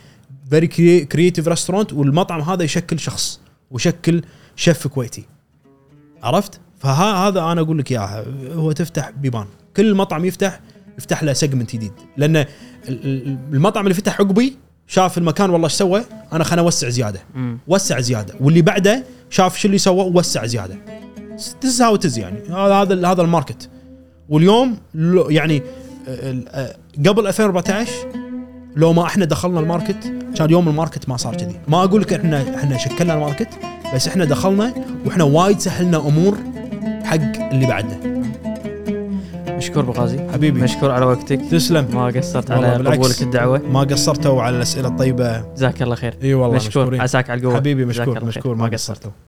[0.49, 0.67] very
[1.05, 3.39] creative restaurant والمطعم هذا يشكل شخص
[3.71, 4.23] ويشكل
[4.55, 5.25] شيف كويتي.
[6.23, 8.25] عرفت؟ فهذا أنا أقول لك إياها.
[8.53, 9.45] هو تفتح بيبان.
[9.77, 10.59] كل مطعم يفتح
[10.97, 11.91] يفتح له segment جديد.
[12.17, 12.45] لأن ال-
[12.87, 14.57] ال- المطعم اللي فتح عقبي
[14.89, 16.01] شاف المكان والله إيش سوى؟
[16.33, 17.19] أنا خليني أوسع زيادة.
[17.35, 17.57] مم.
[17.67, 18.33] وسع زيادة.
[18.39, 20.75] واللي بعده شاف شو اللي سوى؟ ووسع زيادة.
[21.61, 22.39] that's how يعني.
[22.49, 23.69] هذا هذا هذا ال market.
[24.29, 24.77] واليوم
[25.29, 25.61] يعني
[27.07, 27.91] قبل 2014
[28.75, 30.03] لو ما إحنا دخلنا ال market
[30.35, 31.59] كان اليوم ال market ما صار كذي.
[31.67, 33.49] ما أقول لك إحنا إحنا شكلنا ال market
[33.95, 34.73] بس إحنا دخلنا
[35.05, 36.37] وإحنا وايد سهلنا أمور
[37.03, 38.18] حق اللي بعدنا
[39.59, 40.19] مشكور أبو غازي.
[40.33, 40.61] حبيبي.
[40.61, 41.41] مشكور على وقتك.
[41.51, 41.87] تسلم.
[41.93, 42.67] ما قصرت على.
[42.73, 43.61] قبولك الدعوة.
[43.71, 45.53] ما قصرتوا على الأسئلة الطيبة.
[45.55, 46.13] جزاك الله خير.
[46.23, 46.83] إي والله مشكور.
[46.83, 47.01] مشكورين.
[47.01, 47.55] عساك على القوة.
[47.55, 48.25] حبيبي مشكور.
[48.25, 48.55] مشكور.
[48.55, 48.97] ما ما قصرت.
[48.97, 49.11] قصرتوا.